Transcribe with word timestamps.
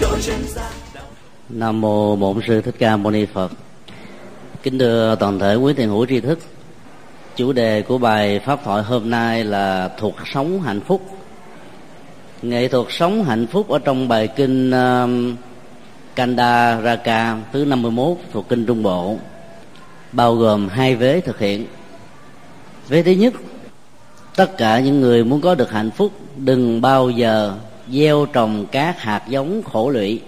độ 0.00 0.08
chân 0.22 0.36
gian 0.46 0.72
Nam 1.48 1.80
mô 1.80 2.16
Bổn 2.16 2.40
sư 2.46 2.60
Thích 2.60 2.74
Ca 2.78 2.96
Mâu 2.96 3.12
Ni 3.12 3.26
Phật. 3.26 3.52
Kính 4.62 4.78
thưa 4.78 5.16
toàn 5.20 5.38
thể 5.38 5.54
quý 5.54 5.74
thiền 5.74 5.88
hữu 5.88 6.06
tri 6.06 6.20
thức. 6.20 6.38
Chủ 7.36 7.52
đề 7.52 7.82
của 7.82 7.98
bài 7.98 8.40
pháp 8.46 8.60
thoại 8.64 8.82
hôm 8.82 9.10
nay 9.10 9.44
là 9.44 9.90
thuộc 9.98 10.14
sống 10.34 10.62
hạnh 10.62 10.80
phúc. 10.80 11.02
Nghệ 12.42 12.68
thuật 12.68 12.86
sống 12.90 13.24
hạnh 13.24 13.46
phúc 13.46 13.68
ở 13.68 13.78
trong 13.78 14.08
bài 14.08 14.28
kinh 14.28 14.70
uh, 14.70 15.38
Kanda 16.14 16.80
Raka 16.80 17.38
thứ 17.52 17.64
51 17.64 18.16
thuộc 18.32 18.48
kinh 18.48 18.66
Trung 18.66 18.82
Bộ 18.82 19.16
bao 20.12 20.34
gồm 20.34 20.68
hai 20.68 20.96
vế 20.96 21.20
thực 21.20 21.38
hiện. 21.38 21.66
Vế 22.88 23.02
thứ 23.02 23.10
nhất, 23.10 23.34
tất 24.36 24.56
cả 24.56 24.80
những 24.80 25.00
người 25.00 25.24
muốn 25.24 25.40
có 25.40 25.54
được 25.54 25.70
hạnh 25.70 25.90
phúc 25.90 26.12
đừng 26.36 26.80
bao 26.80 27.10
giờ 27.10 27.54
gieo 27.88 28.26
trồng 28.26 28.66
các 28.72 29.00
hạt 29.00 29.22
giống 29.28 29.62
khổ 29.62 29.90
lụy 29.90 30.20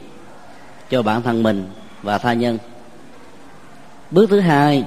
cho 0.90 1.02
bản 1.02 1.22
thân 1.22 1.42
mình 1.42 1.66
và 2.02 2.18
tha 2.18 2.32
nhân. 2.32 2.58
Bước 4.10 4.30
thứ 4.30 4.40
hai, 4.40 4.84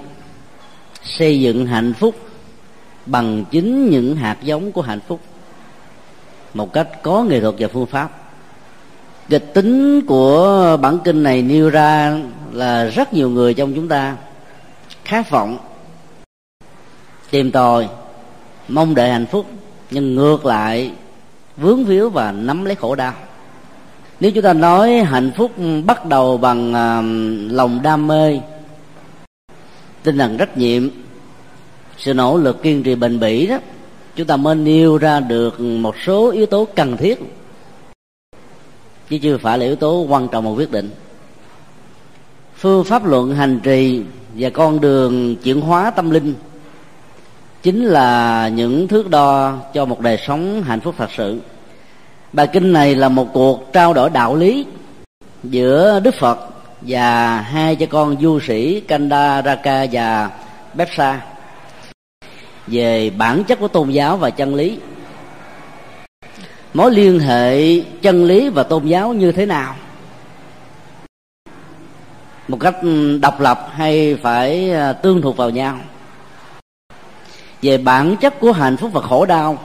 xây 1.03 1.39
dựng 1.39 1.65
hạnh 1.65 1.93
phúc 1.93 2.15
bằng 3.05 3.45
chính 3.51 3.89
những 3.89 4.15
hạt 4.15 4.37
giống 4.41 4.71
của 4.71 4.81
hạnh 4.81 4.99
phúc 5.07 5.19
một 6.53 6.73
cách 6.73 6.87
có 7.03 7.23
nghệ 7.23 7.39
thuật 7.39 7.55
và 7.59 7.67
phương 7.67 7.85
pháp. 7.85 8.11
Kịch 9.29 9.53
tính 9.53 10.01
của 10.05 10.77
bản 10.81 10.99
kinh 11.03 11.23
này 11.23 11.41
nêu 11.41 11.69
ra 11.69 12.19
là 12.51 12.85
rất 12.85 13.13
nhiều 13.13 13.29
người 13.29 13.53
trong 13.53 13.73
chúng 13.75 13.87
ta 13.87 14.15
khát 15.05 15.29
vọng 15.29 15.57
tìm 17.31 17.51
tòi, 17.51 17.87
mong 18.67 18.95
đợi 18.95 19.09
hạnh 19.09 19.25
phúc, 19.25 19.45
nhưng 19.91 20.15
ngược 20.15 20.45
lại 20.45 20.91
vướng 21.61 21.85
víu 21.85 22.09
và 22.09 22.31
nắm 22.31 22.65
lấy 22.65 22.75
khổ 22.75 22.95
đau. 22.95 23.13
Nếu 24.19 24.31
chúng 24.31 24.43
ta 24.43 24.53
nói 24.53 24.93
hạnh 24.93 25.31
phúc 25.37 25.51
bắt 25.85 26.05
đầu 26.05 26.37
bằng 26.37 26.69
uh, 26.69 27.51
lòng 27.51 27.79
đam 27.83 28.07
mê 28.07 28.39
tinh 30.03 30.17
thần 30.17 30.37
trách 30.37 30.57
nhiệm 30.57 30.89
sự 31.97 32.13
nỗ 32.13 32.37
lực 32.37 32.63
kiên 32.63 32.83
trì 32.83 32.95
bền 32.95 33.19
bỉ 33.19 33.47
đó 33.47 33.57
chúng 34.15 34.27
ta 34.27 34.37
mới 34.37 34.55
nêu 34.55 34.97
ra 34.97 35.19
được 35.19 35.59
một 35.59 35.95
số 36.05 36.31
yếu 36.31 36.45
tố 36.45 36.67
cần 36.75 36.97
thiết. 36.97 37.19
Chứ 39.09 39.17
chưa 39.17 39.37
phải 39.37 39.57
là 39.57 39.65
yếu 39.65 39.75
tố 39.75 40.05
quan 40.09 40.27
trọng 40.27 40.43
một 40.43 40.53
quyết 40.57 40.71
định. 40.71 40.89
Phương 42.55 42.83
pháp 42.83 43.05
luận 43.05 43.35
hành 43.35 43.59
trì 43.63 44.01
và 44.33 44.49
con 44.49 44.81
đường 44.81 45.35
chuyển 45.35 45.61
hóa 45.61 45.91
tâm 45.91 46.09
linh 46.09 46.33
chính 47.63 47.85
là 47.85 48.47
những 48.47 48.87
thước 48.87 49.09
đo 49.09 49.57
cho 49.73 49.85
một 49.85 50.01
đời 50.01 50.17
sống 50.27 50.63
hạnh 50.63 50.79
phúc 50.79 50.95
thật 50.97 51.09
sự 51.17 51.39
bài 52.33 52.47
kinh 52.47 52.73
này 52.73 52.95
là 52.95 53.09
một 53.09 53.27
cuộc 53.33 53.73
trao 53.73 53.93
đổi 53.93 54.09
đạo 54.09 54.35
lý 54.35 54.65
giữa 55.43 55.99
đức 55.99 56.15
phật 56.15 56.39
và 56.81 57.41
hai 57.41 57.75
cha 57.75 57.85
con 57.85 58.21
du 58.21 58.39
sĩ 58.39 58.79
kanda 58.79 59.41
raka 59.41 59.85
và 59.91 60.29
bepsa 60.73 61.21
về 62.67 63.09
bản 63.09 63.43
chất 63.43 63.59
của 63.59 63.67
tôn 63.67 63.89
giáo 63.89 64.17
và 64.17 64.29
chân 64.29 64.55
lý. 64.55 64.79
Mối 66.73 66.91
liên 66.91 67.19
hệ 67.19 67.79
chân 68.01 68.25
lý 68.25 68.49
và 68.49 68.63
tôn 68.63 68.85
giáo 68.85 69.13
như 69.13 69.31
thế 69.31 69.45
nào? 69.45 69.75
Một 72.47 72.57
cách 72.59 72.75
ừ, 72.81 73.17
độc 73.17 73.39
lập 73.39 73.69
hay 73.73 74.15
phải 74.15 74.71
à, 74.71 74.93
tương 74.93 75.21
thuộc 75.21 75.37
vào 75.37 75.49
nhau? 75.49 75.77
Về 77.61 77.77
bản 77.77 78.15
chất 78.17 78.39
của 78.39 78.51
hạnh 78.51 78.77
phúc 78.77 78.89
và 78.93 79.01
khổ 79.01 79.25
đau? 79.25 79.57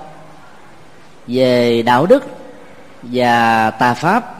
Về 1.27 1.83
đạo 1.83 2.07
đức? 2.07 2.25
Và 3.03 3.71
tà 3.71 3.95
pháp 3.95 4.35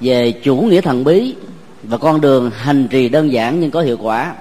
về 0.00 0.32
chủ 0.32 0.56
nghĩa 0.56 0.80
thần 0.80 1.04
bí 1.04 1.34
và 1.82 1.98
con 1.98 2.20
đường 2.20 2.50
hành 2.50 2.88
trì 2.90 3.08
đơn 3.08 3.32
giản 3.32 3.60
nhưng 3.60 3.70
có 3.70 3.80
hiệu 3.80 3.96
quả. 4.02 4.34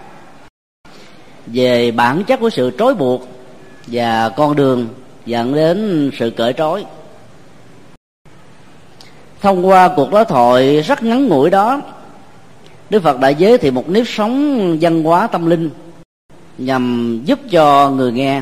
Về 1.47 1.91
bản 1.91 2.23
chất 2.23 2.39
của 2.39 2.49
sự 2.49 2.71
trói 2.79 2.93
buộc 2.93 3.27
và 3.87 4.29
con 4.29 4.55
đường 4.55 4.87
dẫn 5.25 5.55
đến 5.55 6.11
sự 6.19 6.29
cởi 6.29 6.53
trói. 6.53 6.85
Thông 9.41 9.67
qua 9.67 9.89
cuộc 9.95 10.11
đối 10.11 10.25
thoại 10.25 10.81
rất 10.81 11.03
ngắn 11.03 11.27
ngủi 11.27 11.49
đó, 11.49 11.81
đức 12.89 13.03
phật 13.03 13.19
đã 13.19 13.29
giới 13.29 13.57
thiệu 13.57 13.71
một 13.71 13.89
nếp 13.89 14.07
sống 14.07 14.77
văn 14.81 15.03
hóa 15.03 15.27
tâm 15.27 15.45
linh 15.45 15.69
nhằm 16.57 17.21
giúp 17.25 17.39
cho 17.51 17.89
người 17.89 18.11
nghe 18.11 18.41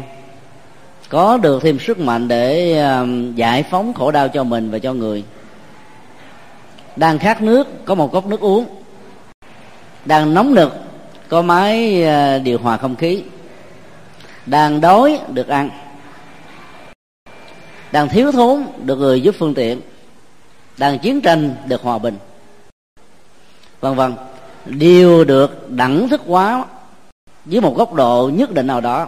có 1.09 1.37
được 1.37 1.63
thêm 1.63 1.79
sức 1.79 1.99
mạnh 1.99 2.27
để 2.27 2.79
um, 2.81 3.35
giải 3.35 3.63
phóng 3.63 3.93
khổ 3.93 4.11
đau 4.11 4.27
cho 4.27 4.43
mình 4.43 4.71
và 4.71 4.79
cho 4.79 4.93
người. 4.93 5.23
Đang 6.95 7.19
khát 7.19 7.41
nước, 7.41 7.85
có 7.85 7.95
một 7.95 8.11
cốc 8.11 8.25
nước 8.27 8.39
uống. 8.39 8.65
Đang 10.05 10.33
nóng 10.33 10.55
nực, 10.55 10.73
có 11.27 11.41
máy 11.41 12.03
uh, 12.03 12.43
điều 12.43 12.59
hòa 12.59 12.77
không 12.77 12.95
khí. 12.95 13.23
Đang 14.45 14.81
đói, 14.81 15.19
được 15.29 15.47
ăn. 15.47 15.69
Đang 17.91 18.09
thiếu 18.09 18.31
thốn, 18.31 18.63
được 18.83 18.95
người 18.95 19.21
giúp 19.21 19.35
phương 19.39 19.53
tiện. 19.53 19.81
Đang 20.77 20.99
chiến 20.99 21.21
tranh, 21.21 21.55
được 21.67 21.81
hòa 21.81 21.97
bình. 21.97 22.17
Vân 23.79 23.95
vân 23.95 24.13
đều 24.65 25.23
được 25.23 25.71
đẳng 25.71 26.09
thức 26.09 26.21
hóa 26.27 26.65
dưới 27.45 27.61
một 27.61 27.77
góc 27.77 27.93
độ 27.93 28.31
nhất 28.33 28.51
định 28.51 28.67
nào 28.67 28.81
đó 28.81 29.07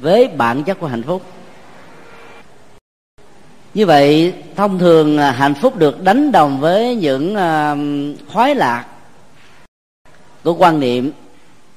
với 0.00 0.28
bản 0.28 0.64
chất 0.64 0.80
của 0.80 0.86
hạnh 0.86 1.02
phúc 1.02 1.22
như 3.76 3.86
vậy 3.86 4.34
thông 4.54 4.78
thường 4.78 5.18
à, 5.18 5.30
hạnh 5.30 5.54
phúc 5.54 5.76
được 5.76 6.02
đánh 6.02 6.32
đồng 6.32 6.60
với 6.60 6.96
những 6.96 7.34
à, 7.34 7.76
khoái 8.32 8.54
lạc. 8.54 8.86
Của 10.44 10.54
quan 10.54 10.80
niệm 10.80 11.12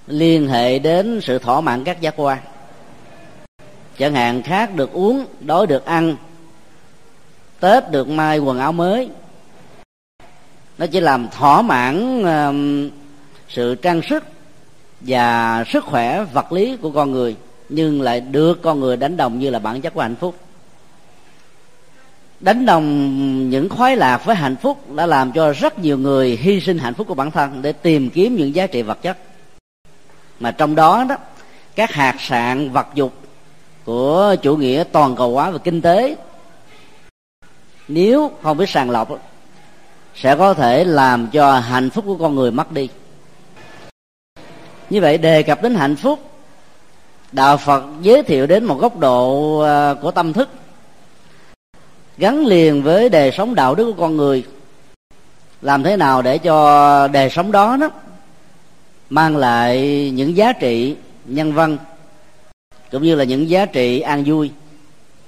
liên 0.07 0.47
hệ 0.47 0.79
đến 0.79 1.19
sự 1.21 1.39
thỏa 1.39 1.61
mãn 1.61 1.83
các 1.83 2.01
giác 2.01 2.13
quan. 2.17 2.37
Chẳng 3.97 4.13
hạn 4.13 4.41
khác 4.41 4.75
được 4.75 4.93
uống 4.93 5.25
đói 5.39 5.67
được 5.67 5.85
ăn. 5.85 6.15
Tết 7.59 7.91
được 7.91 8.07
may 8.09 8.39
quần 8.39 8.59
áo 8.59 8.71
mới. 8.71 9.09
Nó 10.77 10.85
chỉ 10.87 10.99
làm 10.99 11.27
thỏa 11.29 11.61
mãn 11.61 12.21
uh, 12.21 12.91
sự 13.49 13.75
trang 13.75 14.01
sức 14.09 14.23
và 15.01 15.63
sức 15.67 15.83
khỏe 15.83 16.25
vật 16.33 16.51
lý 16.51 16.77
của 16.81 16.91
con 16.91 17.11
người 17.11 17.35
nhưng 17.69 18.01
lại 18.01 18.21
được 18.21 18.61
con 18.61 18.79
người 18.79 18.97
đánh 18.97 19.17
đồng 19.17 19.39
như 19.39 19.49
là 19.49 19.59
bản 19.59 19.81
chất 19.81 19.93
của 19.93 20.01
hạnh 20.01 20.16
phúc 20.16 20.35
đánh 22.39 22.66
đồng 22.66 23.50
những 23.50 23.69
khoái 23.69 23.95
lạc 23.95 24.25
với 24.25 24.35
hạnh 24.35 24.55
phúc 24.61 24.91
đã 24.91 25.05
làm 25.05 25.31
cho 25.31 25.53
rất 25.53 25.79
nhiều 25.79 25.97
người 25.97 26.38
hy 26.41 26.61
sinh 26.61 26.77
hạnh 26.77 26.94
phúc 26.94 27.07
của 27.07 27.16
bản 27.16 27.31
thân 27.31 27.61
để 27.61 27.72
tìm 27.72 28.09
kiếm 28.09 28.35
những 28.35 28.55
giá 28.55 28.67
trị 28.67 28.81
vật 28.81 29.01
chất. 29.01 29.17
Mà 30.39 30.51
trong 30.51 30.75
đó 30.75 31.05
đó, 31.09 31.16
các 31.75 31.91
hạt 31.91 32.16
sạn 32.19 32.72
vật 32.72 32.88
dục 32.94 33.13
của 33.85 34.35
chủ 34.41 34.57
nghĩa 34.57 34.83
toàn 34.91 35.16
cầu 35.16 35.33
hóa 35.33 35.49
và 35.49 35.57
kinh 35.57 35.81
tế, 35.81 36.16
nếu 37.88 38.31
không 38.44 38.57
biết 38.57 38.69
sàng 38.69 38.89
lọc, 38.89 39.09
sẽ 40.16 40.35
có 40.35 40.53
thể 40.53 40.83
làm 40.83 41.28
cho 41.28 41.59
hạnh 41.59 41.89
phúc 41.89 42.05
của 42.07 42.16
con 42.16 42.35
người 42.35 42.51
mất 42.51 42.72
đi. 42.72 42.89
Như 44.89 45.01
vậy 45.01 45.17
đề 45.17 45.44
cập 45.44 45.61
đến 45.61 45.75
hạnh 45.75 45.95
phúc, 45.95 46.19
đạo 47.31 47.57
phật 47.57 47.83
giới 48.01 48.23
thiệu 48.23 48.47
đến 48.47 48.66
một 48.66 48.79
góc 48.79 48.97
độ 48.99 49.59
à, 49.59 49.94
của 50.01 50.11
tâm 50.11 50.33
thức 50.33 50.49
gắn 52.19 52.46
liền 52.46 52.84
với 52.84 53.09
đời 53.09 53.31
sống 53.31 53.56
đạo 53.56 53.75
đức 53.75 53.85
của 53.85 54.02
con 54.02 54.18
người. 54.18 54.44
Làm 55.62 55.84
thế 55.84 55.97
nào 55.97 56.22
để 56.22 56.38
cho 56.38 57.07
đời 57.07 57.30
sống 57.30 57.52
đó 57.52 57.78
đó 57.78 57.90
mang 59.09 59.38
lại 59.38 60.12
những 60.16 60.38
giá 60.38 60.53
trị 60.53 60.96
nhân 61.25 61.53
văn, 61.53 61.78
cũng 62.91 63.03
như 63.03 63.16
là 63.16 63.24
những 63.24 63.50
giá 63.50 63.66
trị 63.66 64.00
an 64.00 64.24
vui 64.25 64.52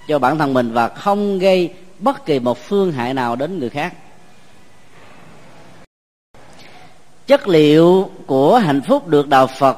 cho 0.07 0.19
bản 0.19 0.37
thân 0.37 0.53
mình 0.53 0.71
và 0.73 0.87
không 0.87 1.39
gây 1.39 1.73
bất 1.99 2.25
kỳ 2.25 2.39
một 2.39 2.57
phương 2.57 2.91
hại 2.91 3.13
nào 3.13 3.35
đến 3.35 3.59
người 3.59 3.69
khác. 3.69 3.93
Chất 7.27 7.47
liệu 7.47 8.09
của 8.25 8.57
hạnh 8.57 8.81
phúc 8.81 9.07
được 9.07 9.27
đạo 9.27 9.47
phật 9.47 9.77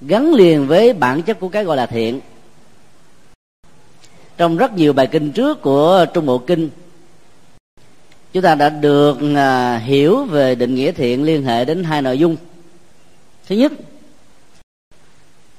gắn 0.00 0.34
liền 0.34 0.66
với 0.66 0.92
bản 0.92 1.22
chất 1.22 1.40
của 1.40 1.48
cái 1.48 1.64
gọi 1.64 1.76
là 1.76 1.86
thiện 1.86 2.20
trong 4.36 4.56
rất 4.56 4.72
nhiều 4.72 4.92
bài 4.92 5.06
kinh 5.06 5.32
trước 5.32 5.62
của 5.62 6.06
trung 6.14 6.26
bộ 6.26 6.38
kinh, 6.38 6.70
chúng 8.32 8.42
ta 8.42 8.54
đã 8.54 8.68
được 8.68 9.18
à, 9.36 9.78
hiểu 9.78 10.24
về 10.24 10.54
định 10.54 10.74
nghĩa 10.74 10.92
thiện 10.92 11.22
liên 11.22 11.42
hệ 11.42 11.64
đến 11.64 11.84
hai 11.84 12.02
nội 12.02 12.18
dung. 12.18 12.36
Thứ 13.48 13.56
nhất, 13.56 13.72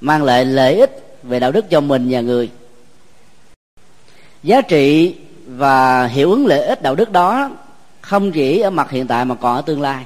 mang 0.00 0.22
lại 0.22 0.44
lợi 0.44 0.74
ích 0.74 1.18
về 1.22 1.40
đạo 1.40 1.52
đức 1.52 1.70
cho 1.70 1.80
mình 1.80 2.06
và 2.10 2.20
người. 2.20 2.50
Giá 4.42 4.60
trị 4.60 5.14
và 5.46 6.06
hiệu 6.06 6.30
ứng 6.30 6.46
lợi 6.46 6.62
ích 6.62 6.82
đạo 6.82 6.94
đức 6.94 7.12
đó 7.12 7.50
không 8.00 8.32
chỉ 8.32 8.60
ở 8.60 8.70
mặt 8.70 8.90
hiện 8.90 9.06
tại 9.06 9.24
mà 9.24 9.34
còn 9.34 9.56
ở 9.56 9.62
tương 9.62 9.80
lai. 9.80 10.04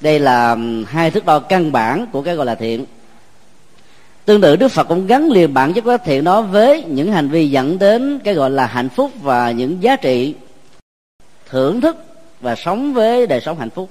Đây 0.00 0.18
là 0.18 0.56
hai 0.86 1.10
thước 1.10 1.26
đo 1.26 1.38
căn 1.38 1.72
bản 1.72 2.06
của 2.12 2.22
cái 2.22 2.34
gọi 2.34 2.46
là 2.46 2.54
thiện 2.54 2.86
tương 4.24 4.40
tự 4.40 4.56
đức 4.56 4.68
phật 4.68 4.88
cũng 4.88 5.06
gắn 5.06 5.30
liền 5.30 5.54
bản 5.54 5.72
chất 5.72 5.84
của 5.84 5.96
thiện 6.04 6.24
đó 6.24 6.42
với 6.42 6.84
những 6.84 7.12
hành 7.12 7.28
vi 7.28 7.50
dẫn 7.50 7.78
đến 7.78 8.18
cái 8.24 8.34
gọi 8.34 8.50
là 8.50 8.66
hạnh 8.66 8.88
phúc 8.88 9.10
và 9.22 9.50
những 9.50 9.82
giá 9.82 9.96
trị 9.96 10.34
thưởng 11.48 11.80
thức 11.80 11.96
và 12.40 12.54
sống 12.54 12.94
với 12.94 13.26
đời 13.26 13.40
sống 13.40 13.58
hạnh 13.58 13.70
phúc. 13.70 13.90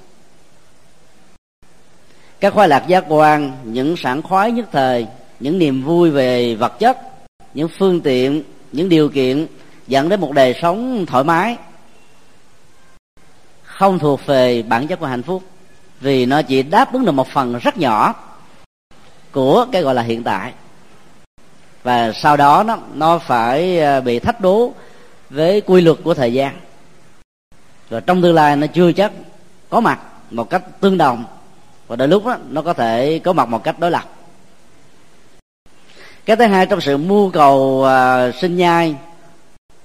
Các 2.40 2.54
khoái 2.54 2.68
lạc 2.68 2.88
giác 2.88 3.06
quan, 3.08 3.52
những 3.64 3.98
sản 3.98 4.22
khoái 4.22 4.52
nhất 4.52 4.66
thời, 4.72 5.08
những 5.40 5.60
niềm 5.60 5.84
vui 5.84 6.10
về 6.10 6.56
vật 6.56 6.80
chất, 6.80 6.98
những 7.54 7.70
phương 7.80 8.02
tiện, 8.02 8.44
những 8.72 8.90
điều 8.90 9.10
kiện 9.10 9.48
dẫn 9.88 10.10
đến 10.10 10.20
một 10.22 10.32
đời 10.32 10.56
sống 10.62 11.06
thoải 11.06 11.24
mái, 11.24 11.58
không 13.64 14.00
thuộc 14.00 14.26
về 14.26 14.62
bản 14.62 14.88
chất 14.88 15.00
của 15.00 15.06
hạnh 15.06 15.24
phúc, 15.24 15.44
vì 16.00 16.26
nó 16.26 16.42
chỉ 16.42 16.64
đáp 16.64 16.94
ứng 16.94 17.06
được 17.06 17.12
một 17.12 17.28
phần 17.28 17.58
rất 17.58 17.78
nhỏ 17.78 18.16
của 19.32 19.66
cái 19.72 19.82
gọi 19.82 19.96
là 19.96 20.02
hiện 20.02 20.24
tại. 20.24 20.54
Và 21.84 22.12
sau 22.12 22.38
đó 22.38 22.64
nó 22.64 22.78
nó 22.94 23.20
phải 23.20 23.80
ờ, 23.80 24.02
bị 24.02 24.20
thách 24.20 24.42
đố 24.42 24.74
với 25.30 25.62
quy 25.62 25.82
luật 25.82 25.98
của 26.04 26.14
thời 26.14 26.34
gian. 26.34 26.56
Rồi 27.90 28.02
trong 28.02 28.22
tương 28.22 28.36
lai 28.36 28.56
nó 28.56 28.68
chưa 28.68 28.92
chắc 28.92 29.12
có 29.70 29.80
mặt 29.80 30.00
một 30.32 30.50
cách 30.50 30.64
tương 30.80 30.98
đồng 30.98 31.26
và 31.88 31.96
đôi 31.96 32.08
lúc 32.08 32.26
đó, 32.26 32.38
nó 32.50 32.62
có 32.62 32.74
thể 32.74 33.20
có 33.20 33.34
mặt 33.34 33.46
một 33.46 33.64
cách 33.64 33.80
đối 33.80 33.92
lập. 33.92 34.04
Cái 36.26 36.36
thứ 36.36 36.46
hai 36.46 36.66
trong 36.66 36.82
sự 36.82 36.98
mưu 36.98 37.32
cầu 37.32 37.86
uh, 37.86 38.36
sinh 38.36 38.58
nhai 38.58 38.96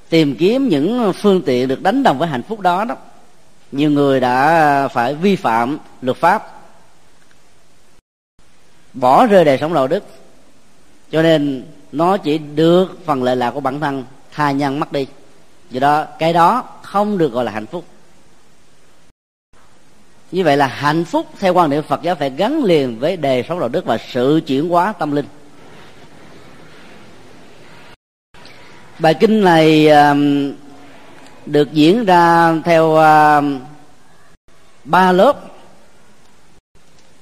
tìm 0.08 0.36
kiếm 0.38 0.68
những 0.68 1.12
phương 1.12 1.42
tiện 1.42 1.68
được 1.68 1.82
đánh 1.82 2.02
đồng 2.02 2.18
với 2.18 2.28
hạnh 2.28 2.42
phúc 2.42 2.60
đó 2.60 2.84
đó 2.84 2.94
nhiều 3.72 3.90
người 3.90 4.20
đã 4.20 4.88
phải 4.88 5.14
vi 5.14 5.36
phạm 5.36 5.78
luật 6.02 6.16
pháp 6.16 6.55
bỏ 8.96 9.26
rơi 9.26 9.44
đời 9.44 9.58
sống 9.58 9.74
đạo 9.74 9.86
đức. 9.88 10.04
Cho 11.10 11.22
nên 11.22 11.64
nó 11.92 12.16
chỉ 12.16 12.38
được 12.38 12.98
phần 13.04 13.22
lệ 13.22 13.34
lạc 13.34 13.50
của 13.50 13.60
bản 13.60 13.80
thân, 13.80 14.04
tha 14.32 14.50
nhân 14.50 14.80
mất 14.80 14.92
đi. 14.92 15.06
Do 15.70 15.80
đó, 15.80 16.04
cái 16.18 16.32
đó 16.32 16.64
không 16.82 17.18
được 17.18 17.32
gọi 17.32 17.44
là 17.44 17.52
hạnh 17.52 17.66
phúc. 17.66 17.84
Như 20.32 20.44
vậy 20.44 20.56
là 20.56 20.66
hạnh 20.66 21.04
phúc 21.04 21.26
theo 21.38 21.54
quan 21.54 21.70
niệm 21.70 21.82
phật 21.82 22.02
giáo 22.02 22.14
phải 22.14 22.30
gắn 22.30 22.64
liền 22.64 22.98
với 22.98 23.16
đời 23.16 23.44
sống 23.48 23.60
đạo 23.60 23.68
đức 23.68 23.84
và 23.84 23.98
sự 24.12 24.40
chuyển 24.46 24.68
hóa 24.68 24.92
tâm 24.98 25.12
linh. 25.12 25.26
Bài 28.98 29.14
kinh 29.14 29.44
này 29.44 29.88
um, 29.88 30.52
được 31.46 31.72
diễn 31.72 32.04
ra 32.04 32.54
theo 32.64 32.94
um, 32.94 33.60
ba 34.84 35.12
lớp. 35.12 35.40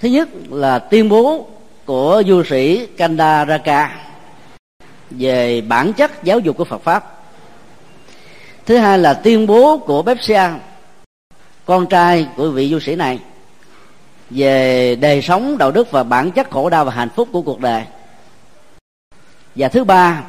Thứ 0.01 0.09
nhất 0.09 0.29
là 0.51 0.79
tuyên 0.79 1.09
bố 1.09 1.49
của 1.87 2.23
du 2.27 2.43
sĩ 2.45 2.87
Kandaraka 2.87 3.97
về 5.11 5.61
bản 5.61 5.93
chất 5.93 6.25
giáo 6.25 6.39
dục 6.39 6.57
của 6.57 6.65
Phật 6.65 6.83
pháp. 6.83 7.23
Thứ 8.67 8.77
hai 8.77 8.99
là 8.99 9.15
tuyên 9.15 9.47
bố 9.47 9.79
của 9.79 10.03
Bepsia, 10.03 10.43
con 11.65 11.87
trai 11.87 12.29
của 12.37 12.51
vị 12.51 12.71
du 12.71 12.81
sĩ 12.81 12.97
này, 12.97 13.19
về 14.31 14.97
đời 14.97 15.23
sống 15.23 15.59
đạo 15.59 15.71
đức 15.71 15.91
và 15.91 16.03
bản 16.03 16.31
chất 16.31 16.51
khổ 16.51 16.71
đau 16.71 16.85
và 16.85 16.93
hạnh 16.93 17.11
phúc 17.17 17.29
của 17.33 17.43
cuộc 17.43 17.61
đời. 17.61 17.85
Và 19.55 19.69
thứ 19.69 19.85
ba 19.85 20.23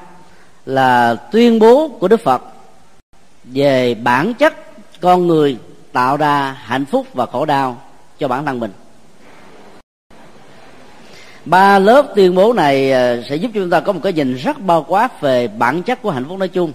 là 0.66 1.16
tuyên 1.16 1.60
bố 1.60 1.88
của 1.88 2.08
đức 2.08 2.20
phật 2.24 2.42
về 3.44 3.96
bản 3.96 4.34
chất 4.34 4.54
con 5.02 5.28
người 5.28 5.58
tạo 5.92 6.18
ra 6.18 6.52
hạnh 6.52 6.86
phúc 6.86 7.08
và 7.14 7.26
khổ 7.26 7.46
đau 7.46 7.82
cho 8.20 8.28
bản 8.28 8.46
thân 8.46 8.60
mình 8.60 8.72
ba 11.46 11.80
lớp 11.80 12.06
tuyên 12.16 12.36
bố 12.36 12.54
này 12.54 12.92
ờ, 12.92 13.24
sẽ 13.30 13.36
giúp 13.36 13.52
chúng 13.54 13.70
ta 13.70 13.80
có 13.80 13.94
một 13.94 14.00
cái 14.04 14.14
nhìn 14.14 14.36
rất 14.36 14.60
bao 14.60 14.86
quát 14.88 15.22
về 15.22 15.48
bản 15.48 15.84
chất 15.84 16.02
của 16.02 16.12
hạnh 16.12 16.26
phúc 16.30 16.40
nói 16.40 16.48
chung. 16.48 16.72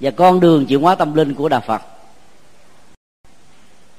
Và 0.00 0.10
con 0.10 0.40
đường 0.40 0.66
chuyển 0.66 0.80
hóa 0.80 0.94
tâm 0.94 1.14
linh 1.14 1.34
của 1.34 1.48
đạo 1.48 1.62
phật. 1.66 1.82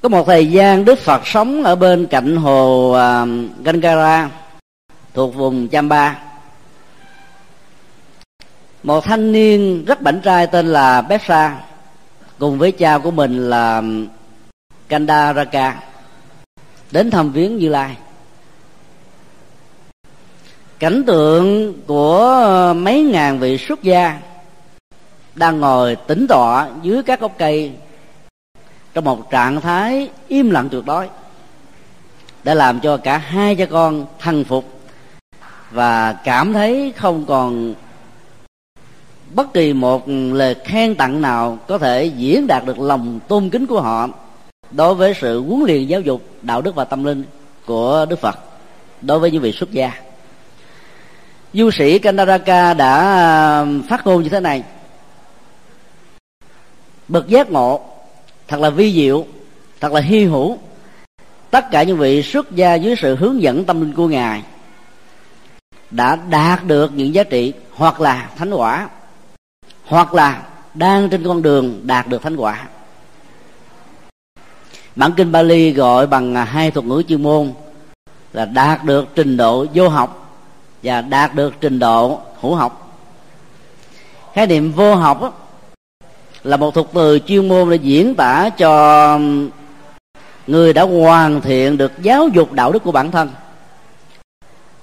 Có 0.01 0.09
một 0.09 0.27
thời 0.27 0.51
gian 0.51 0.85
đức 0.85 0.99
phật 0.99 1.27
sống 1.27 1.63
ở 1.63 1.75
bên 1.75 2.07
cạnh 2.07 2.35
hồ 2.35 2.91
ờ, 2.91 3.27
gangara, 3.63 4.29
thuộc 5.13 5.35
vùng 5.35 5.67
chamba. 5.67 6.19
Một 8.83 9.03
thanh 9.03 9.31
niên 9.31 9.85
rất 9.85 10.01
bảnh 10.01 10.21
trai 10.23 10.47
tên 10.47 10.67
là 10.67 11.01
Bepsa 11.01 11.59
cùng 12.39 12.57
với 12.57 12.71
cha 12.71 12.97
của 12.97 13.11
mình 13.11 13.49
là 13.49 13.83
Kandaraka, 14.87 15.79
đến 16.91 17.11
thăm 17.11 17.31
viếng 17.31 17.57
Như 17.57 17.69
Lai 17.69 17.95
cảnh 20.79 21.03
tượng 21.07 21.73
của 21.87 22.73
mấy 22.77 23.03
ngàn 23.03 23.39
vị 23.39 23.57
xuất 23.57 23.83
gia 23.83 24.19
đang 25.35 25.59
ngồi 25.59 25.95
tĩnh 25.95 26.27
tọa 26.29 26.69
dưới 26.81 27.03
các 27.03 27.19
gốc 27.19 27.31
cây 27.37 27.71
trong 28.93 29.03
một 29.03 29.31
trạng 29.31 29.61
thái 29.61 30.09
im 30.27 30.49
lặng 30.49 30.69
tuyệt 30.69 30.85
đối 30.85 31.09
đã 32.43 32.53
làm 32.53 32.79
cho 32.79 32.97
cả 32.97 33.17
hai 33.17 33.55
cha 33.55 33.65
con 33.65 34.05
thần 34.19 34.43
phục 34.43 34.65
và 35.71 36.13
cảm 36.13 36.53
thấy 36.53 36.93
không 36.95 37.25
còn 37.25 37.73
bất 39.35 39.53
kỳ 39.53 39.73
một 39.73 40.03
lời 40.33 40.55
khen 40.65 40.95
tặng 40.95 41.21
nào 41.21 41.57
có 41.67 41.77
thể 41.77 42.05
diễn 42.05 42.47
đạt 42.47 42.65
được 42.65 42.79
lòng 42.79 43.19
tôn 43.27 43.49
kính 43.49 43.65
của 43.65 43.81
họ 43.81 44.07
đối 44.71 44.95
với 44.95 45.13
sự 45.21 45.41
huấn 45.41 45.63
luyện 45.67 45.87
giáo 45.87 46.01
dục, 46.01 46.21
đạo 46.41 46.61
đức 46.61 46.75
và 46.75 46.85
tâm 46.85 47.03
linh 47.03 47.23
của 47.65 48.05
đức 48.09 48.19
phật, 48.19 48.35
đối 49.01 49.19
với 49.19 49.31
những 49.31 49.41
vị 49.41 49.51
xuất 49.51 49.71
gia 49.71 49.91
du 51.53 51.71
sĩ 51.71 51.99
kandaraka 51.99 52.73
đã 52.73 53.59
um, 53.59 53.81
phát 53.81 54.07
ngôn 54.07 54.23
như 54.23 54.29
thế 54.29 54.39
này. 54.39 54.63
Bậc 57.07 57.27
giác 57.27 57.51
ngộ, 57.51 57.81
thật 58.47 58.59
là 58.59 58.69
vi 58.69 58.93
diệu, 58.93 59.25
thật 59.79 59.91
là 59.91 60.01
hy 60.01 60.25
hữu. 60.25 60.57
Tất 61.51 61.71
cả 61.71 61.83
những 61.83 61.97
vị 61.97 62.23
xuất 62.23 62.51
gia 62.51 62.75
dưới 62.75 62.95
sự 63.01 63.15
hướng 63.15 63.41
dẫn 63.41 63.65
tâm 63.65 63.81
linh 63.81 63.93
của 63.93 64.07
ngài 64.07 64.43
đã 65.91 66.15
đạt 66.15 66.63
được 66.67 66.91
những 66.93 67.13
giá 67.13 67.23
trị 67.23 67.53
hoặc 67.73 68.01
là 68.01 68.29
thánh 68.37 68.51
quả, 68.51 68.89
hoặc 69.85 70.13
là 70.13 70.43
đang 70.73 71.09
trên 71.09 71.23
con 71.23 71.41
đường 71.41 71.81
đạt 71.83 72.07
được 72.07 72.21
thánh 72.21 72.35
quả. 72.35 72.67
Bản 74.95 75.11
kinh 75.17 75.31
Bali 75.31 75.71
gọi 75.71 76.07
bằng 76.07 76.35
hai 76.35 76.71
thuật 76.71 76.85
ngữ 76.85 77.03
chuyên 77.07 77.23
môn 77.23 77.53
là 78.33 78.45
đạt 78.45 78.83
được 78.83 79.07
trình 79.15 79.37
độ 79.37 79.65
vô 79.73 79.89
học 79.89 80.18
và 80.83 81.01
đạt 81.01 81.35
được 81.35 81.53
trình 81.61 81.79
độ 81.79 82.19
hữu 82.41 82.55
học. 82.55 82.99
Khái 84.33 84.47
niệm 84.47 84.71
vô 84.71 84.95
học 84.95 85.21
đó, 85.21 85.31
là 86.43 86.57
một 86.57 86.73
thuật 86.73 86.87
từ 86.93 87.19
chuyên 87.27 87.47
môn 87.47 87.69
để 87.69 87.75
diễn 87.75 88.15
tả 88.15 88.49
cho 88.49 89.19
người 90.47 90.73
đã 90.73 90.83
hoàn 90.83 91.41
thiện 91.41 91.77
được 91.77 91.91
giáo 92.01 92.27
dục 92.27 92.53
đạo 92.53 92.71
đức 92.71 92.83
của 92.83 92.91
bản 92.91 93.11
thân. 93.11 93.29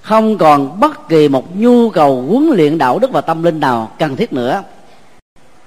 Không 0.01 0.39
còn 0.39 0.81
bất 0.81 1.09
kỳ 1.09 1.29
một 1.29 1.57
nhu 1.57 1.91
cầu 1.91 2.23
huấn 2.23 2.51
luyện 2.57 2.79
đạo 2.79 2.99
đức 2.99 3.11
và 3.11 3.21
tâm 3.21 3.43
linh 3.43 3.61
nào 3.61 3.91
cần 3.99 4.17
thiết 4.17 4.33
nữa 4.33 4.63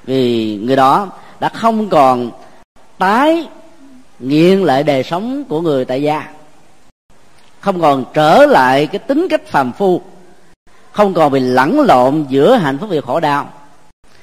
vì 0.04 0.58
người 0.64 0.76
đó 0.76 1.08
đã 1.40 1.50
không 1.50 1.90
còn 1.90 2.32
tái 2.98 3.48
nghiện 4.20 4.64
lại 4.64 4.84
đời 4.84 5.04
sống 5.04 5.44
của 5.44 5.62
người 5.62 5.86
tại 5.86 6.02
gia 6.02 6.28
không 7.60 7.82
còn 7.82 8.06
trở 8.14 8.46
lại 8.46 8.88
cái 8.88 9.00
tính 9.00 9.28
cách 9.30 9.48
phàm 9.48 9.72
phu 9.72 10.02
không 10.92 11.14
còn 11.14 11.32
bị 11.32 11.40
lẫn 11.40 11.80
lộn 11.80 12.26
giữa 12.30 12.56
hạnh 12.56 12.78
phúc 12.78 12.90
và 12.92 13.02
khổ 13.02 13.20
đau. 13.20 13.50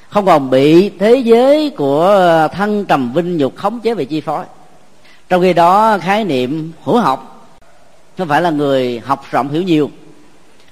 Không 0.09 0.27
còn 0.27 0.51
bị 0.51 0.91
thế 0.99 1.17
giới 1.17 1.71
của 1.71 2.49
thân 2.53 2.85
trầm 2.85 3.13
vinh 3.13 3.37
nhục 3.37 3.57
khống 3.57 3.81
chế 3.81 3.95
về 3.95 4.05
chi 4.05 4.21
phối. 4.21 4.45
Trong 5.29 5.43
khi 5.43 5.53
đó, 5.53 5.99
khái 5.99 6.25
niệm 6.25 6.73
hữu 6.85 6.97
học 6.97 7.49
không 8.19 8.29
phải 8.29 8.43
là 8.43 8.51
người 8.51 9.03
học 9.05 9.25
rộng 9.31 9.49
hiểu 9.49 9.63
nhiều, 9.63 9.91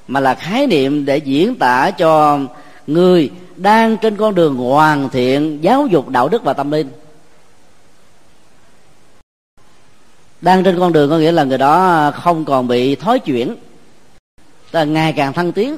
mà 0.08 0.20
là 0.20 0.34
khái 0.34 0.66
niệm 0.66 1.04
để 1.04 1.16
diễn 1.16 1.54
tả 1.54 1.90
cho 1.90 2.38
người 2.86 3.30
đang 3.56 3.96
trên 3.96 4.16
con 4.16 4.34
đường 4.34 4.56
hoàn 4.56 5.08
thiện 5.08 5.58
giáo 5.62 5.86
dục 5.86 6.08
đạo 6.08 6.28
đức 6.28 6.44
và 6.44 6.52
tâm 6.52 6.70
linh. 6.70 6.88
Đang 10.40 10.64
trên 10.64 10.78
con 10.78 10.92
đường 10.92 11.10
có 11.10 11.18
nghĩa 11.18 11.32
là 11.32 11.44
người 11.44 11.58
đó 11.58 12.10
không 12.14 12.44
còn 12.44 12.68
bị 12.68 12.94
thói 12.94 13.18
chuyển 13.18 13.56
là 14.74 14.84
ngày 14.84 15.12
càng 15.12 15.32
thăng 15.32 15.52
tiến, 15.52 15.76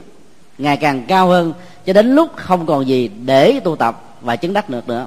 ngày 0.59 0.77
càng 0.77 1.05
cao 1.09 1.29
hơn, 1.29 1.53
cho 1.87 1.93
đến 1.93 2.15
lúc 2.15 2.31
không 2.37 2.67
còn 2.67 2.87
gì 2.87 3.11
để 3.25 3.61
tu 3.65 3.77
tập 3.77 4.17
và 4.21 4.37
chứng 4.37 4.53
đắc 4.53 4.71
được 4.71 4.89
nữa. 4.89 5.07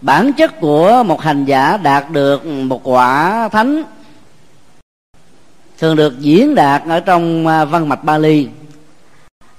Bản 0.00 0.32
chất 0.32 0.60
của 0.60 1.02
một 1.06 1.20
hành 1.20 1.44
giả 1.44 1.76
đạt 1.76 2.10
được 2.10 2.46
một 2.46 2.80
quả 2.84 3.48
thánh, 3.52 3.82
thường 5.78 5.96
được 5.96 6.20
diễn 6.20 6.54
đạt 6.54 6.82
ở 6.88 7.00
trong 7.00 7.46
à, 7.46 7.64
văn 7.64 7.88
mạch 7.88 8.04
Bali, 8.04 8.48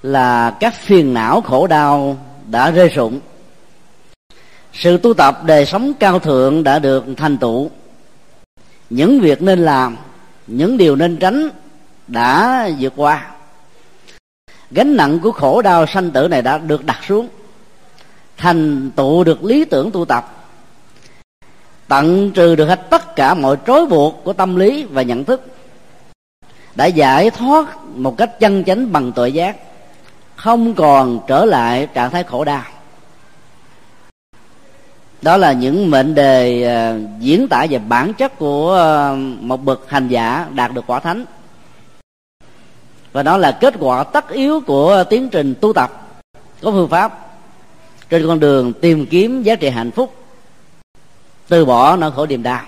là 0.02 0.50
các 0.60 0.74
phiền 0.74 1.14
não 1.14 1.40
khổ 1.40 1.66
đau 1.66 2.18
đã 2.46 2.70
rơi 2.70 2.88
rụng. 2.88 3.20
Sự 4.72 4.96
tu 4.96 5.14
tập 5.14 5.44
đời 5.44 5.66
sống 5.66 5.92
cao 6.00 6.18
thượng 6.18 6.64
đã 6.64 6.78
được 6.78 7.04
thành 7.16 7.38
tựu. 7.38 7.70
Những 8.90 9.20
việc 9.20 9.42
nên 9.42 9.58
làm, 9.58 9.96
những 10.46 10.76
điều 10.76 10.96
nên 10.96 11.16
tránh 11.16 11.48
đã 12.06 12.68
vượt 12.78 12.92
qua. 12.96 13.30
Gánh 14.70 14.96
nặng 14.96 15.18
của 15.20 15.32
khổ 15.32 15.62
đau 15.62 15.86
sanh 15.86 16.10
tử 16.10 16.28
này 16.28 16.42
đã 16.42 16.58
được 16.58 16.84
đặt 16.84 16.98
xuống. 17.08 17.28
Thành 18.36 18.90
tựu 18.96 19.24
được 19.24 19.44
lý 19.44 19.64
tưởng 19.64 19.90
tu 19.90 20.04
tập. 20.04 20.46
Tận 21.88 22.30
trừ 22.30 22.54
được 22.54 22.66
hết 22.66 22.90
tất 22.90 23.16
cả 23.16 23.34
mọi 23.34 23.56
trói 23.66 23.86
buộc 23.86 24.24
của 24.24 24.32
tâm 24.32 24.56
lý 24.56 24.84
và 24.84 25.02
nhận 25.02 25.24
thức. 25.24 25.46
Đã 26.74 26.86
giải 26.86 27.30
thoát 27.30 27.84
một 27.86 28.16
cách 28.16 28.40
chân 28.40 28.64
chánh 28.64 28.92
bằng 28.92 29.12
tội 29.12 29.32
giác. 29.32 29.56
Không 30.36 30.74
còn 30.74 31.20
trở 31.26 31.44
lại 31.44 31.88
trạng 31.94 32.10
thái 32.10 32.24
khổ 32.24 32.44
đau. 32.44 32.62
Đó 35.22 35.36
là 35.36 35.52
những 35.52 35.90
mệnh 35.90 36.14
đề 36.14 36.64
à, 36.66 36.96
diễn 37.18 37.48
tả 37.48 37.66
về 37.70 37.78
bản 37.78 38.14
chất 38.14 38.38
của 38.38 38.76
à, 38.76 39.14
một 39.40 39.64
bậc 39.64 39.90
hành 39.90 40.08
giả 40.08 40.46
đạt 40.54 40.72
được 40.74 40.84
quả 40.86 41.00
thánh 41.00 41.24
và 43.14 43.22
đó 43.22 43.36
là 43.36 43.52
kết 43.60 43.74
quả 43.78 44.04
tất 44.04 44.28
yếu 44.28 44.60
của 44.60 45.04
tiến 45.10 45.28
trình 45.28 45.54
tu 45.60 45.72
tập. 45.72 46.08
Có 46.62 46.70
phương 46.70 46.88
pháp 46.88 47.18
trên 48.10 48.26
con 48.26 48.40
đường 48.40 48.72
tìm 48.72 49.06
kiếm 49.06 49.42
giá 49.42 49.54
trị 49.54 49.68
hạnh 49.68 49.90
phúc, 49.90 50.14
từ 51.48 51.64
bỏ 51.64 51.96
nỗi 51.96 52.12
khổ 52.12 52.26
niềm 52.26 52.42
đau 52.42 52.60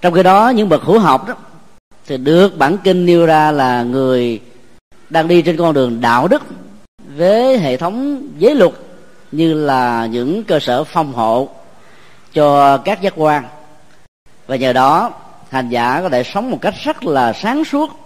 trong 0.00 0.14
khi 0.14 0.22
đó, 0.22 0.48
những 0.48 0.68
bậc 0.68 0.82
hữu 0.82 0.98
học 0.98 1.28
đó 1.28 1.34
thì 2.06 2.16
được 2.16 2.58
bản 2.58 2.78
kinh 2.84 3.06
nêu 3.06 3.26
ra 3.26 3.52
là 3.52 3.82
người 3.82 4.40
đang 5.10 5.28
đi 5.28 5.42
trên 5.42 5.56
con 5.56 5.74
đường 5.74 6.00
đạo 6.00 6.28
đức 6.28 6.42
với 7.16 7.58
hệ 7.58 7.76
thống 7.76 8.28
giới 8.38 8.54
luật 8.54 8.72
như 9.32 9.54
là 9.54 10.06
những 10.06 10.44
cơ 10.44 10.58
sở 10.60 10.84
phòng 10.84 11.12
hộ 11.12 11.48
cho 12.32 12.76
các 12.76 13.02
giác 13.02 13.12
quan. 13.16 13.44
Và 14.46 14.56
nhờ 14.56 14.72
đó, 14.72 15.12
hành 15.50 15.68
giả 15.68 16.00
có 16.02 16.08
thể 16.08 16.22
sống 16.24 16.50
một 16.50 16.58
cách 16.60 16.74
rất 16.84 17.04
là 17.04 17.32
sáng 17.32 17.64
suốt 17.64 17.99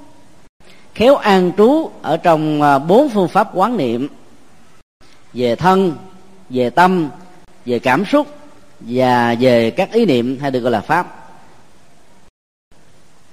khéo 0.94 1.16
an 1.16 1.52
trú 1.56 1.90
ở 2.02 2.16
trong 2.16 2.62
à, 2.62 2.78
bốn 2.78 3.08
phương 3.08 3.28
pháp 3.28 3.50
quán 3.54 3.76
niệm. 3.76 4.08
Về 5.32 5.56
thân, 5.56 5.96
về 6.50 6.70
tâm, 6.70 7.10
về 7.66 7.78
cảm 7.78 8.04
xúc, 8.04 8.26
và 8.80 9.36
về 9.40 9.70
các 9.70 9.92
ý 9.92 10.06
niệm 10.06 10.38
hay 10.40 10.50
được 10.50 10.60
gọi 10.60 10.72
là 10.72 10.80
pháp. 10.80 11.30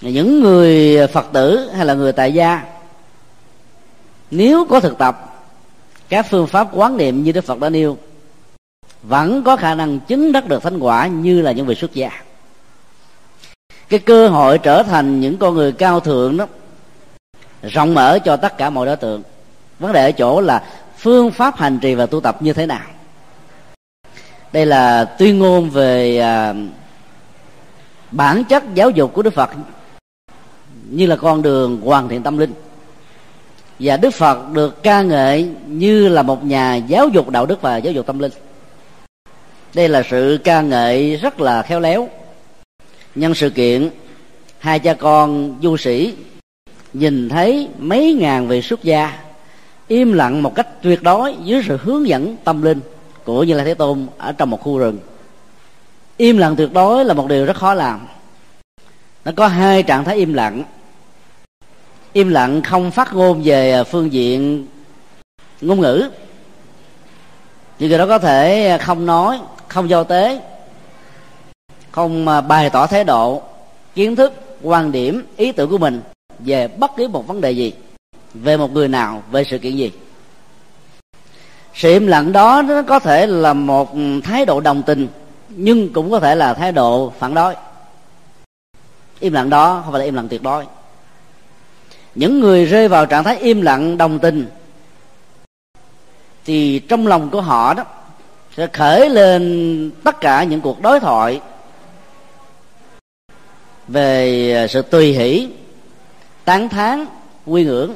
Những 0.01 0.41
người 0.41 0.97
phật 1.07 1.27
tử 1.33 1.69
hay 1.75 1.85
là 1.85 1.93
người 1.93 2.11
tại 2.11 2.33
gia, 2.33 2.63
nếu 4.31 4.65
có 4.69 4.79
thực 4.79 4.97
tập 4.97 5.43
các 6.09 6.25
phương 6.29 6.47
pháp 6.47 6.67
quán 6.73 6.97
niệm 6.97 7.23
như 7.23 7.31
đức 7.31 7.45
phật 7.45 7.59
đã 7.59 7.69
nêu, 7.69 7.97
vẫn 9.03 9.43
có 9.43 9.55
khả 9.55 9.75
năng 9.75 9.99
chứng 9.99 10.31
đắc 10.31 10.47
được 10.47 10.63
thánh 10.63 10.79
quả 10.79 11.07
như 11.07 11.41
là 11.41 11.51
những 11.51 11.65
vị 11.65 11.75
xuất 11.75 11.93
gia. 11.93 12.11
Cái 13.89 13.99
cơ 13.99 14.27
hội 14.27 14.57
trở 14.57 14.83
thành 14.83 15.19
những 15.19 15.37
con 15.37 15.55
người 15.55 15.71
cao 15.71 15.99
thượng 15.99 16.37
đó 16.37 16.47
rộng 17.61 17.93
mở 17.93 18.19
cho 18.25 18.37
tất 18.37 18.57
cả 18.57 18.69
mọi 18.69 18.85
đối 18.85 18.95
tượng. 18.95 19.23
Vấn 19.79 19.93
đề 19.93 20.03
ở 20.03 20.11
chỗ 20.11 20.41
là 20.41 20.63
phương 20.97 21.31
pháp 21.31 21.57
hành 21.57 21.79
trì 21.79 21.95
và 21.95 22.05
tu 22.05 22.21
tập 22.21 22.41
như 22.41 22.53
thế 22.53 22.65
nào. 22.65 22.85
Đây 24.53 24.65
là 24.65 25.05
tuyên 25.05 25.39
ngôn 25.39 25.69
về 25.69 26.19
à, 26.19 26.53
bản 28.11 28.43
chất 28.43 28.63
giáo 28.73 28.89
dục 28.89 29.13
của 29.13 29.21
đức 29.21 29.33
phật 29.33 29.49
như 30.89 31.05
là 31.05 31.15
con 31.15 31.41
đường 31.41 31.81
hoàn 31.81 32.07
thiện 32.07 32.23
tâm 32.23 32.37
linh. 32.37 32.53
Và 33.79 33.97
đức 33.97 34.11
phật 34.11 34.51
được 34.51 34.83
ca 34.83 35.01
ngợi 35.01 35.49
như 35.67 36.07
là 36.07 36.23
một 36.23 36.45
nhà 36.45 36.75
giáo 36.75 37.07
dục 37.07 37.29
đạo 37.29 37.45
đức 37.45 37.61
và 37.61 37.77
giáo 37.77 37.93
dục 37.93 38.05
tâm 38.05 38.19
linh. 38.19 38.31
Đây 39.73 39.89
là 39.89 40.03
sự 40.09 40.39
ca 40.43 40.61
ngợi 40.61 41.15
rất 41.15 41.41
là 41.41 41.61
khéo 41.61 41.79
léo. 41.79 42.09
Nhân 43.15 43.33
sự 43.35 43.49
kiện 43.49 43.89
hai 44.59 44.79
cha 44.79 44.93
con 44.93 45.55
du 45.61 45.77
sĩ 45.77 46.13
nhìn 46.93 47.29
thấy 47.29 47.67
mấy 47.77 48.13
ngàn 48.13 48.48
vị 48.48 48.62
xuất 48.62 48.83
gia 48.83 49.19
im 49.88 50.13
lặng 50.13 50.43
một 50.43 50.55
cách 50.55 50.67
tuyệt 50.81 51.03
đối 51.03 51.36
dưới 51.43 51.63
sự 51.67 51.77
hướng 51.83 52.07
dẫn 52.07 52.36
tâm 52.43 52.62
linh 52.62 52.79
của 53.24 53.43
như 53.43 53.53
lai 53.53 53.65
thế 53.65 53.74
tôn 53.74 54.07
ở 54.17 54.31
trong 54.31 54.50
một 54.50 54.62
khu 54.62 54.77
rừng. 54.77 55.00
Im 56.17 56.38
lặng 56.38 56.55
tuyệt 56.55 56.74
đối 56.74 57.05
là 57.05 57.13
một 57.13 57.27
điều 57.27 57.45
rất 57.45 57.57
khó 57.57 57.74
làm. 57.74 58.07
Nó 59.25 59.31
có 59.36 59.48
hai 59.48 59.83
trạng 59.83 60.03
thái 60.03 60.15
im 60.15 60.33
lặng. 60.33 60.63
Im 62.13 62.29
lặng 62.29 62.62
không 62.62 62.91
phát 62.91 63.13
ngôn 63.13 63.41
về 63.43 63.83
phương 63.83 64.13
diện 64.13 64.67
ngôn 65.62 65.81
ngữ. 65.81 66.10
Những 67.79 67.89
người 67.89 67.98
đó 67.98 68.07
có 68.07 68.19
thể 68.19 68.77
không 68.81 69.05
nói, 69.05 69.39
không 69.67 69.89
giao 69.89 70.03
tế, 70.03 70.41
không 71.91 72.27
à, 72.27 72.41
bày 72.41 72.69
tỏ 72.69 72.88
thái 72.88 73.03
độ, 73.03 73.41
kiến 73.95 74.15
thức, 74.15 74.33
quan 74.62 74.91
điểm, 74.91 75.25
ý 75.38 75.51
tưởng 75.51 75.69
của 75.69 75.77
mình 75.77 76.01
về 76.45 76.67
bất 76.67 76.91
cứ 76.98 77.07
một 77.07 77.27
vấn 77.27 77.41
đề 77.41 77.51
gì, 77.51 77.74
về 78.33 78.57
một 78.57 78.71
người 78.71 78.88
nào, 78.88 79.24
về 79.31 79.43
sự 79.43 79.57
kiện 79.57 79.75
gì. 79.75 79.91
Sự 81.74 81.91
im 81.91 82.07
lặng 82.07 82.31
đó 82.31 82.62
nó 82.67 82.81
có 82.81 83.00
thể 83.00 83.27
là 83.27 83.53
một 83.53 83.89
thái 84.24 84.45
độ 84.45 84.60
đồng 84.60 84.83
tình, 84.83 85.07
nhưng 85.50 85.93
cũng 85.93 86.12
có 86.12 86.19
thể 86.19 86.36
là 86.36 86.53
thái 86.53 86.71
độ 86.71 87.13
phản 87.19 87.33
đối. 87.33 87.55
Im 89.19 89.33
lặng 89.33 89.50
đó 89.50 89.81
không 89.83 89.91
phải 89.91 90.00
là 90.00 90.05
im 90.05 90.15
lặng 90.15 90.27
tuyệt 90.27 90.43
đối. 90.43 90.65
Những 92.15 92.39
người 92.39 92.65
rơi 92.65 92.88
vào 92.88 93.05
trạng 93.05 93.24
thái 93.24 93.38
im 93.38 93.62
lặng 93.62 93.98
đồng 93.98 94.19
tình, 94.19 94.45
thì 96.45 96.79
trong 96.79 97.07
lòng 97.07 97.29
của 97.29 97.41
họ 97.41 97.74
đó 97.74 97.83
sẽ 98.57 98.67
khởi 98.67 99.10
lên 99.10 99.91
tất 100.03 100.21
cả 100.21 100.43
những 100.43 100.62
cuộc 100.62 100.81
đối 100.81 101.00
thoại 101.00 101.41
về 103.88 104.67
sự 104.69 104.81
tùy 104.81 105.13
hỷ 105.13 105.48
tán 106.45 106.69
thán, 106.69 107.05
quy 107.45 107.65
ngưỡng. 107.65 107.95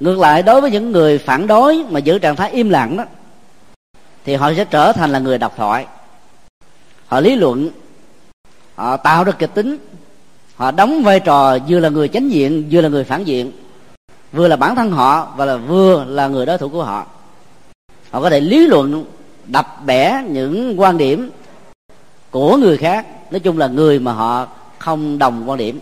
Ngược 0.00 0.18
lại, 0.18 0.42
đối 0.42 0.60
với 0.60 0.70
những 0.70 0.92
người 0.92 1.18
phản 1.18 1.46
đối 1.46 1.84
mà 1.90 2.00
giữ 2.00 2.18
trạng 2.18 2.36
thái 2.36 2.50
im 2.50 2.70
lặng 2.70 2.96
đó, 2.96 3.04
thì 4.24 4.34
họ 4.34 4.52
sẽ 4.56 4.64
trở 4.64 4.92
thành 4.92 5.12
là 5.12 5.18
người 5.18 5.38
độc 5.38 5.56
thoại. 5.56 5.86
Họ 7.06 7.20
lý 7.20 7.36
luận, 7.36 7.70
họ 8.74 8.96
tạo 8.96 9.24
ra 9.24 9.32
kịch 9.32 9.54
tính, 9.54 9.76
họ 10.56 10.70
đóng 10.70 11.02
vai 11.02 11.20
trò 11.20 11.58
vừa 11.68 11.78
là 11.78 11.88
người 11.88 12.08
chánh 12.08 12.30
diện, 12.30 12.68
vừa 12.70 12.80
là 12.80 12.88
người 12.88 13.04
phản 13.04 13.24
diện, 13.24 13.52
vừa 14.32 14.48
là 14.48 14.56
bản 14.56 14.74
thân 14.74 14.90
họ 14.90 15.32
và 15.36 15.44
là 15.44 15.56
vừa 15.56 16.04
là 16.04 16.28
người 16.28 16.46
đối 16.46 16.58
thủ 16.58 16.68
của 16.68 16.84
họ. 16.84 17.06
Họ 18.10 18.20
có 18.20 18.30
thể 18.30 18.40
lý 18.40 18.66
luận, 18.66 19.04
đập 19.46 19.66
bẻ 19.86 20.24
những 20.28 20.80
quan 20.80 20.98
điểm 20.98 21.30
của 22.30 22.56
người 22.56 22.76
khác. 22.76 23.06
Nói 23.30 23.40
chung 23.40 23.58
là 23.58 23.66
người 23.66 23.98
mà 23.98 24.12
họ 24.12 24.46
không 24.78 25.18
đồng 25.18 25.50
quan 25.50 25.58
điểm 25.58 25.80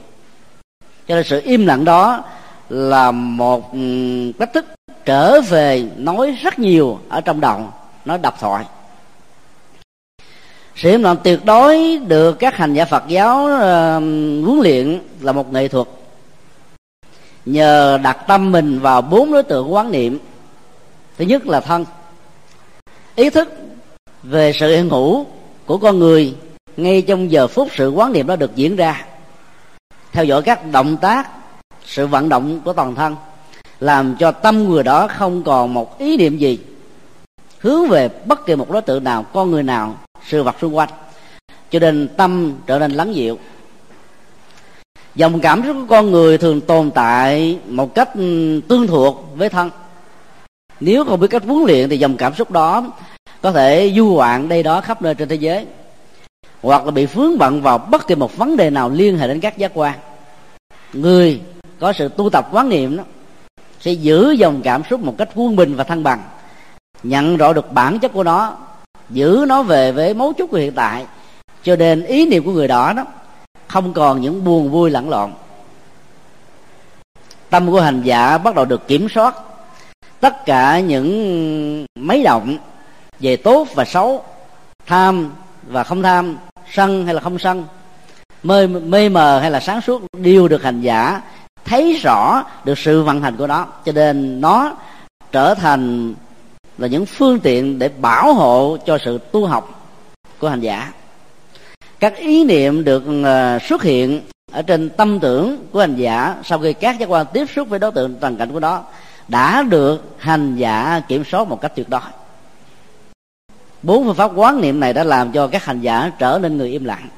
cho 1.11 1.17
nên 1.17 1.25
sự 1.25 1.41
im 1.45 1.67
lặng 1.67 1.85
đó 1.85 2.25
là 2.69 3.11
một 3.11 3.73
ừ, 3.73 3.79
cách 4.39 4.51
thức 4.55 4.65
trở 5.05 5.41
về 5.41 5.85
nói 5.97 6.37
rất 6.43 6.59
nhiều 6.59 6.99
ở 7.09 7.21
trong 7.21 7.41
đầu 7.41 7.73
nó 8.05 8.17
độc 8.17 8.41
thoại. 8.41 8.65
Sự 10.77 10.91
im 10.91 11.03
lặng 11.03 11.17
tuyệt 11.25 11.45
đối 11.45 11.99
được 12.07 12.39
các 12.39 12.57
hành 12.57 12.75
giả 12.75 12.85
Phật 12.85 13.03
giáo 13.09 13.45
uh, 13.45 13.53
huấn 14.47 14.61
luyện 14.63 15.01
là 15.21 15.33
một 15.33 15.53
nghệ 15.53 15.69
thuật. 15.69 15.87
Nhờ 17.47 17.99
đặt 18.03 18.19
tâm 18.29 18.53
mình 18.53 18.81
vào 18.81 19.03
bốn 19.03 19.33
đối 19.33 19.43
tượng 19.43 19.73
quán 19.73 19.93
niệm. 19.93 20.19
Thứ 21.19 21.25
nhất 21.25 21.47
là 21.47 21.61
thân. 21.61 21.85
Ý 23.15 23.31
thức 23.31 23.49
về 24.23 24.53
sự 24.61 24.77
hiện 24.77 24.89
hữu 24.89 25.27
của 25.67 25.79
con 25.79 25.99
người 25.99 26.35
ngay 26.77 27.03
trong 27.03 27.31
giờ 27.31 27.47
phút 27.47 27.69
sự 27.77 27.91
quán 27.91 28.13
niệm 28.13 28.27
đó 28.27 28.37
được 28.37 28.57
diễn 28.57 28.77
ra 28.77 29.07
theo 30.13 30.25
dõi 30.25 30.43
các 30.43 30.71
động 30.73 30.97
tác, 30.97 31.29
sự 31.85 32.07
vận 32.07 32.29
động 32.29 32.61
của 32.65 32.73
toàn 32.73 32.95
thân, 32.95 33.17
làm 33.81 34.17
cho 34.19 34.33
tâm 34.33 34.69
người 34.69 34.83
đó 34.83 35.09
không 35.09 35.43
còn 35.43 35.75
một 35.75 35.99
ý 35.99 36.17
niệm 36.17 36.39
gì, 36.39 36.59
hướng 37.59 37.89
về 37.89 38.09
bất 38.27 38.47
kỳ 38.47 38.57
một 38.57 38.71
đối 38.71 38.83
tượng 38.83 39.05
nào, 39.05 39.23
con 39.23 39.51
người 39.51 39.63
nào, 39.63 39.97
sự 40.27 40.43
vật 40.43 40.57
xung 40.61 40.77
quanh. 40.77 40.89
Cho 41.71 41.79
nên 41.79 42.09
tâm 42.17 42.55
trở 42.67 42.79
nên 42.79 42.93
lắng 42.93 43.15
dịu. 43.15 43.39
Dòng 45.15 45.41
cảm 45.41 45.63
xúc 45.67 45.77
của 45.81 45.87
con 45.89 46.11
người 46.11 46.39
thường 46.39 46.61
tồn 46.61 46.91
tại 46.91 47.59
một 47.69 47.95
cách 47.95 48.15
ừ, 48.15 48.61
tương 48.69 48.87
thuộc 48.87 49.25
với 49.37 49.49
thân. 49.49 49.71
Nếu 50.81 51.05
không 51.05 51.21
biết 51.21 51.29
cách 51.31 51.43
huấn 51.47 51.65
luyện 51.67 51.89
thì 51.89 51.99
dòng 51.99 52.17
cảm 52.17 52.35
xúc 52.35 52.51
đó 52.51 52.93
có 53.43 53.53
thể 53.53 53.93
du 53.97 54.15
hoạn 54.15 54.49
đây 54.49 54.63
đó 54.63 54.81
khắp 54.81 55.03
nơi 55.03 55.15
trên 55.15 55.29
thế 55.29 55.37
giới 55.37 55.67
hoặc 56.63 56.85
là 56.85 56.91
bị 56.91 57.07
vướng 57.07 57.39
bận 57.39 57.63
vào 57.63 57.79
bất 57.79 58.07
kỳ 58.07 58.15
một 58.15 58.37
vấn 58.37 58.57
đề 58.57 58.71
nào 58.71 58.91
liên 58.91 59.19
hệ 59.19 59.29
đến 59.29 59.41
các 59.41 59.59
giác 59.59 59.73
quan. 59.75 59.95
Người 60.93 61.41
có 61.81 61.93
sự 61.93 62.09
tu 62.09 62.31
tập 62.31 62.49
quán 62.53 62.69
niệm 62.69 62.97
đó, 62.97 63.05
sẽ 63.81 63.93
giữ 63.93 64.31
dòng 64.31 64.63
cảm 64.63 64.83
xúc 64.91 65.01
một 65.01 65.15
cách 65.19 65.29
quân 65.35 65.57
bình 65.57 65.75
và 65.77 65.85
thăng 65.85 66.03
bằng. 66.03 66.23
Nhận 67.03 67.37
rõ 67.37 67.53
được 67.53 67.73
bản 67.73 67.99
chất 67.99 68.13
của 68.13 68.25
nó, 68.25 68.57
giữ 69.11 69.45
nó 69.49 69.63
về 69.63 69.93
với 69.93 70.15
mấu 70.15 70.33
chốt 70.33 70.47
của 70.47 70.57
hiện 70.57 70.73
tại, 70.73 71.07
cho 71.63 71.77
nên 71.77 72.05
ý 72.05 72.27
niệm 72.27 72.45
của 72.45 72.53
người 72.53 72.69
đó 72.69 72.93
đó, 72.93 73.05
không 73.67 73.93
còn 73.93 74.21
những 74.21 74.45
buồn 74.45 74.71
vui 74.71 74.91
lẫn 74.91 75.09
lộn. 75.09 75.31
Tâm 77.51 77.71
của 77.71 77.81
hành 77.81 78.03
giả 78.03 78.39
bắt 78.39 78.55
đầu 78.55 78.65
được 78.65 78.89
kiểm 78.89 79.09
soát 79.09 79.35
tất 80.21 80.47
cả 80.47 80.81
những 80.81 81.87
mấy 81.99 82.23
động 82.23 82.57
về 83.21 83.37
tốt 83.37 83.69
và 83.75 83.85
xấu, 83.85 84.25
tham 84.87 85.33
và 85.67 85.85
không 85.85 86.03
tham, 86.03 86.37
sân 86.73 87.05
hay 87.05 87.15
là 87.15 87.21
không 87.21 87.39
sân, 87.39 87.65
mê 88.43 88.67
mê 88.67 89.09
mờ 89.09 89.41
hay 89.41 89.51
là 89.51 89.61
sáng 89.61 89.81
suốt, 89.81 90.03
đều 90.13 90.49
được 90.49 90.63
hành 90.63 90.81
giả 90.81 91.21
thấy 91.65 91.99
rõ 92.03 92.45
được 92.65 92.79
sự 92.79 93.03
vận 93.03 93.23
hành 93.23 93.37
của 93.37 93.47
nó. 93.47 93.67
Cho 93.85 93.93
nên 93.93 94.41
nó 94.41 94.77
trở 95.33 95.55
thành 95.55 96.15
là 96.79 96.87
những 96.87 97.07
phương 97.07 97.41
tiện 97.41 97.79
để 97.79 97.89
bảo 97.89 98.35
hộ 98.35 98.77
cho 98.87 98.99
sự 99.05 99.19
tu 99.19 99.47
học 99.47 99.93
của 100.39 100.49
hành 100.49 100.61
giả. 100.61 100.93
Các 102.01 102.17
ý 102.17 102.45
niệm 102.45 102.85
được 102.85 103.03
ờ, 103.25 103.59
xuất 103.59 103.83
hiện 103.83 104.23
ở 104.53 104.63
trên 104.63 104.91
tâm 104.91 105.21
tưởng 105.21 105.67
của 105.73 105.81
hành 105.81 105.97
giả 105.97 106.37
sau 106.45 106.59
khi 106.59 106.73
các 106.73 106.99
giác 106.99 107.09
quan 107.09 107.27
tiếp 107.33 107.47
xúc 107.55 107.69
với 107.69 107.79
đối 107.79 107.93
tượng 107.93 108.17
trần 108.21 108.37
cảnh 108.37 108.53
của 108.53 108.61
đó 108.61 108.85
đã 109.29 109.63
được 109.63 110.17
hành 110.19 110.57
giả 110.57 111.03
kiểm 111.09 111.25
soát 111.25 111.49
một 111.49 111.61
cách 111.61 111.73
tuyệt 111.77 111.89
đối 111.89 112.01
bốn 113.83 114.05
phương 114.05 114.15
pháp 114.15 114.31
quán 114.35 114.61
niệm 114.61 114.81
này 114.81 114.93
đã 114.93 115.05
làm 115.05 115.33
cho 115.33 115.47
các 115.47 115.65
hành 115.65 115.81
giả 115.81 116.13
trở 116.19 116.39
nên 116.43 116.57
người 116.57 116.69
im 116.69 116.85
lặng. 116.85 117.09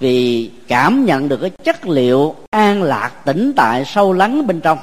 Vì 0.00 0.50
cảm 0.68 1.04
nhận 1.04 1.28
được 1.28 1.36
cái 1.36 1.50
chất 1.50 1.86
liệu 1.86 2.34
an 2.50 2.82
lạc, 2.82 3.10
tĩnh 3.24 3.52
tại, 3.56 3.84
sâu 3.84 4.12
lắng 4.12 4.46
bên 4.46 4.60
trong. 4.60 4.78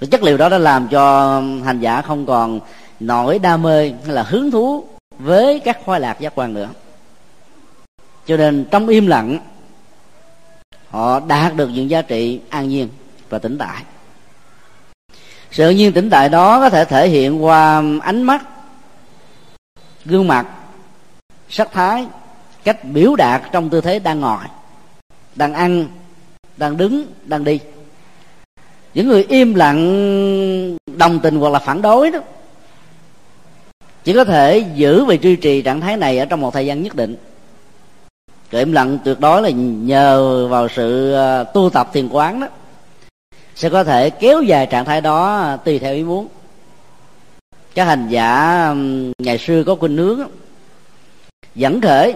Cái 0.00 0.08
chất 0.10 0.22
liệu 0.22 0.36
đó 0.36 0.48
đã 0.48 0.58
làm 0.58 0.88
cho 0.88 1.32
hành 1.64 1.80
giả 1.80 2.02
không 2.02 2.26
còn 2.26 2.60
nổi 3.00 3.38
đam 3.38 3.62
mê 3.62 3.92
hay 4.04 4.14
là 4.14 4.22
hứng 4.22 4.50
thú 4.50 4.84
với 5.18 5.60
các 5.60 5.78
khoái 5.84 6.00
lạc 6.00 6.20
giác 6.20 6.32
quan 6.34 6.54
nữa. 6.54 6.68
Cho 8.26 8.36
nên 8.36 8.64
trong 8.70 8.88
im 8.88 9.06
lặng, 9.06 9.38
họ 10.90 11.20
đạt 11.20 11.56
được 11.56 11.68
những 11.68 11.90
giá 11.90 12.02
trị 12.02 12.40
an 12.48 12.68
nhiên 12.68 12.88
và 13.28 13.38
tĩnh 13.38 13.58
tại 13.58 13.82
sự 15.54 15.70
nhiên 15.70 15.92
tĩnh 15.92 16.10
tại 16.10 16.28
đó 16.28 16.60
có 16.60 16.70
thể 16.70 16.84
thể 16.84 17.08
hiện 17.08 17.44
qua 17.44 17.82
ánh 18.02 18.22
mắt, 18.22 18.44
gương 20.04 20.28
mặt, 20.28 20.46
sắc 21.48 21.72
thái, 21.72 22.06
cách 22.64 22.84
biểu 22.84 23.16
đạt 23.16 23.42
trong 23.52 23.70
tư 23.70 23.80
thế 23.80 23.98
đang 23.98 24.20
ngồi, 24.20 24.44
đang 25.34 25.54
ăn, 25.54 25.86
đang 26.56 26.76
đứng, 26.76 27.06
đang 27.24 27.44
đi. 27.44 27.60
Những 28.94 29.08
người 29.08 29.24
im 29.28 29.54
lặng, 29.54 30.76
đồng 30.96 31.20
tình 31.20 31.36
hoặc 31.36 31.50
là 31.50 31.58
phản 31.58 31.82
đối 31.82 32.10
đó, 32.10 32.18
chỉ 34.04 34.12
có 34.12 34.24
thể 34.24 34.64
giữ 34.74 35.04
và 35.04 35.14
duy 35.14 35.36
trì 35.36 35.62
trạng 35.62 35.80
thái 35.80 35.96
này 35.96 36.18
ở 36.18 36.24
trong 36.24 36.40
một 36.40 36.54
thời 36.54 36.66
gian 36.66 36.82
nhất 36.82 36.94
định. 36.94 37.16
Cái 38.50 38.58
im 38.58 38.72
lặng 38.72 38.98
tuyệt 39.04 39.20
đối 39.20 39.42
là 39.42 39.50
nhờ 39.50 40.46
vào 40.48 40.68
sự 40.68 41.14
à, 41.14 41.44
tu 41.44 41.70
tập 41.70 41.90
thiền 41.92 42.08
quán 42.08 42.40
đó 42.40 42.48
sẽ 43.54 43.68
có 43.68 43.84
thể 43.84 44.10
kéo 44.10 44.42
dài 44.42 44.66
trạng 44.66 44.84
thái 44.84 45.00
đó 45.00 45.56
tùy 45.64 45.78
theo 45.78 45.94
ý 45.94 46.02
muốn. 46.02 46.28
Các 47.74 47.84
hành 47.84 48.08
giả 48.08 48.74
ngày 49.18 49.38
xưa 49.38 49.64
có 49.64 49.74
khuynh 49.74 49.96
hướng 49.96 50.20
dẫn 51.54 51.80
khởi 51.80 52.14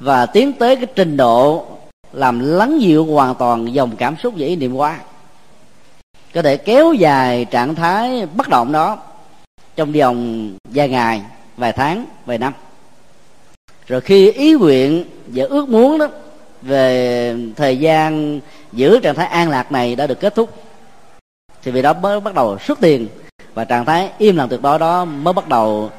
và 0.00 0.26
tiến 0.26 0.52
tới 0.52 0.76
cái 0.76 0.86
trình 0.94 1.16
độ 1.16 1.66
làm 2.12 2.40
lắng 2.40 2.80
dịu 2.80 3.04
hoàn 3.04 3.34
toàn 3.34 3.74
dòng 3.74 3.96
cảm 3.96 4.16
xúc 4.22 4.34
và 4.36 4.46
ý 4.46 4.56
niệm 4.56 4.74
qua 4.74 4.98
có 6.34 6.42
thể 6.42 6.56
kéo 6.56 6.92
dài 6.92 7.44
trạng 7.44 7.74
thái 7.74 8.26
bất 8.26 8.48
động 8.48 8.72
đó 8.72 8.98
trong 9.76 9.92
vòng 9.92 10.50
vài 10.64 10.88
ngày, 10.88 11.22
vài 11.56 11.72
tháng, 11.72 12.04
vài 12.26 12.38
năm. 12.38 12.52
Rồi 13.86 14.00
khi 14.00 14.30
ý 14.30 14.52
nguyện 14.52 15.04
và 15.26 15.44
ước 15.44 15.68
muốn 15.68 15.98
đó 15.98 16.06
về 16.62 17.36
thời 17.56 17.78
gian 17.78 18.40
giữ 18.72 19.00
trạng 19.02 19.14
thái 19.14 19.26
an 19.26 19.50
lạc 19.50 19.72
này 19.72 19.96
đã 19.96 20.06
được 20.06 20.20
kết 20.20 20.34
thúc. 20.34 20.50
Thì 21.62 21.70
vì 21.70 21.82
đó 21.82 21.92
mới 21.92 22.20
bắt 22.20 22.34
đầu 22.34 22.58
xuất 22.58 22.80
tiền 22.80 23.08
và 23.54 23.64
trạng 23.64 23.84
thái 23.84 24.10
im 24.18 24.36
lặng 24.36 24.48
tuyệt 24.48 24.62
đối 24.62 24.78
đó 24.78 25.04
mới 25.04 25.34
bắt 25.34 25.48
đầu 25.48 25.90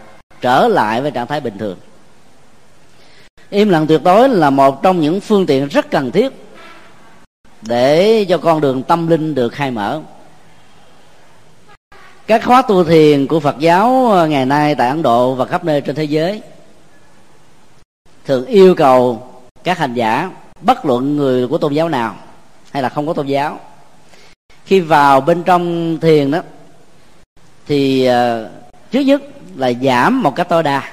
trở 0.42 0.68
lại 0.68 1.02
với 1.02 1.12
trạng 1.12 1.28
thái 1.28 1.42
bình 1.42 1.58
thường. 1.58 1.78
Im 3.50 3.70
lặng 3.70 3.88
tuyệt 3.88 4.04
đối 4.04 4.30
là 4.30 4.50
một 4.50 4.84
trong 4.84 5.02
những 5.02 5.22
phương 5.22 5.46
tiện 5.46 5.68
rất 5.68 5.92
cần 5.92 6.12
thiết 6.12 6.34
để 7.62 8.26
cho 8.30 8.38
con 8.38 8.62
đường 8.62 8.84
tâm 8.84 9.08
linh 9.08 9.36
được 9.36 9.50
khai 9.50 9.72
mở. 9.72 10.02
Các 12.28 12.46
khóa 12.46 12.62
tu 12.62 12.84
thiền 12.84 13.28
của 13.28 13.40
phật 13.40 13.60
giáo 13.60 14.12
ngày 14.30 14.46
nay 14.46 14.76
tại 14.76 14.90
ấn 14.90 15.02
độ 15.02 15.36
và 15.36 15.46
khắp 15.46 15.64
nơi 15.64 15.82
trên 15.82 15.96
thế 15.96 16.04
giới 16.04 16.42
thường 18.26 18.46
yêu 18.46 18.76
cầu 18.76 19.30
các 19.64 19.78
hành 19.78 19.94
giả 19.94 20.32
bất 20.62 20.86
luận 20.86 21.18
người 21.18 21.48
của 21.48 21.58
tôn 21.58 21.74
giáo 21.74 21.90
nào 21.90 22.16
hay 22.72 22.84
là 22.84 22.90
không 22.90 23.08
có 23.08 23.14
tôn 23.14 23.28
giáo. 23.28 23.60
Khi 24.66 24.80
vào 24.80 25.22
bên 25.22 25.44
trong 25.44 25.98
thiền 26.00 26.32
đó 26.32 26.42
thì 27.68 28.10
uh, 28.10 28.52
trước 28.92 29.00
nhất 29.00 29.22
là 29.56 29.72
giảm 29.82 30.24
một 30.24 30.36
cách 30.36 30.50
tối 30.50 30.64
đa 30.64 30.92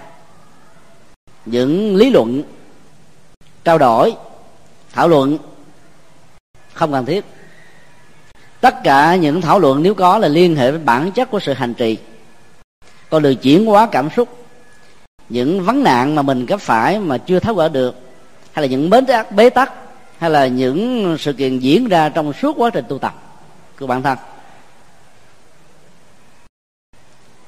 những 1.44 1.96
lý 1.96 2.10
luận 2.10 2.42
trao 3.64 3.78
đổi 3.78 4.14
thảo 4.92 5.08
luận 5.08 5.38
không 6.72 6.92
cần 6.92 7.06
thiết. 7.06 7.24
Tất 8.60 8.74
cả 8.84 9.16
những 9.16 9.40
thảo 9.40 9.58
luận 9.58 9.82
nếu 9.82 9.94
có 9.94 10.18
là 10.18 10.28
liên 10.28 10.56
hệ 10.56 10.70
với 10.70 10.80
bản 10.80 11.12
chất 11.12 11.30
của 11.30 11.40
sự 11.40 11.52
hành 11.52 11.74
trì. 11.74 11.98
Con 13.10 13.22
đường 13.22 13.36
chuyển 13.36 13.66
hóa 13.66 13.88
cảm 13.92 14.10
xúc 14.16 14.28
những 15.28 15.64
vấn 15.64 15.82
nạn 15.82 16.14
mà 16.14 16.22
mình 16.22 16.46
gặp 16.46 16.60
phải 16.60 16.98
mà 16.98 17.18
chưa 17.18 17.40
tháo 17.40 17.54
gỡ 17.54 17.68
được 17.68 18.05
hay 18.56 18.62
là 18.62 18.70
những 18.70 18.90
bế 18.90 19.00
tắc 19.00 19.32
bế 19.32 19.50
tắc, 19.50 19.72
hay 20.18 20.30
là 20.30 20.46
những 20.46 21.16
sự 21.18 21.32
kiện 21.32 21.58
diễn 21.58 21.88
ra 21.88 22.08
trong 22.08 22.32
suốt 22.32 22.56
quá 22.58 22.70
trình 22.70 22.84
tu 22.88 22.98
tập 22.98 23.14
của 23.80 23.86
bản 23.86 24.02
thân? 24.02 24.18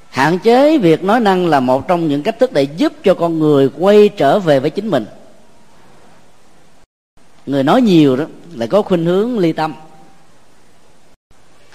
Hạn 0.09 0.39
chế 0.39 0.77
việc 0.77 1.03
nói 1.03 1.19
năng 1.19 1.47
là 1.47 1.59
một 1.59 1.87
trong 1.87 2.07
những 2.07 2.23
cách 2.23 2.39
thức 2.39 2.53
để 2.53 2.63
giúp 2.63 2.93
cho 3.03 3.13
con 3.13 3.39
người 3.39 3.69
quay 3.79 4.09
trở 4.09 4.39
về 4.39 4.59
với 4.59 4.69
chính 4.69 4.87
mình. 4.87 5.05
Người 7.45 7.63
nói 7.63 7.81
nhiều 7.81 8.15
đó, 8.15 8.25
lại 8.55 8.67
có 8.67 8.81
khuynh 8.81 9.05
hướng 9.05 9.39
ly 9.39 9.53
tâm. 9.53 9.73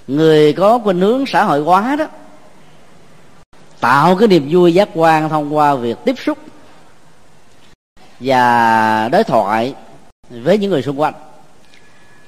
Người 0.07 0.53
có 0.53 0.79
khuynh 0.79 1.01
hướng 1.01 1.27
xã 1.27 1.44
hội 1.44 1.61
hóa 1.61 1.97
đó, 1.97 2.07
tạo 3.81 4.16
cái 4.16 4.29
niềm 4.29 4.49
vui 4.51 4.75
giác 4.75 4.88
quan 4.94 5.29
thông 5.29 5.57
qua 5.57 5.75
việc 5.75 5.97
tiếp 6.05 6.14
xúc 6.18 6.38
và 8.20 9.09
đối 9.12 9.24
thoại 9.24 9.74
với 10.31 10.59
những 10.59 10.70
người 10.70 10.83
xung 10.83 11.00
quanh. 11.00 11.14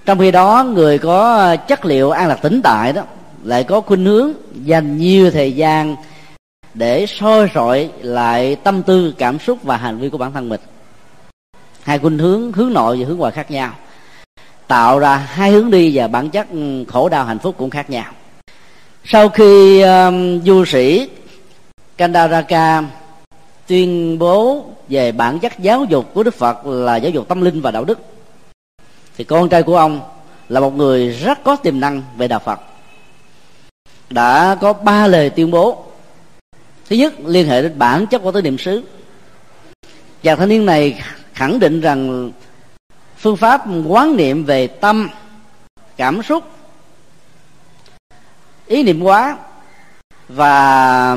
Trong 0.06 0.18
khi 0.18 0.30
đó 0.30 0.64
người 0.64 0.98
có 0.98 1.56
chất 1.56 1.84
liệu 1.84 2.10
an 2.10 2.28
lạc 2.28 2.38
tĩnh 2.42 2.60
tại 2.62 2.92
đó 2.92 3.02
lại 3.44 3.64
có 3.64 3.80
khuynh 3.80 4.04
hướng 4.04 4.32
dành 4.64 4.98
nhiều 4.98 5.30
thời 5.30 5.52
gian 5.52 5.96
để 6.74 7.06
soi 7.06 7.50
rọi 7.54 7.90
lại 8.02 8.56
tâm 8.56 8.82
tư 8.82 9.14
cảm 9.18 9.38
xúc 9.38 9.58
và 9.62 9.76
hành 9.76 9.98
vi 9.98 10.08
của 10.08 10.18
bản 10.18 10.32
thân 10.32 10.48
mình. 10.48 10.60
Hai 11.82 11.98
khuynh 11.98 12.18
hướng 12.18 12.52
hướng 12.52 12.72
nội 12.72 12.96
và 13.00 13.06
hướng 13.08 13.18
ngoại 13.18 13.32
khác 13.32 13.50
nhau. 13.50 13.74
Tạo 14.66 14.98
ra 14.98 15.16
hai 15.16 15.50
hướng 15.50 15.70
đi 15.70 15.92
và 15.94 16.08
bản 16.08 16.30
chất 16.30 16.46
ừ, 16.50 16.84
khổ 16.88 17.08
đau 17.08 17.24
hạnh 17.24 17.38
phúc 17.38 17.54
cũng 17.58 17.70
khác 17.70 17.90
nhau. 17.90 18.12
Sau 19.04 19.28
khi 19.28 19.80
um, 19.80 20.40
du 20.44 20.64
sĩ 20.64 21.08
Kandaraka 21.96 22.82
tuyên 23.66 24.18
bố 24.18 24.64
về 24.88 25.12
bản 25.12 25.38
chất 25.38 25.58
giáo 25.58 25.84
dục 25.84 26.14
của 26.14 26.22
Đức 26.22 26.34
Phật 26.34 26.66
là 26.66 26.96
giáo 26.96 27.10
dục 27.10 27.28
tâm 27.28 27.40
linh 27.40 27.60
và 27.60 27.70
đạo 27.70 27.84
đức. 27.84 27.98
Thì 29.16 29.24
con 29.24 29.48
trai 29.48 29.62
của 29.62 29.76
ông 29.76 30.00
là 30.48 30.60
một 30.60 30.74
người 30.74 31.08
rất 31.08 31.44
có 31.44 31.56
tiềm 31.56 31.80
năng 31.80 32.02
về 32.16 32.28
đạo 32.28 32.40
Phật. 32.44 32.60
Đã 34.10 34.56
có 34.60 34.72
ba 34.72 35.06
lời 35.06 35.30
tuyên 35.30 35.50
bố. 35.50 35.84
Thứ 36.88 36.96
nhất, 36.96 37.14
liên 37.26 37.48
hệ 37.48 37.62
đến 37.62 37.78
bản 37.78 38.06
chất 38.06 38.22
của 38.22 38.32
tứ 38.32 38.42
niệm 38.42 38.58
xứ. 38.58 38.82
Chàng 40.22 40.38
thanh 40.38 40.48
niên 40.48 40.66
này 40.66 41.02
khẳng 41.32 41.58
định 41.58 41.80
rằng 41.80 42.30
phương 43.18 43.36
pháp 43.36 43.64
quán 43.86 44.16
niệm 44.16 44.44
về 44.44 44.66
tâm, 44.66 45.08
cảm 45.96 46.22
xúc, 46.22 46.44
ý 48.66 48.82
niệm 48.82 49.02
quá 49.02 49.36
và 50.28 51.16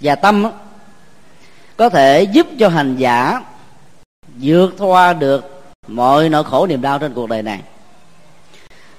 và 0.00 0.14
tâm 0.14 0.46
có 1.76 1.88
thể 1.88 2.22
giúp 2.22 2.46
cho 2.58 2.68
hành 2.68 2.96
giả 2.96 3.40
vượt 4.40 4.74
qua 4.78 5.12
được 5.12 5.62
mọi 5.88 6.28
nỗi 6.28 6.44
khổ 6.44 6.66
niềm 6.66 6.82
đau 6.82 6.98
trên 6.98 7.14
cuộc 7.14 7.28
đời 7.28 7.42
này. 7.42 7.60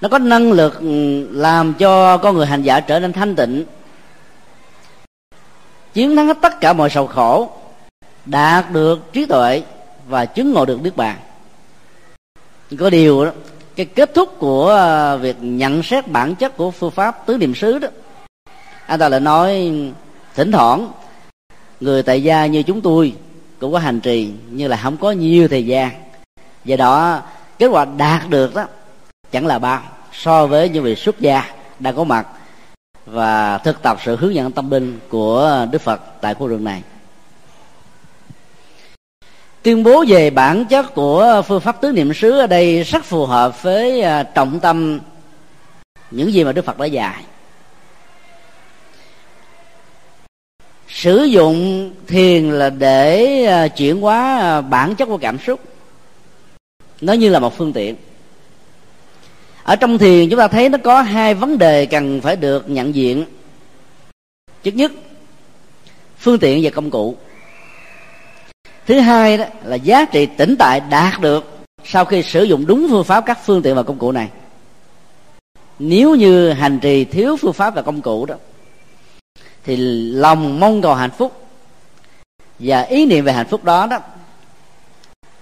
Nó 0.02 0.10
có 0.10 0.20
năng 0.20 0.52
lực 0.52 0.80
ừ, 0.80 1.28
làm 1.32 1.74
cho 1.74 2.18
con 2.18 2.36
người 2.36 2.46
hành 2.46 2.62
giả 2.62 2.80
trở 2.80 3.00
nên 3.00 3.14
thanh 3.14 3.36
tịnh, 3.36 3.66
chiến 5.94 6.16
thắng 6.16 6.28
hết 6.28 6.38
tất 6.42 6.62
cả 6.62 6.74
mọi 6.74 6.90
sầu 6.90 7.08
khổ, 7.08 7.50
đạt 8.26 8.72
được 8.72 9.14
trí 9.14 9.26
tuệ 9.26 9.64
và 10.08 10.26
chứng 10.26 10.54
ngộ 10.54 10.66
được 10.66 10.82
niết 10.84 10.96
bàn. 10.96 11.18
Có 12.80 12.90
điều 12.90 13.26
đó, 13.26 13.32
cái 13.76 13.86
kết 13.86 14.14
thúc 14.14 14.36
của 14.40 14.70
ờ, 14.70 15.18
việc 15.18 15.36
nhận 15.40 15.84
xét 15.84 16.08
bản 16.08 16.36
chất 16.36 16.58
của 16.58 16.72
phương 16.72 16.92
pháp 16.92 17.26
tứ 17.26 17.38
niệm 17.38 17.56
xứ 17.56 17.80
đó, 17.80 17.88
anh 18.86 19.00
ta 19.00 19.10
lại 19.10 19.20
nói 19.20 19.72
thỉnh 20.36 20.52
thoảng, 20.52 20.92
người 21.80 22.04
tại 22.04 22.24
gia 22.24 22.46
như 22.46 22.64
chúng 22.64 22.82
tôi 22.82 23.14
cũng 23.60 23.74
có 23.74 23.80
hành 23.80 24.00
trì, 24.00 24.32
nhưng 24.50 24.70
là 24.70 24.78
không 24.78 24.98
có 24.98 25.12
nhiều 25.12 25.48
thời 25.48 25.66
gian. 25.66 25.92
Do 26.66 26.76
đó, 26.76 27.22
kết 27.60 27.68
quả 27.68 27.86
đạt 27.86 28.30
được 28.30 28.56
đó, 28.56 28.66
chẳng 29.32 29.48
là 29.48 29.60
bao, 29.60 29.82
so 30.14 30.48
với 30.48 30.70
những 30.70 30.84
vị 30.84 30.96
xuất 30.96 31.20
gia 31.20 31.44
đang 31.80 31.96
có 31.96 32.04
mặt 32.04 32.28
và 33.06 33.58
thực 33.58 33.82
tập 33.82 33.98
sự 34.06 34.16
hướng 34.16 34.36
dẫn 34.36 34.52
tâm 34.52 34.72
linh 34.72 35.00
của 35.10 35.68
đức 35.72 35.82
phật 35.82 36.02
tại 36.22 36.34
khu 36.34 36.48
rừng 36.48 36.64
này. 36.64 36.82
Tuyên 39.64 39.84
bố 39.84 40.06
về 40.08 40.30
bản 40.30 40.66
chất 40.66 40.96
của 40.96 41.42
phương 41.48 41.62
pháp 41.62 41.82
tứ 41.82 41.92
niệm 41.92 42.14
xứ 42.14 42.32
ở 42.32 42.48
đây 42.48 42.84
rất 42.84 43.04
phù 43.04 43.26
hợp 43.26 43.64
với 43.64 44.02
à, 44.02 44.24
trọng 44.24 44.60
tâm 44.60 45.00
những 46.12 46.34
gì 46.34 46.44
mà 46.44 46.52
đức 46.52 46.66
phật 46.66 46.80
đã 46.80 46.86
dạy. 46.86 47.24
Sử 50.96 51.24
dụng 51.24 51.92
thiền 52.08 52.52
là 52.52 52.70
để 52.70 53.44
à, 53.46 53.68
chuyển 53.68 54.02
hóa 54.02 54.40
à, 54.40 54.62
bản 54.62 54.96
chất 54.96 55.06
của 55.06 55.18
cảm 55.18 55.40
xúc. 55.40 55.60
Nó 57.02 57.14
như 57.14 57.30
là 57.30 57.40
một 57.40 57.58
phương 57.58 57.74
tiện. 57.74 57.96
Ở 59.64 59.76
trong 59.76 59.98
thiền, 59.98 60.30
chúng 60.30 60.40
ta 60.40 60.48
thấy 60.48 60.70
nó 60.70 60.78
có 60.84 61.02
hai 61.02 61.34
vấn 61.34 61.58
đề 61.58 61.86
cần 61.86 62.22
phải 62.22 62.36
được 62.36 62.70
nhận 62.70 62.96
diện. 62.96 63.26
Trước 64.64 64.76
nhất, 64.76 64.92
phương 66.18 66.40
tiện 66.40 66.60
và 66.64 66.70
công 66.70 66.92
cụ. 66.92 67.16
Thứ 68.86 69.00
hai 69.00 69.38
đó 69.38 69.46
là 69.64 69.76
giá 69.76 70.06
trị 70.06 70.26
tĩnh 70.26 70.56
tại 70.60 70.82
đạt 70.90 71.22
được 71.22 71.58
sau 71.84 72.06
khi 72.06 72.24
sử 72.24 72.44
dụng 72.44 72.66
đúng 72.68 72.88
phương 72.90 73.04
pháp 73.04 73.26
các 73.26 73.40
phương 73.46 73.62
tiện 73.62 73.76
và 73.76 73.84
công 73.84 73.98
cụ 73.98 74.12
này. 74.12 74.30
Nếu 75.80 76.16
như 76.16 76.50
hành 76.50 76.80
trì 76.80 77.06
thiếu 77.06 77.38
phương 77.38 77.54
pháp 77.54 77.76
và 77.76 77.82
công 77.82 78.02
cụ 78.02 78.26
đó 78.26 78.36
thì 79.66 79.76
lòng 80.12 80.60
mong 80.60 80.82
cầu 80.82 80.94
hạnh 80.94 81.12
phúc 81.18 81.42
và 82.60 82.82
ý 82.82 83.06
niệm 83.06 83.26
về 83.26 83.34
hạnh 83.34 83.48
phúc 83.48 83.64
đó 83.64 83.88
đó 83.88 84.00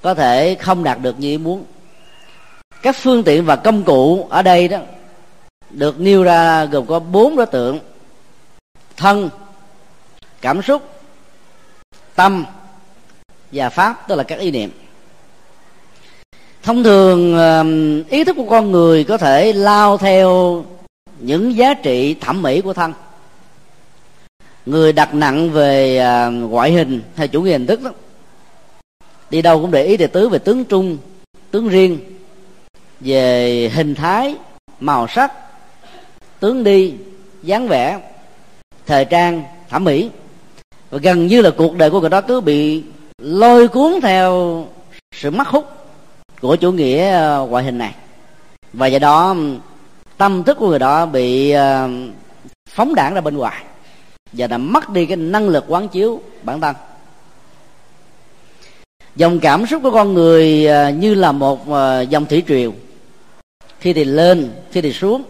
có 0.01 0.13
thể 0.13 0.55
không 0.55 0.83
đạt 0.83 0.99
được 1.01 1.19
như 1.19 1.29
ý 1.29 1.37
muốn. 1.37 1.65
Các 2.81 2.95
phương 2.95 3.23
tiện 3.23 3.45
và 3.45 3.55
công 3.55 3.83
cụ 3.83 4.27
ở 4.29 4.41
đây 4.41 4.67
đó 4.67 4.77
được 5.69 5.99
nêu 5.99 6.23
ra 6.23 6.65
gồm 6.65 6.85
có 6.85 6.99
bốn 6.99 7.35
đối 7.35 7.45
tượng 7.45 7.79
thân, 8.97 9.29
cảm 10.41 10.61
xúc, 10.61 10.81
tâm 12.15 12.45
và 13.51 13.69
pháp, 13.69 14.07
tức 14.07 14.15
là 14.15 14.23
các 14.23 14.39
ý 14.39 14.51
niệm. 14.51 14.71
Thông 16.63 16.83
thường 16.83 17.35
ý 18.09 18.23
thức 18.23 18.35
của 18.37 18.49
con 18.49 18.71
người 18.71 19.03
có 19.03 19.17
thể 19.17 19.53
lao 19.53 19.97
theo 19.97 20.63
những 21.19 21.55
giá 21.55 21.73
trị 21.73 22.13
thẩm 22.13 22.41
mỹ 22.41 22.61
của 22.61 22.73
thân 22.73 22.93
người 24.65 24.93
đặt 24.93 25.13
nặng 25.13 25.51
về 25.51 25.97
à, 25.97 26.29
ngoại 26.29 26.71
hình 26.71 27.01
hay 27.15 27.27
chủ 27.27 27.41
nghĩa 27.41 27.51
hình 27.51 27.67
thức 27.67 27.81
đó, 27.81 27.91
đi 29.29 29.41
đâu 29.41 29.61
cũng 29.61 29.71
để 29.71 29.83
ý 29.83 29.97
đề 29.97 30.07
tứ 30.07 30.29
về 30.29 30.39
tướng 30.39 30.65
trung, 30.65 30.97
tướng 31.51 31.69
riêng, 31.69 31.99
về 32.99 33.69
hình 33.73 33.95
thái, 33.95 34.35
màu 34.79 35.07
sắc, 35.07 35.33
tướng 36.39 36.63
đi, 36.63 36.93
dáng 37.43 37.67
vẻ, 37.67 37.99
thời 38.85 39.05
trang, 39.05 39.43
thẩm 39.69 39.83
mỹ. 39.83 40.09
Và 40.89 40.97
gần 40.97 41.27
như 41.27 41.41
là 41.41 41.49
cuộc 41.57 41.75
đời 41.75 41.89
của 41.89 42.01
người 42.01 42.09
đó 42.09 42.21
cứ 42.21 42.41
bị 42.41 42.83
lôi 43.17 43.67
cuốn 43.67 43.99
theo 44.01 44.65
sự 45.15 45.31
mắc 45.31 45.47
hút 45.47 45.65
của 46.41 46.55
chủ 46.55 46.71
nghĩa 46.71 47.11
à, 47.11 47.37
ngoại 47.37 47.63
hình 47.63 47.77
này. 47.77 47.95
Và 48.73 48.87
do 48.87 48.99
đó, 48.99 49.35
tâm 50.17 50.43
thức 50.43 50.57
của 50.59 50.69
người 50.69 50.79
đó 50.79 51.05
bị 51.05 51.51
à, 51.51 51.87
phóng 52.69 52.95
đảng 52.95 53.13
ra 53.13 53.21
bên 53.21 53.37
ngoài 53.37 53.63
và 54.33 54.47
đã 54.47 54.57
mất 54.57 54.89
đi 54.89 55.05
cái 55.05 55.17
năng 55.17 55.49
lực 55.49 55.65
quán 55.67 55.87
chiếu 55.89 56.21
bản 56.43 56.61
thân 56.61 56.75
dòng 59.15 59.39
cảm 59.39 59.65
xúc 59.65 59.83
của 59.83 59.91
con 59.91 60.13
người 60.13 60.67
à, 60.67 60.89
như 60.89 61.13
là 61.13 61.31
một 61.31 61.71
à, 61.71 62.01
dòng 62.01 62.25
thủy 62.25 62.43
triều. 62.47 62.73
Khi 63.79 63.93
thì 63.93 64.03
lên, 64.03 64.51
khi 64.71 64.81
thì 64.81 64.93
xuống. 64.93 65.23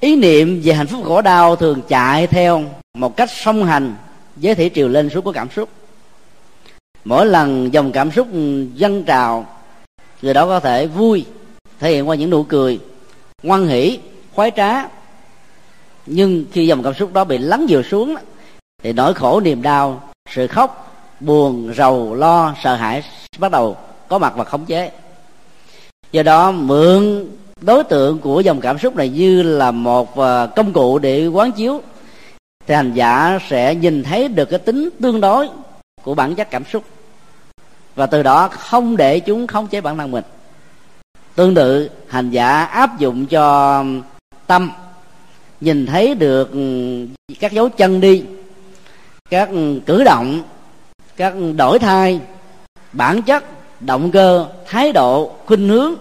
Ý 0.00 0.16
niệm 0.16 0.60
về 0.64 0.72
hạnh 0.72 0.86
phúc 0.86 1.04
khổ 1.04 1.22
đau 1.22 1.56
thường 1.56 1.82
chạy 1.88 2.26
theo 2.26 2.64
một 2.94 3.16
cách 3.16 3.30
song 3.30 3.64
hành 3.64 3.94
với 4.36 4.54
thủy 4.54 4.70
triều 4.74 4.88
lên 4.88 5.10
xuống 5.10 5.24
của 5.24 5.32
cảm 5.32 5.48
xúc. 5.50 5.68
Mỗi 7.04 7.26
lần 7.26 7.72
dòng 7.72 7.92
cảm 7.92 8.10
xúc 8.10 8.28
ừ, 8.32 8.66
dâng 8.74 9.04
trào, 9.04 9.46
người 10.22 10.34
đó 10.34 10.46
có 10.46 10.60
thể 10.60 10.86
vui, 10.86 11.24
thể 11.80 11.90
hiện 11.90 12.08
qua 12.08 12.16
những 12.16 12.30
nụ 12.30 12.42
cười 12.42 12.78
ngoan 13.42 13.66
hỷ, 13.66 13.98
khoái 14.34 14.50
trá 14.56 14.88
nhưng 16.06 16.44
khi 16.52 16.66
dòng 16.66 16.82
cảm 16.82 16.94
xúc 16.94 17.12
đó 17.12 17.24
bị 17.24 17.38
lắng 17.38 17.68
dịu 17.68 17.82
xuống 17.82 18.16
thì 18.82 18.92
nỗi 18.92 19.14
khổ, 19.14 19.40
niềm 19.40 19.62
đau, 19.62 20.02
sự 20.30 20.46
khóc, 20.46 20.92
buồn, 21.20 21.72
rầu, 21.76 22.14
lo, 22.14 22.54
sợ 22.62 22.74
hãi 22.74 23.02
bắt 23.38 23.50
đầu 23.50 23.76
có 24.08 24.18
mặt 24.18 24.32
và 24.36 24.44
khống 24.44 24.64
chế. 24.64 24.90
Do 26.12 26.22
đó, 26.22 26.50
mượn 26.50 27.26
đối 27.60 27.84
tượng 27.84 28.18
của 28.18 28.40
dòng 28.40 28.60
cảm 28.60 28.78
xúc 28.78 28.96
này 28.96 29.08
như 29.08 29.42
là 29.42 29.70
một 29.70 30.16
ờ, 30.16 30.46
công 30.56 30.72
cụ 30.72 30.98
để 30.98 31.26
quán 31.26 31.52
chiếu, 31.52 31.80
thì 32.66 32.74
hành 32.74 32.92
giả 32.94 33.38
sẽ 33.48 33.74
nhìn 33.74 34.02
thấy 34.02 34.28
được 34.28 34.50
cái 34.50 34.58
tính 34.58 34.88
tương 35.02 35.20
đối 35.20 35.48
của 36.02 36.14
bản 36.14 36.34
chất 36.34 36.50
cảm 36.50 36.64
xúc. 36.64 36.84
Và 37.94 38.06
từ 38.06 38.22
đó 38.22 38.48
không 38.48 38.96
để 38.96 39.20
chúng 39.20 39.46
khống 39.46 39.66
chế 39.66 39.80
bản 39.80 39.98
thân 39.98 40.10
mình. 40.10 40.24
Tương 41.34 41.54
tự, 41.54 41.90
hành 42.08 42.30
giả 42.30 42.64
áp 42.64 42.98
dụng 42.98 43.26
cho 43.26 43.84
tâm 44.46 44.70
nhìn 45.60 45.86
thấy 45.86 46.14
được 46.14 46.52
ừ, 46.52 47.06
các 47.40 47.52
dấu 47.52 47.68
chân 47.68 48.00
đi, 48.00 48.22
các 49.30 49.48
ừ, 49.50 49.80
cử 49.86 50.04
động, 50.04 50.42
các 51.16 51.34
ừ, 51.34 51.52
đổi 51.52 51.78
thay, 51.78 52.20
bản 52.92 53.22
chất, 53.22 53.44
động 53.80 54.10
cơ, 54.10 54.46
thái 54.66 54.92
độ, 54.92 55.32
khuynh 55.46 55.68
hướng 55.68 55.94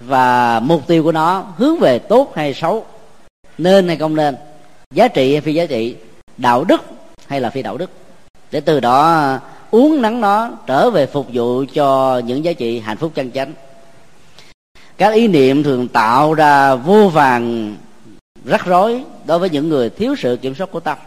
và 0.00 0.60
mục 0.60 0.86
tiêu 0.86 1.02
của 1.02 1.12
nó 1.12 1.46
hướng 1.56 1.78
về 1.78 1.98
tốt 1.98 2.32
hay 2.34 2.54
xấu. 2.54 2.86
Nên 3.58 3.88
hay 3.88 3.96
không 3.96 4.16
nên, 4.16 4.36
giá 4.94 5.08
trị 5.08 5.32
hay 5.32 5.40
phi 5.40 5.54
giá 5.54 5.66
trị, 5.66 5.96
đạo 6.36 6.64
đức 6.64 6.80
hay 7.26 7.40
là 7.40 7.50
phi 7.50 7.62
đạo 7.62 7.76
đức. 7.76 7.90
Để 8.50 8.60
từ 8.60 8.80
đó 8.80 9.38
uống 9.70 10.02
nắng 10.02 10.20
nó 10.20 10.50
trở 10.66 10.90
về 10.90 11.06
phục 11.06 11.26
vụ 11.32 11.64
cho 11.74 12.18
những 12.26 12.44
giá 12.44 12.52
trị 12.52 12.80
hạnh 12.80 12.96
phúc 12.96 13.12
chân 13.14 13.30
chánh. 13.30 13.52
Các 14.96 15.14
ý 15.14 15.28
niệm 15.28 15.62
thường 15.62 15.88
tạo 15.88 16.34
ra 16.34 16.74
vô 16.74 17.08
vàng 17.08 17.76
rắc 18.50 18.66
rối 18.66 19.04
đối 19.24 19.38
với 19.38 19.50
những 19.50 19.68
người 19.68 19.90
thiếu 19.90 20.14
sự 20.18 20.38
kiểm 20.42 20.54
soát 20.54 20.70
của 20.72 20.80
tâm 20.80 20.98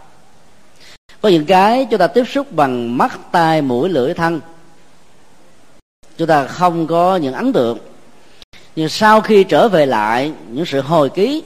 có 1.23 1.29
những 1.29 1.45
cái 1.45 1.87
chúng 1.89 1.99
ta 1.99 2.07
tiếp 2.07 2.23
xúc 2.27 2.51
bằng 2.51 2.97
mắt, 2.97 3.19
tai, 3.31 3.61
mũi, 3.61 3.89
lưỡi, 3.89 4.13
thân. 4.13 4.41
Chúng 6.17 6.27
ta 6.27 6.47
không 6.47 6.87
có 6.87 7.15
những 7.15 7.33
ấn 7.33 7.53
tượng. 7.53 7.77
Nhưng 8.75 8.89
sau 8.89 9.21
khi 9.21 9.43
trở 9.43 9.67
về 9.67 9.85
lại, 9.85 10.31
những 10.51 10.65
sự 10.65 10.81
hồi 10.81 11.09
ký, 11.09 11.43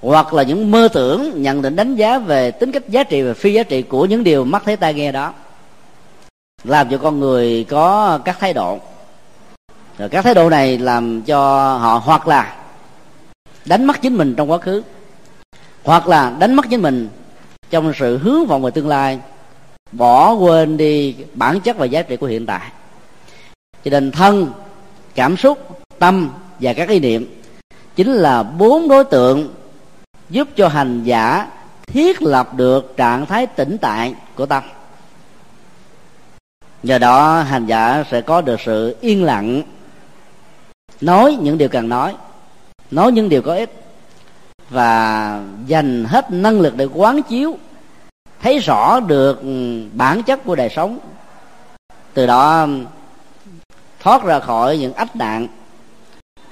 hoặc 0.00 0.34
là 0.34 0.42
những 0.42 0.70
mơ 0.70 0.88
tưởng 0.92 1.42
nhận 1.42 1.62
định 1.62 1.76
đánh 1.76 1.96
giá 1.96 2.18
về 2.18 2.50
tính 2.50 2.72
cách 2.72 2.88
giá 2.88 3.04
trị 3.04 3.22
và 3.22 3.34
phi 3.34 3.52
giá 3.52 3.62
trị 3.62 3.82
của 3.82 4.06
những 4.06 4.24
điều 4.24 4.44
mắt 4.44 4.62
thấy 4.64 4.76
tai 4.76 4.94
nghe 4.94 5.12
đó, 5.12 5.34
làm 6.64 6.88
cho 6.88 6.98
con 6.98 7.20
người 7.20 7.64
có 7.68 8.18
các 8.24 8.36
thái 8.40 8.52
độ. 8.52 8.78
Rồi 9.98 10.08
các 10.08 10.24
thái 10.24 10.34
độ 10.34 10.50
này 10.50 10.78
làm 10.78 11.22
cho 11.22 11.38
họ 11.76 12.02
hoặc 12.04 12.28
là 12.28 12.63
đánh 13.64 13.84
mất 13.84 14.02
chính 14.02 14.16
mình 14.16 14.34
trong 14.34 14.50
quá 14.50 14.58
khứ. 14.58 14.82
Hoặc 15.84 16.08
là 16.08 16.36
đánh 16.38 16.54
mất 16.54 16.64
chính 16.70 16.82
mình 16.82 17.08
trong 17.70 17.92
sự 17.98 18.18
hướng 18.18 18.46
vọng 18.46 18.62
về 18.62 18.70
tương 18.70 18.88
lai, 18.88 19.18
bỏ 19.92 20.32
quên 20.32 20.76
đi 20.76 21.16
bản 21.34 21.60
chất 21.60 21.76
và 21.76 21.86
giá 21.86 22.02
trị 22.02 22.16
của 22.16 22.26
hiện 22.26 22.46
tại. 22.46 22.70
Cho 23.84 23.90
nên 23.90 24.10
thân, 24.10 24.52
cảm 25.14 25.36
xúc, 25.36 25.82
tâm 25.98 26.30
và 26.60 26.72
các 26.72 26.88
ý 26.88 26.98
niệm 26.98 27.40
chính 27.96 28.12
là 28.12 28.42
bốn 28.42 28.88
đối 28.88 29.04
tượng 29.04 29.54
giúp 30.30 30.48
cho 30.56 30.68
hành 30.68 31.04
giả 31.04 31.46
thiết 31.86 32.22
lập 32.22 32.54
được 32.54 32.94
trạng 32.96 33.26
thái 33.26 33.46
tĩnh 33.46 33.76
tại 33.80 34.14
của 34.34 34.46
tâm. 34.46 34.62
Nhờ 36.82 36.98
đó, 36.98 37.42
hành 37.42 37.66
giả 37.66 38.04
sẽ 38.10 38.20
có 38.20 38.40
được 38.40 38.60
sự 38.60 38.96
yên 39.00 39.24
lặng 39.24 39.62
nói 41.00 41.38
những 41.40 41.58
điều 41.58 41.68
cần 41.68 41.88
nói 41.88 42.14
nói 42.94 43.12
những 43.12 43.28
điều 43.28 43.42
có 43.42 43.54
ích. 43.54 43.70
Và 44.70 45.40
dành 45.66 46.04
hết 46.04 46.30
năng 46.30 46.60
lực 46.60 46.76
để 46.76 46.84
quán 46.94 47.22
chiếu, 47.22 47.58
thấy 48.42 48.58
rõ 48.58 49.00
được 49.00 49.42
bản 49.92 50.22
chất 50.22 50.44
của 50.44 50.54
đời 50.54 50.68
sống. 50.76 50.98
Từ 52.14 52.26
đó, 52.26 52.66
thoát 54.00 54.24
ra 54.24 54.40
khỏi 54.40 54.78
những 54.78 54.94
ách 54.94 55.16
nạn 55.16 55.48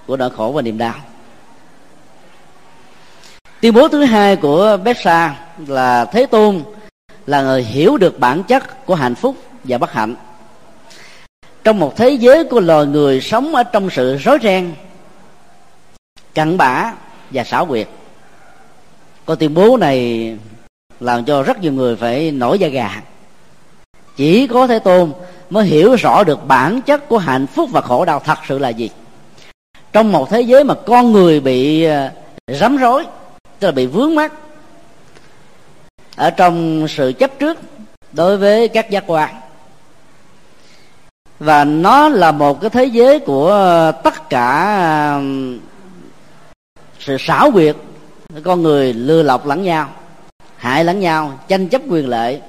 của 0.07 0.17
nỗi 0.17 0.31
khổ 0.31 0.53
và 0.55 0.63
niềm 0.63 0.79
đau. 0.79 0.95
Tuyên 3.61 3.75
bố 3.75 3.89
thứ 3.89 4.05
hai 4.05 4.37
của 4.37 4.79
Bessa 4.85 5.37
là 5.67 6.05
Thế 6.05 6.27
Tôn 6.27 6.63
là 7.27 7.43
người 7.43 7.63
hiểu 7.63 7.97
được 7.97 8.19
bản 8.19 8.43
chất 8.43 8.87
của 8.87 8.95
hạnh 8.95 9.15
phúc 9.15 9.37
và 9.65 9.79
bất 9.79 9.93
hạnh. 9.93 10.15
Trong 11.65 11.79
một 11.79 11.97
thế 11.97 12.11
giới 12.11 12.45
của 12.45 12.61
loài 12.61 12.87
người 12.87 13.21
sống 13.21 13.55
ở 13.55 13.63
trong 13.63 13.91
sự 13.91 14.17
rối 14.17 14.39
ren 14.43 14.75
cặn 16.35 16.57
bã 16.57 16.93
và 17.31 17.45
xảo 17.45 17.67
quyệt. 17.67 17.89
Câu 19.27 19.37
tuyên 19.37 19.55
bố 19.55 19.77
này 19.77 20.37
làm 21.01 21.25
cho 21.25 21.43
rất 21.43 21.61
nhiều 21.61 21.73
người 21.73 21.97
phải 21.97 22.31
nổi 22.31 22.59
da 22.59 22.69
gà. 22.69 23.03
Chỉ 24.17 24.47
có 24.47 24.67
thế 24.67 24.79
tôn 24.79 25.13
mới 25.51 25.65
hiểu 25.65 25.95
rõ 25.95 26.25
được 26.25 26.47
bản 26.47 26.81
chất 26.83 27.09
của 27.09 27.19
hạnh 27.19 27.47
phúc 27.47 27.71
và 27.73 27.81
khổ 27.81 28.05
đau 28.05 28.21
thật 28.25 28.39
sự 28.49 28.59
là 28.59 28.69
gì. 28.69 28.91
Trong 29.93 30.13
một 30.13 30.31
thế 30.31 30.41
giới 30.41 30.65
mà 30.65 30.75
con 30.87 31.13
người 31.13 31.41
bị 31.41 31.85
ờ, 31.85 32.11
rắm 32.47 32.77
rối, 32.77 33.05
tức 33.59 33.69
là 33.69 33.73
bị 33.73 33.87
vướng 33.87 34.15
mắc, 34.15 34.33
ở 36.17 36.31
trong 36.31 36.87
sự 36.89 37.13
chấp 37.19 37.39
trước 37.39 37.59
đối 38.13 38.37
với 38.37 38.69
các 38.69 38.91
giác 38.91 39.05
quan, 39.07 39.35
và 41.39 41.65
nó 41.65 42.09
là 42.09 42.33
một 42.33 42.61
cái 42.61 42.71
thế 42.71 42.85
giới 42.85 43.19
của 43.19 43.53
tất 44.05 44.29
cả 44.29 45.21
sự 47.05 47.17
xảo 47.21 47.51
quyệt. 47.51 47.77
Con 48.43 48.63
người 48.63 48.93
lừa 48.93 49.23
lọc 49.23 49.47
lẫn 49.47 49.63
nhau, 49.63 49.89
hại 50.57 50.85
lẫn 50.85 51.01
nhau, 51.01 51.39
tranh 51.49 51.69
chấp 51.69 51.83
quyền 51.89 52.09
lợi 52.09 52.41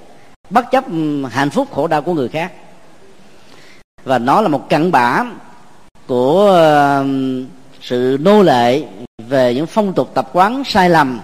bất 0.49 0.71
chấp 0.71 0.83
hạnh 1.31 1.49
phúc 1.49 1.67
khổ 1.71 1.87
đau 1.87 2.01
của 2.01 2.13
người 2.13 2.29
khác. 2.29 2.51
Và 4.03 4.19
nó 4.19 4.41
là 4.41 4.47
một 4.47 4.69
cặn 4.69 4.91
bã 4.91 5.25
của 6.07 7.03
sự 7.81 8.17
nô 8.21 8.43
lệ 8.43 8.83
về 9.27 9.55
những 9.55 9.65
phong 9.65 9.93
tục 9.93 10.11
tập 10.13 10.29
quán 10.33 10.63
sai 10.65 10.89
lầm, 10.89 11.19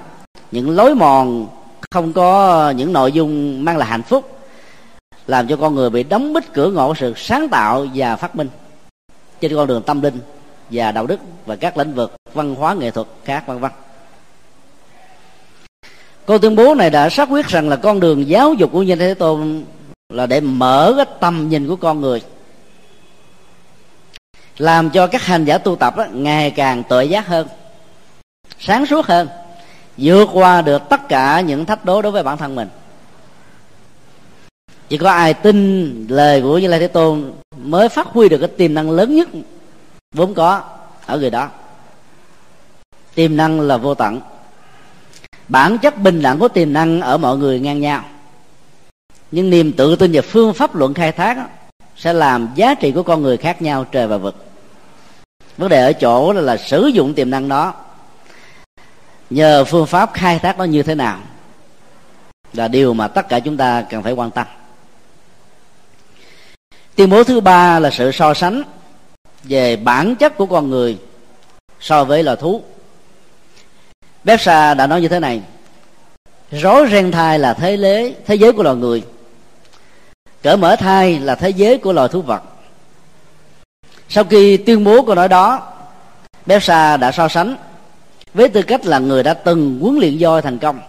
những 0.51 0.69
lối 0.69 0.95
mòn 0.95 1.47
không 1.91 2.13
có 2.13 2.69
những 2.71 2.93
nội 2.93 3.11
dung 3.11 3.65
mang 3.65 3.77
lại 3.77 3.89
hạnh 3.89 4.03
phúc, 4.03 4.39
làm 5.27 5.47
cho 5.47 5.55
con 5.55 5.75
người 5.75 5.89
bị 5.89 6.03
đóng 6.03 6.33
bít 6.33 6.53
cửa 6.53 6.71
ngõ 6.71 6.93
sự 6.93 7.13
sáng 7.17 7.49
tạo 7.49 7.87
và 7.93 8.15
phát 8.15 8.35
minh 8.35 8.49
trên 9.41 9.55
con 9.55 9.67
đường 9.67 9.83
tâm 9.83 10.01
linh 10.01 10.19
và 10.69 10.91
đạo 10.91 11.07
đức 11.07 11.19
và 11.45 11.55
các 11.55 11.77
lĩnh 11.77 11.93
vực 11.93 12.15
văn 12.33 12.55
hóa 12.55 12.73
nghệ 12.73 12.91
thuật 12.91 13.07
khác 13.25 13.43
vân 13.47 13.59
vân. 13.59 13.71
Câu 16.25 16.37
tuyên 16.37 16.55
bố 16.55 16.75
này 16.75 16.89
đã 16.89 17.09
xác 17.09 17.29
quyết 17.29 17.47
rằng 17.47 17.69
là 17.69 17.75
con 17.75 17.99
đường 17.99 18.27
giáo 18.27 18.53
dục 18.53 18.71
của 18.71 18.83
nhân 18.83 18.99
thế 18.99 19.13
tôn 19.13 19.63
là 20.09 20.25
để 20.25 20.41
mở 20.41 20.93
cái 20.97 21.05
tầm 21.19 21.49
nhìn 21.49 21.67
của 21.67 21.75
con 21.75 22.01
người 22.01 22.21
làm 24.57 24.89
cho 24.89 25.07
các 25.07 25.25
hành 25.25 25.45
giả 25.45 25.57
tu 25.57 25.75
tập 25.75 25.97
đó, 25.97 26.05
ngày 26.11 26.51
càng 26.51 26.83
tự 26.89 27.01
giác 27.01 27.27
hơn 27.27 27.47
sáng 28.59 28.85
suốt 28.85 29.05
hơn 29.05 29.27
vượt 29.97 30.29
qua 30.33 30.61
được 30.61 30.81
tất 30.89 31.09
cả 31.09 31.41
những 31.41 31.65
thách 31.65 31.85
đố 31.85 32.01
đối 32.01 32.11
với 32.11 32.23
bản 32.23 32.37
thân 32.37 32.55
mình. 32.55 32.67
Chỉ 34.89 34.97
có 34.97 35.09
ai 35.09 35.33
tin 35.33 36.07
lời 36.09 36.41
của 36.41 36.57
như 36.57 36.67
lai 36.67 36.79
thế 36.79 36.87
tôn 36.87 37.31
mới 37.57 37.89
phát 37.89 38.07
huy 38.07 38.29
được 38.29 38.37
cái 38.37 38.49
tiềm 38.57 38.73
năng 38.73 38.91
lớn 38.91 39.15
nhất 39.15 39.27
vốn 40.11 40.33
có 40.33 40.63
ở 41.05 41.19
người 41.19 41.29
đó. 41.29 41.49
Tiềm 43.15 43.37
năng 43.37 43.61
là 43.61 43.77
vô 43.77 43.95
tận. 43.95 44.21
Bản 45.47 45.77
chất 45.77 45.97
bình 45.97 46.21
đẳng 46.21 46.39
của 46.39 46.47
tiềm 46.47 46.73
năng 46.73 47.01
ở 47.01 47.17
mọi 47.17 47.37
người 47.37 47.59
ngang 47.59 47.81
nhau. 47.81 48.03
Nhưng 49.31 49.49
niềm 49.49 49.73
tự 49.73 49.95
tin 49.95 50.11
và 50.13 50.21
phương 50.21 50.53
pháp 50.53 50.75
luận 50.75 50.93
khai 50.93 51.11
thác 51.11 51.47
sẽ 51.95 52.13
làm 52.13 52.49
giá 52.55 52.73
trị 52.73 52.91
của 52.91 53.03
con 53.03 53.21
người 53.21 53.37
khác 53.37 53.61
nhau 53.61 53.85
trời 53.91 54.07
và 54.07 54.17
vực. 54.17 54.45
Vấn 55.57 55.69
đề 55.69 55.81
ở 55.81 55.93
chỗ 55.93 56.33
là, 56.33 56.41
là 56.41 56.57
sử 56.57 56.87
dụng 56.87 57.13
tiềm 57.13 57.29
năng 57.29 57.49
đó 57.49 57.73
nhờ 59.29 59.65
phương 59.65 59.85
pháp 59.85 60.13
khai 60.13 60.39
thác 60.39 60.57
nó 60.57 60.63
như 60.63 60.83
thế 60.83 60.95
nào 60.95 61.19
là 62.53 62.67
điều 62.67 62.93
mà 62.93 63.07
tất 63.07 63.29
cả 63.29 63.39
chúng 63.39 63.57
ta 63.57 63.85
cần 63.89 64.03
phải 64.03 64.13
quan 64.13 64.31
tâm. 64.31 64.47
Tuyên 66.95 67.09
bố 67.09 67.23
thứ 67.23 67.39
ba 67.39 67.79
là 67.79 67.89
sự 67.91 68.11
so 68.11 68.33
sánh 68.33 68.63
về 69.43 69.75
bản 69.75 70.15
chất 70.15 70.37
của 70.37 70.45
con 70.45 70.69
người 70.69 70.97
so 71.79 72.03
với 72.03 72.23
loài 72.23 72.37
thú. 72.37 72.61
Bepsa 74.23 74.73
đã 74.73 74.87
nói 74.87 75.01
như 75.01 75.07
thế 75.07 75.19
này 75.19 75.41
rối 76.51 76.87
ren 76.91 77.11
thai 77.11 77.39
là 77.39 77.53
thế 77.53 77.77
lế, 77.77 78.13
thế 78.25 78.35
giới 78.35 78.51
của 78.51 78.63
loài 78.63 78.75
người, 78.75 79.03
cỡ 80.43 80.55
mở 80.55 80.75
thai 80.75 81.19
là 81.19 81.35
thế 81.35 81.49
giới 81.49 81.77
của 81.77 81.93
loài 81.93 82.07
thú 82.07 82.21
vật. 82.21 82.43
Sau 84.09 84.23
khi 84.23 84.57
tuyên 84.57 84.83
bố 84.83 85.01
câu 85.01 85.15
nói 85.15 85.27
đó, 85.27 85.73
Bepsa 86.45 86.97
đã 86.97 87.11
so 87.11 87.27
sánh 87.27 87.55
với 88.33 88.49
tư 88.49 88.61
cách 88.61 88.85
là 88.85 88.99
người 88.99 89.23
đã 89.23 89.33
từng 89.33 89.79
huấn 89.81 89.95
luyện 89.95 90.17
voi 90.19 90.41
thành 90.41 90.59
công. 90.59 90.79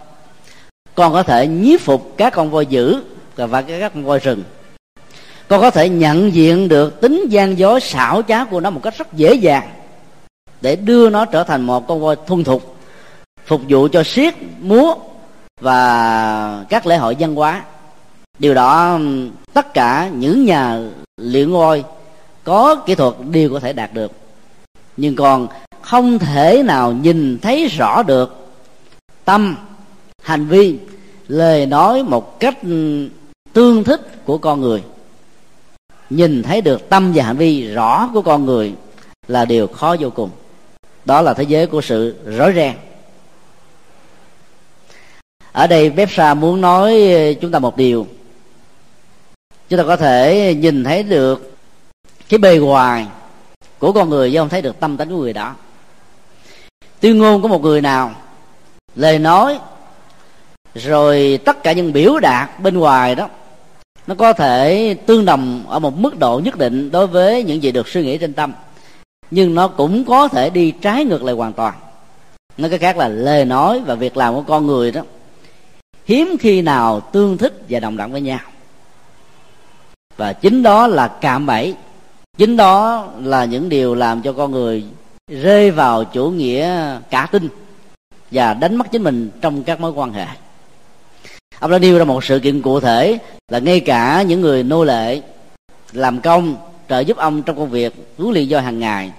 Còn 0.95 1.13
có 1.13 1.23
thể 1.23 1.47
nhiếp 1.47 1.81
phục 1.81 2.13
các 2.17 2.33
con 2.33 2.51
voi 2.51 2.65
dữ 2.65 3.01
và 3.35 3.61
các 3.61 3.93
con 3.93 4.03
voi 4.03 4.19
rừng 4.19 4.43
con 5.51 5.61
có 5.61 5.71
thể 5.71 5.89
nhận 5.89 6.33
diện 6.33 6.67
được 6.67 7.01
tính 7.01 7.25
gian 7.29 7.57
dối 7.57 7.79
xảo 7.79 8.21
trá 8.27 8.45
của 8.45 8.59
nó 8.59 8.69
một 8.69 8.79
cách 8.83 8.97
rất 8.97 9.13
dễ 9.13 9.33
dàng 9.33 9.69
để 10.61 10.75
đưa 10.75 11.09
nó 11.09 11.25
trở 11.25 11.43
thành 11.43 11.61
một 11.61 11.87
con 11.87 12.01
voi 12.01 12.15
thuần 12.27 12.43
thục, 12.43 12.75
phục 13.45 13.61
vụ 13.69 13.87
cho 13.91 14.03
siết, 14.03 14.33
múa 14.59 14.95
và 15.61 16.65
các 16.69 16.85
lễ 16.85 16.97
hội 16.97 17.15
văn 17.19 17.35
hóa. 17.35 17.63
Điều 18.39 18.53
đó 18.53 18.99
tất 19.53 19.73
cả 19.73 20.09
những 20.13 20.45
nhà 20.45 20.79
luyện 21.17 21.51
voi 21.51 21.83
có 22.43 22.75
kỹ 22.75 22.95
thuật 22.95 23.13
đều 23.31 23.49
có 23.49 23.59
thể 23.59 23.73
đạt 23.73 23.93
được. 23.93 24.11
Nhưng 24.97 25.15
còn 25.15 25.47
không 25.81 26.19
thể 26.19 26.63
nào 26.63 26.91
nhìn 26.91 27.39
thấy 27.39 27.67
rõ 27.67 28.03
được 28.03 28.47
tâm, 29.25 29.57
hành 30.23 30.47
vi, 30.47 30.77
lời 31.27 31.65
nói 31.65 32.03
một 32.03 32.39
cách 32.39 32.57
tương 33.53 33.83
thích 33.83 34.25
của 34.25 34.37
con 34.37 34.61
người 34.61 34.83
nhìn 36.11 36.43
thấy 36.43 36.61
được 36.61 36.89
tâm 36.89 37.11
và 37.15 37.23
hành 37.23 37.37
vi 37.37 37.67
rõ 37.67 38.09
của 38.13 38.21
con 38.21 38.45
người 38.45 38.73
là 39.27 39.45
điều 39.45 39.67
khó 39.67 39.95
vô 39.99 40.09
cùng. 40.09 40.29
Đó 41.05 41.21
là 41.21 41.33
thế 41.33 41.43
giới 41.43 41.67
của 41.67 41.81
sự 41.81 42.15
rối 42.25 42.53
ren 42.55 42.73
ở 45.51 45.67
đây 45.67 45.89
Bepsa 45.89 46.33
muốn 46.33 46.61
nói 46.61 47.13
ờ, 47.13 47.33
chúng 47.33 47.51
ta 47.51 47.59
một 47.59 47.77
điều. 47.77 48.07
Chúng 49.69 49.77
ta 49.77 49.83
có 49.83 49.95
thể 49.95 50.55
nhìn 50.59 50.83
thấy 50.83 51.03
được 51.03 51.55
cái 52.29 52.37
bề 52.37 52.57
ngoài 52.57 53.07
của 53.79 53.91
con 53.91 54.09
người 54.09 54.31
chứ 54.31 54.37
không 54.37 54.49
thấy 54.49 54.61
được 54.61 54.79
tâm 54.79 54.97
tánh 54.97 55.09
của 55.09 55.17
người 55.17 55.33
đó. 55.33 55.55
Tuyên 56.99 57.17
ngôn 57.17 57.41
của 57.41 57.47
một 57.47 57.61
người 57.61 57.81
nào, 57.81 58.11
lời 58.95 59.19
nói, 59.19 59.59
rồi 60.75 61.39
tất 61.45 61.63
cả 61.63 61.71
những 61.71 61.93
biểu 61.93 62.19
đạt 62.19 62.59
bên 62.59 62.77
ngoài 62.77 63.15
đó 63.15 63.29
nó 64.07 64.15
có 64.15 64.33
thể 64.33 64.93
tương 65.05 65.25
đồng 65.25 65.63
ở 65.67 65.79
một 65.79 65.97
mức 65.97 66.19
độ 66.19 66.41
nhất 66.43 66.57
định 66.57 66.91
đối 66.91 67.07
với 67.07 67.43
những 67.43 67.63
gì 67.63 67.71
được 67.71 67.87
suy 67.87 68.03
nghĩ 68.03 68.17
trên 68.17 68.33
tâm. 68.33 68.53
Nhưng 69.31 69.55
nó 69.55 69.67
cũng 69.67 70.05
có 70.05 70.27
thể 70.27 70.49
đi 70.49 70.71
trái 70.71 71.05
ngược 71.05 71.23
lại 71.23 71.35
hoàn 71.35 71.53
toàn. 71.53 71.73
Nói 72.57 72.69
cái 72.69 72.79
khác 72.79 72.97
là 72.97 73.07
lời 73.07 73.45
nói 73.45 73.81
và 73.85 73.95
việc 73.95 74.17
làm 74.17 74.33
của 74.33 74.41
con 74.41 74.67
người 74.67 74.91
đó, 74.91 75.01
hiếm 76.05 76.37
khi 76.39 76.61
nào 76.61 76.99
tương 76.99 77.37
thích 77.37 77.61
và 77.69 77.79
đồng 77.79 77.97
đẳng 77.97 78.11
với 78.11 78.21
nhau. 78.21 78.39
Và 80.17 80.33
chính 80.33 80.63
đó 80.63 80.87
là 80.87 81.07
cạm 81.07 81.45
bẫy. 81.45 81.75
Chính 82.37 82.57
đó 82.57 83.07
là 83.21 83.45
những 83.45 83.69
điều 83.69 83.95
làm 83.95 84.21
cho 84.21 84.33
con 84.33 84.51
người 84.51 84.83
rơi 85.27 85.71
vào 85.71 86.03
chủ 86.03 86.29
nghĩa 86.29 86.95
cả 87.09 87.27
tin 87.31 87.49
và 88.31 88.53
đánh 88.53 88.75
mất 88.75 88.91
chính 88.91 89.03
mình 89.03 89.29
trong 89.41 89.63
các 89.63 89.79
mối 89.79 89.91
quan 89.91 90.13
hệ 90.13 90.25
ông 91.61 91.71
đã 91.71 91.79
nêu 91.79 91.97
ra 91.97 92.03
một 92.03 92.23
sự 92.23 92.39
kiện 92.39 92.61
cụ 92.61 92.79
thể 92.79 93.19
là 93.47 93.59
ngay 93.59 93.79
cả 93.79 94.21
những 94.21 94.41
người 94.41 94.63
nô 94.63 94.83
lệ 94.83 95.21
làm 95.91 96.21
công 96.21 96.55
trợ 96.89 96.99
giúp 96.99 97.17
ông 97.17 97.43
trong 97.43 97.57
công 97.57 97.69
việc 97.69 97.93
huấn 98.17 98.33
luyện 98.33 98.47
do 98.47 98.59
hàng 98.59 98.79
ngày. 98.79 99.11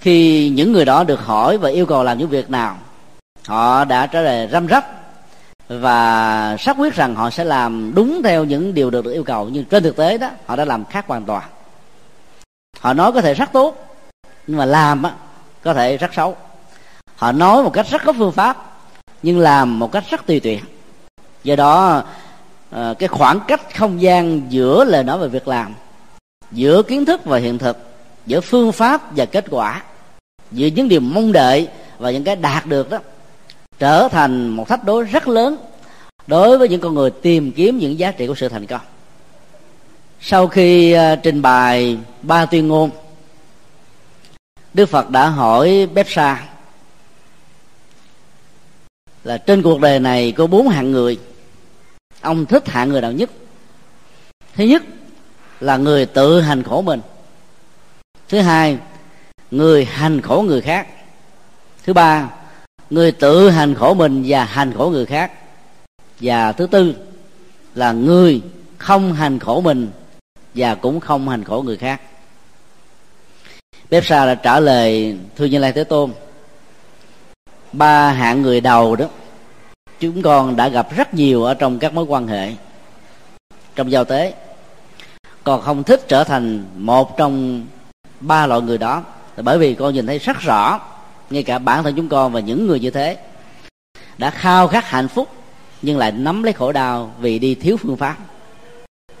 Khi 0.00 0.48
những 0.48 0.72
người 0.72 0.84
đó 0.84 1.04
được 1.04 1.20
hỏi 1.20 1.58
và 1.58 1.68
yêu 1.68 1.86
cầu 1.86 2.04
làm 2.04 2.18
những 2.18 2.28
việc 2.28 2.50
nào 2.50 2.78
họ 3.46 3.84
đã 3.84 4.06
trả 4.06 4.20
lời 4.20 4.48
răm 4.52 4.68
rắp 4.68 4.86
và 5.68 6.56
xác 6.58 6.76
quyết 6.78 6.94
rằng 6.94 7.14
họ 7.14 7.30
sẽ 7.30 7.44
làm 7.44 7.92
đúng 7.94 8.22
theo 8.24 8.44
những 8.44 8.74
điều 8.74 8.90
được, 8.90 9.04
được 9.04 9.12
yêu 9.12 9.24
cầu. 9.24 9.48
Nhưng 9.52 9.64
trên 9.64 9.82
thực 9.82 9.96
tế 9.96 10.18
đó 10.18 10.30
họ 10.46 10.56
đã 10.56 10.64
làm 10.64 10.84
khác 10.84 11.04
hoàn 11.08 11.24
toàn. 11.24 11.42
Họ 12.80 12.92
nói 12.92 13.12
có 13.12 13.20
thể 13.20 13.34
rất 13.34 13.52
tốt 13.52 13.98
nhưng 14.46 14.56
mà 14.56 14.64
làm 14.64 15.02
á 15.02 15.12
có 15.62 15.74
thể 15.74 15.96
rất 15.96 16.14
xấu. 16.14 16.36
Họ 17.16 17.32
nói 17.32 17.62
một 17.62 17.72
cách 17.72 17.86
rất 17.90 18.02
có 18.04 18.12
phương 18.12 18.32
pháp 18.32 18.78
nhưng 19.22 19.38
làm 19.38 19.78
một 19.78 19.92
cách 19.92 20.04
rất 20.10 20.26
tùy 20.26 20.40
tiện 20.40 20.60
do 21.44 21.56
đó 21.56 22.02
ờ, 22.70 22.94
cái 22.98 23.08
khoảng 23.08 23.40
cách 23.48 23.76
không 23.76 24.02
gian 24.02 24.42
giữa 24.48 24.84
lời 24.84 25.04
nói 25.04 25.18
và 25.18 25.26
việc 25.26 25.48
làm, 25.48 25.74
giữa 26.52 26.82
kiến 26.82 27.04
thức 27.04 27.24
và 27.24 27.38
hiện 27.38 27.58
thực, 27.58 27.78
giữa 28.26 28.40
phương 28.40 28.72
pháp 28.72 29.16
và 29.16 29.24
kết 29.24 29.44
quả, 29.50 29.82
giữa 30.52 30.66
những 30.66 30.88
điều 30.88 31.00
mong 31.00 31.32
đợi 31.32 31.68
và 31.98 32.10
những 32.10 32.24
cái 32.24 32.36
đạt 32.36 32.66
được 32.66 32.90
đó, 32.90 32.98
trở 33.78 34.08
thành 34.08 34.48
một 34.48 34.68
thách 34.68 34.84
đố 34.84 35.02
rất 35.02 35.28
lớn 35.28 35.56
đối 36.26 36.58
với 36.58 36.68
những 36.68 36.80
con 36.80 36.94
người 36.94 37.10
tìm 37.10 37.52
kiếm 37.52 37.78
những 37.78 37.98
giá 37.98 38.10
trị 38.10 38.26
của 38.26 38.34
sự 38.34 38.48
thành 38.48 38.66
công. 38.66 38.80
Sau 40.20 40.46
khi 40.46 40.92
ờ, 40.92 41.16
trình 41.16 41.42
bày 41.42 41.98
ba 42.22 42.46
tuyên 42.46 42.68
ngôn, 42.68 42.90
đức 44.74 44.86
phật 44.86 45.10
đã 45.10 45.28
hỏi 45.28 45.88
bếp 45.94 46.10
sa 46.10 46.44
là 49.24 49.38
trên 49.38 49.62
cuộc 49.62 49.80
đời 49.80 50.00
này 50.00 50.32
có 50.32 50.46
bốn 50.46 50.68
hạng 50.68 50.92
người 50.92 51.18
ông 52.24 52.46
thích 52.46 52.68
hạng 52.68 52.88
người 52.88 53.00
nào 53.00 53.12
nhất? 53.12 53.30
Thứ 54.54 54.64
nhất 54.64 54.82
là 55.60 55.76
người 55.76 56.06
tự 56.06 56.40
hành 56.40 56.62
khổ 56.62 56.82
mình. 56.82 57.00
Thứ 58.28 58.38
hai, 58.40 58.78
người 59.50 59.84
hành 59.84 60.20
khổ 60.20 60.44
người 60.46 60.60
khác. 60.60 60.86
Thứ 61.84 61.92
ba, 61.92 62.30
người 62.90 63.12
tự 63.12 63.50
hành 63.50 63.74
khổ 63.74 63.94
mình 63.94 64.24
và 64.26 64.44
hành 64.44 64.72
khổ 64.76 64.90
người 64.90 65.06
khác. 65.06 65.32
Và 66.20 66.52
thứ 66.52 66.66
tư 66.66 66.94
là 67.74 67.92
người 67.92 68.42
không 68.78 69.14
hành 69.14 69.38
khổ 69.38 69.60
mình 69.60 69.90
và 70.54 70.74
cũng 70.74 71.00
không 71.00 71.28
hành 71.28 71.44
khổ 71.44 71.62
người 71.62 71.76
khác. 71.76 72.00
Bếp 73.90 74.04
sa 74.04 74.26
đã 74.26 74.34
trả 74.34 74.60
lời 74.60 75.16
thưa 75.36 75.44
như 75.44 75.58
lai 75.58 75.72
thế 75.72 75.84
tôn, 75.84 76.12
ba 77.72 78.12
hạng 78.12 78.42
người 78.42 78.60
đầu 78.60 78.96
đó 78.96 79.06
chúng 80.12 80.22
con 80.22 80.56
đã 80.56 80.68
gặp 80.68 80.96
rất 80.96 81.14
nhiều 81.14 81.44
ở 81.44 81.54
trong 81.54 81.78
các 81.78 81.94
mối 81.94 82.04
quan 82.04 82.26
hệ. 82.26 82.52
Trong 83.76 83.90
giao 83.90 84.04
tế 84.04 84.34
còn 85.44 85.60
không 85.60 85.82
thích 85.82 86.08
trở 86.08 86.24
thành 86.24 86.64
một 86.76 87.16
trong 87.16 87.66
ba 88.20 88.46
loại 88.46 88.60
người 88.60 88.78
đó. 88.78 89.02
Bởi 89.36 89.58
vì 89.58 89.74
con 89.74 89.94
nhìn 89.94 90.06
thấy 90.06 90.18
rất 90.18 90.40
rõ, 90.40 90.80
ngay 91.30 91.42
cả 91.42 91.58
bản 91.58 91.82
thân 91.82 91.94
chúng 91.96 92.08
con 92.08 92.32
và 92.32 92.40
những 92.40 92.66
người 92.66 92.80
như 92.80 92.90
thế, 92.90 93.16
đã 94.18 94.30
khao 94.30 94.68
khát 94.68 94.84
hạnh 94.84 95.08
phúc, 95.08 95.28
nhưng 95.82 95.98
lại 95.98 96.12
nắm 96.12 96.42
lấy 96.42 96.52
khổ 96.52 96.72
đau 96.72 97.14
vì 97.20 97.38
đi 97.38 97.54
thiếu 97.54 97.76
phương 97.76 97.96
pháp, 97.96 98.16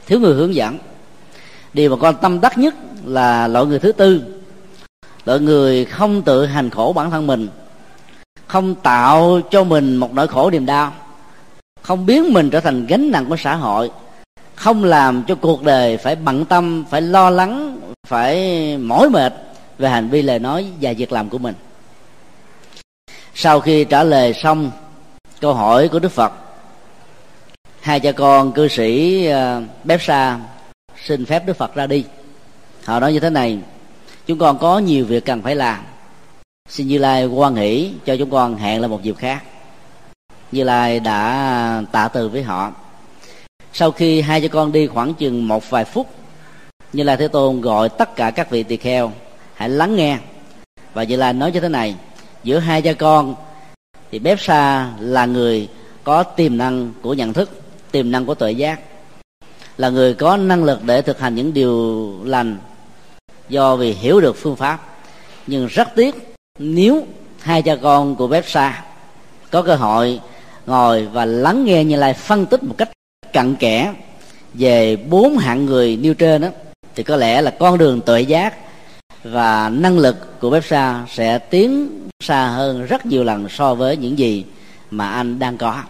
thiếu 0.06 0.20
người 0.20 0.34
hướng 0.34 0.54
dẫn. 0.54 0.78
Điều 1.72 1.90
mà 1.90 1.96
con 2.00 2.14
tâm 2.22 2.40
đắc 2.40 2.58
nhất 2.58 2.74
là 3.04 3.48
loại 3.48 3.66
người 3.66 3.78
thứ 3.78 3.92
tư, 3.92 4.22
loại 5.24 5.40
người 5.40 5.84
không 5.84 6.22
tự 6.22 6.46
hành 6.46 6.70
khổ 6.70 6.92
bản 6.96 7.10
thân 7.10 7.26
mình 7.26 7.48
không 8.46 8.74
tạo 8.74 9.40
cho 9.50 9.64
mình 9.64 9.96
một 9.96 10.14
nỗi 10.14 10.28
khổ 10.28 10.50
niềm 10.50 10.66
đau, 10.66 10.92
không 11.82 12.06
biến 12.06 12.32
mình 12.32 12.50
trở 12.50 12.60
thành 12.60 12.86
gánh 12.86 13.10
nặng 13.10 13.26
của 13.28 13.36
xã 13.36 13.54
hội, 13.54 13.90
không 14.54 14.84
làm 14.84 15.22
cho 15.28 15.34
cuộc 15.34 15.62
đời 15.62 15.96
phải 15.96 16.16
bận 16.16 16.44
tâm, 16.44 16.84
phải 16.90 17.00
lo 17.02 17.30
lắng, 17.30 17.78
phải 18.06 18.36
mỏi 18.78 19.10
mệt 19.10 19.32
về 19.78 19.88
hành 19.88 20.08
vi 20.08 20.22
lời 20.22 20.38
nói 20.38 20.66
và 20.80 20.92
việc 20.92 21.12
làm 21.12 21.28
của 21.28 21.38
mình. 21.38 21.54
Sau 23.34 23.60
khi 23.60 23.84
trả 23.84 24.02
lời 24.02 24.34
xong 24.34 24.70
câu 25.40 25.54
hỏi 25.54 25.88
của 25.88 25.98
đức 25.98 26.12
phật, 26.12 26.32
hai 27.80 28.00
cha 28.00 28.12
con 28.12 28.52
cư 28.52 28.68
sĩ 28.68 29.26
ờ, 29.26 29.62
bếp 29.84 30.02
sa 30.02 30.38
xin 31.04 31.26
phép 31.26 31.46
đức 31.46 31.56
phật 31.56 31.74
ra 31.74 31.86
đi. 31.86 32.04
Họ 32.84 33.00
nói 33.00 33.12
như 33.12 33.20
thế 33.20 33.30
này, 33.30 33.58
chúng 34.26 34.38
con 34.38 34.58
có 34.58 34.78
nhiều 34.78 35.04
việc 35.04 35.24
cần 35.24 35.42
phải 35.42 35.56
làm 35.56 35.78
xin 36.74 36.88
như 36.88 36.98
lai 36.98 37.26
quan 37.26 37.56
hỷ 37.56 37.92
cho 38.04 38.16
chúng 38.16 38.30
con 38.30 38.56
hẹn 38.56 38.80
là 38.80 38.88
một 38.88 39.02
dịp 39.02 39.16
khác. 39.16 39.42
Như 40.52 40.64
lai 40.64 41.00
đã 41.00 41.82
tạ 41.92 42.08
từ 42.08 42.28
với 42.28 42.42
họ. 42.42 42.72
Sau 43.72 43.90
khi 43.90 44.20
hai 44.20 44.40
cha 44.40 44.48
con 44.48 44.72
đi 44.72 44.86
khoảng 44.86 45.14
chừng 45.14 45.48
một 45.48 45.70
vài 45.70 45.84
phút, 45.84 46.10
như 46.92 47.02
lai 47.02 47.16
thế 47.16 47.28
tôn 47.28 47.60
gọi 47.60 47.88
tất 47.88 48.16
cả 48.16 48.30
các 48.30 48.50
vị 48.50 48.62
tỳ 48.62 48.76
kheo, 48.76 49.12
hãy 49.54 49.68
lắng 49.68 49.96
nghe. 49.96 50.18
Và 50.94 51.04
như 51.04 51.16
lai 51.16 51.32
nói 51.32 51.52
như 51.52 51.60
thế 51.60 51.68
này, 51.68 51.96
giữa 52.44 52.58
hai 52.58 52.82
cha 52.82 52.92
con 52.92 53.34
thì 54.10 54.18
bếp 54.18 54.40
sa 54.40 54.92
là 54.98 55.26
người 55.26 55.68
có 56.04 56.22
tiềm 56.22 56.56
năng 56.56 56.92
của 57.02 57.14
nhận 57.14 57.32
thức, 57.32 57.50
tiềm 57.90 58.10
năng 58.10 58.26
của 58.26 58.34
tuệ 58.34 58.52
giác, 58.52 58.80
là 59.76 59.88
người 59.88 60.14
có 60.14 60.36
năng 60.36 60.64
lực 60.64 60.84
để 60.84 61.02
thực 61.02 61.20
hành 61.20 61.34
những 61.34 61.54
điều 61.54 62.14
lành 62.24 62.58
do 63.48 63.76
vì 63.76 63.92
hiểu 63.92 64.20
được 64.20 64.36
phương 64.36 64.56
pháp. 64.56 64.80
Nhưng 65.46 65.66
rất 65.66 65.88
tiếc 65.94 66.33
nếu 66.58 67.06
hai 67.40 67.62
cha 67.62 67.76
con 67.76 68.16
của 68.16 68.26
bếp 68.26 68.44
có 69.50 69.62
cơ 69.62 69.74
hội 69.74 70.20
ngồi 70.66 71.06
và 71.06 71.24
lắng 71.24 71.64
nghe 71.64 71.84
như 71.84 71.96
lai 71.96 72.14
phân 72.14 72.46
tích 72.46 72.62
một 72.62 72.74
cách 72.78 72.90
cặn 73.32 73.54
kẽ 73.56 73.94
về 74.54 74.96
bốn 74.96 75.38
hạng 75.38 75.66
người 75.66 75.96
nêu 75.96 76.14
trên 76.14 76.42
đó 76.42 76.48
thì 76.94 77.02
có 77.02 77.16
lẽ 77.16 77.42
là 77.42 77.50
con 77.50 77.78
đường 77.78 78.00
tuệ 78.00 78.20
giác 78.20 78.54
và 79.24 79.68
năng 79.68 79.98
lực 79.98 80.40
của 80.40 80.50
bếp 80.50 80.64
sẽ 81.10 81.38
tiến 81.38 82.00
xa 82.20 82.46
hơn 82.46 82.86
rất 82.86 83.06
nhiều 83.06 83.24
lần 83.24 83.48
so 83.48 83.74
với 83.74 83.96
những 83.96 84.18
gì 84.18 84.44
mà 84.90 85.08
anh 85.10 85.38
đang 85.38 85.56
có. 85.56 85.82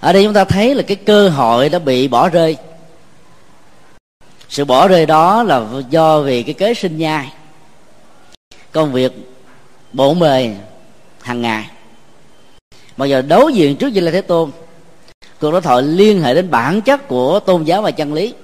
Ở 0.00 0.12
đây 0.12 0.24
chúng 0.24 0.34
ta 0.34 0.44
thấy 0.44 0.74
là 0.74 0.82
cái 0.82 0.96
cơ 0.96 1.28
hội 1.28 1.68
đã 1.68 1.78
bị 1.78 2.08
bỏ 2.08 2.28
rơi. 2.28 2.56
Sự 4.48 4.64
bỏ 4.64 4.88
rơi 4.88 5.06
đó 5.06 5.42
là 5.42 5.66
do 5.90 6.20
vì 6.20 6.42
cái 6.42 6.54
kế 6.54 6.74
sinh 6.74 6.98
nhai 6.98 7.32
công 8.72 8.92
việc 8.92 9.12
bộn 9.92 10.18
bề 10.18 10.56
hàng 11.22 11.42
ngày. 11.42 11.70
Mà 12.96 13.06
giờ 13.06 13.22
đối 13.22 13.54
diện 13.54 13.76
trước 13.76 13.88
như 13.88 14.00
là 14.00 14.10
thế 14.10 14.20
tôn, 14.20 14.50
cuộc 15.40 15.50
đối 15.50 15.60
thoại 15.60 15.82
liên 15.82 16.22
hệ 16.22 16.34
đến 16.34 16.50
bản 16.50 16.80
chất 16.80 17.08
của 17.08 17.40
tôn 17.40 17.64
giáo 17.64 17.82
và 17.82 17.90
chân 17.90 18.14
lý, 18.14 18.34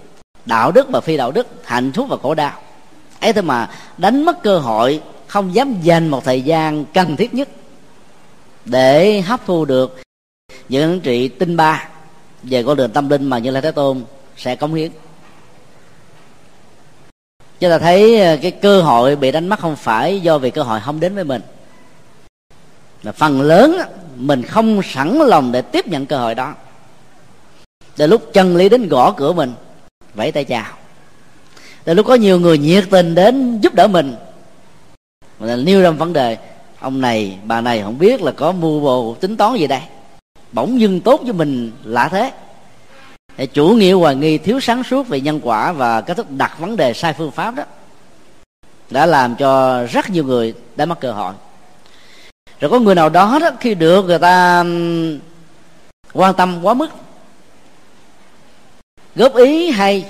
đạo 0.46 0.72
đức 0.72 0.88
và 0.90 1.00
phi 1.00 1.16
đạo 1.16 1.32
đức, 1.32 1.46
hạnh 1.64 1.92
phúc 1.92 2.06
và 2.08 2.16
khổ 2.22 2.34
đau. 2.34 2.52
Ấy 3.20 3.32
thế 3.32 3.42
mà 3.42 3.70
đánh 3.98 4.24
mất 4.24 4.42
cơ 4.42 4.58
hội, 4.58 5.00
không 5.26 5.54
dám 5.54 5.80
dành 5.82 6.08
một 6.08 6.24
thời 6.24 6.42
gian 6.42 6.84
cần 6.94 7.16
thiết 7.16 7.34
nhất 7.34 7.48
để 8.64 9.20
hấp 9.20 9.46
thu 9.46 9.64
được 9.64 10.00
những 10.68 11.00
trị 11.00 11.28
tinh 11.28 11.56
ba 11.56 11.88
về 12.42 12.62
con 12.62 12.76
đường 12.76 12.90
tâm 12.90 13.08
linh 13.08 13.24
mà 13.24 13.38
như 13.38 13.50
lai 13.50 13.62
thế 13.62 13.70
tôn 13.70 14.04
sẽ 14.36 14.56
cống 14.56 14.74
hiến 14.74 14.90
chúng 17.60 17.70
ta 17.70 17.78
thấy 17.78 18.20
ờ, 18.20 18.36
cái 18.42 18.50
cơ 18.50 18.82
hội 18.82 19.16
bị 19.16 19.32
đánh 19.32 19.48
mất 19.48 19.58
không 19.58 19.76
phải 19.76 20.20
do 20.20 20.38
vì 20.38 20.50
cơ 20.50 20.62
hội 20.62 20.80
không 20.80 21.00
đến 21.00 21.14
với 21.14 21.24
mình. 21.24 21.42
Mà 23.02 23.12
phần 23.12 23.42
lớn 23.42 23.78
mình 24.16 24.42
không 24.42 24.80
sẵn 24.84 25.18
lòng 25.18 25.52
để 25.52 25.62
tiếp 25.62 25.88
nhận 25.88 26.06
cơ 26.06 26.18
hội 26.18 26.34
đó. 26.34 26.54
Đến 27.96 28.10
lúc 28.10 28.32
chân 28.32 28.56
lý 28.56 28.68
đến 28.68 28.88
gõ 28.88 29.12
cửa 29.12 29.32
mình, 29.32 29.52
vẫy 30.14 30.32
tay 30.32 30.44
chào. 30.44 30.66
Đến 31.84 31.96
lúc 31.96 32.06
có 32.06 32.14
nhiều 32.14 32.40
người 32.40 32.58
nhiệt 32.58 32.84
tình 32.90 33.14
đến 33.14 33.60
giúp 33.60 33.74
đỡ 33.74 33.86
mình 33.86 34.16
mình 35.38 35.64
nêu 35.64 35.82
ra 35.82 35.90
vấn 35.90 36.12
đề. 36.12 36.38
Ông 36.80 37.00
này, 37.00 37.38
bà 37.44 37.60
này 37.60 37.82
không 37.82 37.98
biết 37.98 38.22
là 38.22 38.32
có 38.32 38.52
mưu 38.52 38.80
bồ 38.80 39.14
tính 39.20 39.36
toán 39.36 39.56
gì 39.56 39.66
đây. 39.66 39.80
Bỗng 40.52 40.80
dưng 40.80 41.00
tốt 41.00 41.20
với 41.22 41.32
mình 41.32 41.72
lạ 41.84 42.08
thế 42.08 42.32
chủ 43.44 43.68
nghĩa 43.68 43.92
hoài 43.92 44.16
nghi, 44.16 44.38
thiếu 44.38 44.60
sáng 44.60 44.84
suốt 44.84 45.08
về 45.08 45.20
nhân 45.20 45.40
quả 45.42 45.72
và 45.72 46.00
cách 46.00 46.16
thức 46.16 46.30
đặt 46.30 46.58
vấn 46.58 46.76
đề 46.76 46.92
sai 46.92 47.12
phương 47.12 47.30
pháp 47.30 47.54
đó, 47.54 47.62
đã 48.90 49.06
làm 49.06 49.36
cho 49.36 49.82
rất 49.86 50.10
nhiều 50.10 50.24
người 50.24 50.54
đã 50.76 50.86
mất 50.86 51.00
cơ 51.00 51.12
hội. 51.12 51.34
Rồi 52.60 52.70
có 52.70 52.78
người 52.78 52.94
nào 52.94 53.08
đó 53.08 53.38
đó, 53.40 53.50
khi 53.60 53.74
được 53.74 54.04
người 54.04 54.18
ta 54.18 54.64
quan 56.12 56.34
tâm 56.34 56.64
quá 56.64 56.74
mức, 56.74 56.90
góp 59.16 59.34
ý 59.36 59.70
hay 59.70 60.04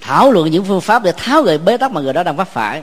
thảo 0.00 0.32
luận 0.32 0.50
những 0.50 0.64
phương 0.64 0.80
pháp 0.80 1.02
để 1.02 1.12
tháo 1.16 1.42
gỡ 1.42 1.58
bế 1.58 1.76
tắc 1.76 1.92
mà 1.92 2.00
người 2.00 2.12
đó 2.12 2.22
đang 2.22 2.36
vấp 2.36 2.48
phải, 2.48 2.82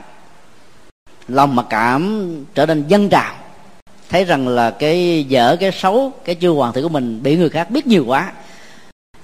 lòng 1.27 1.55
mặc 1.55 1.65
cảm 1.69 2.31
trở 2.55 2.65
nên 2.65 2.87
dân 2.87 3.09
trào 3.09 3.35
thấy 4.11 4.25
rằng 4.25 4.47
là 4.47 4.71
cái 4.71 5.23
dở, 5.23 5.55
cái 5.59 5.71
xấu, 5.71 6.13
cái 6.25 6.35
chưa 6.35 6.49
hoàn 6.49 6.73
thiện 6.73 6.83
của 6.83 6.89
mình 6.89 7.23
bị 7.23 7.37
người 7.37 7.49
khác 7.49 7.69
biết 7.69 7.87
nhiều 7.87 8.05
quá. 8.07 8.31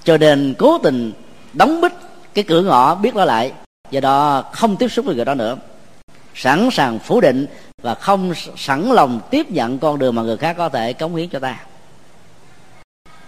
Cho 0.04 0.16
nên 0.16 0.54
cố 0.58 0.78
tình 0.78 1.12
đóng 1.52 1.80
bít 1.80 1.92
cái 2.34 2.44
cửa 2.44 2.62
ngõ 2.62 2.94
biết 2.94 3.14
nó 3.14 3.24
lại, 3.24 3.52
do 3.90 4.00
đó 4.00 4.44
không 4.52 4.76
tiếp 4.76 4.88
xúc 4.88 5.06
với 5.06 5.14
người 5.14 5.24
đó 5.24 5.34
nữa. 5.34 5.56
Sẵn 6.34 6.68
sàng 6.72 6.98
phủ 6.98 7.20
định 7.20 7.46
và 7.82 7.94
không 7.94 8.32
sẵn 8.56 8.90
lòng 8.90 9.20
tiếp 9.30 9.50
nhận 9.50 9.78
con 9.78 9.98
đường 9.98 10.14
mà 10.14 10.22
người 10.22 10.36
khác 10.36 10.54
có 10.58 10.68
thể 10.68 10.92
cống 10.92 11.16
hiến 11.16 11.28
cho 11.28 11.38
ta. 11.38 11.60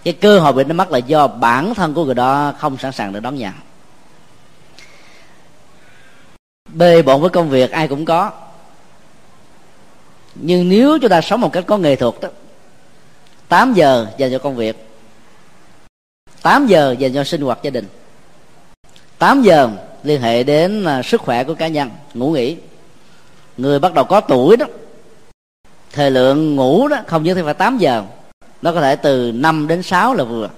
Cái 0.03 0.13
cơ 0.13 0.39
hội 0.39 0.53
bị 0.53 0.63
nó 0.63 0.73
mất 0.73 0.91
là 0.91 0.97
do 0.97 1.27
bản 1.27 1.73
thân 1.73 1.93
của 1.93 2.05
người 2.05 2.15
đó 2.15 2.53
không 2.57 2.77
sẵn 2.77 2.91
sàng 2.91 3.13
để 3.13 3.19
đón 3.19 3.35
nhận. 3.35 3.53
Bê 6.73 7.01
bộn 7.01 7.21
với 7.21 7.29
công 7.29 7.49
việc 7.49 7.71
ai 7.71 7.87
cũng 7.87 8.05
có 8.05 8.31
nhưng 10.41 10.69
nếu 10.69 10.99
chúng 10.99 11.09
ta 11.09 11.21
sống 11.21 11.41
một 11.41 11.53
cách 11.53 11.63
có 11.67 11.77
nghệ 11.77 11.95
thuật 11.95 12.13
đó 12.21 12.29
8 13.47 13.73
giờ 13.73 14.07
dành 14.17 14.31
cho 14.31 14.39
công 14.39 14.55
việc 14.55 14.87
8 16.41 16.67
giờ 16.67 16.95
dành 16.99 17.13
cho 17.13 17.23
sinh 17.23 17.41
hoạt 17.41 17.59
gia 17.63 17.69
đình 17.69 17.87
8 19.17 19.41
giờ 19.41 19.69
liên 20.03 20.21
hệ 20.21 20.43
đến 20.43 20.85
à, 20.85 21.01
sức 21.03 21.21
khỏe 21.21 21.43
của 21.43 21.53
cá 21.53 21.67
nhân 21.67 21.89
ngủ 22.13 22.31
nghỉ. 22.31 22.57
Người 23.57 23.79
bắt 23.79 23.93
đầu 23.93 24.05
có 24.05 24.21
tuổi 24.21 24.57
đó 24.57 24.65
thời 25.91 26.11
lượng 26.11 26.55
ngủ 26.55 26.87
đó 26.87 26.97
không 27.07 27.23
nhất 27.23 27.35
thiết 27.35 27.43
phải 27.45 27.53
8 27.53 27.77
giờ. 27.77 28.03
Nó 28.61 28.73
có 28.73 28.81
thể 28.81 28.95
từ 28.95 29.31
5 29.31 29.67
đến 29.67 29.83
6 29.83 30.13
là 30.13 30.23
vừa. 30.23 30.49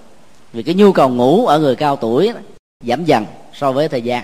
Vì 0.53 0.63
cái 0.63 0.75
nhu 0.75 0.91
cầu 0.91 1.09
ngủ 1.09 1.45
ở 1.45 1.59
người 1.59 1.75
cao 1.75 1.95
tuổi 1.95 2.27
đó, 2.33 2.39
giảm 2.87 3.05
dần 3.05 3.25
so 3.53 3.71
với 3.71 3.89
thời 3.89 4.01
gian. 4.01 4.23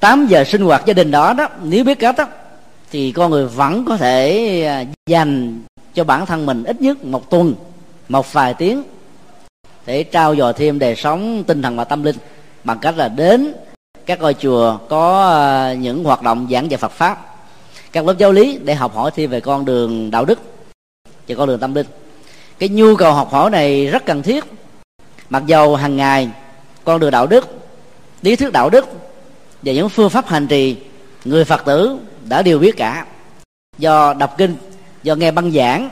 8 0.00 0.26
giờ 0.26 0.44
sinh 0.44 0.62
hoạt 0.62 0.86
gia 0.86 0.94
đình 0.94 1.10
đó 1.10 1.32
đó 1.32 1.48
nếu 1.62 1.84
biết 1.84 1.98
cách 1.98 2.16
đó 2.18 2.26
thì 2.92 3.12
con 3.12 3.30
người 3.30 3.46
vẫn 3.46 3.84
có 3.84 3.96
thể 3.96 4.62
à, 4.64 4.84
dành 5.06 5.62
cho 5.94 6.04
bản 6.04 6.26
thân 6.26 6.46
mình 6.46 6.64
ít 6.64 6.80
nhất 6.80 7.04
một 7.04 7.30
tuần, 7.30 7.54
một 8.08 8.32
vài 8.32 8.54
tiếng 8.54 8.82
để 9.86 10.02
trao 10.02 10.36
dồi 10.36 10.52
thêm 10.52 10.78
đời 10.78 10.96
sống 10.96 11.44
tinh 11.44 11.62
thần 11.62 11.76
và 11.76 11.84
tâm 11.84 12.02
linh 12.02 12.16
bằng 12.64 12.78
cách 12.78 12.96
là 12.96 13.08
đến 13.08 13.52
các 14.06 14.20
ngôi 14.20 14.34
chùa 14.34 14.78
có 14.88 15.30
à, 15.30 15.74
những 15.74 16.04
hoạt 16.04 16.22
động 16.22 16.48
giảng 16.50 16.70
dạy 16.70 16.78
Phật 16.78 16.92
pháp, 16.92 17.36
các 17.92 18.06
lớp 18.06 18.14
giáo 18.18 18.32
lý 18.32 18.58
để 18.64 18.74
học 18.74 18.94
hỏi 18.94 19.10
thêm 19.14 19.30
về 19.30 19.40
con 19.40 19.64
đường 19.64 20.10
đạo 20.10 20.24
đức 20.24 20.40
và 21.28 21.34
con 21.34 21.48
đường 21.48 21.58
tâm 21.58 21.74
linh. 21.74 21.86
Cái 22.58 22.68
nhu 22.68 22.96
cầu 22.96 23.12
học 23.12 23.30
hỏi 23.30 23.50
này 23.50 23.86
rất 23.86 24.06
cần 24.06 24.22
thiết. 24.22 24.44
Mặc 25.30 25.42
dầu 25.46 25.76
hàng 25.76 25.96
ngày 25.96 26.28
con 26.84 27.00
đường 27.00 27.10
đạo 27.10 27.26
đức, 27.26 27.48
lý 28.22 28.36
thuyết 28.36 28.52
đạo 28.52 28.70
đức 28.70 28.84
và 29.62 29.72
những 29.72 29.88
phương 29.88 30.10
pháp 30.10 30.26
hành 30.26 30.46
trì 30.46 30.76
người 31.24 31.44
phật 31.44 31.64
tử 31.64 31.98
đã 32.28 32.42
đều 32.42 32.58
biết 32.58 32.76
cả. 32.76 33.06
Do 33.78 34.14
đọc 34.14 34.34
kinh 34.38 34.56
do 35.02 35.14
nghe 35.14 35.30
băng 35.30 35.52
giảng 35.52 35.88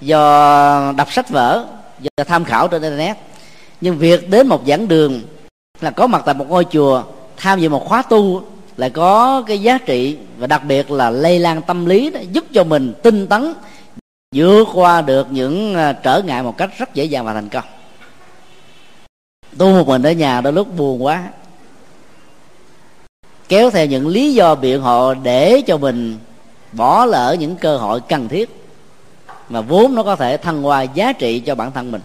do 0.00 0.92
đọc 0.96 1.12
sách 1.12 1.30
vở 1.30 1.66
do 2.00 2.24
tham 2.26 2.44
khảo 2.44 2.68
trên 2.68 2.82
internet. 2.82 3.16
Nhưng 3.80 3.98
việc 3.98 4.30
đến 4.30 4.46
một 4.46 4.62
giảng 4.66 4.88
đường 4.88 5.22
là 5.80 5.90
có 5.90 6.06
mặt 6.06 6.22
tại 6.26 6.34
một 6.34 6.48
ngôi 6.48 6.66
chùa 6.70 7.02
tham 7.36 7.60
dự 7.60 7.68
một 7.68 7.84
khóa 7.88 8.02
tu 8.02 8.42
lại 8.76 8.90
có 8.90 9.42
cái 9.46 9.58
giá 9.58 9.78
trị 9.78 10.18
và 10.38 10.46
đặc 10.46 10.62
biệt 10.64 10.90
là 10.90 11.10
lây 11.10 11.38
lan 11.38 11.62
tâm 11.62 11.86
lý 11.86 12.10
đó, 12.10 12.20
giúp 12.32 12.44
cho 12.52 12.64
mình 12.64 12.94
tinh 13.02 13.26
tấn 13.26 13.54
vượt 14.34 14.68
qua 14.74 15.02
được 15.02 15.26
những 15.30 15.74
à, 15.74 15.92
trở 15.92 16.22
ngại 16.22 16.42
một 16.42 16.56
cách 16.56 16.70
rất 16.78 16.94
dễ 16.94 17.04
dàng 17.04 17.24
và 17.24 17.34
thành 17.34 17.48
công. 17.48 17.64
Tu 19.58 19.66
một 19.66 19.86
mình 19.86 20.02
ở 20.02 20.12
nhà 20.12 20.40
đôi 20.40 20.52
lúc 20.52 20.76
buồn 20.76 21.04
quá 21.04 21.24
kéo 23.48 23.70
theo 23.70 23.86
những 23.86 24.06
lý 24.08 24.34
do 24.34 24.54
biện 24.54 24.80
hộ 24.80 25.14
để 25.14 25.62
cho 25.66 25.78
mình 25.78 26.18
bỏ 26.72 27.04
lỡ 27.04 27.36
những 27.38 27.56
cơ 27.56 27.76
hội 27.76 28.00
cần 28.08 28.28
thiết 28.28 28.50
mà 29.48 29.60
vốn 29.60 29.94
nó 29.94 30.02
có 30.02 30.16
thể 30.16 30.36
thăng 30.36 30.62
hoa 30.62 30.82
giá 30.82 31.12
trị 31.12 31.40
cho 31.40 31.54
bản 31.54 31.72
thân 31.72 31.92
mình. 31.92 32.00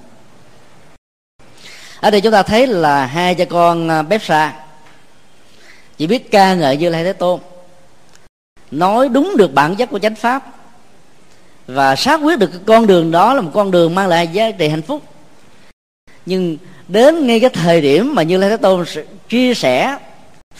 Ở 2.00 2.12
đây 2.12 2.22
chúng 2.22 2.32
ta 2.32 2.44
thấy 2.44 2.68
là 2.68 3.06
hai 3.06 3.36
cha 3.36 3.46
con 3.46 3.92
à, 3.92 4.02
Bepsa 4.02 4.48
bếp 4.48 4.56
chỉ 5.98 6.08
biết 6.08 6.32
ca 6.32 6.54
ngợi 6.54 6.78
như 6.78 6.90
lai 6.90 7.04
thế 7.04 7.14
tôn, 7.14 7.40
nói 8.72 9.10
đúng 9.10 9.38
được 9.38 9.54
bản 9.54 9.76
chất 9.76 9.90
của 9.90 10.00
chánh 10.00 10.16
pháp 10.16 10.44
và 11.68 11.96
xác 11.96 12.18
quyết 12.18 12.40
được 12.40 12.48
cái 12.48 12.62
con 12.66 12.88
đường 12.88 13.12
đó 13.12 13.34
là 13.34 13.42
một 13.42 13.52
con 13.54 13.72
đường 13.72 13.96
mang 13.96 14.08
lại 14.08 14.28
giá 14.28 14.52
trị 14.52 14.68
hạnh 14.68 14.82
phúc. 14.82 15.04
Nhưng 16.26 16.58
đến 16.88 17.28
ngay 17.28 17.40
cái 17.40 17.50
thời 17.50 17.82
điểm 17.82 18.16
mà 18.16 18.24
như 18.24 18.38
lai 18.38 18.50
thế 18.50 18.58
tôn 18.58 18.86
chia 19.30 19.54
sẻ 19.54 19.98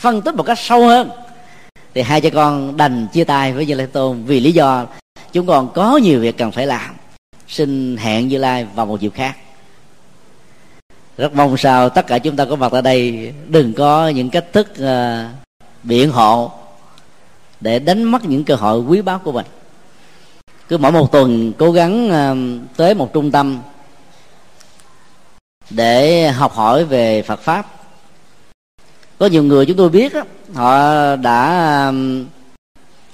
phân 0.02 0.22
tích 0.22 0.34
một 0.34 0.42
cách 0.42 0.58
sâu 0.58 0.86
hơn. 0.86 1.10
Thì 1.94 2.02
hai 2.02 2.20
cha 2.20 2.30
con 2.30 2.76
đành 2.76 3.06
chia 3.12 3.24
tay 3.24 3.52
với 3.52 3.66
như 3.66 3.74
lai 3.74 3.86
tôn 3.86 4.24
vì 4.24 4.40
lý 4.40 4.52
do 4.52 4.86
chúng 5.32 5.46
còn 5.46 5.72
có 5.74 5.96
nhiều 5.96 6.20
việc 6.20 6.38
cần 6.38 6.52
phải 6.52 6.66
làm. 6.66 6.94
Xin 7.48 7.96
hẹn 7.96 8.28
như 8.28 8.38
lai 8.38 8.66
vào 8.74 8.86
một 8.86 9.00
dịp 9.00 9.14
khác. 9.14 9.36
Rất 11.18 11.34
mong 11.34 11.56
sao 11.56 11.88
tất 11.88 12.06
cả 12.06 12.18
chúng 12.18 12.36
ta 12.36 12.44
có 12.44 12.56
mặt 12.56 12.72
ở 12.72 12.80
đây 12.80 13.32
đừng 13.48 13.74
có 13.74 14.08
những 14.08 14.30
cách 14.30 14.44
thức 14.52 14.72
uh, 14.82 14.86
biện 15.82 16.10
hộ 16.10 16.50
để 17.60 17.78
đánh 17.78 18.02
mất 18.04 18.24
những 18.24 18.44
cơ 18.44 18.54
hội 18.54 18.80
quý 18.80 19.00
báu 19.00 19.18
của 19.18 19.32
mình. 19.32 19.46
Cứ 20.68 20.78
mỗi 20.78 20.92
một 20.92 21.12
tuần 21.12 21.52
cố 21.58 21.72
gắng 21.72 22.10
uh, 22.10 22.76
tới 22.76 22.94
một 22.94 23.12
trung 23.12 23.30
tâm 23.30 23.58
để 25.70 26.28
học 26.28 26.52
hỏi 26.52 26.84
về 26.84 27.22
Phật 27.22 27.40
pháp 27.40 27.81
có 29.22 29.28
nhiều 29.28 29.42
người 29.42 29.66
chúng 29.66 29.76
tôi 29.76 29.88
biết 29.88 30.14
đó, 30.14 30.22
họ 30.54 30.76
đã 31.16 31.92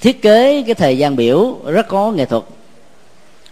thiết 0.01 0.23
kế 0.23 0.63
cái 0.63 0.75
thời 0.75 0.99
gian 0.99 1.17
biểu 1.17 1.57
rất 1.67 1.89
có 1.89 2.11
nghệ 2.13 2.25
thuật. 2.25 2.43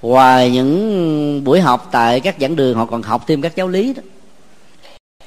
Ngoài 0.03 0.51
những 0.51 1.45
buổi 1.45 1.61
học 1.61 1.89
tại 1.93 2.21
các 2.21 2.37
giảng 2.41 2.57
đường 2.57 2.77
họ 2.77 2.85
còn 2.85 3.03
học 3.03 3.25
thêm 3.27 3.43
các 3.43 3.57
giáo 3.57 3.69
lý 3.69 3.93
đó. 3.93 4.03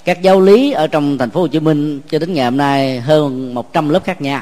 Các 0.06 0.22
giáo 0.22 0.42
lý 0.42 0.72
ở 0.72 0.88
trong 0.88 1.18
thành 1.18 1.30
phố 1.30 1.42
Hồ 1.42 1.48
Chí 1.48 1.60
Minh 1.60 2.02
cho 2.10 2.20
đến 2.20 2.34
ngày 2.34 2.46
hôm 2.46 2.58
nay 2.58 3.00
hơn 3.00 3.54
100 3.54 3.90
lớp 3.90 4.04
khác 4.04 4.22
nhau. 4.22 4.42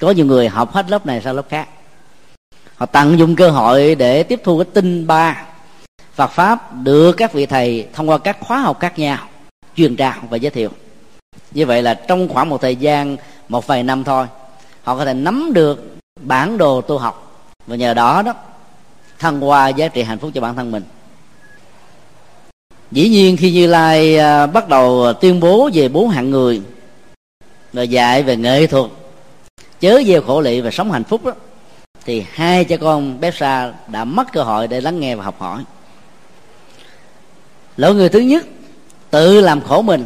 Có 0.00 0.10
nhiều 0.10 0.26
người 0.26 0.48
học 0.48 0.72
hết 0.72 0.90
lớp 0.90 1.06
này 1.06 1.20
sang 1.22 1.36
lớp 1.36 1.48
khác. 1.48 1.68
Họ 2.76 2.86
tận 2.86 3.18
dụng 3.18 3.36
cơ 3.36 3.50
hội 3.50 3.94
để 3.94 4.22
tiếp 4.22 4.40
thu 4.44 4.58
cái 4.58 4.66
tinh 4.74 5.06
ba 5.06 5.46
Phật 6.14 6.30
pháp 6.30 6.82
được 6.82 7.12
các 7.12 7.32
vị 7.32 7.46
thầy 7.46 7.86
thông 7.92 8.08
qua 8.08 8.18
các 8.18 8.36
khóa 8.40 8.60
học 8.60 8.80
khác 8.80 8.98
nhau 8.98 9.18
truyền 9.76 9.96
trao 9.96 10.14
và 10.30 10.36
giới 10.36 10.50
thiệu 10.50 10.70
như 11.50 11.66
vậy 11.66 11.82
là 11.82 11.94
trong 11.94 12.28
khoảng 12.28 12.48
một 12.48 12.60
thời 12.60 12.76
gian, 12.76 13.16
một 13.48 13.66
vài 13.66 13.82
năm 13.82 14.04
thôi, 14.04 14.26
họ 14.82 14.96
có 14.96 15.04
thể 15.04 15.14
nắm 15.14 15.50
được 15.54 15.96
bản 16.20 16.58
đồ 16.58 16.80
tu 16.80 16.98
học. 16.98 17.46
Và 17.66 17.76
nhờ 17.76 17.94
đó 17.94 18.22
đó, 18.22 18.34
thăng 19.18 19.40
hoa 19.40 19.68
giá 19.68 19.88
trị 19.88 20.02
hạnh 20.02 20.18
phúc 20.18 20.30
cho 20.34 20.40
bản 20.40 20.56
thân 20.56 20.70
mình. 20.70 20.82
Dĩ 22.90 23.08
nhiên 23.08 23.36
khi 23.36 23.52
như 23.52 23.66
lai 23.66 24.18
à, 24.18 24.46
bắt 24.46 24.68
đầu 24.68 25.12
tuyên 25.20 25.40
bố 25.40 25.70
về 25.74 25.88
bốn 25.88 26.08
hạng 26.08 26.30
người 26.30 26.62
và 27.72 27.82
dạy 27.82 28.22
về 28.22 28.36
nghệ 28.36 28.66
thuật, 28.66 28.90
chớ 29.80 30.02
gieo 30.06 30.22
khổ 30.22 30.40
lị 30.40 30.60
và 30.60 30.70
sống 30.70 30.92
hạnh 30.92 31.04
phúc 31.04 31.24
đó, 31.24 31.32
thì 32.04 32.24
hai 32.30 32.64
cha 32.64 32.76
con 32.76 33.20
bé 33.20 33.30
sa 33.30 33.72
đã 33.88 34.04
mất 34.04 34.32
cơ 34.32 34.42
hội 34.42 34.68
để 34.68 34.80
lắng 34.80 35.00
nghe 35.00 35.16
và 35.16 35.24
học 35.24 35.36
hỏi. 35.38 35.64
Lỗi 37.76 37.94
người 37.94 38.08
thứ 38.08 38.18
nhất 38.18 38.46
tự 39.10 39.40
làm 39.40 39.60
khổ 39.60 39.82
mình 39.82 40.04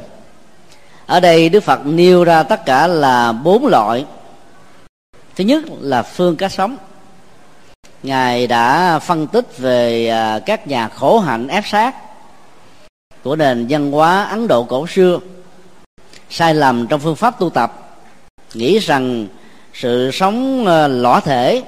ở 1.07 1.21
đây 1.21 1.49
đức 1.49 1.63
phật 1.63 1.87
nêu 1.87 2.25
ra 2.25 2.43
tất 2.43 2.67
cả 2.67 2.87
là 2.87 3.33
bốn 3.33 3.67
loại. 3.67 4.05
Thứ 5.37 5.45
nhất 5.45 5.63
là 5.81 6.03
phương 6.03 6.37
cách 6.37 6.53
sống. 6.53 6.77
Ngài 8.03 8.47
đã 8.47 8.99
phân 8.99 9.27
tích 9.27 9.59
về 9.59 10.09
à, 10.09 10.39
các 10.47 10.67
nhà 10.67 10.89
khổ 10.89 11.19
hạnh 11.19 11.49
ép 11.49 11.67
sát 11.67 11.95
của 13.23 13.37
nền 13.37 13.67
văn 13.69 13.93
hóa 13.93 14.25
ấn 14.25 14.49
độ 14.49 14.65
cổ 14.65 14.87
xưa, 14.87 15.19
sai 16.31 16.55
lầm 16.55 16.87
trong 16.87 17.01
phương 17.01 17.17
pháp 17.17 17.39
tu 17.39 17.51
tập, 17.51 17.99
nghĩ 18.55 18.79
rằng 18.79 19.27
sự 19.75 20.11
sống 20.13 20.67
à, 20.67 20.89
lõa 20.89 21.21
thể, 21.21 21.63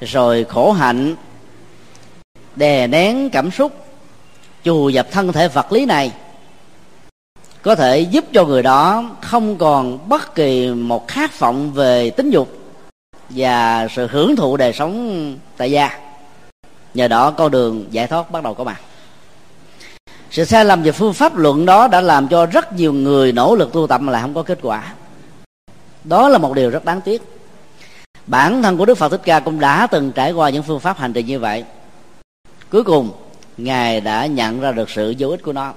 rồi 0.00 0.46
khổ 0.48 0.72
hạnh, 0.72 1.16
đè 2.56 2.86
nén 2.86 3.30
cảm 3.30 3.50
xúc, 3.50 3.72
chù 4.64 4.88
dập 4.88 5.06
thân 5.10 5.32
thể 5.32 5.48
vật 5.48 5.72
lý 5.72 5.86
này 5.86 6.12
có 7.64 7.74
thể 7.74 8.00
giúp 8.00 8.24
cho 8.32 8.44
người 8.44 8.62
đó 8.62 9.10
không 9.20 9.56
còn 9.56 10.08
bất 10.08 10.34
kỳ 10.34 10.68
một 10.68 11.08
khát 11.08 11.38
vọng 11.38 11.72
về 11.72 12.10
tính 12.10 12.30
dục 12.30 12.58
và 13.30 13.88
sự 13.90 14.06
hưởng 14.10 14.36
thụ 14.36 14.56
đời 14.56 14.72
sống 14.72 15.36
tại 15.56 15.70
gia. 15.70 15.90
Nhờ 16.94 17.08
đó, 17.08 17.30
con 17.30 17.50
đường 17.50 17.84
giải 17.90 18.06
thoát 18.06 18.30
bắt 18.30 18.42
đầu 18.42 18.54
có 18.54 18.64
mặt. 18.64 18.80
Sự 20.30 20.44
sai 20.44 20.64
lầm 20.64 20.82
về 20.82 20.92
phương 20.92 21.12
pháp 21.12 21.36
luận 21.36 21.66
đó 21.66 21.88
đã 21.88 22.00
làm 22.00 22.28
cho 22.28 22.46
rất 22.46 22.72
nhiều 22.72 22.92
người 22.92 23.32
nỗ 23.32 23.54
lực 23.54 23.72
tu 23.72 23.86
tập 23.86 24.00
mà 24.00 24.12
lại 24.12 24.22
không 24.22 24.34
có 24.34 24.42
kết 24.42 24.58
quả. 24.62 24.94
Đó 26.04 26.28
là 26.28 26.38
một 26.38 26.54
điều 26.54 26.70
rất 26.70 26.84
đáng 26.84 27.00
tiếc. 27.00 27.22
Bản 28.26 28.62
thân 28.62 28.76
của 28.76 28.84
đức 28.84 28.98
phật 28.98 29.08
thích 29.08 29.20
ca 29.24 29.40
cũng 29.40 29.60
đã 29.60 29.86
từng 29.86 30.12
trải 30.12 30.32
qua 30.32 30.50
những 30.50 30.62
phương 30.62 30.80
pháp 30.80 30.98
hành 30.98 31.12
trì 31.12 31.22
như 31.22 31.38
vậy. 31.38 31.64
Cuối 32.70 32.84
cùng, 32.84 33.10
ngài 33.56 34.00
đã 34.00 34.26
nhận 34.26 34.60
ra 34.60 34.72
được 34.72 34.90
sự 34.90 35.14
vô 35.18 35.28
ích 35.28 35.42
của 35.42 35.52
nó 35.52 35.72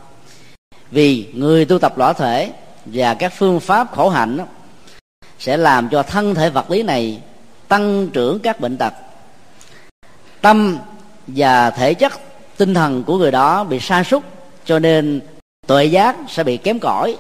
vì 0.92 1.28
người 1.34 1.66
tu 1.66 1.80
tập 1.80 1.98
lõa 1.98 2.14
thể 2.14 2.52
và 2.86 3.14
các 3.14 3.34
phương 3.38 3.60
pháp 3.60 3.96
khổ 3.96 4.10
hạnh 4.10 4.38
đó, 4.38 4.44
sẽ 5.40 5.58
làm 5.58 5.90
cho 5.90 6.04
thân 6.04 6.36
thể 6.36 6.50
vật 6.50 6.72
lý 6.72 6.84
này 6.84 7.22
tăng 7.68 8.10
trưởng 8.14 8.40
các 8.40 8.60
bệnh 8.60 8.78
tật. 8.78 8.94
Tâm 10.42 10.78
và 11.28 11.70
thể 11.70 11.94
chất 11.94 12.14
tinh 12.58 12.74
thần 12.74 13.04
của 13.04 13.18
người 13.18 13.32
đó 13.32 13.64
bị 13.64 13.80
sa 13.80 14.04
sút 14.04 14.24
cho 14.66 14.80
nên 14.80 15.22
tuệ 15.68 15.86
giác 15.86 16.16
sẽ 16.28 16.44
bị 16.44 16.58
kém 16.58 16.80
cỏi. 16.80 17.18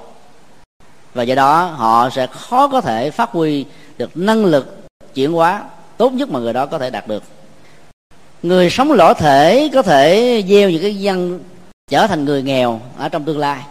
Và 1.13 1.23
do 1.23 1.35
đó 1.35 1.65
họ 1.65 2.09
sẽ 2.09 2.27
khó 2.27 2.67
có 2.67 2.81
thể 2.81 3.11
phát 3.11 3.29
huy 3.31 3.65
được 3.97 4.17
năng 4.17 4.45
lực 4.45 4.77
chuyển 5.13 5.31
hóa 5.31 5.63
tốt 5.97 6.13
nhất 6.13 6.29
mà 6.29 6.39
người 6.39 6.53
đó 6.53 6.65
có 6.65 6.79
thể 6.79 6.89
đạt 6.89 7.07
được. 7.07 7.23
Người 8.43 8.69
sống 8.69 8.91
lõa 8.91 9.13
thể 9.13 9.69
có 9.73 9.81
thể 9.81 10.43
gieo 10.47 10.69
những 10.69 10.81
cái 10.81 10.95
dân 10.95 11.39
trở 11.91 12.07
thành 12.07 12.25
người 12.25 12.43
nghèo 12.43 12.81
ở 12.97 13.09
trong 13.09 13.23
tương 13.23 13.39
lai. 13.39 13.63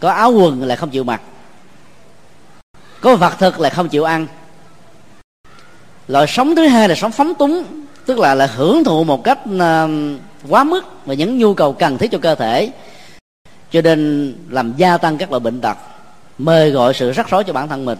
Có 0.00 0.10
áo 0.10 0.32
quần 0.32 0.62
lại 0.62 0.76
không 0.76 0.90
chịu 0.90 1.04
mặc, 1.04 1.20
có 3.00 3.16
vật 3.16 3.32
thực 3.38 3.60
lại 3.60 3.70
không 3.70 3.88
chịu 3.88 4.04
ăn. 4.04 4.26
Loại 6.08 6.26
sống 6.26 6.56
thứ 6.56 6.66
hai 6.66 6.88
là 6.88 6.94
sống 6.94 7.12
phóng 7.12 7.34
túng, 7.34 7.64
tức 8.06 8.18
là 8.18 8.34
là 8.34 8.46
hưởng 8.46 8.84
thụ 8.84 9.04
một 9.04 9.24
cách 9.24 9.38
ờ, 9.58 9.88
quá 10.48 10.64
mức 10.64 10.84
và 11.06 11.14
những 11.14 11.38
nhu 11.38 11.54
cầu 11.54 11.72
cần 11.72 11.98
thiết 11.98 12.10
cho 12.10 12.18
cơ 12.18 12.34
thể, 12.34 12.70
cho 13.70 13.82
nên 13.82 14.34
làm 14.48 14.72
gia 14.76 14.98
tăng 14.98 15.18
các 15.18 15.30
loại 15.30 15.40
bệnh 15.40 15.60
tật, 15.60 15.76
mời 16.38 16.70
gọi 16.70 16.94
sự 16.94 17.12
rắc 17.12 17.30
rối 17.30 17.44
cho 17.44 17.52
bản 17.52 17.68
thân 17.68 17.84
mình. 17.84 17.98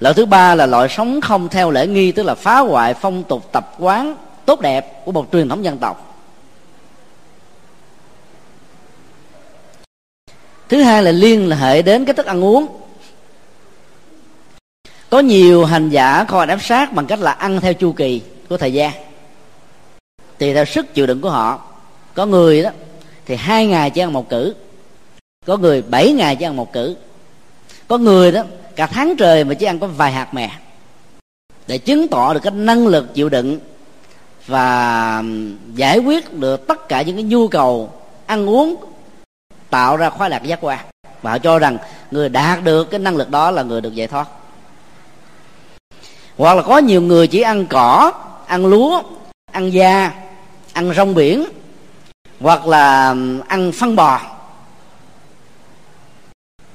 Loại 0.00 0.14
thứ 0.14 0.26
ba 0.26 0.54
là 0.54 0.66
loại 0.66 0.88
sống 0.88 1.20
không 1.20 1.48
theo 1.48 1.70
lễ 1.70 1.86
nghi, 1.86 2.12
tức 2.12 2.22
là 2.22 2.34
phá 2.34 2.58
hoại 2.58 2.94
phong 2.94 3.24
tục 3.24 3.52
tập 3.52 3.74
quán 3.78 4.16
tốt 4.46 4.60
đẹp 4.60 5.04
của 5.04 5.12
một 5.12 5.26
truyền 5.32 5.48
thống 5.48 5.64
dân 5.64 5.78
tộc. 5.78 6.09
Thứ 10.70 10.82
hai 10.82 11.02
là 11.02 11.10
liên 11.10 11.50
hệ 11.50 11.82
đến 11.82 12.04
cái 12.04 12.14
thức 12.14 12.26
ăn 12.26 12.44
uống. 12.44 12.66
Có 15.10 15.18
nhiều 15.18 15.64
hành 15.64 15.90
giả 15.90 16.24
coi 16.28 16.46
ám 16.46 16.60
sát 16.60 16.92
bằng 16.92 17.06
cách 17.06 17.20
là 17.20 17.32
ăn 17.32 17.60
theo 17.60 17.74
chu 17.74 17.92
kỳ 17.92 18.22
của 18.48 18.56
thời 18.56 18.72
gian, 18.72 18.92
tùy 20.38 20.54
theo 20.54 20.64
sức 20.64 20.94
chịu 20.94 21.06
đựng 21.06 21.20
của 21.20 21.30
họ. 21.30 21.62
Có 22.14 22.26
người 22.26 22.62
đó, 22.62 22.70
thì 23.26 23.36
hai 23.36 23.66
ngày 23.66 23.90
chỉ 23.90 24.00
ăn 24.00 24.12
một 24.12 24.28
cử 24.28 24.54
có 25.46 25.56
người 25.56 25.82
bảy 25.82 26.12
ngày 26.12 26.36
chỉ 26.36 26.44
ăn 26.44 26.56
một 26.56 26.72
cử 26.72 26.96
có 27.88 27.98
người 27.98 28.32
đó, 28.32 28.42
cả 28.76 28.86
tháng 28.86 29.16
trời 29.16 29.44
mà 29.44 29.54
chỉ 29.54 29.66
ăn 29.66 29.78
có 29.78 29.86
vài 29.86 30.12
hạt 30.12 30.34
mè, 30.34 30.50
để 31.66 31.78
chứng 31.78 32.08
tỏ 32.08 32.34
được 32.34 32.40
cái 32.42 32.52
năng 32.52 32.86
lực 32.86 33.14
chịu 33.14 33.28
đựng 33.28 33.58
và 34.46 35.22
giải 35.74 35.98
quyết 35.98 36.32
được 36.32 36.66
tất 36.66 36.88
cả 36.88 37.02
những 37.02 37.16
cái 37.16 37.22
nhu 37.22 37.48
cầu 37.48 37.92
ăn 38.26 38.48
uống 38.48 38.76
tạo 39.70 39.96
ra 39.96 40.10
khoái 40.10 40.30
lạc 40.30 40.42
giác 40.42 40.58
quan. 40.62 40.78
Và 41.22 41.30
họ 41.30 41.38
cho 41.38 41.58
rằng 41.58 41.78
người 42.10 42.28
đạt 42.28 42.64
được 42.64 42.90
cái 42.90 43.00
năng 43.00 43.16
lực 43.16 43.30
đó 43.30 43.50
là 43.50 43.62
người 43.62 43.80
được 43.80 43.94
giải 43.94 44.08
thoát. 44.08 44.28
Hoặc 46.38 46.54
là 46.54 46.62
có 46.62 46.78
nhiều 46.78 47.02
người 47.02 47.26
chỉ 47.26 47.40
ăn 47.40 47.66
cỏ, 47.66 48.12
ăn 48.46 48.66
lúa, 48.66 49.02
ăn 49.52 49.72
da, 49.72 50.12
ăn 50.72 50.94
rong 50.94 51.14
biển, 51.14 51.44
hoặc 52.40 52.66
là 52.66 53.14
ăn 53.48 53.72
phân 53.72 53.96
bò. 53.96 54.20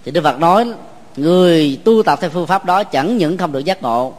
Thì 0.04 0.12
đức 0.12 0.22
phật 0.24 0.40
nói, 0.40 0.74
người 1.16 1.82
tu 1.86 2.04
tập 2.04 2.20
theo 2.22 2.30
phương 2.30 2.48
pháp 2.48 2.66
đó 2.66 2.84
chẳng 2.84 3.18
những 3.18 3.38
không 3.38 3.52
được 3.52 3.66
giác 3.66 3.82
ngộ, 3.82 4.14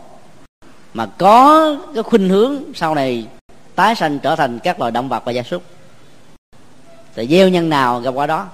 mà 0.94 1.06
có 1.18 1.76
cái 1.94 2.02
khuynh 2.02 2.28
hướng 2.28 2.62
sau 2.74 2.94
này 2.94 3.26
tái 3.74 3.94
sanh 3.94 4.18
trở 4.18 4.36
thành 4.36 4.58
các 4.58 4.80
loài 4.80 4.92
động 4.92 5.08
vật 5.08 5.22
và 5.24 5.32
gia 5.32 5.42
súc. 5.42 5.62
Thì 7.14 7.26
gieo 7.26 7.48
nhân 7.48 7.68
nào 7.68 8.00
gặp 8.00 8.10
quả 8.10 8.26
đó? 8.26 8.46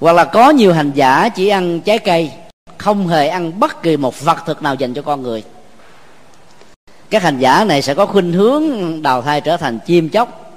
Hoặc 0.00 0.12
là 0.12 0.24
có 0.24 0.50
nhiều 0.50 0.72
hành 0.72 0.92
giả 0.94 1.28
chỉ 1.28 1.48
ăn 1.48 1.80
trái 1.80 1.98
cây, 1.98 2.30
không 2.78 3.08
hề 3.08 3.28
ăn 3.28 3.60
bất 3.60 3.82
kỳ 3.82 3.96
một 3.96 4.20
vật 4.20 4.36
thực 4.46 4.62
nào 4.62 4.74
dành 4.74 4.94
cho 4.94 5.02
con 5.02 5.22
người. 5.22 5.44
Các 7.10 7.22
hành 7.22 7.38
giả 7.38 7.64
này 7.64 7.82
sẽ 7.82 7.94
có 7.94 8.06
khuynh 8.06 8.32
hướng 8.32 8.62
đào 9.02 9.22
thai 9.22 9.40
trở 9.40 9.56
thành 9.56 9.78
chim 9.86 10.08
chóc, 10.08 10.52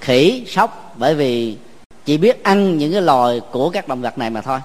khỉ, 0.00 0.44
sóc, 0.48 0.94
bởi 0.96 1.14
vì 1.14 1.56
chỉ 2.04 2.16
biết 2.16 2.44
ăn 2.44 2.78
những 2.78 2.92
cái 2.92 3.02
loài 3.02 3.40
của 3.50 3.70
các 3.70 3.88
động 3.88 4.02
vật 4.02 4.18
này 4.18 4.30
mà 4.30 4.40
thôi. 4.40 4.60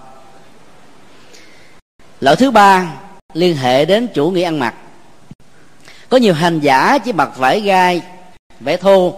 Loại 2.20 2.36
thứ 2.36 2.52
ba, 2.52 2.94
liên 3.34 3.56
hệ 3.56 3.86
đến 3.86 4.08
chủ 4.14 4.30
nghĩa 4.30 4.44
ăn 4.44 4.60
mặc. 4.60 4.74
Có 6.10 6.18
nhiều 6.18 6.34
hành 6.34 6.60
giả 6.60 6.98
chỉ 6.98 7.14
mặc 7.14 7.30
vải 7.38 7.62
gai, 7.62 8.02
vải 8.60 8.78
thô, 8.78 9.16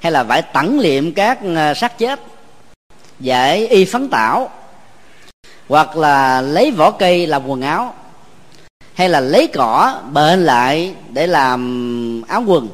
hay 0.00 0.12
là 0.12 0.22
vải 0.22 0.42
tẩn 0.42 0.80
liệm 0.80 1.12
các 1.12 1.38
ờ, 1.56 1.74
xác 1.74 1.98
chết 1.98 2.20
dễ 3.20 3.66
y 3.66 3.84
phấn 3.84 4.08
tảo, 4.08 4.50
hoặc 5.68 5.96
là 5.96 6.40
lấy 6.40 6.70
vỏ 6.70 6.90
cây 6.90 7.26
làm 7.26 7.46
quần 7.46 7.60
áo, 7.60 7.94
hay 8.94 9.08
là 9.08 9.20
lấy 9.20 9.46
cỏ 9.46 10.00
bệnh 10.12 10.44
lại 10.44 10.94
để 11.08 11.26
làm 11.26 12.22
áo 12.28 12.44
quần, 12.46 12.68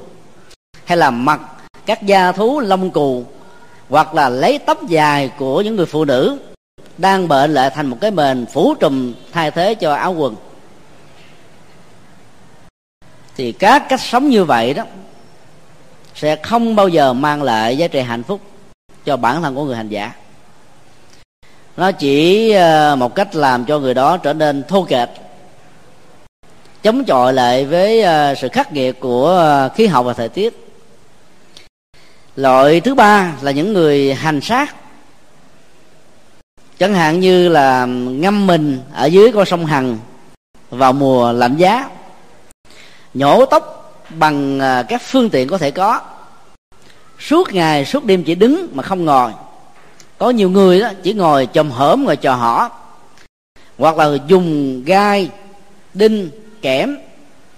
hay 0.85 0.97
là 0.97 1.11
mặc 1.11 1.41
các 1.87 2.03
da 2.03 2.33
thú 2.33 2.61
lông 2.61 2.91
cù, 2.91 3.25
hoặc 3.89 4.15
là 4.15 4.29
lấy 4.29 4.59
tóc 4.59 4.89
dài 4.89 5.31
của 5.39 5.61
những 5.61 5.77
người 5.77 5.87
phụ 5.87 6.05
nữ 6.05 6.39
đang 6.99 7.29
bệnh 7.29 7.55
lại 7.55 7.71
thành 7.75 7.87
một 7.87 7.99
cái 8.01 8.11
mền 8.11 8.47
phủ 8.53 8.75
trùm 8.75 9.15
thay 9.33 9.51
thế 9.51 9.75
cho 9.75 9.95
áo 9.95 10.13
quần. 10.13 10.37
Thì 13.37 13.53
các 13.53 13.89
cách 13.89 14.01
sống 14.01 14.29
như 14.29 14.45
vậy 14.45 14.75
đó 14.75 14.85
sẽ 16.15 16.37
không 16.37 16.77
bao 16.77 16.89
giờ 16.89 17.13
mang 17.13 17.43
lại 17.43 17.77
giá 17.77 17.89
trị 17.89 18.01
hạnh 18.01 18.23
phúc 18.23 18.41
cho 19.05 19.17
bản 19.17 19.43
thân 19.43 19.55
của 19.55 19.65
người 19.65 19.77
hành 19.77 19.89
giả 19.89 20.13
nó 21.77 21.93
chỉ 21.93 22.51
ờ, 22.51 22.97
một 22.97 23.15
cách 23.15 23.35
làm 23.35 23.65
cho 23.65 23.79
người 23.79 23.95
đó 23.95 24.17
trở 24.17 24.33
nên 24.33 24.63
thô 24.69 24.83
kệch, 24.83 25.09
chống 26.83 27.05
chọi 27.05 27.33
lại 27.33 27.65
với 27.65 28.03
ờ, 28.03 28.35
sự 28.35 28.49
khắc 28.49 28.73
nghiệt 28.73 29.01
của 29.01 29.29
ờ, 29.29 29.69
khí 29.69 29.87
hậu 29.87 30.03
và 30.03 30.13
thời 30.13 30.29
tiết. 30.29 30.67
Loại 32.37 32.81
thứ 32.81 32.95
ba 32.95 33.33
là 33.41 33.51
những 33.51 33.73
người 33.73 34.15
hành 34.15 34.41
sát. 34.41 34.77
Chẳng 36.79 36.95
hạn 36.95 37.21
như 37.21 37.49
là 37.49 37.87
ngâm 37.87 38.47
mình 38.47 38.81
ở 38.95 39.07
dưới 39.07 39.33
con 39.33 39.47
sông 39.47 39.67
hằng 39.67 39.99
vào 40.71 40.93
mùa 40.93 41.33
lạnh 41.33 41.57
giá, 41.57 41.89
nhổ 43.15 43.47
tóc 43.47 43.93
bằng 44.11 44.61
các 44.89 45.03
phương 45.03 45.31
tiện 45.31 45.49
có 45.49 45.59
thể 45.59 45.71
có. 45.71 46.01
Suốt 47.19 47.55
ngày, 47.55 47.85
suốt 47.85 48.05
đêm 48.05 48.25
chỉ 48.25 48.35
đứng 48.35 48.69
mà 48.73 48.83
không 48.83 49.05
ngồi 49.05 49.33
có 50.19 50.31
nhiều 50.31 50.51
người 50.51 50.81
đó 50.81 50.91
chỉ 51.03 51.13
ngồi 51.13 51.49
chồm 51.53 51.71
hởm 51.71 52.05
ngồi 52.05 52.17
chờ 52.17 52.33
họ. 52.33 52.71
Hoặc 53.79 53.97
là 53.97 54.09
dùng 54.27 54.83
gai, 54.85 55.31
đinh, 55.95 56.31
kẽm 56.63 56.97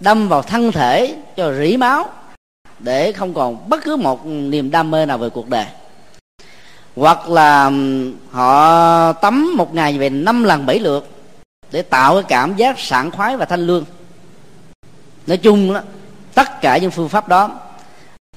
đâm 0.01 0.29
vào 0.29 0.43
thân 0.43 0.73
thể 0.73 1.17
cho 1.37 1.55
rỉ 1.55 1.77
máu 1.77 2.09
để 2.79 3.13
không 3.13 3.35
còn 3.35 3.69
bất 3.69 3.85
cứ 3.85 3.97
một 3.97 4.27
niềm 4.27 4.71
đam 4.71 4.91
mê 4.91 5.07
nào 5.07 5.19
về 5.19 5.31
cuộc 5.31 5.49
đời. 5.49 5.67
Hoặc 6.97 7.29
là 7.29 7.71
họ 8.31 9.13
tắm 9.13 9.57
một 9.57 9.75
ngày 9.75 9.99
về 9.99 10.11
năm 10.11 10.45
lần 10.45 10.67
bảy 10.67 10.79
lượt 10.79 11.09
để 11.71 11.83
tạo 11.83 12.15
cái 12.15 12.23
cảm 12.23 12.57
giác 12.57 12.79
sảng 12.79 13.11
khoái 13.11 13.37
và 13.37 13.45
thanh 13.45 13.67
lương. 13.67 13.85
Nói 15.27 15.37
chung 15.37 15.75
đó, 15.75 15.81
tất 16.35 16.61
cả 16.61 16.79
những 16.79 16.91
phương 16.91 17.09
pháp 17.09 17.29
đó 17.29 17.51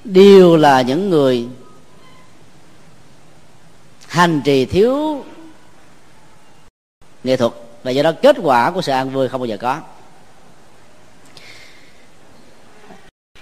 đều 0.04 0.56
là 0.56 0.82
những 0.82 1.10
người 1.10 1.46
hành 4.12 4.42
trì 4.44 4.64
thiếu 4.64 5.24
nghệ 7.24 7.36
thuật 7.36 7.52
và 7.82 7.90
do 7.90 8.02
đó 8.02 8.12
kết 8.22 8.36
quả 8.42 8.70
của 8.70 8.82
sự 8.82 8.92
an 8.92 9.10
vui 9.10 9.28
không 9.28 9.40
bao 9.40 9.46
giờ 9.46 9.56
có. 9.56 9.78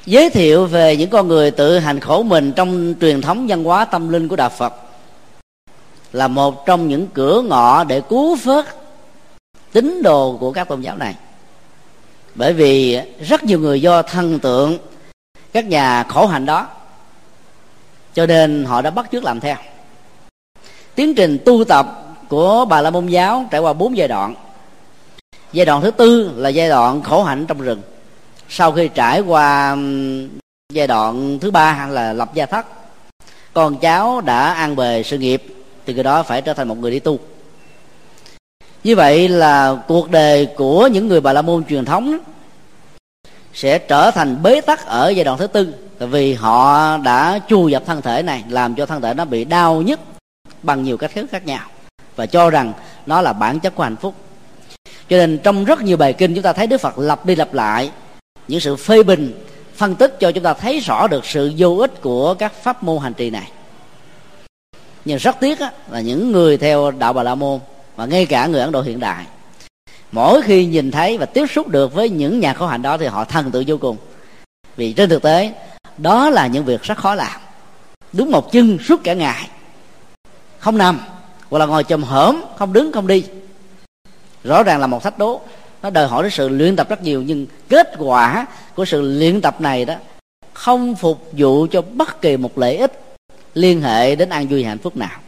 Giới 0.07 0.31
thiệu 0.31 0.67
về 0.67 0.97
những 0.97 1.11
con 1.11 1.29
người 1.29 1.51
tự 1.51 1.79
hành 1.79 2.01
khổ 2.01 2.23
mình 2.23 2.53
trong 2.53 2.95
truyền 3.01 3.21
thống 3.21 3.47
văn 3.49 3.65
hóa 3.65 3.85
tâm 3.85 4.09
linh 4.09 4.29
của 4.29 4.37
đạo 4.37 4.49
phật 4.49 4.75
là 6.13 6.29
một 6.29 6.67
trong 6.67 6.89
những 6.89 7.07
cửa 7.15 7.43
ngõ 7.43 7.85
để 7.85 8.01
cứu 8.01 8.35
vớt 8.35 8.67
tín 9.73 10.03
đồ 10.03 10.37
của 10.41 10.53
các 10.53 10.69
tôn 10.69 10.81
giáo 10.81 10.97
này. 10.97 11.15
Bởi 12.35 12.53
vì 12.53 13.01
rất 13.21 13.45
nhiều 13.45 13.59
người 13.59 13.83
do 13.83 14.03
thần 14.03 14.39
tượng 14.39 14.79
các 15.53 15.65
nhà 15.65 16.03
khổ 16.03 16.27
hạnh 16.27 16.47
đó, 16.47 16.69
cho 18.15 18.27
nên 18.27 18.65
họ 18.65 18.83
đã 18.83 18.91
bắt 18.91 19.07
chước 19.13 19.25
làm 19.25 19.41
theo 19.41 19.57
tiến 21.01 21.15
trình 21.15 21.39
tu 21.45 21.65
tập 21.65 21.87
của 22.29 22.65
bà 22.65 22.81
la 22.81 22.91
môn 22.91 23.07
giáo 23.07 23.47
trải 23.51 23.61
qua 23.61 23.73
bốn 23.73 23.97
giai 23.97 24.09
đoạn. 24.09 24.35
Giai 25.53 25.67
đoạn 25.67 25.83
thứ 25.83 25.91
tư 25.91 26.33
là 26.37 26.49
giai 26.49 26.69
đoạn 26.69 27.03
khổ 27.03 27.23
hạnh 27.23 27.47
trong 27.47 27.61
rừng. 27.61 27.83
Sau 28.49 28.73
khi 28.73 28.89
trải 28.89 29.21
qua 29.21 29.77
giai 30.73 30.87
đoạn 30.87 31.39
thứ 31.41 31.51
ba 31.51 31.87
là 31.91 32.13
lập 32.13 32.35
gia 32.35 32.47
thất, 32.47 32.67
con 33.53 33.77
cháu 33.77 34.21
đã 34.21 34.53
an 34.53 34.77
bề 34.77 35.03
sự 35.03 35.19
nghiệp, 35.19 35.43
thì 35.87 35.95
người 35.95 36.03
đó 36.03 36.23
phải 36.23 36.43
trở 36.43 36.55
thành 36.55 36.69
một 36.69 36.79
người 36.79 36.91
đi 36.91 36.99
tu. 36.99 37.19
Như 38.85 38.97
vậy 38.97 39.29
là 39.29 39.77
cuộc 39.89 40.11
đời 40.11 40.47
của 40.57 40.87
những 40.87 41.09
người 41.09 41.21
bà 41.21 41.33
la 41.33 41.43
môn 41.43 41.65
truyền 41.65 41.85
thống 41.85 42.19
sẽ 43.55 43.79
trở 43.79 44.11
thành 44.11 44.43
bế 44.43 44.61
tắc 44.61 44.87
ở 44.87 45.09
giai 45.09 45.25
đoạn 45.25 45.39
thứ 45.39 45.47
tư 45.47 45.75
tại 45.99 46.09
vì 46.09 46.35
họ 46.35 46.97
đã 46.97 47.39
chu 47.49 47.69
dập 47.69 47.83
thân 47.87 48.03
thể 48.03 48.23
này, 48.23 48.45
làm 48.49 48.75
cho 48.75 48.87
thân 48.87 49.01
thể 49.03 49.15
nó 49.15 49.25
bị 49.25 49.45
đau 49.45 49.83
nhức 49.83 50.01
bằng 50.63 50.83
nhiều 50.83 50.97
cách 50.97 51.11
thức 51.15 51.27
khác 51.31 51.47
nhau 51.47 51.67
và 52.17 52.27
cho 52.27 52.51
rằng 52.51 52.73
nó 53.07 53.21
là 53.21 53.33
bản 53.33 53.61
chất 53.61 53.75
của 53.75 53.83
hạnh 53.83 53.97
phúc. 53.97 54.15
Cho 55.09 55.17
nên 55.17 55.39
trong 55.39 55.65
rất 55.65 55.83
nhiều 55.83 55.97
bài 55.97 56.13
kinh 56.13 56.35
chúng 56.35 56.43
ta 56.43 56.53
thấy 56.53 56.67
đức 56.67 56.81
phật 56.81 56.99
lặp 56.99 57.27
đi 57.27 57.37
lặp 57.37 57.55
lại 57.55 57.91
những 58.49 58.61
sự 58.61 58.77
phê 58.77 59.03
bình 59.03 59.45
phân 59.75 59.95
tích 59.95 60.17
cho 60.21 60.33
chúng 60.33 60.45
ta 60.45 60.55
thấy 60.55 60.81
rõ 60.81 61.09
được 61.09 61.27
sự 61.27 61.53
vô 61.57 61.77
ích 61.77 62.01
của 62.01 62.35
các 62.35 62.53
pháp 62.63 62.83
môn 62.83 63.03
hành 63.03 63.15
trì 63.15 63.31
này. 63.31 63.51
Nhưng 65.05 65.19
rất 65.19 65.37
tiếc 65.41 65.61
á, 65.61 65.73
là 65.91 66.01
những 66.01 66.33
người 66.33 66.57
theo 66.57 66.91
đạo 66.91 67.13
bà 67.13 67.23
la 67.23 67.35
môn 67.35 67.61
và 67.97 68.07
ngay 68.07 68.27
cả 68.27 68.47
người 68.47 68.61
ấn 68.61 68.73
độ 68.73 68.83
hiện 68.83 69.01
đại 69.01 69.25
mỗi 70.13 70.43
khi 70.43 70.67
nhìn 70.67 70.91
thấy 70.91 71.19
và 71.19 71.27
tiếp 71.27 71.47
xúc 71.47 71.69
được 71.69 71.95
với 71.95 72.11
những 72.11 72.41
nhà 72.41 72.55
khổ 72.55 72.67
hạnh 72.67 72.83
đó 72.83 72.99
thì 72.99 73.07
họ 73.07 73.25
thần 73.25 73.51
tự 73.51 73.65
vô 73.67 73.77
cùng. 73.77 73.97
Vì 74.77 74.93
trên 74.93 75.09
thực 75.09 75.23
tế 75.23 75.53
đó 75.99 76.31
là 76.31 76.47
những 76.47 76.65
việc 76.65 76.83
rất 76.83 76.99
khó 76.99 77.15
làm. 77.15 77.41
Đứng 78.13 78.31
một 78.31 78.53
chân 78.53 78.79
suốt 78.89 79.01
cả 79.05 79.15
ngày 79.15 79.49
không 80.61 80.79
nằm, 80.79 81.01
hoặc 81.51 81.59
là 81.59 81.67
ngồi 81.67 81.85
chồm 81.85 82.03
hởm 82.03 82.43
không 82.57 82.73
đứng, 82.73 82.93
không 82.93 83.07
đi. 83.07 83.25
Rõ 84.45 84.63
ràng 84.63 84.81
là 84.81 84.87
một 84.87 85.03
thách 85.03 85.19
đố. 85.19 85.41
Nó 85.83 85.91
đòi 85.91 86.07
hỏi 86.07 86.23
đến 86.23 86.33
sự 86.33 86.49
luyện 86.49 86.77
tập 86.77 86.89
rất 86.89 87.03
nhiều, 87.03 87.23
nhưng 87.23 87.47
kết 87.69 87.93
quả 87.99 88.47
của 88.75 88.85
sự 88.85 89.03
luyện 89.19 89.41
tập 89.41 89.61
này 89.61 89.85
đó 89.85 89.95
không 90.53 90.95
phục 90.95 91.29
vụ 91.33 91.67
cho 91.71 91.83
bất 91.83 92.21
kỳ 92.21 92.37
một 92.37 92.59
lợi 92.59 92.77
ích 92.77 93.01
liên 93.55 93.83
hệ 93.83 94.17
đến 94.17 94.29
an 94.29 94.47
vui 94.47 94.65
hạnh 94.65 94.79
phúc 94.79 94.97
nào. 94.97 95.19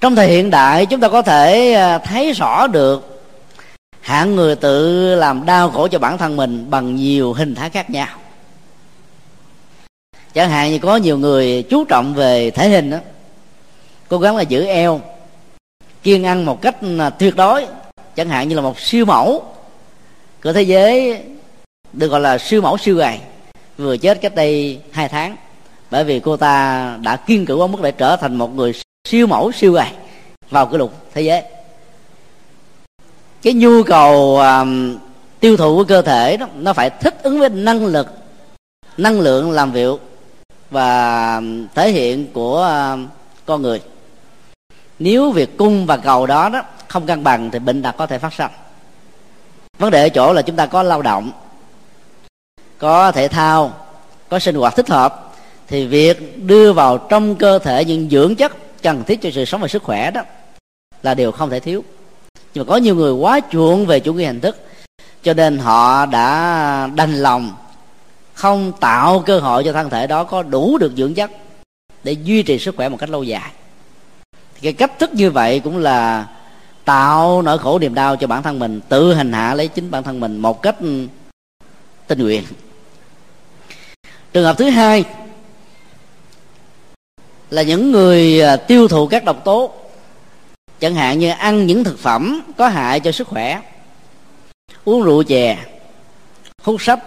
Trong 0.00 0.16
thời 0.16 0.28
hiện 0.28 0.50
đại, 0.50 0.86
chúng 0.86 1.00
ta 1.00 1.08
có 1.08 1.22
thể 1.22 1.72
à, 1.72 1.98
thấy 1.98 2.32
rõ 2.32 2.66
được 2.66 3.22
hạng 4.00 4.36
người 4.36 4.56
tự 4.56 5.14
làm 5.14 5.46
đau 5.46 5.70
khổ 5.70 5.88
cho 5.88 5.98
bản 5.98 6.18
thân 6.18 6.36
mình 6.36 6.70
bằng 6.70 6.96
nhiều 6.96 7.32
hình 7.32 7.54
thái 7.54 7.70
khác 7.70 7.90
nhau. 7.90 8.08
Chẳng 10.34 10.50
hạn 10.50 10.70
như 10.70 10.78
có 10.78 10.96
nhiều 10.96 11.18
người 11.18 11.62
chú 11.62 11.84
trọng 11.84 12.14
về 12.14 12.50
thể 12.50 12.68
hình 12.68 12.90
đó 12.90 12.98
cố 14.08 14.18
gắng 14.18 14.36
là 14.36 14.42
giữ 14.42 14.64
eo 14.64 15.00
kiêng 16.02 16.24
ăn 16.24 16.44
một 16.44 16.62
cách 16.62 16.76
tuyệt 17.18 17.36
đối. 17.36 17.66
Chẳng 18.16 18.28
hạn 18.28 18.48
như 18.48 18.56
là 18.56 18.62
một 18.62 18.80
siêu 18.80 19.04
mẫu 19.04 19.44
của 20.42 20.52
thế 20.52 20.62
giới 20.62 21.22
được 21.92 22.08
gọi 22.08 22.20
là 22.20 22.38
siêu 22.38 22.62
mẫu 22.62 22.78
siêu 22.78 22.96
gầy 22.96 23.18
vừa 23.78 23.96
chết 23.96 24.20
cách 24.20 24.34
đây 24.34 24.80
hai 24.90 25.08
tháng. 25.08 25.36
Bởi 25.90 26.04
vì 26.04 26.20
cô 26.20 26.36
ta 26.36 26.98
đã 27.02 27.16
kiên 27.16 27.46
cử 27.46 27.56
quá 27.56 27.66
mức 27.66 27.82
để 27.82 27.92
trở 27.92 28.16
thành 28.16 28.36
một 28.36 28.54
người 28.54 28.72
siêu 29.08 29.26
mẫu 29.26 29.52
siêu 29.52 29.72
gầy 29.72 29.88
vào 30.50 30.66
cái 30.66 30.78
lục 30.78 30.92
thế 31.14 31.22
giới. 31.22 31.42
Cái 33.42 33.52
nhu 33.52 33.82
cầu 33.82 34.38
um, 34.38 34.98
tiêu 35.40 35.56
thụ 35.56 35.76
của 35.76 35.84
cơ 35.84 36.02
thể 36.02 36.36
đó 36.36 36.46
nó 36.56 36.72
phải 36.72 36.90
thích 36.90 37.22
ứng 37.22 37.40
với 37.40 37.48
năng 37.48 37.86
lực 37.86 38.08
năng 38.96 39.20
lượng 39.20 39.50
làm 39.50 39.72
việc 39.72 40.00
và 40.70 41.36
um, 41.36 41.66
thể 41.74 41.90
hiện 41.90 42.26
của 42.32 42.68
uh, 42.94 43.08
con 43.46 43.62
người 43.62 43.80
nếu 44.98 45.30
việc 45.30 45.56
cung 45.56 45.86
và 45.86 45.96
cầu 45.96 46.26
đó 46.26 46.48
đó 46.48 46.62
không 46.88 47.06
cân 47.06 47.24
bằng 47.24 47.50
thì 47.50 47.58
bệnh 47.58 47.82
tật 47.82 47.94
có 47.98 48.06
thể 48.06 48.18
phát 48.18 48.34
sinh. 48.34 48.50
Vấn 49.78 49.90
đề 49.90 50.02
ở 50.02 50.08
chỗ 50.08 50.32
là 50.32 50.42
chúng 50.42 50.56
ta 50.56 50.66
có 50.66 50.82
lao 50.82 51.02
động, 51.02 51.32
có 52.78 53.12
thể 53.12 53.28
thao, 53.28 53.72
có 54.28 54.38
sinh 54.38 54.54
hoạt 54.54 54.76
thích 54.76 54.88
hợp, 54.88 55.34
thì 55.68 55.86
việc 55.86 56.46
đưa 56.46 56.72
vào 56.72 56.98
trong 56.98 57.36
cơ 57.36 57.58
thể 57.58 57.84
những 57.84 58.10
dưỡng 58.10 58.36
chất 58.36 58.82
cần 58.82 59.04
thiết 59.04 59.22
cho 59.22 59.30
sự 59.34 59.44
sống 59.44 59.60
và 59.60 59.68
sức 59.68 59.82
khỏe 59.82 60.10
đó 60.10 60.22
là 61.02 61.14
điều 61.14 61.32
không 61.32 61.50
thể 61.50 61.60
thiếu. 61.60 61.84
Nhưng 62.54 62.66
mà 62.66 62.70
có 62.70 62.76
nhiều 62.76 62.94
người 62.94 63.12
quá 63.12 63.40
chuộng 63.50 63.86
về 63.86 64.00
chủ 64.00 64.12
nghĩa 64.12 64.26
hình 64.26 64.40
thức, 64.40 64.66
cho 65.22 65.34
nên 65.34 65.58
họ 65.58 66.06
đã 66.06 66.88
đành 66.94 67.14
lòng 67.22 67.52
không 68.34 68.72
tạo 68.80 69.22
cơ 69.26 69.38
hội 69.38 69.64
cho 69.64 69.72
thân 69.72 69.90
thể 69.90 70.06
đó 70.06 70.24
có 70.24 70.42
đủ 70.42 70.78
được 70.78 70.92
dưỡng 70.96 71.14
chất 71.14 71.30
để 72.04 72.12
duy 72.12 72.42
trì 72.42 72.58
sức 72.58 72.76
khỏe 72.76 72.88
một 72.88 72.96
cách 73.00 73.10
lâu 73.10 73.22
dài 73.22 73.50
cái 74.66 74.72
cách 74.72 74.98
thức 74.98 75.14
như 75.14 75.30
vậy 75.30 75.60
cũng 75.60 75.78
là 75.78 76.26
tạo 76.84 77.42
nỗi 77.42 77.58
khổ 77.58 77.78
niềm 77.78 77.94
đau 77.94 78.16
cho 78.16 78.26
bản 78.26 78.42
thân 78.42 78.58
mình, 78.58 78.80
tự 78.88 79.14
hành 79.14 79.32
hạ 79.32 79.54
lấy 79.54 79.68
chính 79.68 79.90
bản 79.90 80.02
thân 80.02 80.20
mình 80.20 80.36
một 80.36 80.62
cách 80.62 80.76
ừ, 80.80 81.06
tình 82.06 82.18
nguyện. 82.18 82.44
Trường 84.32 84.44
hợp 84.44 84.58
thứ 84.58 84.68
hai 84.70 85.04
là 87.50 87.62
những 87.62 87.92
người 87.92 88.40
à, 88.40 88.56
tiêu 88.56 88.88
thụ 88.88 89.06
các 89.06 89.24
độc 89.24 89.44
tố, 89.44 89.72
chẳng 90.80 90.94
hạn 90.94 91.18
như 91.18 91.30
ăn 91.30 91.66
những 91.66 91.84
thực 91.84 91.98
phẩm 91.98 92.42
có 92.56 92.68
hại 92.68 93.00
cho 93.00 93.12
sức 93.12 93.28
khỏe, 93.28 93.60
uống 94.84 95.02
rượu 95.02 95.22
chè, 95.22 95.58
hút 96.62 96.82
sách 96.82 97.00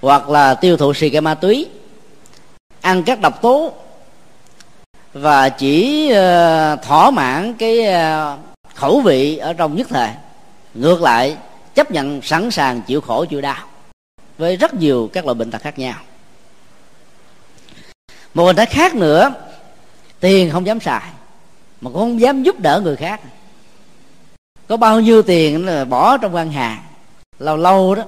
hoặc 0.00 0.28
là 0.28 0.54
tiêu 0.54 0.76
thụ 0.76 0.94
xì 0.94 1.10
ke 1.10 1.20
ma 1.20 1.34
túy, 1.34 1.66
ăn 2.80 3.02
các 3.02 3.20
độc 3.20 3.42
tố 3.42 3.72
và 5.14 5.48
chỉ 5.48 6.08
ờ, 6.10 6.76
thỏa 6.76 7.10
mãn 7.10 7.54
cái 7.54 7.86
ờ, 7.86 8.38
khẩu 8.74 9.00
vị 9.00 9.36
ở 9.36 9.52
trong 9.52 9.76
nhất 9.76 9.86
thời. 9.90 10.10
Ngược 10.74 11.02
lại, 11.02 11.36
chấp 11.74 11.90
nhận 11.90 12.22
sẵn 12.22 12.50
sàng 12.50 12.82
chịu 12.82 13.00
khổ 13.00 13.24
chịu 13.24 13.40
đau 13.40 13.66
với 14.38 14.56
rất 14.56 14.74
nhiều 14.74 15.10
các 15.12 15.24
loại 15.24 15.34
bệnh 15.34 15.50
tật 15.50 15.62
khác 15.62 15.78
nhau. 15.78 15.94
Một 18.34 18.44
hình 18.44 18.56
thái 18.56 18.66
khác 18.66 18.94
nữa, 18.94 19.32
tiền 20.20 20.50
không 20.50 20.66
dám 20.66 20.80
xài, 20.80 21.10
mà 21.80 21.90
cũng 21.90 22.00
không 22.00 22.20
dám 22.20 22.42
giúp 22.42 22.60
đỡ 22.60 22.80
người 22.84 22.96
khác. 22.96 23.20
Có 24.68 24.76
bao 24.76 25.00
nhiêu 25.00 25.22
tiền 25.22 25.66
là 25.66 25.84
bỏ 25.84 26.16
trong 26.16 26.32
ngân 26.32 26.52
hàng, 26.52 26.78
lâu 27.38 27.56
lâu 27.56 27.94
đó, 27.94 28.02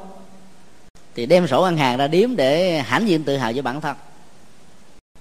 thì 1.14 1.26
đem 1.26 1.46
sổ 1.46 1.62
ngân 1.62 1.76
hàng 1.76 1.96
ra 1.96 2.06
điếm 2.06 2.36
để 2.36 2.78
hãnh 2.86 3.08
diện 3.08 3.24
tự 3.24 3.36
hào 3.36 3.52
với 3.52 3.62
bản 3.62 3.80
thân 3.80 3.96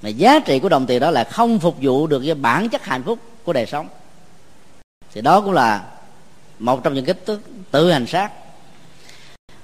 mà 0.01 0.09
giá 0.09 0.39
trị 0.39 0.59
của 0.59 0.69
đồng 0.69 0.85
tiền 0.85 0.99
đó 0.99 1.11
là 1.11 1.23
không 1.23 1.59
phục 1.59 1.75
vụ 1.81 2.07
được 2.07 2.23
cái 2.25 2.35
bản 2.35 2.69
chất 2.69 2.85
hạnh 2.85 3.03
phúc 3.03 3.19
của 3.43 3.53
đời 3.53 3.65
sống. 3.65 3.87
Thì 5.13 5.21
đó 5.21 5.41
cũng 5.41 5.53
là 5.53 5.85
một 6.59 6.83
trong 6.83 6.93
những 6.93 7.05
cái 7.05 7.13
tự, 7.13 7.39
tự 7.71 7.91
hành 7.91 8.07
sát. 8.07 8.31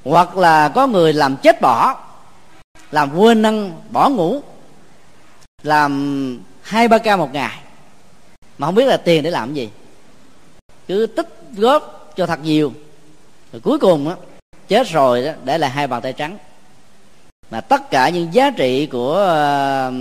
Hoặc 0.04 0.38
là 0.38 0.70
có 0.70 0.88
người 0.88 1.14
làm 1.14 1.38
chết 1.38 1.62
bỏ 1.62 2.04
làm 2.92 3.18
quên 3.18 3.42
năng 3.42 3.82
bỏ 3.92 4.10
ngủ 4.10 4.42
làm 5.64 6.40
hai 6.62 6.88
ba 6.88 6.98
ca 6.98 7.18
một 7.18 7.34
ngày 7.34 7.60
mà 8.58 8.68
không 8.68 8.76
biết 8.76 8.86
là 8.86 8.98
tiền 8.98 9.24
để 9.24 9.30
làm 9.30 9.54
gì. 9.54 9.70
Cứ 10.88 11.06
tích 11.06 11.28
góp 11.58 12.14
cho 12.16 12.26
thật 12.26 12.40
nhiều 12.44 12.74
rồi 13.52 13.62
cuối 13.62 13.80
cùng 13.80 14.10
á 14.10 14.16
chết 14.68 14.88
rồi 14.88 15.24
đó 15.24 15.32
để 15.44 15.58
lại 15.58 15.70
hai 15.70 15.88
bàn 15.88 16.02
tay 16.02 16.14
trắng 16.14 16.38
mà 17.52 17.62
tất 17.62 17.92
cả 17.92 18.10
những 18.10 18.34
giá 18.34 18.50
trị 18.50 18.86
của 18.86 19.16
ờ, 19.16 19.92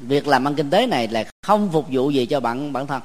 việc 0.00 0.28
làm 0.28 0.46
ăn 0.46 0.54
kinh 0.54 0.70
tế 0.70 0.86
này 0.86 1.08
là 1.08 1.24
không 1.42 1.68
phục 1.72 1.86
vụ 1.90 2.10
gì 2.10 2.26
cho 2.26 2.40
bản 2.40 2.72
bản 2.72 2.86
thân. 2.86 3.02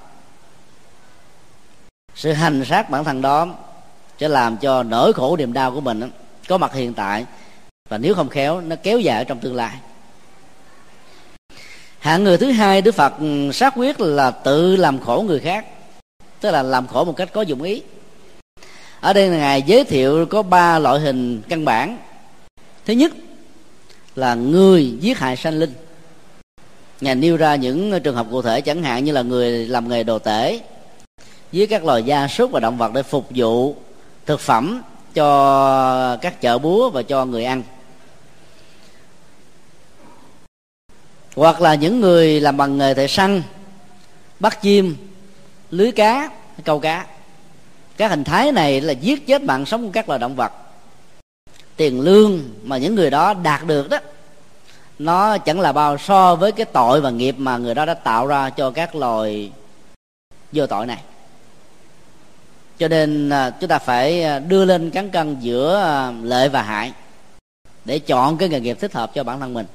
Sự 2.15 2.33
hành 2.33 2.65
sát 2.65 2.89
bản 2.89 3.03
thân 3.03 3.21
đó 3.21 3.47
sẽ 4.19 4.27
làm 4.27 4.57
cho 4.57 4.83
nỗi 4.83 5.13
khổ 5.13 5.37
niềm 5.37 5.53
đau 5.53 5.71
của 5.71 5.81
mình 5.81 6.11
có 6.47 6.57
mặt 6.57 6.73
hiện 6.73 6.93
tại. 6.93 7.25
Và 7.89 7.97
nếu 7.97 8.15
không 8.15 8.29
khéo, 8.29 8.61
nó 8.61 8.75
kéo 8.83 8.99
dài 8.99 9.17
ở 9.17 9.23
trong 9.23 9.39
tương 9.39 9.55
lai. 9.55 9.75
Hạng 11.99 12.23
người 12.23 12.37
thứ 12.37 12.51
hai 12.51 12.81
đức 12.81 12.95
phật 12.95 13.13
ừ, 13.19 13.51
sát 13.53 13.73
quyết 13.75 13.99
là 13.99 14.31
tự 14.31 14.75
làm 14.75 14.99
khổ 14.99 15.23
người 15.27 15.39
khác, 15.39 15.65
tức 16.39 16.51
là 16.51 16.63
làm 16.63 16.87
khổ 16.87 17.03
một 17.05 17.13
cách 17.17 17.29
có 17.33 17.41
dụng 17.41 17.61
ý. 17.61 17.81
Ở 18.99 19.13
đây 19.13 19.27
là 19.27 19.37
ngài 19.37 19.61
giới 19.61 19.83
thiệu 19.83 20.25
có 20.25 20.43
ba 20.43 20.79
loại 20.79 20.99
hình 20.99 21.41
căn 21.49 21.65
bản. 21.65 21.97
Thứ 22.85 22.93
nhất 22.93 23.11
là 24.19 24.35
người 24.35 24.91
giết 24.99 25.17
hại 25.17 25.35
sanh 25.35 25.59
linh. 25.59 25.73
Ngài 27.01 27.15
nêu 27.15 27.37
ra 27.37 27.55
những 27.55 27.99
trường 28.03 28.15
hợp 28.15 28.27
cụ 28.31 28.41
thể 28.41 28.61
chẳng 28.61 28.83
hạn 28.83 29.05
như 29.05 29.11
là 29.11 29.21
người 29.21 29.67
làm 29.67 29.89
nghề 29.89 30.03
đồ 30.03 30.19
tể, 30.19 30.59
với 31.51 31.67
các 31.67 31.85
loài 31.85 32.03
gia 32.03 32.27
súc 32.27 32.51
và 32.51 32.59
động 32.59 32.77
vật 32.77 32.93
để 32.93 33.03
phục 33.03 33.27
vụ 33.29 33.75
thực 34.25 34.39
phẩm 34.39 34.81
cho 35.13 36.17
các 36.21 36.41
chợ 36.41 36.57
búa 36.57 36.89
và 36.89 37.01
cho 37.01 37.25
người 37.25 37.43
ăn. 37.43 37.63
Hoặc 41.35 41.61
là 41.61 41.75
những 41.75 42.01
người 42.01 42.41
làm 42.41 42.57
bằng 42.57 42.77
nghề 42.77 42.93
thợ 42.93 43.07
săn 43.07 43.41
bắt 44.39 44.61
chim, 44.61 44.95
lưới 45.71 45.91
cá, 45.91 46.29
câu 46.65 46.79
cá. 46.79 47.05
Các 47.97 48.09
hình 48.09 48.23
thái 48.23 48.51
này 48.51 48.81
là 48.81 48.93
giết 48.93 49.27
chết 49.27 49.41
mạng 49.41 49.65
sống 49.65 49.85
của 49.85 49.91
các 49.93 50.09
loài 50.09 50.19
động 50.19 50.35
vật 50.35 50.51
tiền 51.79 52.01
lương 52.01 52.39
mà 52.63 52.77
những 52.77 52.95
người 52.95 53.09
đó 53.09 53.33
đạt 53.33 53.67
được 53.67 53.89
đó, 53.89 53.99
nó 54.99 55.37
chẳng 55.37 55.59
là 55.59 55.71
bao 55.71 55.97
so 55.97 56.35
với 56.35 56.51
cái 56.51 56.65
tội 56.65 57.01
và 57.01 57.09
nghiệp 57.09 57.35
mà 57.37 57.57
người 57.57 57.75
đó 57.75 57.85
đã 57.85 57.93
tạo 57.93 58.27
ra 58.27 58.49
cho 58.49 58.71
các 58.71 58.95
loài 58.95 59.51
vô 60.51 60.67
tội 60.67 60.85
này. 60.85 61.01
Cho 62.77 62.87
nên 62.87 63.29
à, 63.29 63.49
chúng 63.49 63.69
ta 63.69 63.79
phải 63.79 64.23
à, 64.23 64.39
đưa 64.39 64.65
lên 64.65 64.89
cán 64.89 65.09
cân 65.09 65.39
giữa 65.39 65.81
à, 65.83 66.11
lợi 66.23 66.49
và 66.49 66.61
hại 66.61 66.93
để 67.85 67.99
chọn 67.99 68.37
cái 68.37 68.49
nghề 68.49 68.59
nghiệp 68.59 68.77
thích 68.79 68.93
hợp 68.93 69.11
cho 69.13 69.23
bản 69.23 69.39
thân 69.39 69.53
mình. 69.53 69.65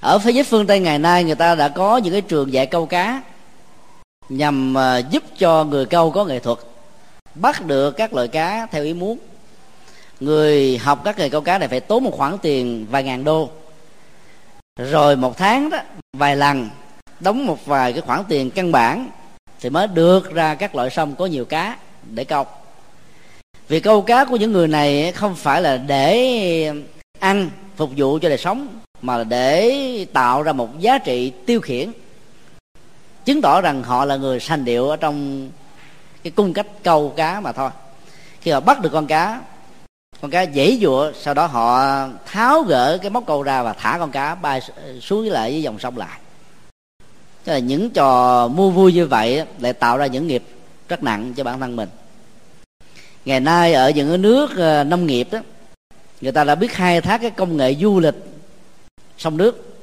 Ở 0.00 0.18
phía 0.18 0.32
giới 0.32 0.44
phương 0.44 0.66
tây 0.66 0.80
ngày 0.80 0.98
nay, 0.98 1.24
người 1.24 1.34
ta 1.34 1.54
đã 1.54 1.68
có 1.68 1.96
những 1.96 2.12
cái 2.12 2.22
trường 2.22 2.52
dạy 2.52 2.66
câu 2.66 2.86
cá 2.86 3.22
nhằm 4.28 4.74
giúp 5.10 5.22
cho 5.38 5.64
người 5.64 5.86
câu 5.86 6.10
có 6.10 6.24
nghệ 6.24 6.38
thuật, 6.38 6.58
bắt 7.34 7.66
được 7.66 7.90
các 7.90 8.14
loại 8.14 8.28
cá 8.28 8.66
theo 8.70 8.84
ý 8.84 8.94
muốn 8.94 9.18
người 10.24 10.78
học 10.78 11.02
các 11.04 11.18
nghề 11.18 11.28
câu 11.28 11.40
cá 11.40 11.58
này 11.58 11.68
phải 11.68 11.80
tốn 11.80 12.04
một 12.04 12.12
khoản 12.16 12.38
tiền 12.38 12.86
vài 12.90 13.02
ngàn 13.02 13.24
đô. 13.24 13.50
Rồi 14.76 15.16
một 15.16 15.36
tháng 15.36 15.70
đó, 15.70 15.78
vài 16.12 16.36
lần, 16.36 16.68
đóng 17.20 17.46
một 17.46 17.66
vài 17.66 17.92
cái 17.92 18.02
khoản 18.02 18.22
tiền 18.28 18.50
căn 18.50 18.72
bản 18.72 19.08
thì 19.60 19.70
mới 19.70 19.86
được 19.86 20.34
ra 20.34 20.54
các 20.54 20.74
loại 20.74 20.90
sông 20.90 21.14
có 21.14 21.26
nhiều 21.26 21.44
cá 21.44 21.76
để 22.10 22.24
câu. 22.24 22.46
Vì 23.68 23.80
câu 23.80 24.02
cá 24.02 24.24
của 24.24 24.36
những 24.36 24.52
người 24.52 24.68
này 24.68 25.12
không 25.12 25.34
phải 25.34 25.62
là 25.62 25.76
để 25.76 26.72
ăn, 27.18 27.50
phục 27.76 27.90
vụ 27.96 28.18
cho 28.22 28.28
đời 28.28 28.38
sống, 28.38 28.68
mà 29.02 29.16
là 29.16 29.24
để 29.24 30.06
tạo 30.12 30.42
ra 30.42 30.52
một 30.52 30.80
giá 30.80 30.98
trị 30.98 31.32
tiêu 31.46 31.60
khiển, 31.60 31.92
chứng 33.24 33.42
tỏ 33.42 33.60
rằng 33.60 33.82
họ 33.82 34.04
là 34.04 34.16
người 34.16 34.40
sanh 34.40 34.64
điệu 34.64 34.88
ở 34.88 34.96
trong 34.96 35.48
cái 36.22 36.30
cung 36.30 36.52
cách 36.52 36.66
câu 36.82 37.14
cá 37.16 37.40
mà 37.40 37.52
thôi. 37.52 37.70
Khi 38.40 38.50
họ 38.50 38.60
bắt 38.60 38.80
được 38.80 38.90
con 38.92 39.06
cá 39.06 39.40
con 40.20 40.30
cá 40.30 40.42
dễ 40.42 40.78
dụa, 40.82 41.12
sau 41.20 41.34
đó 41.34 41.46
họ 41.46 42.08
tháo 42.26 42.62
gỡ 42.62 42.98
cái 43.02 43.10
móc 43.10 43.26
câu 43.26 43.42
ra 43.42 43.62
và 43.62 43.72
thả 43.72 43.96
con 43.98 44.10
cá 44.10 44.34
bay 44.34 44.60
xuống 45.00 45.28
lại 45.28 45.50
với 45.50 45.62
dòng 45.62 45.78
sông 45.78 45.98
lại. 45.98 46.18
Tức 47.44 47.52
là 47.52 47.58
những 47.58 47.90
trò 47.90 48.48
mua 48.48 48.70
vui 48.70 48.92
như 48.92 49.06
vậy 49.06 49.44
lại 49.58 49.72
tạo 49.72 49.98
ra 49.98 50.06
những 50.06 50.26
nghiệp 50.26 50.44
rất 50.88 51.02
nặng 51.02 51.34
cho 51.36 51.44
bản 51.44 51.60
thân 51.60 51.76
mình. 51.76 51.88
Ngày 53.24 53.40
nay 53.40 53.72
ở 53.72 53.90
những 53.90 54.22
nước 54.22 54.56
ờ, 54.56 54.84
nông 54.84 55.06
nghiệp 55.06 55.28
đó 55.30 55.38
người 56.20 56.32
ta 56.32 56.44
đã 56.44 56.54
biết 56.54 56.72
khai 56.72 57.00
thác 57.00 57.20
cái 57.20 57.30
công 57.30 57.56
nghệ 57.56 57.74
du 57.74 58.00
lịch 58.00 58.14
sông 59.18 59.36
nước, 59.36 59.80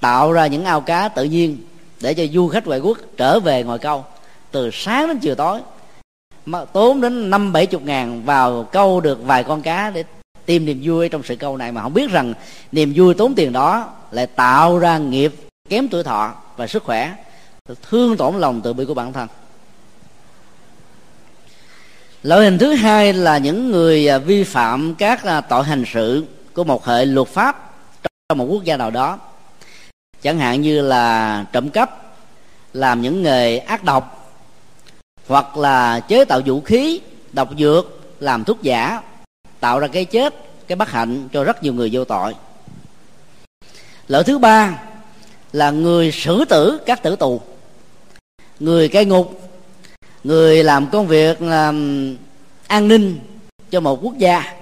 tạo 0.00 0.32
ra 0.32 0.46
những 0.46 0.64
ao 0.64 0.80
cá 0.80 1.08
tự 1.08 1.24
nhiên 1.24 1.58
để 2.00 2.14
cho 2.14 2.22
du 2.32 2.48
khách 2.48 2.66
ngoại 2.66 2.80
quốc 2.80 2.98
trở 3.16 3.40
về 3.40 3.64
ngồi 3.64 3.78
câu 3.78 4.04
từ 4.50 4.70
sáng 4.72 5.08
đến 5.08 5.18
chiều 5.18 5.34
tối 5.34 5.60
mà 6.46 6.64
tốn 6.64 7.00
đến 7.00 7.30
năm 7.30 7.52
bảy 7.52 7.66
chục 7.66 7.82
ngàn 7.82 8.22
vào 8.24 8.62
câu 8.72 9.00
được 9.00 9.22
vài 9.22 9.44
con 9.44 9.62
cá 9.62 9.90
để 9.90 10.04
tìm 10.46 10.66
niềm 10.66 10.80
vui 10.82 11.08
trong 11.08 11.22
sự 11.22 11.36
câu 11.36 11.56
này 11.56 11.72
mà 11.72 11.82
không 11.82 11.94
biết 11.94 12.10
rằng 12.10 12.34
niềm 12.72 12.92
vui 12.96 13.14
tốn 13.14 13.34
tiền 13.34 13.52
đó 13.52 13.92
lại 14.10 14.26
tạo 14.26 14.78
ra 14.78 14.98
nghiệp, 14.98 15.34
kém 15.68 15.88
tuổi 15.88 16.02
thọ 16.02 16.34
và 16.56 16.66
sức 16.66 16.84
khỏe. 16.84 17.14
Thương 17.90 18.16
tổn 18.16 18.38
lòng 18.38 18.60
tự 18.60 18.72
bi 18.72 18.84
của 18.84 18.94
bản 18.94 19.12
thân. 19.12 19.28
Loại 22.22 22.44
hình 22.44 22.58
thứ 22.58 22.72
hai 22.72 23.12
là 23.12 23.38
những 23.38 23.70
người 23.70 24.08
à, 24.08 24.18
vi 24.18 24.44
phạm 24.44 24.94
các 24.94 25.24
à, 25.24 25.40
tội 25.40 25.64
hành 25.64 25.84
sự 25.92 26.24
của 26.54 26.64
một 26.64 26.86
hệ 26.86 27.04
luật 27.04 27.28
pháp 27.28 27.72
trong 28.28 28.38
một 28.38 28.44
quốc 28.44 28.64
gia 28.64 28.76
nào 28.76 28.90
đó. 28.90 29.18
Chẳng 30.22 30.38
hạn 30.38 30.60
như 30.60 30.80
là 30.80 31.44
trộm 31.52 31.70
cắp, 31.70 32.14
làm 32.72 33.02
những 33.02 33.22
nghề 33.22 33.58
ác 33.58 33.84
độc 33.84 34.17
hoặc 35.28 35.56
là 35.56 36.00
chế 36.00 36.24
tạo 36.24 36.40
vũ 36.46 36.60
khí, 36.60 37.00
độc 37.32 37.48
dược, 37.58 38.00
làm 38.20 38.44
thuốc 38.44 38.62
giả, 38.62 39.02
tạo 39.60 39.78
ra 39.78 39.86
cái 39.86 40.04
chết, 40.04 40.34
cái 40.66 40.76
bất 40.76 40.90
hạnh 40.90 41.28
cho 41.32 41.44
rất 41.44 41.62
nhiều 41.62 41.72
người 41.72 41.90
vô 41.92 42.04
tội. 42.04 42.34
Lỗi 44.08 44.24
thứ 44.24 44.38
ba 44.38 44.78
là 45.52 45.70
người 45.70 46.12
xử 46.12 46.44
tử 46.44 46.80
các 46.86 47.02
tử 47.02 47.16
tù, 47.16 47.40
người 48.60 48.88
cai 48.88 49.04
ngục, 49.04 49.50
người 50.24 50.64
làm 50.64 50.86
công 50.86 51.06
việc 51.06 51.42
làm 51.42 52.16
an 52.66 52.88
ninh 52.88 53.18
cho 53.70 53.80
một 53.80 53.98
quốc 54.02 54.18
gia, 54.18 54.54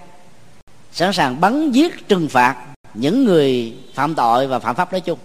sẵn 0.93 1.13
sàng 1.13 1.41
bắn 1.41 1.71
giết, 1.71 2.09
trừng 2.09 2.29
phạt 2.29 2.57
những 2.95 3.25
người 3.25 3.77
phạm 3.95 4.15
tội 4.15 4.47
và 4.47 4.59
phạm 4.59 4.75
pháp 4.75 4.93
nói 4.93 5.01
chung. 5.01 5.19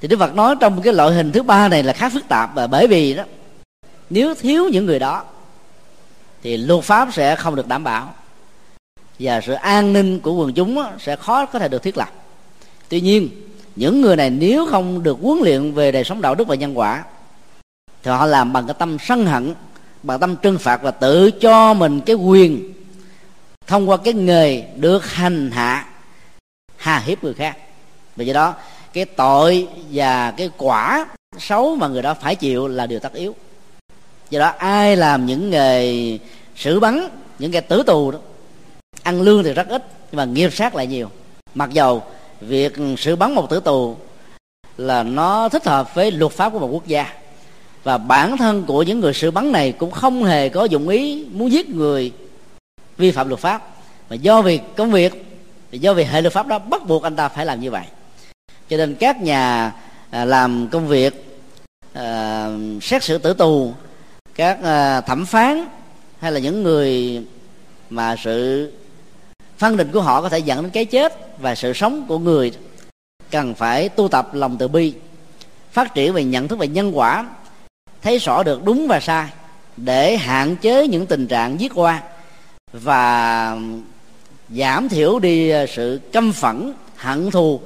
Thì 0.00 0.08
đức 0.08 0.18
phật 0.18 0.34
nói 0.34 0.56
trong 0.60 0.82
cái 0.82 0.92
loại 0.92 1.14
hình 1.14 1.32
thứ 1.32 1.42
ba 1.42 1.68
này 1.68 1.82
là 1.82 1.92
khá 1.92 2.08
phức 2.08 2.28
tạp 2.28 2.54
và 2.54 2.66
bởi 2.66 2.86
vì 2.86 3.14
đó 3.14 3.24
nếu 4.10 4.34
thiếu 4.34 4.68
những 4.68 4.86
người 4.86 4.98
đó, 4.98 5.24
thì 6.42 6.56
luật 6.56 6.84
pháp 6.84 7.08
sẽ 7.12 7.36
không 7.36 7.56
được 7.56 7.68
đảm 7.68 7.84
bảo. 7.84 8.14
Và 9.18 9.40
sự 9.40 9.52
an 9.52 9.92
ninh 9.92 10.20
của 10.20 10.32
quần 10.34 10.54
chúng 10.54 10.82
sẽ 10.98 11.16
khó 11.16 11.46
có 11.46 11.58
thể 11.58 11.68
được 11.68 11.82
thiết 11.82 11.96
lập. 11.96 12.08
Tuy 12.88 13.00
nhiên, 13.00 13.30
những 13.76 14.00
người 14.00 14.16
này 14.16 14.30
nếu 14.30 14.66
không 14.66 15.02
được 15.02 15.18
huấn 15.22 15.38
luyện 15.38 15.72
về 15.72 15.92
đời 15.92 16.04
sống 16.04 16.20
đạo 16.20 16.34
đức 16.34 16.48
và 16.48 16.54
nhân 16.54 16.78
quả, 16.78 17.04
thì 18.02 18.10
họ 18.10 18.26
làm 18.26 18.52
bằng 18.52 18.66
cái 18.66 18.74
tâm 18.78 18.96
sân 19.00 19.26
hận, 19.26 19.54
bằng 20.02 20.20
tâm 20.20 20.36
trừng 20.36 20.58
phạt 20.58 20.82
và 20.82 20.90
tự 20.90 21.30
cho 21.30 21.74
mình 21.74 22.00
cái 22.00 22.16
quyền 22.16 22.72
thông 23.66 23.90
qua 23.90 23.96
cái 23.96 24.14
nghề 24.14 24.62
được 24.76 25.06
hành 25.12 25.50
hạ, 25.50 25.86
hà 26.76 26.98
hiếp 26.98 27.24
người 27.24 27.34
khác. 27.34 27.56
Vì 28.16 28.24
vậy 28.24 28.34
đó, 28.34 28.54
cái 28.92 29.04
tội 29.04 29.68
và 29.90 30.30
cái 30.30 30.50
quả 30.56 31.06
xấu 31.38 31.76
mà 31.76 31.88
người 31.88 32.02
đó 32.02 32.14
phải 32.14 32.36
chịu 32.36 32.68
là 32.68 32.86
điều 32.86 32.98
tất 33.00 33.12
yếu 33.12 33.34
do 34.30 34.40
đó 34.40 34.52
ai 34.58 34.96
làm 34.96 35.26
những 35.26 35.50
nghề 35.50 36.18
xử 36.56 36.80
bắn 36.80 37.08
những 37.38 37.52
cái 37.52 37.62
tử 37.62 37.82
tù 37.86 38.10
đó 38.10 38.18
ăn 39.02 39.22
lương 39.22 39.44
thì 39.44 39.52
rất 39.52 39.68
ít 39.68 39.84
nhưng 40.10 40.16
mà 40.16 40.24
nghiệp 40.24 40.54
sát 40.54 40.74
lại 40.74 40.86
nhiều. 40.86 41.10
Mặc 41.54 41.70
dầu 41.72 42.02
việc 42.40 42.72
xử 42.98 43.16
bắn 43.16 43.34
một 43.34 43.50
tử 43.50 43.60
tù 43.60 43.96
là 44.76 45.02
nó 45.02 45.48
thích 45.48 45.66
hợp 45.66 45.94
với 45.94 46.10
luật 46.10 46.32
pháp 46.32 46.52
của 46.52 46.58
một 46.58 46.68
quốc 46.72 46.86
gia 46.86 47.12
và 47.82 47.98
bản 47.98 48.36
thân 48.36 48.64
của 48.66 48.82
những 48.82 49.00
người 49.00 49.14
xử 49.14 49.30
bắn 49.30 49.52
này 49.52 49.72
cũng 49.72 49.90
không 49.90 50.24
hề 50.24 50.48
có 50.48 50.64
dụng 50.64 50.88
ý 50.88 51.26
muốn 51.32 51.52
giết 51.52 51.68
người 51.68 52.12
vi 52.96 53.10
phạm 53.10 53.28
luật 53.28 53.40
pháp. 53.40 53.70
Mà 54.10 54.16
do 54.16 54.42
việc 54.42 54.62
công 54.76 54.90
việc 54.90 55.24
do 55.70 55.94
vì 55.94 56.04
hệ 56.04 56.20
luật 56.20 56.32
pháp 56.32 56.46
đó 56.46 56.58
bắt 56.58 56.86
buộc 56.86 57.02
anh 57.02 57.16
ta 57.16 57.28
phải 57.28 57.46
làm 57.46 57.60
như 57.60 57.70
vậy. 57.70 57.84
Cho 58.68 58.76
nên 58.76 58.94
các 58.94 59.22
nhà 59.22 59.72
à, 60.10 60.24
làm 60.24 60.68
công 60.68 60.88
việc 60.88 61.40
uh, 61.98 62.02
xét 62.82 63.02
xử 63.02 63.18
tử 63.18 63.34
tù 63.34 63.74
các 64.34 64.62
à, 64.62 65.00
thẩm 65.00 65.26
phán 65.26 65.68
hay 66.20 66.32
là 66.32 66.40
những 66.40 66.62
người 66.62 67.22
mà 67.90 68.16
sự 68.16 68.72
phân 69.58 69.76
định 69.76 69.90
của 69.92 70.00
họ 70.00 70.22
có 70.22 70.28
thể 70.28 70.38
dẫn 70.38 70.62
đến 70.62 70.70
cái 70.70 70.84
chết 70.84 71.38
và 71.38 71.54
sự 71.54 71.72
sống 71.72 72.04
của 72.08 72.18
người 72.18 72.52
cần 73.30 73.54
phải 73.54 73.88
tu 73.88 74.08
tập 74.08 74.34
lòng 74.34 74.56
từ 74.58 74.68
bi, 74.68 74.94
phát 75.72 75.94
triển 75.94 76.12
về 76.12 76.24
nhận 76.24 76.48
thức 76.48 76.58
về 76.58 76.68
nhân 76.68 76.98
quả, 76.98 77.26
thấy 78.02 78.18
rõ 78.18 78.42
được 78.42 78.64
đúng 78.64 78.88
và 78.88 79.00
sai 79.00 79.28
để 79.76 80.16
hạn 80.16 80.56
chế 80.56 80.88
những 80.88 81.06
tình 81.06 81.26
trạng 81.26 81.60
giết 81.60 81.72
qua 81.74 82.02
và 82.72 83.56
giảm 84.50 84.88
thiểu 84.88 85.18
đi 85.18 85.52
sự 85.68 86.00
căm 86.12 86.32
phẫn, 86.32 86.72
hận 86.96 87.30
thù 87.30 87.60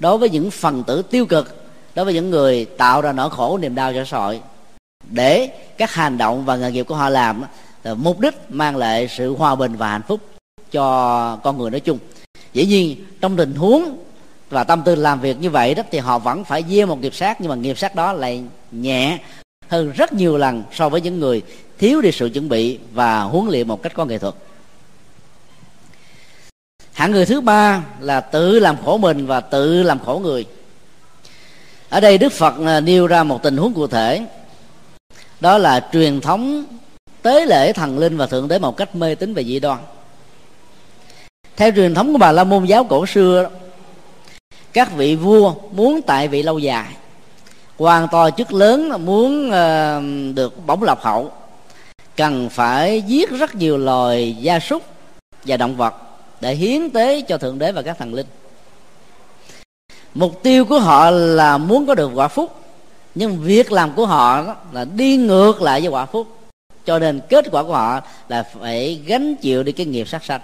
đối 0.00 0.18
với 0.18 0.30
những 0.30 0.50
phần 0.50 0.84
tử 0.86 1.02
tiêu 1.02 1.26
cực, 1.26 1.66
đối 1.94 2.04
với 2.04 2.14
những 2.14 2.30
người 2.30 2.64
tạo 2.64 3.00
ra 3.00 3.12
nỗi 3.12 3.30
khổ 3.30 3.58
niềm 3.58 3.74
đau 3.74 3.92
cho 3.92 4.04
xã 4.04 4.18
hội 4.18 4.40
để 5.10 5.50
các 5.78 5.94
hành 5.94 6.18
động 6.18 6.44
và 6.44 6.56
nghề 6.56 6.72
nghiệp 6.72 6.82
của 6.82 6.94
họ 6.94 7.08
làm 7.08 7.44
ờ, 7.82 7.94
mục 7.94 8.20
đích 8.20 8.34
mang 8.48 8.76
lại 8.76 9.08
sự 9.08 9.34
hòa 9.34 9.54
bình 9.54 9.76
và 9.76 9.88
hạnh 9.88 10.02
phúc 10.08 10.20
cho 10.70 11.36
con 11.36 11.58
người 11.58 11.70
nói 11.70 11.80
chung. 11.80 11.98
Dĩ 12.52 12.66
nhiên, 12.66 13.04
trong 13.20 13.36
tình 13.36 13.54
huống 13.54 13.98
và 14.50 14.64
tâm 14.64 14.82
tư 14.82 14.94
làm 14.94 15.20
việc 15.20 15.40
như 15.40 15.50
vậy 15.50 15.74
đó, 15.74 15.82
thì 15.90 15.98
họ 15.98 16.18
vẫn 16.18 16.44
phải 16.44 16.64
gieo 16.68 16.86
một 16.86 17.00
nghiệp 17.00 17.14
sát, 17.14 17.40
nhưng 17.40 17.50
mà 17.50 17.54
nghiệp 17.54 17.78
sát 17.78 17.94
đó 17.94 18.12
lại 18.12 18.42
nhẹ 18.70 19.18
hơn 19.68 19.92
rất 19.92 20.12
nhiều 20.12 20.36
lần 20.36 20.62
so 20.72 20.88
với 20.88 21.00
những 21.00 21.20
người 21.20 21.42
thiếu 21.78 22.00
đi 22.00 22.12
sự 22.12 22.30
chuẩn 22.34 22.48
bị 22.48 22.78
và 22.92 23.22
huấn 23.22 23.46
luyện 23.46 23.68
một 23.68 23.82
cách 23.82 23.94
có 23.94 24.04
nghệ 24.04 24.18
thuật. 24.18 24.34
Hạng 26.92 27.10
người 27.10 27.26
thứ 27.26 27.40
ba 27.40 27.82
là 28.00 28.20
tự 28.20 28.58
làm 28.58 28.76
khổ 28.84 28.98
mình 28.98 29.26
và 29.26 29.40
tự 29.40 29.82
làm 29.82 29.98
khổ 29.98 30.20
người. 30.22 30.46
Ở 31.88 32.00
đây 32.00 32.18
đức 32.18 32.32
phật 32.32 32.54
ờ, 32.64 32.80
nêu 32.80 33.06
ra 33.06 33.24
một 33.24 33.42
tình 33.42 33.56
huống 33.56 33.74
cụ 33.74 33.86
thể 33.86 34.26
đó 35.40 35.58
là 35.58 35.88
truyền 35.92 36.20
thống 36.20 36.64
tế 37.22 37.46
lễ 37.46 37.72
thần 37.72 37.98
linh 37.98 38.16
và 38.16 38.26
thượng 38.26 38.48
đế 38.48 38.58
một 38.58 38.76
cách 38.76 38.96
mê 38.96 39.14
tín 39.14 39.34
và 39.34 39.42
dị 39.42 39.60
đoan. 39.60 39.78
Theo 41.56 41.70
truyền 41.76 41.94
thống 41.94 42.12
của 42.12 42.18
bà 42.18 42.32
la 42.32 42.44
môn 42.44 42.64
giáo 42.64 42.84
cổ 42.84 43.06
xưa 43.06 43.50
các 44.72 44.92
vị 44.96 45.16
vua 45.16 45.54
muốn 45.72 46.00
tại 46.02 46.28
vị 46.28 46.42
lâu 46.42 46.58
dài 46.58 46.86
quan 47.78 48.08
to 48.12 48.30
chức 48.30 48.52
lớn 48.52 49.04
muốn 49.04 49.50
ờ, 49.50 50.02
được 50.34 50.66
bổng 50.66 50.82
lộc 50.82 51.02
hậu, 51.02 51.32
cần 52.16 52.48
phải 52.48 53.02
giết 53.02 53.30
rất 53.30 53.54
nhiều 53.54 53.78
loài 53.78 54.36
gia 54.40 54.60
súc 54.60 54.82
và 55.44 55.56
động 55.56 55.76
vật 55.76 55.94
để 56.40 56.54
hiến 56.54 56.90
tế 56.90 57.20
cho 57.20 57.38
thượng 57.38 57.58
đế 57.58 57.72
và 57.72 57.82
các 57.82 57.98
thần 57.98 58.14
linh. 58.14 58.26
Mục 60.14 60.42
tiêu 60.42 60.64
của 60.64 60.78
họ 60.78 61.10
là 61.10 61.58
muốn 61.58 61.86
có 61.86 61.94
được 61.94 62.10
quả 62.14 62.28
phúc 62.28 62.65
nhưng 63.16 63.38
việc 63.38 63.72
làm 63.72 63.92
của 63.92 64.06
họ 64.06 64.56
là 64.72 64.84
đi 64.84 65.16
ngược 65.16 65.62
lại 65.62 65.80
với 65.80 65.90
quả 65.90 66.06
phúc. 66.06 66.26
Cho 66.84 66.98
nên 66.98 67.20
kết 67.28 67.44
quả 67.50 67.62
của 67.62 67.72
họ 67.72 68.00
là 68.28 68.42
phải 68.42 69.00
gánh 69.06 69.36
chịu 69.36 69.62
đi 69.62 69.72
cái 69.72 69.86
nghiệp 69.86 70.08
sát 70.08 70.24
sanh, 70.24 70.40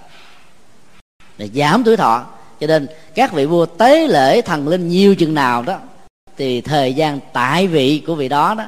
để 1.39 1.49
giảm 1.55 1.85
tuổi 1.85 1.97
thọ. 1.97 2.27
Cho 2.61 2.67
nên 2.67 2.87
các 3.15 3.33
vị 3.33 3.47
vua 3.47 3.67
tế 3.67 4.09
lễ 4.09 4.41
thần 4.41 4.69
linh 4.69 4.89
nhiều 4.89 5.15
chừng 5.15 5.35
nào 5.35 5.63
đó, 5.63 5.79
thì 6.37 6.61
thời 6.61 6.95
gian 6.95 7.21
tại 7.33 7.67
vị 7.67 8.03
của 8.07 8.15
vị 8.15 8.29
đó 8.29 8.55
đó, 8.55 8.65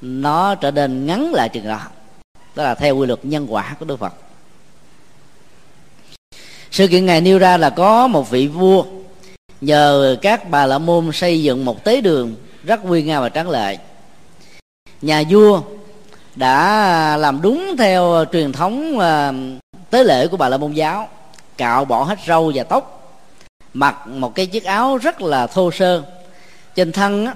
nó 0.00 0.54
trở 0.54 0.70
nên 0.70 1.06
ngắn 1.06 1.34
lại 1.34 1.48
chừng 1.48 1.68
đó. 1.68 1.80
Đó 2.54 2.64
là 2.64 2.74
theo 2.74 2.96
quy 2.96 3.06
luật 3.06 3.24
nhân 3.24 3.46
quả 3.48 3.76
của 3.78 3.84
đức 3.84 3.96
phật. 3.96 4.14
Sự 6.70 6.88
kiện 6.88 7.06
ngày 7.06 7.20
nêu 7.20 7.38
ra 7.38 7.56
là 7.56 7.70
có 7.70 8.06
một 8.06 8.30
vị 8.30 8.46
vua 8.46 8.84
nhờ 9.60 10.16
các 10.22 10.50
bà 10.50 10.66
la 10.66 10.78
môn 10.78 11.10
xây 11.12 11.42
dựng 11.42 11.64
một 11.64 11.84
tế 11.84 12.00
đường 12.00 12.34
rất 12.66 12.82
uy 12.82 13.02
nga 13.02 13.20
và 13.20 13.28
tráng 13.28 13.50
lệ. 13.50 13.78
Nhà 15.02 15.22
vua 15.30 15.62
đã 16.36 17.16
làm 17.16 17.42
đúng 17.42 17.74
theo 17.78 18.24
truyền 18.32 18.52
thống 18.52 18.98
ờ, 18.98 19.34
tế 19.90 20.04
lễ 20.04 20.26
của 20.26 20.36
bà 20.36 20.48
la 20.48 20.56
môn 20.56 20.72
giáo 20.72 21.08
cạo 21.56 21.84
bỏ 21.84 22.04
hết 22.04 22.18
râu 22.26 22.52
và 22.54 22.62
tóc 22.62 22.92
mặc 23.74 24.06
một 24.06 24.34
cái 24.34 24.46
chiếc 24.46 24.64
áo 24.64 24.96
rất 24.96 25.22
là 25.22 25.46
thô 25.46 25.70
sơ. 25.70 26.02
Trên 26.74 26.92
thân 26.92 27.26
á, 27.26 27.34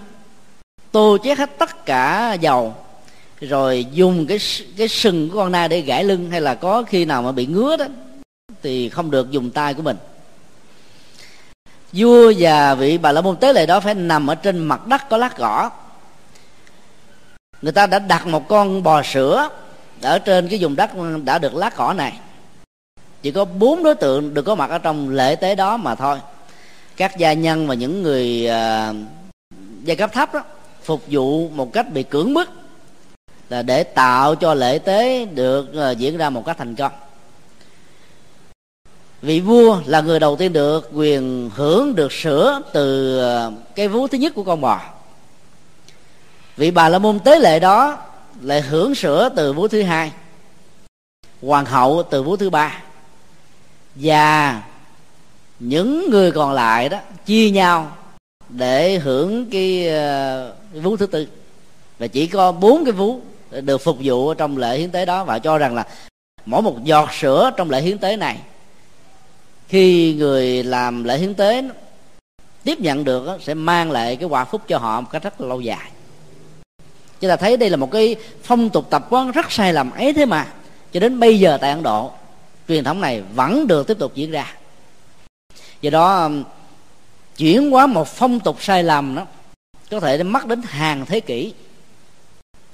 tô 0.92 1.18
chét 1.24 1.38
hết 1.38 1.58
tất 1.58 1.86
cả 1.86 2.32
dầu 2.32 2.74
rồi 3.40 3.86
dùng 3.92 4.26
cái 4.26 4.38
cái 4.76 4.88
sừng 4.88 5.30
của 5.30 5.36
con 5.36 5.52
nai 5.52 5.68
để 5.68 5.80
gãi 5.80 6.04
lưng 6.04 6.30
hay 6.30 6.40
là 6.40 6.54
có 6.54 6.82
khi 6.82 7.04
nào 7.04 7.22
mà 7.22 7.32
bị 7.32 7.46
ngứa 7.46 7.76
đó 7.76 7.84
thì 8.62 8.88
không 8.88 9.10
được 9.10 9.30
dùng 9.30 9.50
tay 9.50 9.74
của 9.74 9.82
mình 9.82 9.96
vua 11.92 12.32
và 12.38 12.74
vị 12.74 12.98
bà 12.98 13.12
la 13.12 13.20
môn 13.20 13.36
tế 13.36 13.52
lệ 13.52 13.66
đó 13.66 13.80
phải 13.80 13.94
nằm 13.94 14.26
ở 14.26 14.34
trên 14.34 14.58
mặt 14.58 14.86
đất 14.86 15.08
có 15.08 15.16
lát 15.16 15.36
gõ 15.38 15.70
người 17.62 17.72
ta 17.72 17.86
đã 17.86 17.98
đặt 17.98 18.26
một 18.26 18.48
con 18.48 18.82
bò 18.82 19.02
sữa 19.02 19.48
ở 20.02 20.18
trên 20.18 20.48
cái 20.48 20.58
vùng 20.62 20.76
đất 20.76 20.90
đã 21.24 21.38
được 21.38 21.54
lát 21.54 21.76
cỏ 21.76 21.92
này. 21.92 22.18
Chỉ 23.22 23.30
có 23.30 23.44
bốn 23.44 23.82
đối 23.82 23.94
tượng 23.94 24.34
được 24.34 24.42
có 24.42 24.54
mặt 24.54 24.70
ở 24.70 24.78
trong 24.78 25.08
lễ 25.08 25.36
tế 25.36 25.54
đó 25.54 25.76
mà 25.76 25.94
thôi. 25.94 26.18
Các 26.96 27.18
gia 27.18 27.32
nhân 27.32 27.66
và 27.66 27.74
những 27.74 28.02
người 28.02 28.48
uh, 28.48 28.96
giai 29.84 29.96
cấp 29.96 30.12
thấp 30.12 30.34
đó 30.34 30.42
phục 30.82 31.02
vụ 31.06 31.48
một 31.48 31.72
cách 31.72 31.92
bị 31.92 32.02
cưỡng 32.02 32.34
bức 32.34 32.48
là 33.48 33.62
để 33.62 33.84
tạo 33.84 34.34
cho 34.34 34.54
lễ 34.54 34.78
tế 34.78 35.24
được 35.24 35.66
uh, 35.90 35.98
diễn 35.98 36.16
ra 36.16 36.30
một 36.30 36.46
cách 36.46 36.58
thành 36.58 36.74
công 36.74 36.92
vị 39.22 39.40
vua 39.40 39.80
là 39.86 40.00
người 40.00 40.20
đầu 40.20 40.36
tiên 40.36 40.52
được 40.52 40.90
quyền 40.94 41.50
hưởng 41.54 41.94
được 41.94 42.12
sữa 42.12 42.60
từ 42.72 43.18
ờ, 43.18 43.52
cái 43.74 43.88
vú 43.88 44.06
thứ 44.06 44.18
nhất 44.18 44.32
của 44.34 44.42
con 44.42 44.60
bò. 44.60 44.80
Vị 46.56 46.70
bà 46.70 46.88
la 46.88 46.98
môn 46.98 47.18
tế 47.18 47.38
lệ 47.38 47.60
đó 47.60 47.98
lại 48.42 48.60
hưởng 48.60 48.94
sữa 48.94 49.28
từ 49.36 49.52
vú 49.52 49.68
thứ 49.68 49.82
hai 49.82 50.12
hoàng 51.42 51.64
hậu 51.64 52.02
từ 52.10 52.22
vú 52.22 52.36
thứ 52.36 52.50
ba. 52.50 52.82
Và 53.94 54.62
những 55.58 56.10
người 56.10 56.32
còn 56.32 56.52
lại 56.52 56.88
đó 56.88 56.98
chia 57.26 57.50
nhau 57.50 57.96
để 58.48 58.98
hưởng 58.98 59.50
cái, 59.50 59.88
ờ, 59.88 60.54
cái 60.72 60.80
vú 60.80 60.96
thứ 60.96 61.06
tư. 61.06 61.26
Và 61.98 62.06
chỉ 62.06 62.26
có 62.26 62.52
bốn 62.52 62.84
cái 62.84 62.92
vú 62.92 63.20
được 63.50 63.78
phục 63.78 63.96
vụ 64.02 64.34
trong 64.34 64.56
lễ 64.56 64.78
hiến 64.78 64.90
tế 64.90 65.04
đó 65.06 65.24
và 65.24 65.38
cho 65.38 65.58
rằng 65.58 65.74
là 65.74 65.86
mỗi 66.46 66.62
một 66.62 66.84
giọt 66.84 67.08
sữa 67.12 67.50
trong 67.56 67.70
lễ 67.70 67.80
hiến 67.80 67.98
tế 67.98 68.16
này 68.16 68.38
khi 69.70 70.14
người 70.14 70.64
làm 70.64 71.04
lễ 71.04 71.18
hiến 71.18 71.34
tế 71.34 71.62
tiếp 72.64 72.80
nhận 72.80 73.04
được 73.04 73.38
sẽ 73.42 73.54
mang 73.54 73.90
lại 73.90 74.16
cái 74.16 74.28
quả 74.28 74.44
phúc 74.44 74.62
cho 74.68 74.78
họ 74.78 75.00
một 75.00 75.08
cách 75.12 75.22
rất 75.22 75.40
là 75.40 75.48
lâu 75.48 75.60
dài. 75.60 75.90
Chúng 77.20 77.30
ta 77.30 77.36
thấy 77.36 77.56
đây 77.56 77.70
là 77.70 77.76
một 77.76 77.90
cái 77.90 78.16
phong 78.42 78.70
tục 78.70 78.86
tập 78.90 79.06
quán 79.10 79.30
rất 79.30 79.52
sai 79.52 79.72
lầm 79.72 79.90
ấy 79.90 80.12
thế 80.12 80.26
mà, 80.26 80.46
cho 80.92 81.00
đến 81.00 81.20
bây 81.20 81.38
giờ 81.38 81.58
tại 81.60 81.70
ấn 81.70 81.82
độ, 81.82 82.10
truyền 82.68 82.84
thống 82.84 83.00
này 83.00 83.22
vẫn 83.34 83.66
được 83.66 83.86
tiếp 83.86 83.98
tục 83.98 84.12
diễn 84.14 84.30
ra. 84.30 84.54
Do 85.80 85.90
đó 85.90 86.30
chuyển 87.36 87.70
hóa 87.70 87.86
một 87.86 88.08
phong 88.08 88.40
tục 88.40 88.62
sai 88.62 88.82
lầm 88.82 89.14
đó, 89.14 89.26
có 89.90 90.00
thể 90.00 90.22
mất 90.22 90.46
đến 90.46 90.62
hàng 90.62 91.06
thế 91.06 91.20
kỷ, 91.20 91.54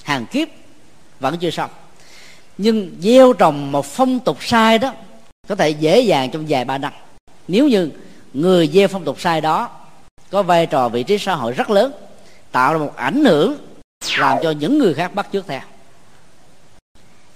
hàng 0.02 0.26
kiếp 0.26 0.48
vẫn 1.20 1.38
chưa 1.38 1.50
xong. 1.50 1.70
Nhưng 2.58 2.96
gieo 3.00 3.32
trồng 3.32 3.72
một 3.72 3.86
phong 3.86 4.20
tục 4.20 4.36
sai 4.40 4.78
đó 4.78 4.92
có 5.48 5.54
thể 5.54 5.70
dễ 5.70 6.00
dàng 6.00 6.30
trong 6.30 6.44
vài 6.48 6.64
ba 6.64 6.78
năm. 6.78 6.92
Nếu 7.48 7.68
như 7.68 7.90
người 8.32 8.68
gieo 8.68 8.88
phong 8.88 9.04
tục 9.04 9.20
sai 9.20 9.40
đó 9.40 9.70
có 10.30 10.42
vai 10.42 10.66
trò 10.66 10.88
vị 10.88 11.02
trí 11.02 11.18
xã 11.18 11.34
hội 11.34 11.52
rất 11.52 11.70
lớn, 11.70 11.92
tạo 12.52 12.72
ra 12.72 12.78
một 12.78 12.96
ảnh 12.96 13.24
hưởng 13.24 13.56
làm 14.18 14.38
cho 14.42 14.50
những 14.50 14.78
người 14.78 14.94
khác 14.94 15.14
bắt 15.14 15.28
chước 15.32 15.46
theo. 15.46 15.60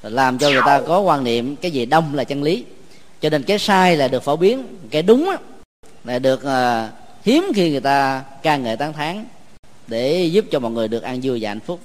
Làm 0.03 0.39
cho 0.39 0.51
người 0.51 0.63
ta 0.67 0.81
có 0.87 1.01
quan 1.01 1.25
niệm 1.25 1.57
cái 1.57 1.71
gì 1.71 1.87
đông 1.87 2.15
là 2.15 2.25
chân 2.25 2.43
lý. 2.43 2.65
Cho 3.21 3.31
nên 3.31 3.43
cái 3.43 3.59
sai 3.59 3.97
là 3.97 4.09
được 4.09 4.23
phổ 4.23 4.37
biến, 4.37 4.65
cái 4.91 5.03
đúng 5.03 5.31
là 6.05 6.19
được 6.19 6.43
ờ, 6.43 6.89
hiếm 7.25 7.45
khi 7.55 7.71
người 7.71 7.81
ta 7.81 8.25
ca 8.43 8.57
ngợi 8.57 8.77
tán 8.77 8.93
thán 8.93 9.25
để 9.87 10.25
giúp 10.25 10.45
cho 10.51 10.59
mọi 10.59 10.71
người 10.71 10.89
được 10.89 11.03
an 11.03 11.21
vui 11.23 11.39
và 11.43 11.49
hạnh 11.49 11.61
phúc 11.61 11.81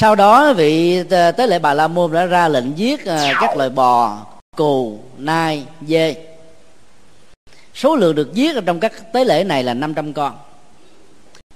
sau 0.00 0.14
đó 0.14 0.52
vị 0.52 1.02
ờ, 1.10 1.32
tế 1.32 1.46
lễ 1.46 1.58
bà 1.58 1.74
la 1.74 1.88
môn 1.88 2.12
đã 2.12 2.26
ra 2.26 2.48
lệnh 2.48 2.78
giết 2.78 3.04
ờ, 3.04 3.32
các 3.40 3.56
loài 3.56 3.70
bò 3.70 4.18
cù 4.56 4.98
nai, 5.16 5.64
dê. 5.86 6.16
Số 7.74 7.96
lượng 7.96 8.14
được 8.14 8.34
giết 8.34 8.54
ở 8.54 8.60
trong 8.66 8.80
các 8.80 9.12
tế 9.12 9.24
lễ 9.24 9.44
này 9.44 9.64
là 9.64 9.74
500 9.74 10.12
con. 10.12 10.38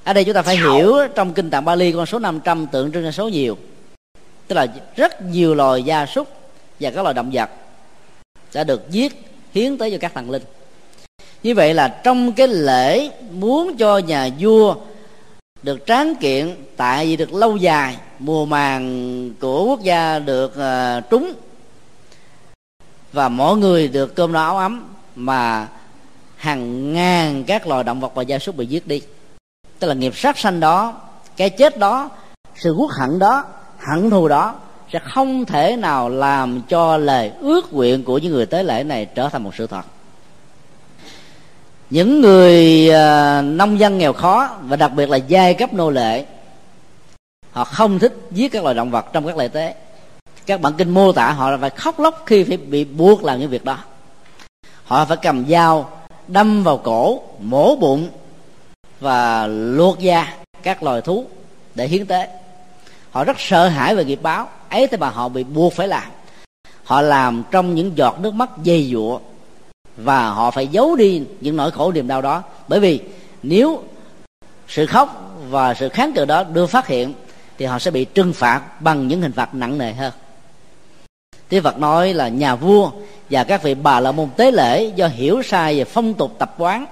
Ở 0.04 0.12
đây 0.12 0.24
chúng 0.24 0.34
ta 0.34 0.42
phải 0.42 0.56
hiểu, 0.56 0.96
trong 1.14 1.32
kinh 1.32 1.50
tạng 1.50 1.64
Bali 1.64 1.92
con 1.92 2.06
số 2.06 2.18
500 2.18 2.66
tượng 2.66 2.92
trưng 2.92 3.04
cho 3.04 3.10
số 3.10 3.28
nhiều. 3.28 3.58
Tức 4.46 4.54
là 4.54 4.66
rất 4.96 5.22
nhiều 5.22 5.54
loài 5.54 5.82
gia 5.82 6.06
súc 6.06 6.28
và 6.80 6.90
các 6.90 7.02
loài 7.02 7.14
động 7.14 7.30
vật 7.32 7.50
đã 8.54 8.64
được 8.64 8.90
giết, 8.90 9.12
hiến 9.54 9.78
tới 9.78 9.90
cho 9.90 9.96
các 10.00 10.14
thần 10.14 10.30
linh. 10.30 10.42
Như 11.42 11.54
vậy 11.54 11.74
là 11.74 11.88
trong 11.88 12.32
cái 12.32 12.48
lễ 12.48 13.10
muốn 13.30 13.76
cho 13.76 13.98
nhà 13.98 14.28
vua 14.38 14.74
được 15.62 15.86
tráng 15.86 16.14
kiện 16.16 16.56
tại 16.76 17.06
vì 17.06 17.16
được 17.16 17.32
lâu 17.32 17.56
dài 17.56 17.96
mùa 18.18 18.46
màng 18.46 19.30
của 19.40 19.64
quốc 19.64 19.80
gia 19.82 20.18
được 20.18 20.52
uh, 20.52 21.10
trúng. 21.10 21.32
Và 23.12 23.28
mọi 23.28 23.56
người 23.56 23.88
được 23.88 24.14
cơm 24.14 24.32
no 24.32 24.42
áo 24.42 24.58
ấm 24.58 24.88
mà 25.16 25.68
hàng 26.36 26.92
ngàn 26.92 27.44
các 27.44 27.66
loài 27.66 27.84
động 27.84 28.00
vật 28.00 28.14
và 28.14 28.22
gia 28.22 28.38
súc 28.38 28.56
bị 28.56 28.66
giết 28.66 28.86
đi. 28.86 29.02
Tức 29.78 29.88
là 29.88 29.94
nghiệp 29.94 30.16
sát 30.16 30.38
sanh 30.38 30.60
đó 30.60 30.94
cái 31.36 31.50
chết 31.50 31.78
đó 31.78 32.10
sự 32.56 32.72
quốc 32.72 32.90
hận 33.00 33.18
đó 33.18 33.44
hận 33.78 34.10
thù 34.10 34.28
đó 34.28 34.54
sẽ 34.92 34.98
không 35.14 35.44
thể 35.44 35.76
nào 35.76 36.08
làm 36.08 36.62
cho 36.68 36.96
lời 36.96 37.32
ước 37.40 37.72
nguyện 37.72 38.04
của 38.04 38.18
những 38.18 38.32
người 38.32 38.46
tế 38.46 38.62
lễ 38.62 38.84
này 38.84 39.06
trở 39.06 39.28
thành 39.28 39.42
một 39.42 39.54
sự 39.54 39.66
thật 39.66 39.82
những 41.92 42.20
người 42.20 42.88
à, 42.90 43.42
nông 43.42 43.78
dân 43.78 43.98
nghèo 43.98 44.12
khó 44.12 44.56
và 44.62 44.76
đặc 44.76 44.92
biệt 44.94 45.08
là 45.08 45.16
giai 45.16 45.54
cấp 45.54 45.72
nô 45.72 45.90
lệ, 45.90 46.24
họ 47.50 47.64
không 47.64 47.98
thích 47.98 48.12
giết 48.30 48.52
các 48.52 48.62
loài 48.62 48.74
động 48.74 48.90
vật 48.90 49.06
trong 49.12 49.26
các 49.26 49.36
lễ 49.36 49.48
tế. 49.48 49.74
Các 50.46 50.60
bản 50.60 50.72
kinh 50.78 50.90
mô 50.90 51.12
tả 51.12 51.30
họ 51.30 51.50
là 51.50 51.56
phải 51.56 51.70
khóc 51.70 52.00
lóc 52.00 52.22
khi 52.26 52.44
phải 52.44 52.56
bị 52.56 52.84
buộc 52.84 53.24
làm 53.24 53.40
những 53.40 53.50
việc 53.50 53.64
đó. 53.64 53.78
Họ 54.84 55.04
phải 55.04 55.16
cầm 55.16 55.44
dao, 55.48 55.90
đâm 56.28 56.64
vào 56.64 56.78
cổ, 56.78 57.22
mổ 57.40 57.76
bụng 57.76 58.08
và 59.00 59.46
luộc 59.46 59.98
da 59.98 60.34
các 60.62 60.82
loài 60.82 61.00
thú 61.00 61.26
để 61.74 61.86
hiến 61.86 62.06
tế. 62.06 62.28
Họ 63.10 63.24
rất 63.24 63.40
sợ 63.40 63.68
hãi 63.68 63.94
về 63.94 64.04
nghiệp 64.04 64.22
báo, 64.22 64.48
ấy 64.68 64.86
thế 64.86 64.96
mà 64.96 65.10
họ 65.10 65.28
bị 65.28 65.44
buộc 65.44 65.72
phải 65.72 65.88
làm. 65.88 66.10
Họ 66.84 67.00
làm 67.00 67.42
trong 67.50 67.74
những 67.74 67.92
giọt 67.96 68.20
nước 68.20 68.34
mắt 68.34 68.50
dây 68.62 68.90
dụa 68.92 69.18
và 69.96 70.28
họ 70.28 70.50
phải 70.50 70.66
giấu 70.66 70.96
đi 70.96 71.22
những 71.40 71.56
nỗi 71.56 71.70
khổ 71.70 71.92
niềm 71.92 72.06
đau 72.06 72.22
đó. 72.22 72.42
Bởi 72.68 72.80
vì 72.80 73.00
nếu 73.42 73.82
sự 74.68 74.86
khóc 74.86 75.34
và 75.50 75.74
sự 75.74 75.88
kháng 75.88 76.12
cự 76.12 76.24
đó 76.24 76.42
được 76.42 76.66
phát 76.66 76.86
hiện, 76.86 77.14
thì 77.58 77.64
họ 77.64 77.78
sẽ 77.78 77.90
bị 77.90 78.04
trừng 78.04 78.32
phạt 78.32 78.80
bằng 78.80 79.08
những 79.08 79.22
hình 79.22 79.32
phạt 79.32 79.54
nặng 79.54 79.78
nề 79.78 79.92
hơn. 79.92 80.12
Thế 81.50 81.60
Phật 81.60 81.78
nói 81.78 82.14
là 82.14 82.28
nhà 82.28 82.54
vua 82.54 82.90
và 83.30 83.44
các 83.44 83.62
vị 83.62 83.74
bà 83.74 84.00
la 84.00 84.12
môn 84.12 84.28
tế 84.36 84.50
lễ 84.50 84.84
do 84.84 85.06
hiểu 85.06 85.42
sai 85.42 85.78
về 85.78 85.84
phong 85.84 86.14
tục 86.14 86.34
tập 86.38 86.54
quán, 86.58 86.86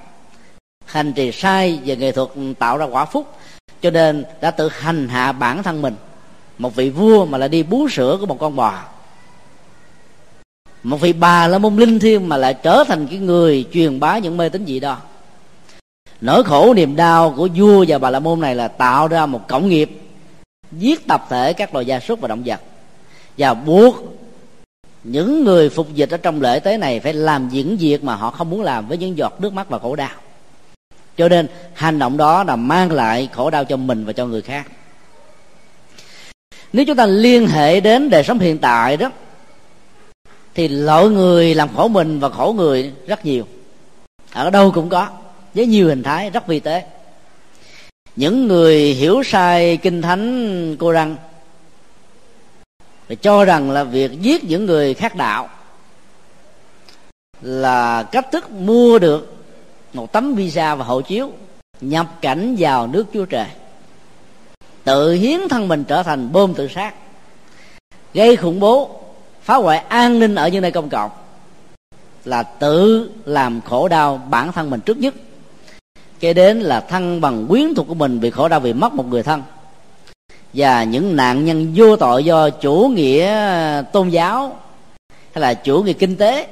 hành 0.84 1.12
trì 1.12 1.32
sai 1.32 1.80
về 1.84 1.96
nghệ 1.96 2.12
thuật 2.12 2.28
tạo 2.59 2.76
ra 2.76 2.84
quả 2.84 3.05
phúc, 3.05 3.32
cho 3.82 3.90
nên 3.90 4.24
đã 4.40 4.51
tự 4.51 4.68
hành 4.68 5.09
hạ 5.09 5.32
bản 5.32 5.62
thân 5.62 5.82
mình. 5.82 5.94
Một 6.59 6.74
vị 6.76 6.90
vua 6.90 7.24
mà 7.24 7.38
lại 7.38 7.48
đi 7.48 7.62
bú 7.62 7.88
sữa 7.88 8.16
của 8.20 8.26
một 8.26 8.38
con 8.38 8.57
bò 8.57 8.78
một 10.83 11.01
vị 11.01 11.12
bà 11.12 11.49
là 11.49 11.59
môn 11.59 11.76
linh 11.76 11.99
thiêng 11.99 12.28
mà 12.28 12.37
lại 12.37 12.55
trở 12.55 12.85
thành 12.89 13.07
cái 13.07 13.18
người 13.18 13.66
truyền 13.72 14.01
bá 14.01 14.18
những 14.18 14.37
mê 14.37 14.49
tín 14.49 14.64
gì 14.64 14.81
đó. 14.81 14.99
Nỗi 16.20 16.45
khổ 16.45 16.74
niềm 16.74 16.97
đau 16.97 17.35
của 17.37 17.49
vua 17.57 17.85
và 17.89 17.99
bà 17.99 18.11
la 18.11 18.20
môn 18.20 18.41
này 18.41 18.55
là 18.55 18.68
tạo 18.68 19.09
ra 19.09 19.26
một 19.26 19.49
cộng 19.49 19.68
nghiệp, 19.68 19.91
giết 20.72 21.07
tập 21.07 21.26
thể 21.31 21.53
các 21.53 21.74
loài 21.74 21.87
gia 21.87 22.01
súc 22.01 22.20
và 22.20 22.28
động 22.28 22.43
vật. 22.45 22.61
Và 23.39 23.55
buộc 23.55 23.97
những 25.05 25.45
người 25.45 25.70
phục 25.70 25.95
dịch 25.95 26.11
ở 26.11 26.16
trong 26.16 26.43
lễ 26.43 26.59
tế 26.59 26.76
này 26.76 27.01
phải 27.01 27.12
làm 27.12 27.49
những 27.49 27.76
việc 27.76 28.05
mà 28.05 28.14
họ 28.14 28.31
không 28.31 28.51
muốn 28.51 28.62
làm 28.62 28.89
với 28.89 28.99
những 28.99 29.18
giọt 29.18 29.41
nước 29.41 29.53
mắt 29.53 29.68
và 29.68 29.78
khổ 29.78 29.97
đau. 29.97 30.11
Cho 31.16 31.28
nên, 31.28 31.47
hành 31.74 31.99
động 31.99 32.16
đó 32.16 32.45
là 32.45 32.57
mang 32.57 32.93
lại 32.93 33.28
khổ 33.33 33.51
đau 33.51 33.64
cho 33.64 33.76
mình 33.76 34.05
và 34.05 34.12
cho 34.12 34.26
người 34.26 34.43
khác. 34.43 34.66
Nếu 36.72 36.85
chúng 36.85 36.97
ta 36.97 37.07
liên 37.07 37.47
hệ 37.47 37.81
đến 37.81 38.11
đời 38.11 38.24
sống 38.24 38.39
hiện 38.39 38.59
tại 38.59 38.97
đó 38.97 39.11
thì 40.55 40.68
lỗi 40.68 41.11
người 41.11 41.55
làm 41.55 41.68
khổ 41.76 41.88
mình 41.88 42.20
và 42.20 42.28
khổ 42.28 42.55
người 42.57 42.92
rất 43.07 43.24
nhiều. 43.24 43.46
Ở 44.32 44.51
đâu 44.51 44.72
cũng 44.74 44.88
có, 44.88 45.09
với 45.55 45.66
nhiều 45.66 45.88
hình 45.88 46.03
thái 46.03 46.30
rất 46.30 46.46
vi 46.46 46.61
tế. 46.61 46.84
Những 48.16 48.48
người 48.48 48.78
hiểu 48.78 49.22
sai 49.22 49.76
kinh 49.76 50.03
thánh 50.03 50.76
cô 50.76 50.92
răng 50.92 51.16
và 53.09 53.14
cho 53.14 53.44
rằng 53.44 53.70
là 53.70 53.84
việc 53.84 54.20
giết 54.20 54.44
những 54.44 54.66
người 54.66 54.94
khác 54.94 55.16
đạo 55.16 55.48
là 57.42 58.03
cách 58.03 58.26
thức 58.32 58.51
mua 58.51 58.98
được 58.98 59.36
một 59.92 60.12
tấm 60.12 60.34
visa 60.34 60.74
và 60.74 60.84
hộ 60.84 61.01
chiếu 61.01 61.30
nhập 61.80 62.07
cảnh 62.20 62.57
vào 62.59 62.86
nước 62.86 63.07
chúa 63.14 63.24
trời. 63.24 63.46
Tự 64.84 65.12
hiến 65.12 65.40
thân 65.48 65.68
mình 65.68 65.84
trở 65.84 66.03
thành 66.03 66.32
bom 66.32 66.55
tự 66.55 66.68
sát, 66.68 66.94
gây 68.14 68.36
khủng 68.36 68.61
bố 68.61 68.99
phá 69.51 69.57
hoại 69.57 69.78
an 69.78 70.18
ninh 70.18 70.34
ở 70.34 70.48
những 70.48 70.62
nơi 70.62 70.70
công 70.70 70.88
cộng 70.88 71.11
là 72.24 72.42
tự 72.42 73.11
làm 73.24 73.61
khổ 73.61 73.88
đau 73.88 74.20
bản 74.30 74.53
thân 74.53 74.70
mình 74.70 74.80
trước 74.80 74.98
nhất. 74.98 75.14
Kế 76.20 76.32
đến 76.32 76.61
là 76.61 76.80
thân 76.80 77.20
bằng 77.20 77.46
quyến 77.46 77.74
thuộc 77.74 77.88
của 77.88 77.94
mình 77.94 78.20
bị 78.20 78.30
khổ 78.30 78.48
đau 78.48 78.61
vì 78.61 78.72
mất 78.72 78.92
một 78.92 79.07
người 79.07 79.22
thân. 79.22 79.42
Và 80.55 80.84
những 80.84 81.16
nạn 81.16 81.44
nhân 81.44 81.72
vô 81.74 81.96
tội 81.96 82.24
do 82.24 82.51
chủ 82.51 82.90
nghĩa 82.94 83.32
tôn 83.92 84.09
giáo 84.09 84.57
hay 85.32 85.42
là 85.42 85.55
chủ 85.55 85.82
nghĩa 85.82 85.92
kinh 85.92 86.16
tế 86.16 86.46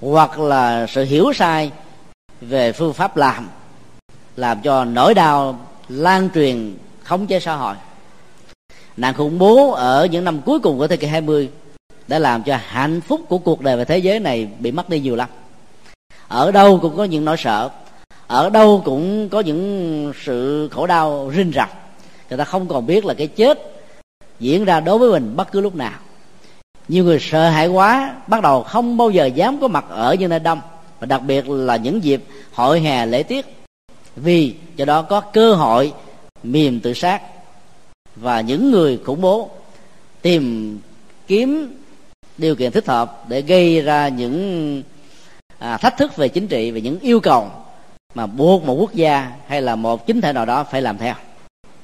hoặc 0.00 0.38
là 0.40 0.86
sự 0.86 1.04
hiểu 1.04 1.32
sai 1.34 1.70
về 2.40 2.72
phương 2.72 2.92
pháp 2.92 3.16
làm 3.16 3.48
làm 4.36 4.62
cho 4.62 4.84
nỗi 4.84 5.14
đau 5.14 5.58
lan 5.88 6.28
truyền 6.34 6.76
khống 7.04 7.26
chế 7.26 7.40
xã 7.40 7.54
hội. 7.54 7.74
Nạn 8.96 9.14
khủng 9.14 9.38
bố 9.38 9.72
ở 9.72 10.06
những 10.06 10.24
năm 10.24 10.40
cuối 10.46 10.58
cùng 10.60 10.78
của 10.78 10.86
thế 10.86 10.96
kỷ 10.96 11.06
20 11.06 11.50
đã 12.12 12.18
làm 12.18 12.42
cho 12.42 12.58
hạnh 12.66 13.00
phúc 13.00 13.20
của 13.28 13.38
cuộc 13.38 13.60
đời 13.60 13.76
và 13.76 13.84
thế 13.84 13.98
giới 13.98 14.20
này 14.20 14.48
bị 14.58 14.72
mất 14.72 14.88
đi 14.88 15.00
nhiều 15.00 15.16
lắm. 15.16 15.28
Ở 16.28 16.50
đâu 16.50 16.78
cũng 16.82 16.96
có 16.96 17.04
những 17.04 17.24
nỗi 17.24 17.36
sợ, 17.38 17.70
ở 18.26 18.50
đâu 18.50 18.82
cũng 18.84 19.28
có 19.28 19.40
những 19.40 20.12
sự 20.24 20.68
khổ 20.68 20.86
đau 20.86 21.32
rinh 21.36 21.52
rập. 21.54 21.70
Người 22.30 22.38
ta 22.38 22.44
không 22.44 22.68
còn 22.68 22.86
biết 22.86 23.04
là 23.04 23.14
cái 23.14 23.26
chết 23.26 23.58
diễn 24.40 24.64
ra 24.64 24.80
đối 24.80 24.98
với 24.98 25.10
mình 25.10 25.36
bất 25.36 25.52
cứ 25.52 25.60
lúc 25.60 25.74
nào. 25.74 25.98
Nhiều 26.88 27.04
người 27.04 27.18
sợ 27.20 27.48
hãi 27.48 27.68
quá, 27.68 28.14
bắt 28.26 28.42
đầu 28.42 28.62
không 28.62 28.96
bao 28.96 29.10
giờ 29.10 29.26
dám 29.26 29.60
có 29.60 29.68
mặt 29.68 29.84
ở 29.88 30.14
những 30.14 30.30
nơi 30.30 30.38
đông, 30.38 30.60
và 31.00 31.06
đặc 31.06 31.22
biệt 31.22 31.48
là 31.48 31.76
những 31.76 32.04
dịp 32.04 32.24
hội 32.52 32.80
hè 32.80 33.06
lễ 33.06 33.22
tiết, 33.22 33.46
vì 34.16 34.54
do 34.76 34.84
đó 34.84 35.02
có 35.02 35.20
cơ 35.20 35.54
hội 35.54 35.92
mềm 36.42 36.80
tự 36.80 36.94
sát, 36.94 37.22
và 38.16 38.40
những 38.40 38.70
người 38.70 38.98
khủng 39.04 39.20
bố 39.20 39.50
tìm 40.22 40.78
kiếm 41.26 41.76
điều 42.38 42.56
kiện 42.56 42.72
thích 42.72 42.86
hợp 42.86 43.28
để 43.28 43.40
gây 43.42 43.80
ra 43.80 44.08
những 44.08 44.82
à, 45.58 45.76
thách 45.76 45.96
thức 45.96 46.16
về 46.16 46.28
chính 46.28 46.48
trị 46.48 46.70
và 46.70 46.78
những 46.78 47.00
yêu 47.00 47.20
cầu 47.20 47.50
mà 48.14 48.26
buộc 48.26 48.64
một 48.64 48.74
quốc 48.74 48.94
gia 48.94 49.32
hay 49.46 49.62
là 49.62 49.76
một 49.76 50.06
chính 50.06 50.20
thể 50.20 50.32
nào 50.32 50.46
đó 50.46 50.64
phải 50.64 50.82
làm 50.82 50.98
theo. 50.98 51.14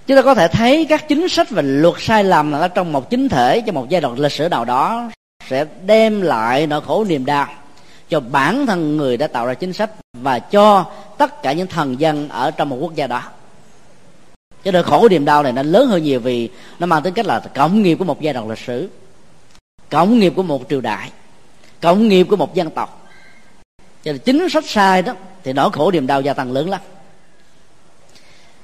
Chúng 0.06 0.16
ta 0.16 0.22
có 0.22 0.34
thể 0.34 0.48
thấy 0.48 0.86
các 0.88 1.08
chính 1.08 1.28
sách 1.28 1.50
và 1.50 1.62
luật 1.62 1.94
sai 1.98 2.24
lầm 2.24 2.52
ở 2.52 2.68
trong 2.68 2.92
một 2.92 3.10
chính 3.10 3.28
thể 3.28 3.62
trong 3.66 3.74
một 3.74 3.88
giai 3.88 4.00
đoạn 4.00 4.18
lịch 4.18 4.32
sử 4.32 4.48
nào 4.48 4.64
đó 4.64 5.10
sẽ 5.48 5.66
đem 5.86 6.20
lại 6.20 6.66
nỗi 6.66 6.80
khổ 6.80 7.04
niềm 7.04 7.24
đau 7.24 7.46
cho 8.08 8.20
bản 8.20 8.66
thân 8.66 8.96
người 8.96 9.16
đã 9.16 9.26
tạo 9.26 9.46
ra 9.46 9.54
chính 9.54 9.72
sách 9.72 9.90
và 10.12 10.38
cho 10.38 10.86
tất 11.18 11.42
cả 11.42 11.52
những 11.52 11.66
thần 11.66 12.00
dân 12.00 12.28
ở 12.28 12.50
trong 12.50 12.68
một 12.68 12.76
quốc 12.80 12.94
gia 12.94 13.06
đó. 13.06 13.22
Cho 14.64 14.70
nên 14.70 14.84
khổ 14.84 15.08
niềm 15.08 15.24
đau 15.24 15.42
này 15.42 15.52
nó 15.52 15.62
lớn 15.62 15.88
hơn 15.88 16.02
nhiều 16.02 16.20
vì 16.20 16.50
nó 16.78 16.86
mang 16.86 17.02
tính 17.02 17.14
cách 17.14 17.26
là 17.26 17.40
cộng 17.54 17.82
nghiệp 17.82 17.94
của 17.94 18.04
một 18.04 18.20
giai 18.20 18.34
đoạn 18.34 18.48
lịch 18.48 18.58
sử 18.58 18.88
cộng 19.90 20.18
nghiệp 20.18 20.32
của 20.36 20.42
một 20.42 20.62
triều 20.68 20.80
đại 20.80 21.10
cộng 21.80 22.08
nghiệp 22.08 22.24
của 22.24 22.36
một 22.36 22.54
dân 22.54 22.70
tộc. 22.70 23.08
Cho 24.04 24.12
nên 24.12 24.18
chính 24.18 24.48
sách 24.48 24.64
sai 24.66 25.02
đó 25.02 25.14
thì 25.44 25.52
nỗi 25.52 25.70
khổ 25.72 25.90
niềm 25.90 26.06
đau 26.06 26.20
gia 26.20 26.34
tăng 26.34 26.52
lớn 26.52 26.70
lắm. 26.70 26.80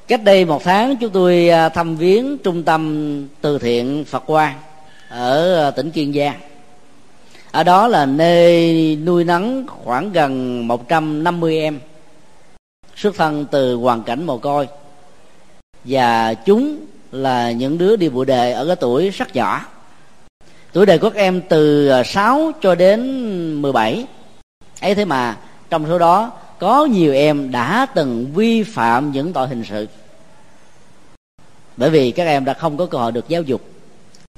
Cách 0.09 0.25
đây 0.25 0.45
một 0.45 0.64
tháng, 0.64 0.97
chúng 0.97 1.11
tôi 1.11 1.49
à, 1.49 1.68
thăm 1.68 1.97
viếng 1.97 2.39
trung 2.39 2.62
tâm 2.62 3.29
từ 3.41 3.59
thiện 3.59 4.05
phật 4.05 4.22
quang 4.27 4.59
ở 5.09 5.64
à, 5.68 5.70
tỉnh 5.70 5.91
kiên 5.91 6.12
giang. 6.12 6.41
Ở 7.51 7.64
đó 7.64 7.89
là 7.89 8.07
nơi 8.07 8.97
nuôi 9.05 9.25
nấng 9.25 9.66
khoảng 9.66 10.12
gần 10.12 10.66
150 10.68 11.59
em, 11.59 11.81
xuất 12.97 13.16
thân 13.16 13.47
từ 13.51 13.75
hoàn 13.75 14.03
cảnh 14.03 14.27
mồ 14.27 14.39
côi. 14.39 14.68
Và 15.85 16.35
chúng 16.35 16.77
là 17.12 17.53
những 17.53 17.79
đứa 17.79 17.97
đi 17.97 18.09
bộ 18.09 18.25
đề 18.25 18.53
ở 18.53 18.66
cái 18.66 18.77
tuổi 18.77 19.11
rất 19.11 19.37
nhỏ 19.37 19.64
tuổi 20.75 20.87
đời 20.87 20.99
của 20.99 21.11
các 21.11 21.18
em 21.18 21.41
từ 21.49 21.89
à, 21.89 22.05
6 22.05 22.53
cho 22.61 22.75
đến 22.75 23.62
17 23.62 24.07
ấy 24.81 24.95
thế 24.95 25.05
mà, 25.05 25.37
trong 25.70 25.87
số 25.89 25.99
đó, 25.99 26.33
có 26.59 26.85
nhiều 26.85 27.12
em 27.12 27.51
đã 27.51 27.87
từng 27.95 28.33
vi 28.35 28.62
phạm 28.62 29.12
những 29.12 29.33
tội 29.33 29.49
hình 29.49 29.64
sự. 29.68 29.89
Bởi 31.77 31.91
vì 31.91 32.11
các 32.11 32.27
em 32.27 32.45
đã 32.45 32.55
không 32.55 32.77
có 32.77 32.87
cơ 32.87 32.99
hội 32.99 33.12
được 33.12 33.29
giáo 33.29 33.43
dục, 33.43 33.61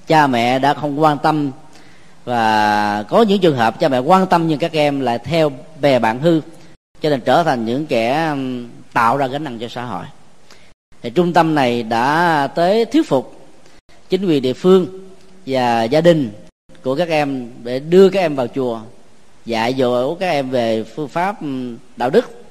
cha 0.07 0.27
mẹ 0.27 0.59
đã 0.59 0.75
không 0.75 1.01
quan 1.01 1.19
tâm, 1.19 1.51
và 2.25 3.03
có 3.09 3.23
những 3.23 3.41
trường 3.41 3.57
hợp 3.57 3.81
cha 3.81 3.89
mẹ 3.89 3.99
quan 3.99 4.27
tâm 4.27 4.49
nhưng 4.49 4.59
các 4.59 4.73
em 4.73 5.01
lại 5.01 5.19
theo 5.19 5.53
bè 5.81 5.99
bạn 5.99 6.21
hư, 6.21 6.41
cho 7.01 7.11
nên 7.11 7.21
trở 7.21 7.43
thành 7.43 7.67
những 7.67 7.87
kẻ 7.87 8.35
tạo 8.93 9.17
ra 9.17 9.27
gánh 9.27 9.45
nặng 9.45 9.59
cho 9.59 9.69
xã 9.69 9.85
hội. 9.85 10.05
Thì 11.03 11.11
trung 11.11 11.33
tâm 11.33 11.55
này 11.55 11.83
đã 11.83 12.47
tới 12.55 12.85
thuyết 12.85 13.09
phục 13.09 13.49
chính 14.09 14.27
quyền 14.27 14.43
địa 14.43 14.53
phương 14.53 15.06
và 15.47 15.85
gia 15.85 16.01
đình 16.01 16.33
của 16.83 16.97
các 16.97 17.09
em 17.09 17.51
để 17.65 17.79
đưa 17.79 18.09
các 18.09 18.21
em 18.21 18.37
vào 18.37 18.47
chùa, 18.47 18.81
dạy 19.45 19.75
dỗ 19.79 20.15
các 20.15 20.29
em 20.29 20.51
về 20.51 20.85
phương 20.85 21.09
pháp 21.09 21.43
ừ, 21.43 21.77
đạo 21.97 22.11
đức, 22.11 22.45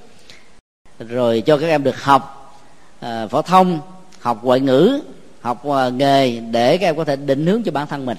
rồi 1.00 1.44
cho 1.46 1.58
các 1.58 1.68
em 1.68 1.84
được 1.84 2.04
học 2.04 2.56
ờ, 3.00 3.28
phổ 3.28 3.42
thông, 3.42 3.80
học 4.20 4.44
ngoại 4.44 4.60
ngữ, 4.60 5.00
học 5.42 5.66
ờ, 5.66 5.92
nghề 5.92 6.40
để 6.40 6.78
các 6.78 6.88
em 6.88 6.98
có 6.98 7.04
thể 7.04 7.16
định 7.16 7.46
hướng 7.48 7.64
cho 7.64 7.72
bản 7.72 7.88
thân 7.88 8.06
mình. 8.06 8.18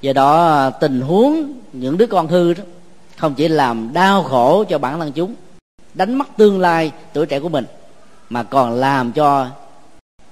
Do 0.00 0.12
đó, 0.12 0.70
tình 0.70 1.00
huống 1.00 1.52
những 1.72 1.98
đứa 1.98 2.06
con 2.06 2.28
hư 2.28 2.54
đó 2.54 2.64
không 3.16 3.34
chỉ 3.34 3.48
làm 3.48 3.92
đau 3.92 4.22
khổ 4.22 4.64
cho 4.64 4.78
bản 4.78 5.00
thân 5.00 5.12
chúng, 5.12 5.34
đánh 5.94 6.14
mất 6.14 6.28
tương 6.36 6.60
lai 6.60 6.92
tuổi 7.12 7.26
trẻ 7.26 7.40
của 7.40 7.48
mình, 7.48 7.64
mà 8.28 8.42
còn 8.42 8.72
làm 8.72 9.12
cho 9.12 9.46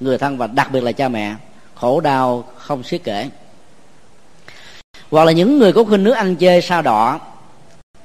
người 0.00 0.18
thân 0.18 0.38
và 0.38 0.46
đặc 0.46 0.72
biệt 0.72 0.80
là 0.80 0.92
cha 0.92 1.08
mẹ 1.08 1.34
khổ 1.80 2.00
đau 2.00 2.44
không 2.56 2.82
xiết 2.82 3.00
kể. 3.04 3.28
Hoặc 5.10 5.24
là 5.24 5.32
những 5.32 5.58
người 5.58 5.72
có 5.72 5.84
khuynh 5.84 6.04
nước 6.04 6.12
ăn 6.12 6.36
chơi 6.36 6.62
sao 6.62 6.82
đỏ 6.82 7.20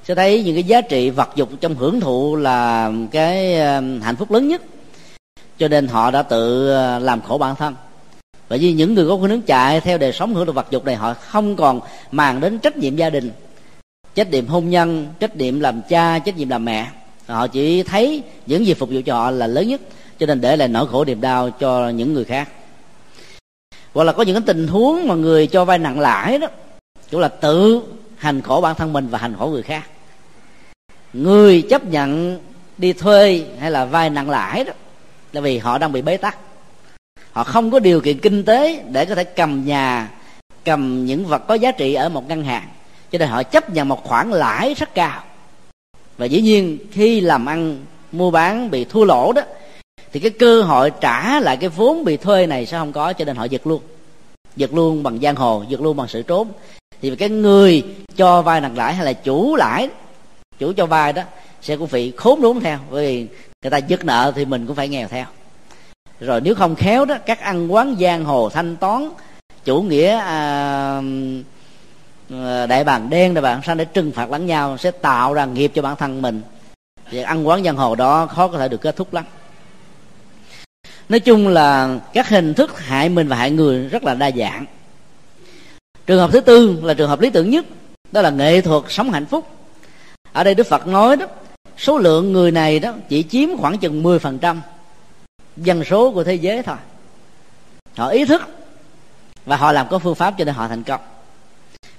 sẽ 0.03 0.15
thấy 0.15 0.43
những 0.43 0.55
cái 0.55 0.63
giá 0.63 0.81
trị 0.81 1.09
vật 1.09 1.29
dục 1.35 1.49
trong 1.61 1.75
hưởng 1.75 1.99
thụ 1.99 2.35
là 2.35 2.91
cái 3.11 3.61
um, 3.61 4.01
hạnh 4.01 4.15
phúc 4.15 4.31
lớn 4.31 4.47
nhất. 4.47 4.61
Cho 5.57 5.67
nên 5.67 5.87
họ 5.87 6.11
đã 6.11 6.23
tự 6.23 6.71
uh, 6.71 7.03
làm 7.03 7.21
khổ 7.21 7.37
bản 7.37 7.55
thân. 7.55 7.75
Bởi 8.49 8.59
vì 8.59 8.73
những 8.73 8.93
người 8.93 9.07
có 9.07 9.17
khuynh 9.17 9.31
hướng 9.31 9.41
chạy 9.41 9.81
theo 9.81 9.97
đời 9.97 10.13
sống 10.13 10.33
hưởng 10.33 10.45
thụ 10.45 10.51
vật 10.53 10.67
dục 10.71 10.85
này, 10.85 10.95
họ 10.95 11.13
không 11.13 11.55
còn 11.55 11.79
màng 12.11 12.39
đến 12.39 12.59
trách 12.59 12.77
nhiệm 12.77 12.95
gia 12.95 13.09
đình, 13.09 13.31
trách 14.15 14.31
nhiệm 14.31 14.47
hôn 14.47 14.69
nhân, 14.69 15.07
trách 15.19 15.35
nhiệm 15.35 15.59
làm 15.59 15.81
cha, 15.89 16.19
trách 16.19 16.37
nhiệm 16.37 16.49
làm 16.49 16.65
mẹ. 16.65 16.87
Họ 17.27 17.47
chỉ 17.47 17.83
thấy 17.83 18.23
những 18.45 18.65
gì 18.65 18.73
phục 18.73 18.89
vụ 18.89 19.01
cho 19.05 19.15
họ 19.15 19.31
là 19.31 19.47
lớn 19.47 19.67
nhất. 19.67 19.81
Cho 20.19 20.25
nên 20.25 20.41
để 20.41 20.57
lại 20.57 20.67
nỗi 20.67 20.87
khổ 20.87 21.05
niềm 21.05 21.21
đau 21.21 21.49
cho 21.49 21.89
những 21.89 22.13
người 22.13 22.25
khác 22.25 22.49
hoặc 23.93 24.03
là 24.03 24.11
có 24.11 24.23
những 24.23 24.35
cái 24.35 24.43
tình 24.45 24.67
huống 24.67 25.07
mà 25.07 25.15
người 25.15 25.47
cho 25.47 25.65
vay 25.65 25.79
nặng 25.79 25.99
lãi 25.99 26.39
đó 26.39 26.47
cũng 27.11 27.21
là 27.21 27.27
tự 27.27 27.81
hành 28.17 28.41
khổ 28.41 28.61
bản 28.61 28.75
thân 28.75 28.93
mình 28.93 29.07
và 29.07 29.17
hành 29.17 29.35
khổ 29.39 29.47
người 29.47 29.63
khác. 29.63 29.83
Người 31.13 31.61
chấp 31.61 31.85
nhận 31.85 32.39
đi 32.77 32.93
thuê 32.93 33.45
hay 33.59 33.71
là 33.71 33.85
vay 33.85 34.09
nặng 34.09 34.29
lãi 34.29 34.63
đó, 34.63 34.73
là 35.31 35.41
vì 35.41 35.57
họ 35.57 35.77
đang 35.77 35.91
bị 35.91 36.01
bế 36.01 36.17
tắc. 36.17 36.37
Họ 37.31 37.43
không 37.43 37.71
có 37.71 37.79
điều 37.79 38.01
kiện 38.01 38.19
kinh 38.19 38.43
tế 38.43 38.83
để 38.91 39.05
có 39.05 39.15
thể 39.15 39.23
cầm 39.23 39.65
nhà, 39.65 40.09
cầm 40.65 41.05
những 41.05 41.25
vật 41.25 41.47
có 41.47 41.53
giá 41.53 41.71
trị 41.71 41.93
ở 41.93 42.09
một 42.09 42.27
ngân 42.27 42.43
hàng. 42.43 42.67
Cho 43.11 43.17
nên 43.17 43.29
họ 43.29 43.43
chấp 43.43 43.69
nhận 43.69 43.87
một 43.87 44.03
khoản 44.03 44.31
lãi 44.31 44.73
rất 44.73 44.95
cao. 44.95 45.23
Và 46.17 46.25
dĩ 46.25 46.41
nhiên 46.41 46.77
khi 46.91 47.21
làm 47.21 47.45
ăn, 47.45 47.85
mua 48.11 48.31
bán 48.31 48.71
bị 48.71 48.85
thua 48.85 49.05
lỗ 49.05 49.33
đó 49.33 49.41
thì 50.13 50.19
cái 50.19 50.31
cơ 50.31 50.61
hội 50.61 50.91
trả 51.01 51.39
lại 51.39 51.57
cái 51.57 51.69
vốn 51.69 52.03
bị 52.03 52.17
thuê 52.17 52.47
này 52.47 52.65
sẽ 52.65 52.77
không 52.77 52.91
có 52.91 53.13
cho 53.13 53.25
nên 53.25 53.35
họ 53.35 53.43
giật 53.43 53.67
luôn. 53.67 53.81
Giật 54.55 54.73
luôn 54.73 55.03
bằng 55.03 55.19
giang 55.19 55.35
hồ 55.35 55.63
giật 55.69 55.81
luôn 55.81 55.97
bằng 55.97 56.07
sự 56.07 56.21
trốn. 56.21 56.47
Thì 57.01 57.15
cái 57.15 57.29
người 57.29 57.83
cho 58.15 58.41
vay 58.41 58.61
nặng 58.61 58.77
lãi 58.77 58.93
hay 58.93 59.05
là 59.05 59.13
chủ 59.13 59.55
lãi 59.55 59.89
chủ 60.59 60.73
cho 60.73 60.85
vay 60.85 61.13
đó 61.13 61.23
sẽ 61.61 61.77
cũng 61.77 61.87
phải 61.87 62.13
khốn 62.17 62.41
đốn 62.41 62.59
theo. 62.59 62.79
Bởi 62.91 63.05
vì 63.05 63.27
người 63.61 63.71
ta 63.71 63.77
giật 63.77 64.05
nợ 64.05 64.31
thì 64.35 64.45
mình 64.45 64.67
cũng 64.67 64.75
phải 64.75 64.87
nghèo 64.87 65.07
theo. 65.07 65.25
Rồi 66.19 66.41
nếu 66.41 66.55
không 66.55 66.75
khéo 66.75 67.05
đó 67.05 67.15
các 67.25 67.39
ăn 67.39 67.73
quán 67.73 67.95
giang 67.99 68.25
hồ 68.25 68.49
thanh 68.49 68.75
toán 68.75 69.09
chủ 69.65 69.81
nghĩa 69.81 70.09
à, 70.17 71.01
à 72.31 72.65
đại 72.65 72.83
bàng 72.83 73.09
đen 73.09 73.33
đại 73.33 73.41
bàng 73.41 73.61
xanh 73.63 73.77
để 73.77 73.85
trừng 73.85 74.11
phạt 74.11 74.31
lẫn 74.31 74.45
nhau 74.45 74.77
sẽ 74.77 74.91
tạo 74.91 75.33
ra 75.33 75.45
nghiệp 75.45 75.71
cho 75.75 75.81
bản 75.81 75.95
thân 75.95 76.21
mình. 76.21 76.41
Việc 77.09 77.21
ăn 77.21 77.47
quán 77.47 77.63
giang 77.63 77.77
hồ 77.77 77.95
đó 77.95 78.25
khó 78.25 78.47
có 78.47 78.57
thể 78.57 78.67
được 78.67 78.81
kết 78.81 78.95
thúc 78.95 79.13
lắm 79.13 79.25
nói 81.09 81.19
chung 81.19 81.47
là 81.47 81.99
các 82.13 82.29
hình 82.29 82.53
thức 82.53 82.79
hại 82.79 83.09
mình 83.09 83.27
và 83.27 83.35
hại 83.35 83.51
người 83.51 83.87
rất 83.87 84.03
là 84.03 84.13
đa 84.13 84.31
dạng. 84.31 84.65
Trường 86.05 86.19
hợp 86.19 86.31
thứ 86.31 86.39
tư 86.39 86.79
là 86.83 86.93
trường 86.93 87.09
hợp 87.09 87.21
lý 87.21 87.29
tưởng 87.29 87.49
nhất, 87.49 87.65
đó 88.11 88.21
là 88.21 88.29
nghệ 88.29 88.61
thuật 88.61 88.83
sống 88.89 89.11
hạnh 89.11 89.25
phúc. 89.25 89.47
Ở 90.33 90.43
đây 90.43 90.55
đức 90.55 90.67
phật 90.67 90.87
nói 90.87 91.17
đó, 91.17 91.25
số 91.77 91.97
lượng 91.97 92.33
người 92.33 92.51
này 92.51 92.79
đó 92.79 92.93
chỉ 93.09 93.23
chiếm 93.23 93.57
khoảng 93.57 93.77
chừng 93.77 94.03
10% 94.03 94.57
dân 95.57 95.83
số 95.83 96.11
của 96.11 96.23
thế 96.23 96.35
giới 96.35 96.63
thôi. 96.63 96.75
Họ 97.95 98.07
ý 98.07 98.25
thức 98.25 98.41
và 99.45 99.57
họ 99.57 99.71
làm 99.71 99.87
có 99.89 99.99
phương 99.99 100.15
pháp 100.15 100.33
cho 100.37 100.45
nên 100.45 100.55
họ 100.55 100.67
thành 100.67 100.83
công. 100.83 101.01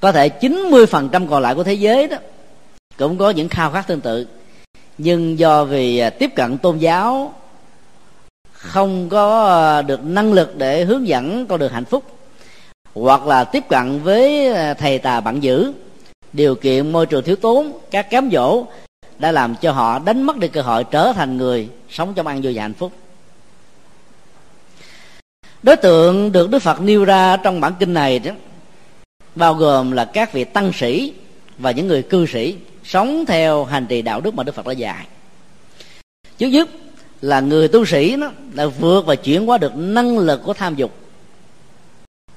Có 0.00 0.12
thể 0.12 0.28
90% 0.40 1.28
còn 1.28 1.42
lại 1.42 1.54
của 1.54 1.64
thế 1.64 1.74
giới 1.74 2.06
đó 2.06 2.16
cũng 2.98 3.18
có 3.18 3.30
những 3.30 3.48
khao 3.48 3.70
khát 3.70 3.86
tương 3.86 4.00
tự, 4.00 4.26
nhưng 4.98 5.38
do 5.38 5.64
vì 5.64 5.98
à, 5.98 6.10
tiếp 6.10 6.30
cận 6.36 6.58
tôn 6.58 6.78
giáo 6.78 7.34
không 8.64 9.08
có 9.08 9.82
được 9.82 10.04
năng 10.04 10.32
lực 10.32 10.56
để 10.56 10.84
hướng 10.84 11.08
dẫn 11.08 11.46
con 11.46 11.60
đường 11.60 11.72
hạnh 11.72 11.84
phúc, 11.84 12.04
hoặc 12.94 13.26
là 13.26 13.44
tiếp 13.44 13.64
cận 13.68 14.00
với 14.02 14.52
à, 14.54 14.74
thầy 14.74 14.98
tà 14.98 15.20
bạn 15.20 15.40
dữ 15.40 15.72
điều 16.32 16.54
kiện 16.54 16.92
môi 16.92 17.06
trường 17.06 17.24
thiếu 17.24 17.36
tốn 17.36 17.78
các 17.90 18.10
cám 18.10 18.30
dỗ 18.32 18.64
đã 19.18 19.32
làm 19.32 19.54
cho 19.60 19.72
họ 19.72 19.98
đánh 19.98 20.22
mất 20.22 20.36
đi 20.36 20.48
cơ 20.48 20.62
hội 20.62 20.84
trở 20.84 21.12
thành 21.12 21.36
người 21.36 21.68
sống 21.90 22.14
trong 22.14 22.26
ăn 22.26 22.42
vui 22.42 22.54
và 22.54 22.62
hạnh 22.62 22.74
phúc. 22.74 22.92
Đối 25.62 25.76
tượng 25.76 26.32
được 26.32 26.50
đức 26.50 26.58
phật 26.58 26.80
nêu 26.80 27.04
ra 27.04 27.36
trong 27.36 27.60
bản 27.60 27.72
kinh 27.78 27.94
này 27.94 28.18
đó, 28.18 28.32
bao 29.34 29.54
gồm 29.54 29.90
là 29.92 30.04
các 30.04 30.32
vị 30.32 30.44
tăng 30.44 30.72
sĩ 30.72 31.12
và 31.58 31.70
những 31.70 31.86
người 31.86 32.02
cư 32.02 32.26
sĩ 32.26 32.56
sống 32.84 33.24
theo 33.26 33.64
hành 33.64 33.86
trì 33.86 34.02
đạo 34.02 34.20
đức 34.20 34.34
mà 34.34 34.42
đức 34.42 34.54
phật 34.54 34.66
đã 34.66 34.72
dạy. 34.72 35.06
Trước 36.38 36.48
nhất 36.48 36.68
là 37.20 37.40
người 37.40 37.68
tu 37.68 37.84
sĩ 37.84 38.16
nó 38.16 38.30
đã 38.52 38.66
vượt 38.66 39.06
và 39.06 39.14
chuyển 39.14 39.46
hóa 39.46 39.58
được 39.58 39.76
năng 39.76 40.18
lực 40.18 40.40
của 40.44 40.52
tham 40.52 40.74
dục, 40.74 40.94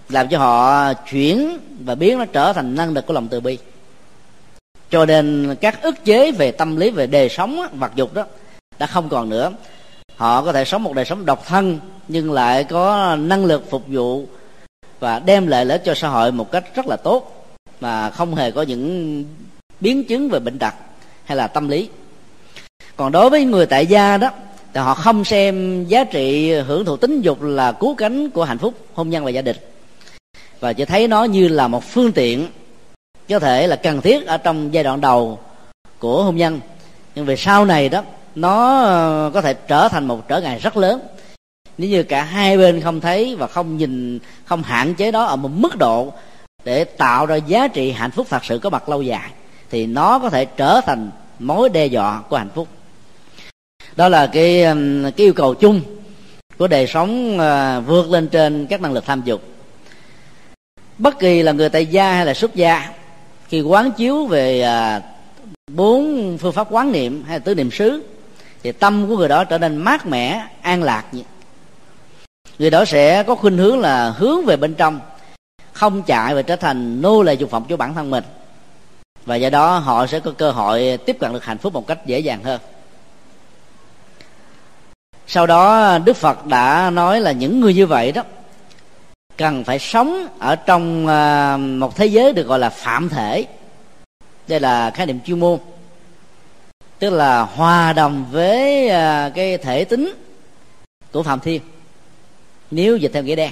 làm 0.09 0.27
cho 0.29 0.37
họ 0.37 0.93
chuyển 0.93 1.57
và 1.85 1.95
biến 1.95 2.17
nó 2.17 2.25
trở 2.25 2.53
thành 2.53 2.75
năng 2.75 2.93
lực 2.93 3.05
của 3.05 3.13
lòng 3.13 3.27
từ 3.27 3.39
bi. 3.39 3.57
Cho 4.89 5.05
nên 5.05 5.55
các 5.61 5.81
ức 5.81 6.05
chế 6.05 6.31
về 6.31 6.51
tâm 6.51 6.75
lý, 6.75 6.89
về 6.89 7.07
đời 7.07 7.29
sống 7.29 7.67
vật 7.73 7.91
dục 7.95 8.13
đó, 8.13 8.25
đã 8.79 8.87
không 8.87 9.09
còn 9.09 9.29
nữa. 9.29 9.51
Họ 10.15 10.41
có 10.41 10.53
thể 10.53 10.65
sống 10.65 10.83
một 10.83 10.93
đời 10.93 11.05
sống 11.05 11.25
độc 11.25 11.45
thân, 11.45 11.79
nhưng 12.07 12.31
lại 12.31 12.63
có 12.63 13.15
năng 13.15 13.45
lực 13.45 13.69
phục 13.69 13.83
vụ 13.87 14.25
và 14.99 15.19
đem 15.19 15.47
lại 15.47 15.65
lợi 15.65 15.79
cho 15.85 15.93
xã 15.95 16.07
hội 16.07 16.31
một 16.31 16.51
cách 16.51 16.75
rất 16.75 16.87
là 16.87 16.95
tốt, 16.95 17.47
mà 17.81 18.09
không 18.09 18.35
hề 18.35 18.51
có 18.51 18.61
những 18.61 19.23
biến 19.79 20.03
chứng 20.05 20.29
về 20.29 20.39
bệnh 20.39 20.59
tật 20.59 20.73
hay 21.25 21.37
là 21.37 21.47
tâm 21.47 21.67
lý. 21.67 21.89
Còn 22.95 23.11
đối 23.11 23.29
với 23.29 23.45
người 23.45 23.65
tại 23.65 23.85
gia 23.85 24.17
đó 24.17 24.29
thì 24.77 24.83
họ 24.83 24.93
không 24.93 25.23
xem 25.25 25.85
giá 25.85 26.03
trị 26.03 26.51
hưởng 26.51 26.85
thụ 26.85 26.97
tính 26.97 27.21
dục 27.21 27.41
là 27.41 27.71
cứu 27.71 27.95
cánh 27.95 28.29
của 28.29 28.43
hạnh 28.43 28.57
phúc, 28.57 28.73
hôn 28.93 29.09
nhân 29.09 29.23
và 29.23 29.29
gia 29.29 29.41
đình. 29.41 29.55
Và 30.59 30.73
chỉ 30.73 30.85
thấy 30.85 31.07
nó 31.07 31.23
như 31.23 31.47
là 31.47 31.67
một 31.67 31.83
phương 31.83 32.11
tiện 32.11 32.47
có 33.29 33.39
thể 33.39 33.67
là 33.67 33.75
cần 33.75 34.01
thiết 34.01 34.27
ở 34.27 34.37
trong 34.37 34.73
giai 34.73 34.83
đoạn 34.83 35.01
đầu 35.01 35.39
của 35.99 36.23
hôn 36.23 36.35
nhân. 36.35 36.59
Nhưng 37.15 37.25
về 37.25 37.35
sau 37.35 37.65
này 37.65 37.89
đó, 37.89 38.03
nó 38.35 38.83
ờ, 38.83 39.31
có 39.33 39.41
thể 39.41 39.53
trở 39.53 39.87
thành 39.87 40.07
một 40.07 40.27
trở 40.27 40.41
ngại 40.41 40.59
rất 40.59 40.77
lớn. 40.77 40.99
Nếu 41.77 41.89
như 41.89 42.03
cả 42.03 42.23
hai 42.23 42.57
bên 42.57 42.81
không 42.81 43.01
thấy 43.01 43.35
và 43.35 43.47
không 43.47 43.77
nhìn, 43.77 44.19
không 44.45 44.63
hạn 44.63 44.95
chế 44.95 45.11
đó 45.11 45.23
ở 45.23 45.35
một 45.35 45.49
mức 45.53 45.77
độ 45.77 46.13
để 46.63 46.83
tạo 46.83 47.25
ra 47.25 47.35
giá 47.35 47.67
trị 47.67 47.91
hạnh 47.91 48.11
phúc 48.11 48.27
thật 48.29 48.45
sự 48.45 48.59
có 48.59 48.69
mặt 48.69 48.89
lâu 48.89 49.01
dài, 49.01 49.31
thì 49.69 49.85
nó 49.85 50.19
có 50.19 50.29
thể 50.29 50.45
trở 50.45 50.81
thành 50.85 51.09
mối 51.39 51.69
đe 51.69 51.85
dọa 51.85 52.21
của 52.29 52.37
hạnh 52.37 52.49
phúc 52.55 52.67
đó 53.97 54.09
là 54.09 54.27
cái 54.27 54.63
um, 54.63 55.03
cái 55.03 55.25
yêu 55.25 55.33
cầu 55.33 55.53
chung 55.53 55.81
của 56.57 56.67
đời 56.67 56.87
sống 56.87 57.39
à, 57.39 57.79
vượt 57.79 58.11
lên 58.11 58.27
trên 58.27 58.67
các 58.67 58.81
năng 58.81 58.93
lực 58.93 59.05
tham 59.05 59.21
dục. 59.25 59.41
Bất 60.97 61.19
kỳ 61.19 61.43
là 61.43 61.51
người 61.51 61.69
tại 61.69 61.85
gia 61.85 62.13
hay 62.13 62.25
là 62.25 62.33
xuất 62.33 62.55
gia, 62.55 62.89
khi 63.47 63.61
quán 63.61 63.91
chiếu 63.91 64.25
về 64.25 64.61
à, 64.61 65.01
bốn 65.71 66.37
phương 66.37 66.53
pháp 66.53 66.67
quán 66.71 66.91
niệm 66.91 67.23
hay 67.27 67.39
là 67.39 67.43
tứ 67.45 67.55
niệm 67.55 67.71
xứ, 67.71 68.03
thì 68.63 68.71
tâm 68.71 69.07
của 69.07 69.17
người 69.17 69.27
đó 69.27 69.43
trở 69.43 69.57
nên 69.57 69.77
mát 69.77 70.05
mẻ, 70.05 70.47
an 70.61 70.83
lạc 70.83 71.05
người 72.59 72.69
đó 72.69 72.85
sẽ 72.85 73.23
có 73.23 73.35
khuynh 73.35 73.57
hướng 73.57 73.79
là 73.79 74.09
hướng 74.09 74.45
về 74.45 74.57
bên 74.57 74.73
trong, 74.73 74.99
không 75.73 76.03
chạy 76.03 76.35
và 76.35 76.41
trở 76.41 76.55
thành 76.55 77.01
nô 77.01 77.23
lệ 77.23 77.33
dục 77.33 77.51
vọng 77.51 77.65
cho 77.69 77.77
bản 77.77 77.93
thân 77.93 78.09
mình. 78.09 78.23
Và 79.25 79.35
do 79.35 79.49
đó 79.49 79.77
họ 79.77 80.07
sẽ 80.07 80.19
có 80.19 80.31
cơ 80.31 80.51
hội 80.51 80.97
tiếp 81.05 81.17
cận 81.19 81.33
được 81.33 81.43
hạnh 81.43 81.57
phúc 81.57 81.73
một 81.73 81.87
cách 81.87 82.05
dễ 82.05 82.19
dàng 82.19 82.43
hơn 82.43 82.59
sau 85.27 85.47
đó, 85.47 85.97
đức 85.97 86.17
phật 86.17 86.45
đã 86.45 86.89
nói 86.89 87.21
là 87.21 87.31
những 87.31 87.59
người 87.59 87.73
như 87.73 87.87
vậy 87.87 88.11
đó 88.11 88.23
cần 89.37 89.63
phải 89.63 89.79
sống 89.79 90.27
ở 90.39 90.55
trong 90.55 91.07
à, 91.07 91.57
một 91.57 91.95
thế 91.95 92.05
giới 92.05 92.33
được 92.33 92.47
gọi 92.47 92.59
là 92.59 92.69
phạm 92.69 93.09
thể. 93.09 93.45
Đây 94.47 94.59
là 94.59 94.91
khái 94.91 95.05
niệm 95.05 95.19
chuyên 95.25 95.39
môn. 95.39 95.59
Tức 96.99 97.09
là 97.09 97.41
hòa 97.41 97.93
đồng 97.93 98.25
với 98.31 98.89
à, 98.89 99.31
cái 99.35 99.57
thể 99.57 99.83
tính 99.83 100.13
của 101.11 101.23
phạm 101.23 101.39
thiên, 101.39 101.61
nếu 102.71 102.97
dịch 102.97 103.11
theo 103.13 103.23
nghĩa 103.23 103.35
đen. 103.35 103.51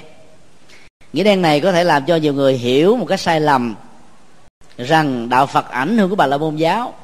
Nghĩa 1.12 1.24
đen 1.24 1.42
này 1.42 1.60
có 1.60 1.72
thể 1.72 1.84
làm 1.84 2.04
cho 2.04 2.16
nhiều 2.16 2.34
người 2.34 2.54
hiểu 2.54 2.96
một 2.96 3.06
cái 3.08 3.18
sai 3.18 3.40
lầm 3.40 3.74
rằng 4.78 5.28
đạo 5.28 5.46
phật 5.46 5.70
ảnh 5.70 5.98
hưởng 5.98 6.10
của 6.10 6.16
bà 6.16 6.26
la 6.26 6.38
môn 6.38 6.56
giáo, 6.56 6.94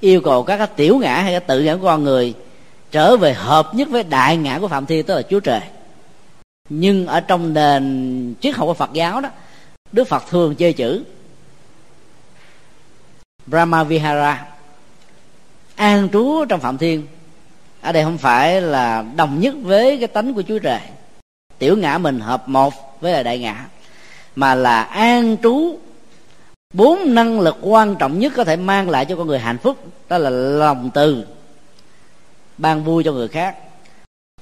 yêu 0.00 0.20
cầu 0.20 0.42
các 0.42 0.56
cái 0.56 0.66
tiểu 0.76 0.98
ngã 0.98 1.20
hay 1.20 1.32
cái 1.32 1.40
tự 1.40 1.60
ngã 1.60 1.76
của 1.76 1.84
con 1.84 2.04
người 2.04 2.34
trở 2.90 3.16
về 3.16 3.34
hợp 3.34 3.74
nhất 3.74 3.88
với 3.88 4.02
đại 4.02 4.36
ngã 4.36 4.58
của 4.58 4.68
phạm 4.68 4.86
thiên 4.86 5.06
tức 5.06 5.14
là 5.14 5.22
chúa 5.22 5.40
trời. 5.40 5.60
Nhưng 6.68 7.06
ở 7.06 7.20
trong 7.20 7.54
nền 7.54 8.34
triết 8.40 8.56
học 8.56 8.66
của 8.66 8.74
phật 8.74 8.92
giáo 8.92 9.20
đó, 9.20 9.28
đức 9.92 10.08
phật 10.08 10.22
thường 10.30 10.54
chơi 10.54 10.72
chữ 10.72 11.04
brahma 13.46 13.84
vihara 13.84 14.46
an 15.76 16.08
trú 16.12 16.44
trong 16.48 16.60
phạm 16.60 16.78
thiên, 16.78 17.06
ở 17.80 17.92
đây 17.92 18.04
không 18.04 18.18
phải 18.18 18.60
là 18.60 19.04
đồng 19.16 19.40
nhất 19.40 19.54
với 19.62 19.98
cái 19.98 20.08
tánh 20.08 20.34
của 20.34 20.42
chúa 20.42 20.58
trời. 20.58 20.80
Tiểu 21.58 21.76
ngã 21.76 21.98
mình 21.98 22.20
hợp 22.20 22.48
một 22.48 23.00
với 23.00 23.12
là 23.12 23.22
đại 23.22 23.38
ngã, 23.38 23.66
mà 24.36 24.54
là 24.54 24.82
an 24.82 25.36
trú. 25.42 25.78
Bốn 26.74 27.14
năng 27.14 27.40
lực 27.40 27.56
quan 27.60 27.96
trọng 27.96 28.18
nhất 28.18 28.32
có 28.36 28.44
thể 28.44 28.56
mang 28.56 28.90
lại 28.90 29.04
cho 29.04 29.16
con 29.16 29.26
người 29.26 29.38
hạnh 29.38 29.58
phúc, 29.58 29.76
đó 30.08 30.18
là 30.18 30.30
lòng 30.30 30.90
từ 30.94 31.26
ban 32.58 32.84
vui 32.84 33.04
cho 33.04 33.12
người 33.12 33.28
khác. 33.28 33.56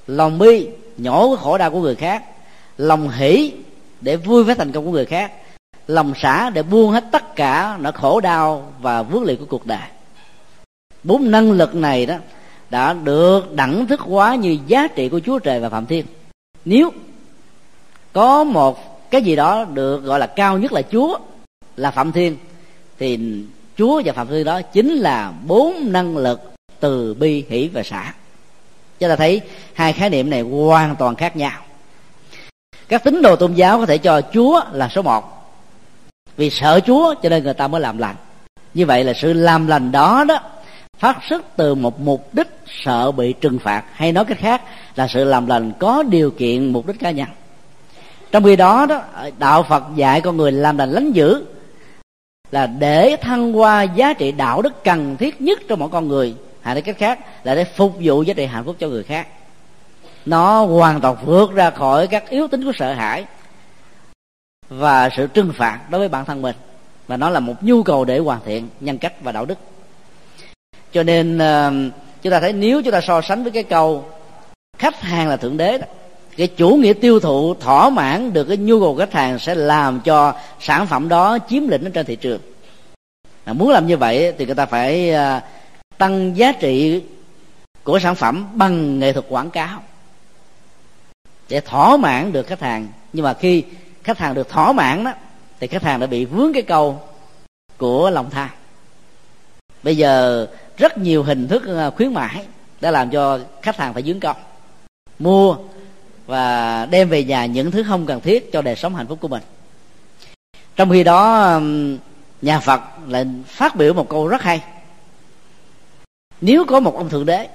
Lòng 0.06 0.38
bi 0.38 0.68
nhổ 0.96 1.34
cái 1.36 1.44
khổ 1.44 1.58
đau 1.58 1.70
của 1.70 1.80
người 1.80 1.94
khác. 1.94 2.24
Lòng 2.78 3.08
hỷ 3.08 3.52
để 4.00 4.16
vui 4.16 4.44
với 4.44 4.54
thành 4.54 4.72
công 4.72 4.84
của 4.84 4.90
người 4.90 5.06
khác. 5.06 5.32
Lòng 5.86 6.12
xả 6.16 6.50
để 6.50 6.62
buông 6.62 6.90
hết 6.90 7.04
tất 7.12 7.36
cả 7.36 7.78
nỗi 7.80 7.92
khổ 7.92 8.20
đau 8.20 8.72
và 8.80 9.02
vướng 9.02 9.24
liệt 9.24 9.38
của 9.40 9.46
cuộc 9.46 9.66
đời. 9.66 9.88
Bốn 11.04 11.30
năng 11.30 11.52
lực 11.52 11.74
này 11.74 12.06
đó 12.06 12.16
đã 12.70 12.92
được 12.92 13.54
đẳng 13.54 13.86
thức 13.86 14.00
hóa 14.00 14.34
như 14.34 14.58
giá 14.66 14.88
trị 14.88 15.08
của 15.08 15.20
chúa 15.20 15.38
trời 15.38 15.60
và 15.60 15.68
phạm 15.68 15.86
thiên. 15.86 16.06
Nếu 16.64 16.90
có 18.12 18.44
một 18.44 19.10
cái 19.10 19.22
gì 19.22 19.36
đó 19.36 19.64
được 19.64 20.04
gọi 20.04 20.18
là 20.18 20.26
cao 20.26 20.58
nhất 20.58 20.72
là 20.72 20.82
chúa, 20.82 21.18
là 21.76 21.90
phạm 21.90 22.12
thiên, 22.12 22.36
thì 22.98 23.18
chúa 23.78 24.02
và 24.04 24.12
phạm 24.12 24.28
thiên 24.28 24.44
đó 24.44 24.62
chính 24.62 24.94
là 24.94 25.32
bốn 25.46 25.92
năng 25.92 26.16
lực 26.16 26.53
từ 26.80 27.14
bi, 27.14 27.44
hỷ 27.48 27.68
và 27.68 27.82
xả 27.82 28.14
cho 29.00 29.08
ta 29.08 29.16
thấy 29.16 29.40
hai 29.74 29.92
khái 29.92 30.10
niệm 30.10 30.30
này 30.30 30.40
hoàn 30.40 30.96
toàn 30.96 31.16
khác 31.16 31.36
nhau. 31.36 31.60
Các 32.88 33.04
tín 33.04 33.22
đồ 33.22 33.36
tôn 33.36 33.54
giáo 33.54 33.78
có 33.78 33.86
thể 33.86 33.98
cho 33.98 34.20
chúa 34.32 34.60
là 34.72 34.88
số 34.88 35.02
một. 35.02 35.24
Vì 36.36 36.50
sợ 36.50 36.80
chúa 36.86 37.14
cho 37.22 37.28
nên 37.28 37.44
người 37.44 37.54
ta 37.54 37.68
mới 37.68 37.80
làm 37.80 37.98
lành. 37.98 38.16
Như 38.74 38.86
vậy 38.86 39.04
là 39.04 39.12
sự 39.12 39.32
làm 39.32 39.66
lành 39.66 39.92
đó 39.92 40.24
đó, 40.28 40.38
phát 40.98 41.18
xuất 41.28 41.56
từ 41.56 41.74
một 41.74 42.00
mục 42.00 42.34
đích 42.34 42.48
sợ 42.84 43.12
bị 43.12 43.32
trừng 43.32 43.58
phạt, 43.58 43.84
hay 43.92 44.12
nói 44.12 44.24
cách 44.24 44.38
khác 44.38 44.62
là 44.96 45.08
sự 45.08 45.24
làm 45.24 45.46
lành 45.46 45.72
có 45.78 46.02
điều 46.02 46.30
kiện 46.30 46.72
mục 46.72 46.86
đích 46.86 46.98
cá 46.98 47.10
nhân. 47.10 47.28
Trong 48.32 48.44
khi 48.44 48.56
đó 48.56 48.86
đó, 48.86 49.02
đạo 49.38 49.62
phật 49.62 49.84
dạy 49.96 50.20
con 50.20 50.36
người 50.36 50.52
làm 50.52 50.78
lành 50.78 50.90
lánh 50.90 51.12
dữ 51.12 51.44
là 52.50 52.66
để 52.66 53.16
thăng 53.20 53.52
hoa 53.52 53.82
giá 53.82 54.12
trị 54.12 54.32
đạo 54.32 54.62
đức 54.62 54.84
cần 54.84 55.16
thiết 55.16 55.40
nhất 55.40 55.58
cho 55.68 55.76
mỗi 55.76 55.88
con 55.88 56.08
người 56.08 56.34
hay 56.64 56.74
nói 56.74 56.82
cách 56.82 56.98
khác 56.98 57.18
là 57.44 57.54
để 57.54 57.64
phục 57.64 57.94
vụ 58.00 58.22
giá 58.22 58.34
trị 58.34 58.46
hạnh 58.46 58.64
phúc 58.64 58.76
cho 58.78 58.88
người 58.88 59.04
khác. 59.04 59.28
Nó 60.26 60.64
hoàn 60.64 61.00
toàn 61.00 61.16
vượt 61.24 61.52
ra 61.54 61.70
khỏi 61.70 62.06
các 62.06 62.28
yếu 62.28 62.48
tính 62.48 62.64
của 62.64 62.72
sợ 62.78 62.92
hãi 62.92 63.24
và 64.68 65.10
sự 65.16 65.26
trừng 65.26 65.52
phạt 65.56 65.80
đối 65.90 65.98
với 65.98 66.08
bản 66.08 66.24
thân 66.24 66.42
mình. 66.42 66.56
Và 67.06 67.16
nó 67.16 67.30
là 67.30 67.40
một 67.40 67.54
nhu 67.60 67.82
cầu 67.82 68.04
để 68.04 68.18
hoàn 68.18 68.40
thiện 68.44 68.68
nhân 68.80 68.98
cách 68.98 69.12
và 69.22 69.32
đạo 69.32 69.44
đức. 69.44 69.58
Cho 70.92 71.02
nên 71.02 71.38
ờ, 71.38 71.72
chúng 72.22 72.30
ta 72.30 72.40
thấy 72.40 72.52
nếu 72.52 72.82
chúng 72.82 72.92
ta 72.92 73.00
so 73.00 73.20
sánh 73.20 73.42
với 73.42 73.52
cái 73.52 73.62
câu 73.62 74.04
khách 74.78 75.00
hàng 75.00 75.28
là 75.28 75.36
thượng 75.36 75.56
đế 75.56 75.78
đó 75.78 75.86
cái 76.36 76.46
chủ 76.46 76.68
nghĩa 76.68 76.92
tiêu 76.92 77.20
thụ 77.20 77.54
thỏa 77.54 77.90
mãn 77.90 78.32
được 78.32 78.44
cái 78.44 78.56
nhu 78.56 78.80
cầu 78.80 78.96
khách 78.96 79.12
hàng 79.12 79.38
sẽ 79.38 79.54
làm 79.54 80.00
cho 80.00 80.34
sản 80.60 80.86
phẩm 80.86 81.08
đó 81.08 81.38
chiếm 81.48 81.68
lĩnh 81.68 81.90
trên 81.90 82.06
thị 82.06 82.16
trường. 82.16 82.40
À, 83.44 83.52
muốn 83.52 83.70
làm 83.70 83.86
như 83.86 83.96
vậy 83.96 84.32
thì 84.38 84.46
người 84.46 84.54
ta 84.54 84.66
phải 84.66 85.10
ờ, 85.10 85.40
tăng 85.98 86.36
giá 86.36 86.52
trị 86.52 87.02
của 87.84 87.98
sản 87.98 88.14
phẩm 88.14 88.48
bằng 88.54 88.98
nghệ 88.98 89.12
thuật 89.12 89.26
quảng 89.28 89.50
cáo. 89.50 89.82
Để 91.48 91.60
thỏa 91.60 91.96
mãn 91.96 92.32
được 92.32 92.46
khách 92.46 92.60
hàng. 92.60 92.88
Nhưng 93.12 93.24
mà 93.24 93.34
khi 93.34 93.64
khách 94.04 94.18
hàng 94.18 94.34
được 94.34 94.48
thỏa 94.48 94.72
mãn 94.72 95.04
đó, 95.04 95.12
thì 95.60 95.66
khách 95.66 95.82
hàng 95.82 96.00
đã 96.00 96.06
bị 96.06 96.24
vướng 96.24 96.52
cái 96.52 96.62
câu 96.62 97.02
của 97.76 98.10
lòng 98.10 98.30
tham 98.30 98.48
bây 99.84 99.96
giờ 99.96 100.46
rất 100.76 100.98
nhiều 100.98 101.22
hình 101.22 101.48
thức 101.48 101.62
ờ, 101.66 101.90
khuyến 101.90 102.14
mãi 102.14 102.44
đã 102.80 102.90
làm 102.90 103.10
cho 103.10 103.38
khách 103.62 103.76
hàng 103.76 103.94
phải 103.94 104.02
dướng 104.02 104.20
công 104.20 104.36
mua 105.18 105.56
và 106.26 106.86
đem 106.90 107.08
về 107.08 107.24
nhà 107.24 107.46
những 107.46 107.70
thứ 107.70 107.82
không 107.82 108.06
cần 108.06 108.20
thiết 108.20 108.52
cho 108.52 108.62
đời 108.62 108.76
sống 108.76 108.94
hạnh 108.94 109.06
phúc 109.06 109.18
của 109.20 109.28
mình. 109.28 109.42
Trong 110.76 110.90
khi 110.90 111.04
đó 111.04 111.60
nhà 112.42 112.60
phật 112.60 112.80
lại 113.08 113.26
phát 113.46 113.76
biểu 113.76 113.94
một 113.94 114.08
câu 114.08 114.28
rất 114.28 114.42
hay 114.42 114.62
nếu 116.40 116.64
có 116.64 116.80
một 116.80 116.96
ông 116.96 117.08
thượng 117.08 117.26
đế, 117.26 117.48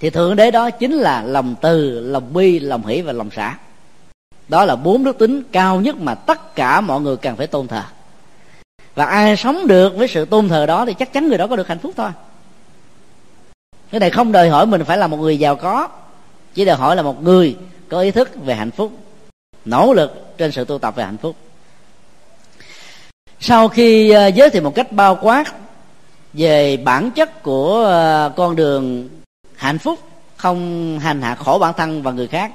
thì 0.00 0.10
thượng 0.10 0.36
đế 0.36 0.50
đó 0.50 0.70
chính 0.70 0.92
là 0.92 1.22
lòng 1.22 1.54
từ, 1.60 2.00
lòng 2.00 2.32
bi, 2.32 2.58
lòng 2.58 2.86
hỷ 2.86 3.02
và 3.02 3.12
lòng 3.12 3.30
xả 3.30 3.56
đó 4.48 4.64
là 4.64 4.76
bốn 4.76 5.04
đức 5.04 5.18
tính 5.18 5.42
cao 5.52 5.80
nhất 5.80 5.96
mà 5.96 6.14
tất 6.14 6.54
cả 6.54 6.80
mọi 6.80 7.00
người 7.00 7.16
cần 7.16 7.36
phải 7.36 7.46
tôn 7.46 7.68
thờ. 7.68 7.82
Và 8.94 9.04
ai 9.04 9.36
sống 9.36 9.66
được 9.66 9.96
với 9.96 10.08
sự 10.08 10.24
tôn 10.24 10.48
thờ 10.48 10.66
đó 10.66 10.86
thì 10.86 10.94
chắc 10.94 11.12
chắn 11.12 11.28
người 11.28 11.38
đó 11.38 11.46
có 11.46 11.56
được 11.56 11.68
hạnh 11.68 11.78
phúc 11.78 11.92
thôi. 11.96 12.10
Cái 13.90 14.00
này 14.00 14.10
không 14.10 14.32
đòi 14.32 14.48
hỏi 14.48 14.66
mình 14.66 14.84
phải 14.84 14.98
là 14.98 15.06
một 15.06 15.16
người 15.16 15.38
giàu 15.38 15.56
có, 15.56 15.88
chỉ 16.54 16.64
đòi 16.64 16.76
hỏi 16.76 16.96
là 16.96 17.02
một 17.02 17.22
người 17.22 17.56
có 17.88 18.00
ý 18.00 18.10
thức 18.10 18.30
về 18.44 18.54
hạnh 18.54 18.70
phúc, 18.70 18.92
nỗ 19.64 19.92
lực 19.92 20.38
trên 20.38 20.52
sự 20.52 20.64
tu 20.64 20.78
tập 20.78 20.96
về 20.96 21.04
hạnh 21.04 21.16
phúc. 21.16 21.36
Sau 23.40 23.68
khi 23.68 24.10
ờ, 24.10 24.26
giới 24.26 24.50
thiệu 24.50 24.62
một 24.62 24.74
cách 24.74 24.92
bao 24.92 25.18
quát 25.22 25.44
về 26.34 26.76
bản 26.76 27.10
chất 27.10 27.42
của 27.42 27.84
ờ, 27.84 28.32
con 28.36 28.56
đường 28.56 29.08
hạnh 29.56 29.78
phúc, 29.78 29.98
không 30.36 30.98
hành 30.98 31.22
hạ 31.22 31.34
khổ 31.34 31.58
bản 31.58 31.74
thân 31.76 32.02
và 32.02 32.12
người 32.12 32.26
khác. 32.26 32.52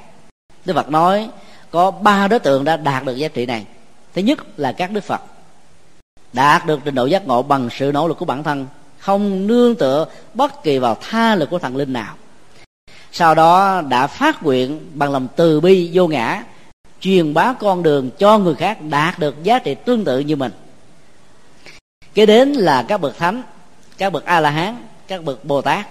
Đức 0.66 0.74
phật 0.74 0.90
nói, 0.90 1.30
có 1.72 1.92
ba 1.92 2.28
đối 2.28 2.40
tượng 2.40 2.64
đã 2.64 2.78
đạt 2.78 3.06
được 3.06 3.16
giá 3.16 3.28
trị 3.28 3.46
này. 3.46 3.66
Thứ 4.14 4.22
nhất 4.22 4.60
là 4.60 4.72
các 4.72 4.92
đức 4.92 5.04
phật. 5.04 5.22
Đạt 6.34 6.66
được 6.66 6.80
trình 6.86 6.96
độ 6.96 7.06
giác 7.06 7.28
ngộ 7.28 7.44
bằng 7.44 7.70
sự 7.72 7.92
nỗ 7.94 8.08
lực 8.08 8.18
của 8.18 8.26
bản 8.26 8.44
thân, 8.44 8.68
không 9.00 9.48
nương 9.48 9.76
tựa 9.76 10.08
bất 10.34 10.64
kỳ 10.64 10.78
vào 10.78 10.98
tha 11.02 11.36
lực 11.36 11.50
của 11.50 11.60
thần 11.60 11.76
linh 11.76 11.94
nào. 11.94 12.16
Sau 13.12 13.36
đó 13.36 13.82
đã 13.82 14.08
phát 14.08 14.44
nguyện 14.44 14.80
bằng 14.94 15.12
lòng 15.12 15.28
từ 15.36 15.62
bi 15.62 15.90
vô 15.94 16.08
ngã, 16.08 16.44
truyền 17.00 17.34
bá 17.34 17.54
con 17.54 17.84
đường 17.84 18.10
cho 18.18 18.38
người 18.38 18.56
khác 18.56 18.82
đạt 18.82 19.20
được 19.20 19.44
giá 19.44 19.60
trị 19.60 19.76
tương 19.76 20.06
tự 20.06 20.20
như 20.20 20.36
mình. 20.36 20.52
Kế 22.14 22.26
đến 22.26 22.50
là 22.50 22.86
các 22.88 23.02
bậc 23.02 23.18
thánh 23.18 23.44
các 24.00 24.14
bậc 24.14 24.26
a 24.26 24.40
la 24.40 24.50
hán 24.50 24.76
các 25.08 25.24
bậc 25.24 25.46
bồ 25.46 25.62
tát 25.62 25.88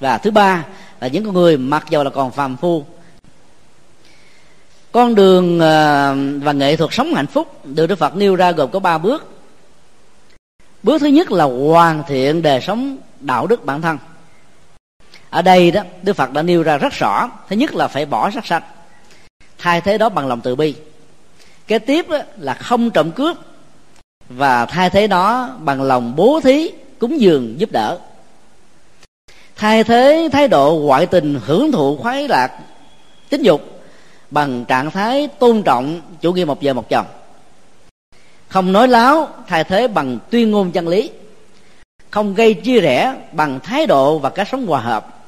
và 0.00 0.18
thứ 0.18 0.30
ba 0.30 0.64
là 1.00 1.08
những 1.08 1.24
con 1.24 1.34
người 1.34 1.56
mặc 1.56 1.86
dầu 1.90 2.04
là 2.04 2.10
còn 2.10 2.30
phàm 2.30 2.56
phu. 2.56 2.84
Con 4.92 5.14
đường 5.14 5.60
ờ, 5.60 6.16
và 6.42 6.52
nghệ 6.52 6.76
thuật 6.76 6.90
sống 6.92 7.14
hạnh 7.14 7.26
phúc 7.26 7.66
được 7.66 7.86
đức 7.86 7.98
phật 7.98 8.16
nêu 8.16 8.36
ra 8.36 8.52
gồm 8.52 8.70
có 8.70 8.80
ba 8.80 8.98
bước. 8.98 9.32
Bước 10.82 11.00
thứ 11.00 11.06
nhất 11.06 11.30
là 11.30 11.44
hoàn 11.44 12.02
thiện 12.08 12.42
đời 12.42 12.60
sống 12.60 12.96
đạo 13.20 13.46
đức 13.46 13.64
bản 13.64 13.82
thân. 13.82 13.98
Ở 15.30 15.42
đây 15.42 15.70
đó, 15.70 15.82
đức 16.02 16.12
phật 16.12 16.32
đã 16.32 16.42
nêu 16.42 16.62
ra 16.62 16.78
rất 16.78 16.92
rõ, 16.92 17.30
thứ 17.48 17.56
nhất 17.56 17.74
là 17.74 17.88
phải 17.88 18.06
bỏ 18.06 18.30
sát 18.30 18.46
sanh, 18.46 18.62
thay 19.58 19.80
thế 19.80 19.98
đó 19.98 20.08
bằng 20.08 20.26
lòng 20.26 20.40
từ 20.40 20.56
bi. 20.56 20.74
Kế 21.66 21.78
tiếp 21.78 22.06
là 22.38 22.54
không 22.54 22.90
trộm 22.90 23.10
cướp 23.10 23.36
và 24.28 24.66
thay 24.66 24.90
thế 24.90 25.06
đó 25.06 25.56
bằng 25.58 25.82
lòng 25.82 26.16
bố 26.16 26.40
thí 26.44 26.70
cúng 27.02 27.20
dường 27.20 27.60
giúp 27.60 27.72
đỡ. 27.72 27.98
Thay 29.56 29.84
thế 29.84 30.28
thái 30.32 30.48
độ 30.48 30.80
ngoại 30.82 31.06
tình 31.06 31.40
hưởng 31.44 31.72
thụ 31.72 31.96
khoái 31.96 32.28
lạc, 32.28 32.58
tính 33.30 33.42
dục 33.42 33.82
bằng 34.30 34.64
trạng 34.64 34.90
thái 34.90 35.28
tôn 35.38 35.62
trọng 35.62 36.00
chủ 36.20 36.32
nghĩa 36.32 36.44
một 36.44 36.62
vợ 36.62 36.72
một 36.72 36.88
chồng. 36.88 37.06
Không 38.48 38.72
nói 38.72 38.88
láo, 38.88 39.28
thay 39.46 39.64
thế 39.64 39.88
bằng 39.88 40.18
tuyên 40.30 40.50
ngôn 40.50 40.72
chân 40.72 40.88
lý. 40.88 41.10
Không 42.10 42.34
gây 42.34 42.54
chia 42.54 42.80
rẽ 42.80 43.14
bằng 43.32 43.60
thái 43.60 43.86
độ 43.86 44.18
và 44.18 44.30
cách 44.30 44.48
sống 44.52 44.66
hòa 44.66 44.80
hợp. 44.80 45.24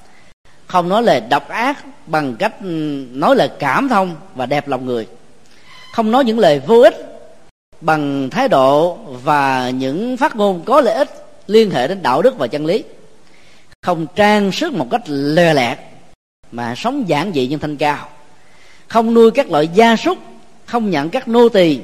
Không 0.67 0.89
nói 0.89 1.03
lời 1.03 1.21
độc 1.21 1.49
ác 1.49 1.85
bằng 2.07 2.37
cách 2.37 2.55
ừ, 2.61 3.05
nói 3.11 3.37
lời 3.37 3.51
cảm 3.59 3.89
thông 3.89 4.17
và 4.35 4.47
đẹp 4.47 4.69
lòng 4.69 4.87
người. 4.87 5.07
Không 5.93 6.11
nói 6.11 6.25
những 6.25 6.39
lời 6.39 6.61
vô 6.67 6.81
ích 6.81 6.95
bằng 7.81 8.31
thái 8.31 8.49
độ 8.49 8.99
và 9.07 9.71
những 9.71 10.17
phát 10.17 10.37
ngôn 10.37 10.63
có 10.65 10.81
lợi 10.81 10.95
ích 10.95 11.24
liên 11.47 11.71
hệ 11.71 11.89
đến 11.89 12.03
đạo 12.03 12.23
đức 12.23 12.39
và 12.39 12.47
chân 12.47 12.67
lý. 12.67 12.85
Không 13.83 14.07
trang 14.15 14.53
sức 14.53 14.73
một 14.73 14.87
cách 14.91 15.03
lè 15.07 15.55
lẹt, 15.55 15.79
mà 16.53 16.75
sống 16.77 17.09
giản 17.09 17.33
dị 17.35 17.47
nhưng 17.47 17.61
thanh 17.61 17.77
cao. 17.77 18.09
Không 18.89 19.15
nuôi 19.15 19.31
các 19.31 19.51
loại 19.51 19.69
gia 19.69 19.97
súc, 19.97 20.19
không 20.67 20.91
nhận 20.91 21.11
các 21.11 21.29
nô 21.29 21.49
tỳ, 21.49 21.81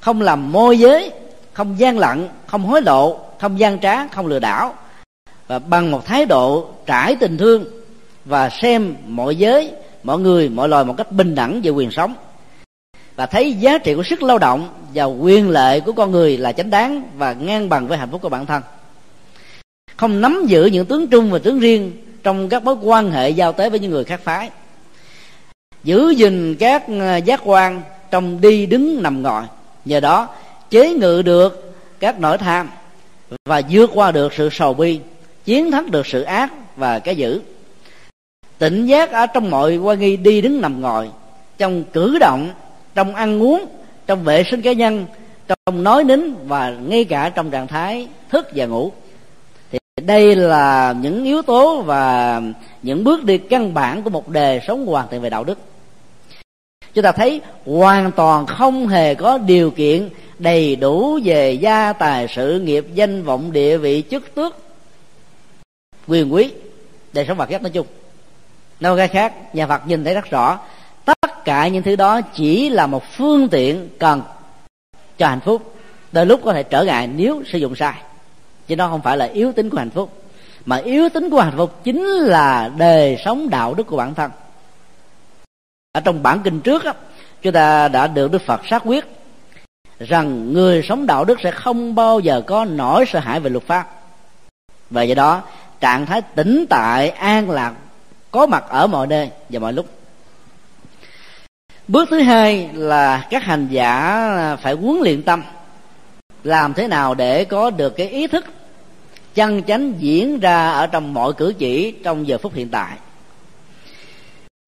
không 0.00 0.20
làm 0.20 0.52
môi 0.52 0.78
giới, 0.78 1.10
không 1.52 1.78
gian 1.78 1.98
lận, 1.98 2.28
không 2.46 2.64
hối 2.64 2.82
lộ, 2.82 3.20
không 3.40 3.58
gian 3.58 3.80
trá, 3.80 4.08
không 4.08 4.26
lừa 4.26 4.38
đảo, 4.38 4.74
và 5.46 5.58
bằng 5.58 5.90
một 5.90 6.06
thái 6.06 6.26
độ 6.26 6.70
trải 6.86 7.16
tình 7.16 7.38
thương 7.38 7.64
và 8.24 8.50
xem 8.50 8.94
mọi 9.06 9.36
giới, 9.36 9.72
mọi 10.02 10.18
người, 10.18 10.48
mọi 10.48 10.68
loài 10.68 10.84
một 10.84 10.94
cách 10.96 11.12
bình 11.12 11.34
đẳng 11.34 11.60
về 11.62 11.70
quyền 11.70 11.90
sống. 11.90 12.14
Và 13.16 13.26
thấy 13.26 13.52
giá 13.52 13.78
trị 13.78 13.94
của 13.94 14.02
sức 14.02 14.22
lao 14.22 14.38
động 14.38 14.68
và 14.94 15.04
quyền 15.04 15.50
lợi 15.50 15.80
của 15.80 15.92
con 15.92 16.10
người 16.10 16.36
là 16.36 16.52
chánh 16.52 16.70
đáng 16.70 17.02
và 17.16 17.32
ngang 17.32 17.68
bằng 17.68 17.88
với 17.88 17.98
hạnh 17.98 18.08
phúc 18.10 18.22
của 18.22 18.28
bản 18.28 18.46
thân 18.46 18.62
không 19.96 20.20
nắm 20.20 20.44
giữ 20.46 20.66
những 20.66 20.86
tướng 20.86 21.08
trung 21.08 21.30
và 21.30 21.38
tướng 21.38 21.58
riêng 21.58 21.92
trong 22.22 22.48
các 22.48 22.64
mối 22.64 22.74
quan 22.82 23.10
hệ 23.10 23.30
giao 23.30 23.52
tế 23.52 23.70
với 23.70 23.78
những 23.78 23.90
người 23.90 24.04
khác 24.04 24.20
phái. 24.24 24.50
Giữ 25.84 26.10
gìn 26.10 26.56
các 26.58 26.84
ờ, 27.00 27.16
giác 27.16 27.40
quan 27.44 27.82
trong 28.10 28.40
đi 28.40 28.66
đứng 28.66 29.02
nằm 29.02 29.22
ngồi. 29.22 29.42
Nhờ 29.84 30.00
đó, 30.00 30.28
chế 30.70 30.94
ngự 30.94 31.22
được 31.22 31.74
các 32.00 32.20
nỗi 32.20 32.38
tham 32.38 32.68
và 33.44 33.62
vượt 33.70 33.90
qua 33.94 34.12
được 34.12 34.32
sự 34.34 34.48
sầu 34.52 34.74
bi, 34.74 35.00
chiến 35.44 35.70
thắng 35.70 35.90
được 35.90 36.06
sự 36.06 36.22
ác 36.22 36.52
và 36.76 36.98
cái 36.98 37.16
dữ. 37.16 37.40
Tỉnh 38.58 38.86
giác 38.86 39.12
ở 39.12 39.26
trong 39.26 39.50
mọi 39.50 39.76
quan 39.76 40.00
nghi 40.00 40.16
đi 40.16 40.40
đứng 40.40 40.60
nằm 40.60 40.80
ngồi, 40.80 41.08
trong 41.58 41.84
cử 41.84 42.18
động, 42.20 42.50
trong 42.94 43.14
ăn 43.14 43.42
uống, 43.42 43.66
trong 44.06 44.24
vệ 44.24 44.44
sinh 44.50 44.62
cá 44.62 44.72
nhân, 44.72 45.06
trong 45.48 45.84
nói 45.84 46.04
nín 46.04 46.34
và 46.46 46.70
ngay 46.70 47.04
cả 47.04 47.28
trong 47.28 47.50
trạng 47.50 47.66
thái 47.66 48.08
thức 48.28 48.48
và 48.54 48.66
ngủ 48.66 48.92
đây 50.02 50.36
là 50.36 50.94
những 51.00 51.24
yếu 51.24 51.42
tố 51.42 51.82
và 51.82 52.40
những 52.82 53.04
bước 53.04 53.24
đi 53.24 53.38
căn 53.38 53.74
bản 53.74 54.02
của 54.02 54.10
một 54.10 54.28
đề 54.28 54.60
sống 54.66 54.86
hoàn 54.86 55.08
thiện 55.08 55.20
về 55.20 55.30
đạo 55.30 55.44
đức. 55.44 55.58
Chúng 56.94 57.04
ta 57.04 57.12
thấy 57.12 57.40
hoàn 57.66 58.12
toàn 58.12 58.46
không 58.46 58.88
hề 58.88 59.14
có 59.14 59.38
điều 59.38 59.70
kiện 59.70 60.08
đầy 60.38 60.76
đủ 60.76 61.18
về 61.24 61.52
gia 61.52 61.92
tài 61.92 62.26
sự 62.28 62.60
nghiệp, 62.60 62.86
danh 62.94 63.22
vọng, 63.22 63.52
địa 63.52 63.76
vị, 63.76 64.04
chức 64.10 64.34
tước, 64.34 64.56
quyền 66.06 66.34
quý 66.34 66.52
đời 67.12 67.24
sống 67.28 67.36
vật 67.36 67.46
chất 67.46 67.62
nói 67.62 67.70
chung. 67.70 67.86
Nói 68.80 68.96
cái 68.96 69.08
khác, 69.08 69.54
nhà 69.54 69.66
phật 69.66 69.86
nhìn 69.86 70.04
thấy 70.04 70.14
rất 70.14 70.30
rõ, 70.30 70.58
tất 71.04 71.44
cả 71.44 71.68
những 71.68 71.82
thứ 71.82 71.96
đó 71.96 72.20
chỉ 72.20 72.70
là 72.70 72.86
một 72.86 73.04
phương 73.16 73.48
tiện 73.48 73.88
cần 73.98 74.22
cho 75.18 75.28
hạnh 75.28 75.40
phúc. 75.40 75.74
Đôi 76.12 76.26
lúc 76.26 76.40
có 76.44 76.52
thể 76.52 76.62
trở 76.62 76.84
ngại 76.84 77.06
nếu 77.06 77.42
sử 77.46 77.58
dụng 77.58 77.74
sai 77.74 77.94
chứ 78.66 78.76
nó 78.76 78.88
không 78.88 79.02
phải 79.02 79.16
là 79.16 79.24
yếu 79.24 79.52
tính 79.52 79.70
của 79.70 79.78
hạnh 79.78 79.90
phúc. 79.90 80.22
Mà 80.64 80.76
yếu 80.76 81.08
tính 81.08 81.30
của 81.30 81.40
hạnh 81.40 81.56
phúc 81.56 81.80
chính 81.84 82.04
là 82.06 82.70
đời 82.76 83.18
sống 83.24 83.50
đạo 83.50 83.74
đức 83.74 83.86
của 83.86 83.96
bản 83.96 84.14
thân. 84.14 84.30
Ở 85.92 86.00
trong 86.00 86.22
bản 86.22 86.40
kinh 86.44 86.60
trước 86.60 86.84
á, 86.84 86.92
chúng 87.42 87.52
ta 87.52 87.88
đã 87.88 88.06
được 88.06 88.32
đức 88.32 88.42
phật 88.42 88.60
xác 88.66 88.82
quyết 88.84 89.04
rằng 89.98 90.52
người 90.52 90.82
sống 90.88 91.06
đạo 91.06 91.24
đức 91.24 91.40
sẽ 91.42 91.50
không 91.50 91.94
bao 91.94 92.20
giờ 92.20 92.42
có 92.46 92.64
nỗi 92.64 93.04
sợ 93.08 93.18
hãi 93.18 93.40
về 93.40 93.50
luật 93.50 93.64
pháp. 93.64 93.90
Và 94.90 95.02
do 95.02 95.14
đó 95.14 95.42
trạng 95.80 96.06
thái 96.06 96.22
tĩnh 96.22 96.64
tại 96.68 97.08
an 97.08 97.50
lạc 97.50 97.74
có 98.30 98.46
mặt 98.46 98.64
ở 98.68 98.86
mọi 98.86 99.06
nơi 99.06 99.30
và 99.48 99.60
mọi 99.60 99.72
lúc. 99.72 99.86
Bước 101.88 102.08
thứ 102.10 102.20
hai 102.20 102.70
là 102.74 103.26
các 103.30 103.42
hành 103.42 103.68
giả 103.70 104.56
phải 104.62 104.74
huấn 104.74 104.98
luyện 105.02 105.22
tâm. 105.22 105.42
Làm 106.44 106.74
thế 106.74 106.88
nào 106.88 107.14
để 107.14 107.44
có 107.44 107.70
được 107.70 107.96
cái 107.96 108.08
ý 108.08 108.26
thức 108.26 108.44
chân 109.36 109.62
chánh 109.62 109.94
diễn 109.98 110.40
ra 110.40 110.70
ở 110.70 110.86
trong 110.86 111.14
mọi 111.14 111.32
cử 111.32 111.54
chỉ 111.58 111.94
trong 112.04 112.28
giờ 112.28 112.38
phút 112.38 112.54
hiện 112.54 112.68
tại. 112.68 112.96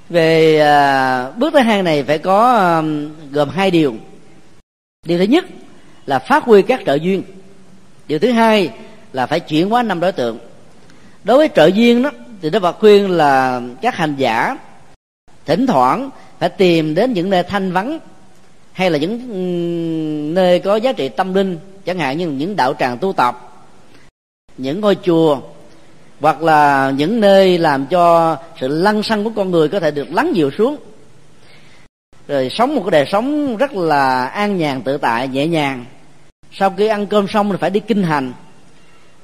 Về 0.09 0.61
à, 0.61 1.31
bước 1.31 1.53
thứ 1.53 1.59
hai 1.59 1.82
này 1.82 2.03
phải 2.03 2.19
có 2.19 2.53
à, 2.53 2.82
gồm 3.31 3.49
hai 3.49 3.70
điều. 3.70 3.95
Điều 5.07 5.19
thứ 5.19 5.24
nhất 5.24 5.45
là 6.07 6.19
phát 6.19 6.45
huy 6.45 6.62
các 6.62 6.81
trợ 6.86 6.95
duyên. 6.95 7.23
Điều 8.09 8.19
thứ 8.19 8.32
hai 8.32 8.70
là 9.12 9.27
phải 9.27 9.40
chuyển 9.40 9.70
hóa 9.70 9.82
năm 9.82 10.01
đối 10.01 10.12
tượng. 10.12 10.39
Đối 11.24 11.39
với 11.39 11.49
trợ 11.55 11.66
duyên 11.66 12.03
đó 12.03 12.11
thì 12.43 12.51
đức 12.51 12.61
phật 12.62 12.78
khuyên 12.78 13.11
là 13.11 13.61
các 13.82 13.95
hành 13.97 14.15
giả 14.16 14.59
thỉnh 15.47 15.66
thoảng 15.66 16.11
phải 16.39 16.49
tìm 16.49 16.95
đến 16.95 17.12
những 17.12 17.31
nơi 17.31 17.43
thanh 17.43 17.73
vắng 17.73 17.99
hay 18.73 18.90
là 18.90 18.99
những 18.99 20.35
nơi 20.35 20.59
có 20.59 20.77
giá 20.77 20.93
trị 20.93 21.09
tâm 21.09 21.35
linh 21.35 21.59
chẳng 21.85 21.99
hạn 21.99 22.19
như 22.19 22.28
những 22.28 22.57
đạo 22.57 22.74
tràng 22.78 22.99
tu 22.99 23.12
tập 23.12 23.47
những 24.59 24.80
ngôi 24.80 24.97
chùa, 25.02 25.40
hoặc 26.20 26.43
là 26.43 26.93
những 26.97 27.20
nơi 27.20 27.59
làm 27.59 27.86
cho 27.86 28.36
sự 28.60 28.68
lăng 28.68 29.02
xăng 29.02 29.24
của 29.24 29.30
con 29.36 29.51
người 29.51 29.68
có 29.68 29.80
thể 29.80 29.90
được 29.90 30.12
lắng 30.12 30.32
dịu 30.35 30.51
xuống. 30.59 30.76
Rồi 32.28 32.48
sống 32.51 32.74
một 32.74 32.82
cái 32.85 32.90
đời 32.90 33.06
sống 33.12 33.56
rất 33.56 33.72
là 33.74 34.24
an 34.24 34.59
nhàn, 34.59 34.82
tự 34.82 34.97
tại, 34.97 35.28
nhẹ 35.28 35.47
nhàng. 35.47 35.85
Sau 36.52 36.74
khi 36.76 36.86
ăn 36.86 37.06
cơm 37.06 37.28
xong 37.28 37.51
thì 37.51 37.56
phải 37.60 37.70
đi 37.70 37.80
kinh 37.80 38.02
hành. 38.02 38.32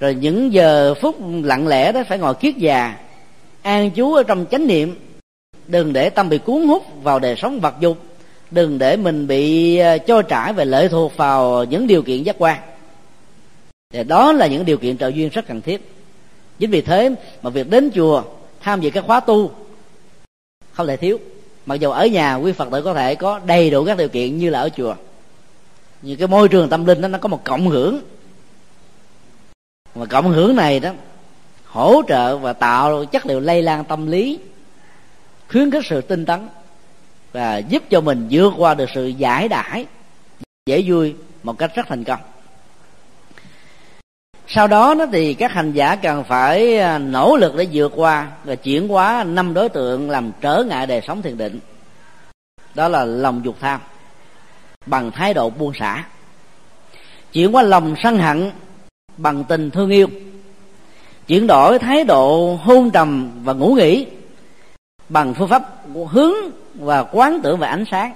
Rồi 0.00 0.14
những 0.14 0.52
giờ 0.52 0.94
phút 0.94 1.16
lặng 1.42 1.68
lẽ 1.68 1.92
đó 1.92 2.02
phải 2.08 2.18
ngồi 2.18 2.34
kiết 2.34 2.56
già, 2.56 2.96
an 3.62 3.90
chú 3.90 4.14
ở 4.14 4.22
trong 4.22 4.46
chánh 4.50 4.66
niệm. 4.66 4.94
Đừng 5.66 5.92
để 5.92 6.10
tâm 6.10 6.28
bị 6.28 6.38
cuốn 6.38 6.66
hút 6.66 7.02
vào 7.02 7.18
đời 7.18 7.36
sống 7.36 7.60
vật 7.60 7.74
dục. 7.80 7.98
Đừng 8.50 8.78
để 8.78 8.96
mình 8.96 9.26
bị 9.26 9.76
ờ, 9.78 9.98
cho 9.98 10.22
trải 10.22 10.52
về 10.52 10.64
lệ 10.64 10.88
thuộc 10.88 11.16
vào 11.16 11.64
những 11.64 11.86
điều 11.86 12.02
kiện 12.02 12.22
giác 12.22 12.36
quan 12.38 12.58
thì 13.94 14.04
đó 14.04 14.32
là 14.32 14.46
những 14.46 14.64
điều 14.64 14.78
kiện 14.78 14.98
trợ 14.98 15.08
duyên 15.08 15.28
rất 15.28 15.46
cần 15.48 15.60
thiết. 15.60 15.90
Chính 16.58 16.70
vì 16.70 16.80
thế 16.80 17.14
mà 17.42 17.50
việc 17.50 17.70
đến 17.70 17.90
chùa, 17.94 18.22
tham 18.60 18.80
dự 18.80 18.90
các 18.90 19.04
khóa 19.06 19.20
tu, 19.20 19.50
không 20.72 20.86
thể 20.86 20.96
thiếu. 20.96 21.18
Mặc 21.66 21.74
dù 21.74 21.90
ở 21.90 22.06
nhà 22.06 22.34
quý 22.34 22.52
phật 22.52 22.68
tử 22.72 22.82
có 22.82 22.94
thể 22.94 23.14
có 23.14 23.40
đầy 23.46 23.70
đủ 23.70 23.84
các 23.84 23.98
điều 23.98 24.08
kiện 24.08 24.38
như 24.38 24.50
là 24.50 24.60
ở 24.60 24.68
chùa, 24.68 24.94
nhưng 26.02 26.16
cái 26.16 26.28
môi 26.28 26.48
trường 26.48 26.68
tâm 26.68 26.84
linh 26.84 27.00
đó, 27.00 27.08
nó 27.08 27.18
có 27.18 27.28
một 27.28 27.44
cộng 27.44 27.68
hưởng. 27.68 28.00
Mà 29.94 30.06
cộng 30.06 30.32
hưởng 30.32 30.56
này 30.56 30.80
đó, 30.80 30.90
hỗ 31.64 32.02
trợ 32.08 32.36
và 32.36 32.52
tạo 32.52 33.04
chất 33.04 33.26
liệu 33.26 33.40
lây 33.40 33.62
lan 33.62 33.84
tâm 33.84 34.06
lý, 34.06 34.38
khuyến 35.50 35.70
khích 35.70 35.86
sự 35.86 36.00
tinh 36.00 36.26
tấn, 36.26 36.48
và 37.32 37.58
giúp 37.58 37.82
cho 37.90 38.00
mình 38.00 38.28
vượt 38.30 38.52
qua 38.56 38.74
được 38.74 38.90
sự 38.94 39.06
giải 39.06 39.48
đãi, 39.48 39.86
dễ 40.66 40.84
vui 40.86 41.14
một 41.42 41.58
cách 41.58 41.70
rất 41.74 41.86
thành 41.88 42.04
công 42.04 42.20
sau 44.48 44.66
đó 44.66 44.94
nó 44.98 45.06
thì 45.12 45.34
các 45.34 45.52
hành 45.52 45.72
giả 45.72 45.96
cần 45.96 46.24
phải 46.24 46.78
à, 46.78 46.98
nỗ 46.98 47.36
lực 47.36 47.56
để 47.56 47.68
vượt 47.72 47.92
qua 47.96 48.26
và 48.44 48.54
chuyển 48.54 48.88
hóa 48.88 49.24
năm 49.24 49.54
đối 49.54 49.68
tượng 49.68 50.10
làm 50.10 50.32
trở 50.40 50.64
ngại 50.68 50.86
đời 50.86 51.00
sống 51.06 51.22
thiền 51.22 51.38
định. 51.38 51.60
Đó 52.74 52.88
là 52.88 53.04
lòng 53.04 53.40
dục 53.44 53.56
tham 53.60 53.80
bằng 54.86 55.10
thái 55.10 55.34
độ 55.34 55.50
buông 55.50 55.72
xả. 55.74 56.04
Chuyển 57.32 57.54
qua 57.54 57.62
lòng 57.62 57.94
sân 58.02 58.18
hận 58.18 58.50
bằng 59.16 59.44
tình 59.44 59.70
thương 59.70 59.90
yêu. 59.90 60.06
Chuyển 61.26 61.46
đổi 61.46 61.78
thái 61.78 62.04
độ 62.04 62.54
hôn 62.62 62.90
trầm 62.90 63.30
và 63.44 63.52
ngủ 63.52 63.74
nghỉ 63.74 64.06
bằng 65.08 65.34
phương 65.34 65.48
pháp 65.48 65.62
hướng 66.08 66.34
và 66.74 67.02
quán 67.02 67.40
tưởng 67.42 67.58
về 67.58 67.68
ánh 67.68 67.84
sáng. 67.90 68.12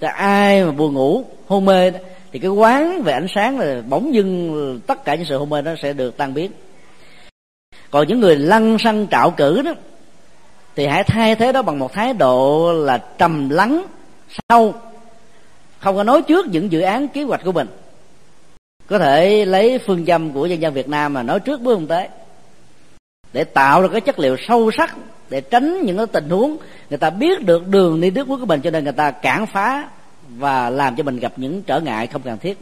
Cho 0.00 0.08
ai 0.08 0.64
mà 0.64 0.70
buồn 0.72 0.94
ngủ, 0.94 1.24
hôn 1.48 1.64
mê 1.64 1.92
thì 2.36 2.40
cái 2.40 2.50
quán 2.50 3.02
về 3.02 3.12
ánh 3.12 3.26
sáng 3.34 3.58
là 3.58 3.82
bỗng 3.88 4.14
dưng 4.14 4.80
tất 4.86 5.04
cả 5.04 5.14
những 5.14 5.24
sự 5.24 5.38
hôn 5.38 5.50
mê 5.50 5.62
nó 5.62 5.74
sẽ 5.82 5.92
được 5.92 6.16
tan 6.16 6.34
biến. 6.34 6.50
Còn 7.90 8.08
những 8.08 8.20
người 8.20 8.36
lăng 8.36 8.78
xăng 8.78 9.06
trạo 9.10 9.30
cử 9.30 9.62
đó, 9.62 9.74
thì 10.74 10.86
hãy 10.86 11.04
thay 11.04 11.34
thế 11.34 11.52
đó 11.52 11.62
bằng 11.62 11.78
một 11.78 11.92
thái 11.92 12.12
độ 12.12 12.72
là 12.72 12.98
trầm 13.18 13.48
lắng, 13.48 13.86
sâu, 14.48 14.74
không 15.78 15.96
có 15.96 16.02
nói 16.02 16.22
trước 16.22 16.46
những 16.46 16.72
dự 16.72 16.80
án 16.80 17.08
kế 17.08 17.22
hoạch 17.22 17.40
của 17.44 17.52
mình. 17.52 17.68
Có 18.86 18.98
thể 18.98 19.44
lấy 19.44 19.78
phương 19.78 20.06
châm 20.06 20.32
của 20.32 20.46
dân 20.46 20.60
dân 20.60 20.74
Việt 20.74 20.88
Nam 20.88 21.12
mà 21.12 21.22
nói 21.22 21.40
trước 21.40 21.60
bước 21.60 21.74
không 21.74 21.86
tế, 21.86 22.08
để 23.32 23.44
tạo 23.44 23.82
ra 23.82 23.88
cái 23.92 24.00
chất 24.00 24.18
liệu 24.18 24.36
sâu 24.48 24.70
sắc, 24.78 24.96
để 25.30 25.40
tránh 25.40 25.82
những 25.82 25.96
cái 25.96 26.06
tình 26.06 26.30
huống 26.30 26.56
người 26.90 26.98
ta 26.98 27.10
biết 27.10 27.44
được 27.46 27.68
đường 27.68 28.00
đi 28.00 28.10
nước 28.10 28.28
bước 28.28 28.40
của 28.40 28.46
mình, 28.46 28.60
cho 28.60 28.70
nên 28.70 28.84
người 28.84 28.92
ta 28.92 29.10
cản 29.10 29.46
phá 29.46 29.88
và 30.38 30.70
làm 30.70 30.96
cho 30.96 31.02
mình 31.02 31.18
gặp 31.18 31.32
những 31.36 31.62
trở 31.62 31.80
ngại 31.80 32.06
không 32.06 32.22
cần 32.22 32.38
thiết. 32.38 32.58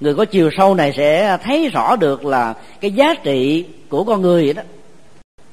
Người 0.00 0.14
có 0.14 0.24
chiều 0.24 0.50
sâu 0.56 0.74
này 0.74 0.92
sẽ 0.96 1.38
thấy 1.42 1.68
rõ 1.68 1.96
được 1.96 2.24
là 2.24 2.54
cái 2.80 2.92
giá 2.92 3.14
trị 3.14 3.66
của 3.88 4.04
con 4.04 4.22
người 4.22 4.52
đó. 4.52 4.62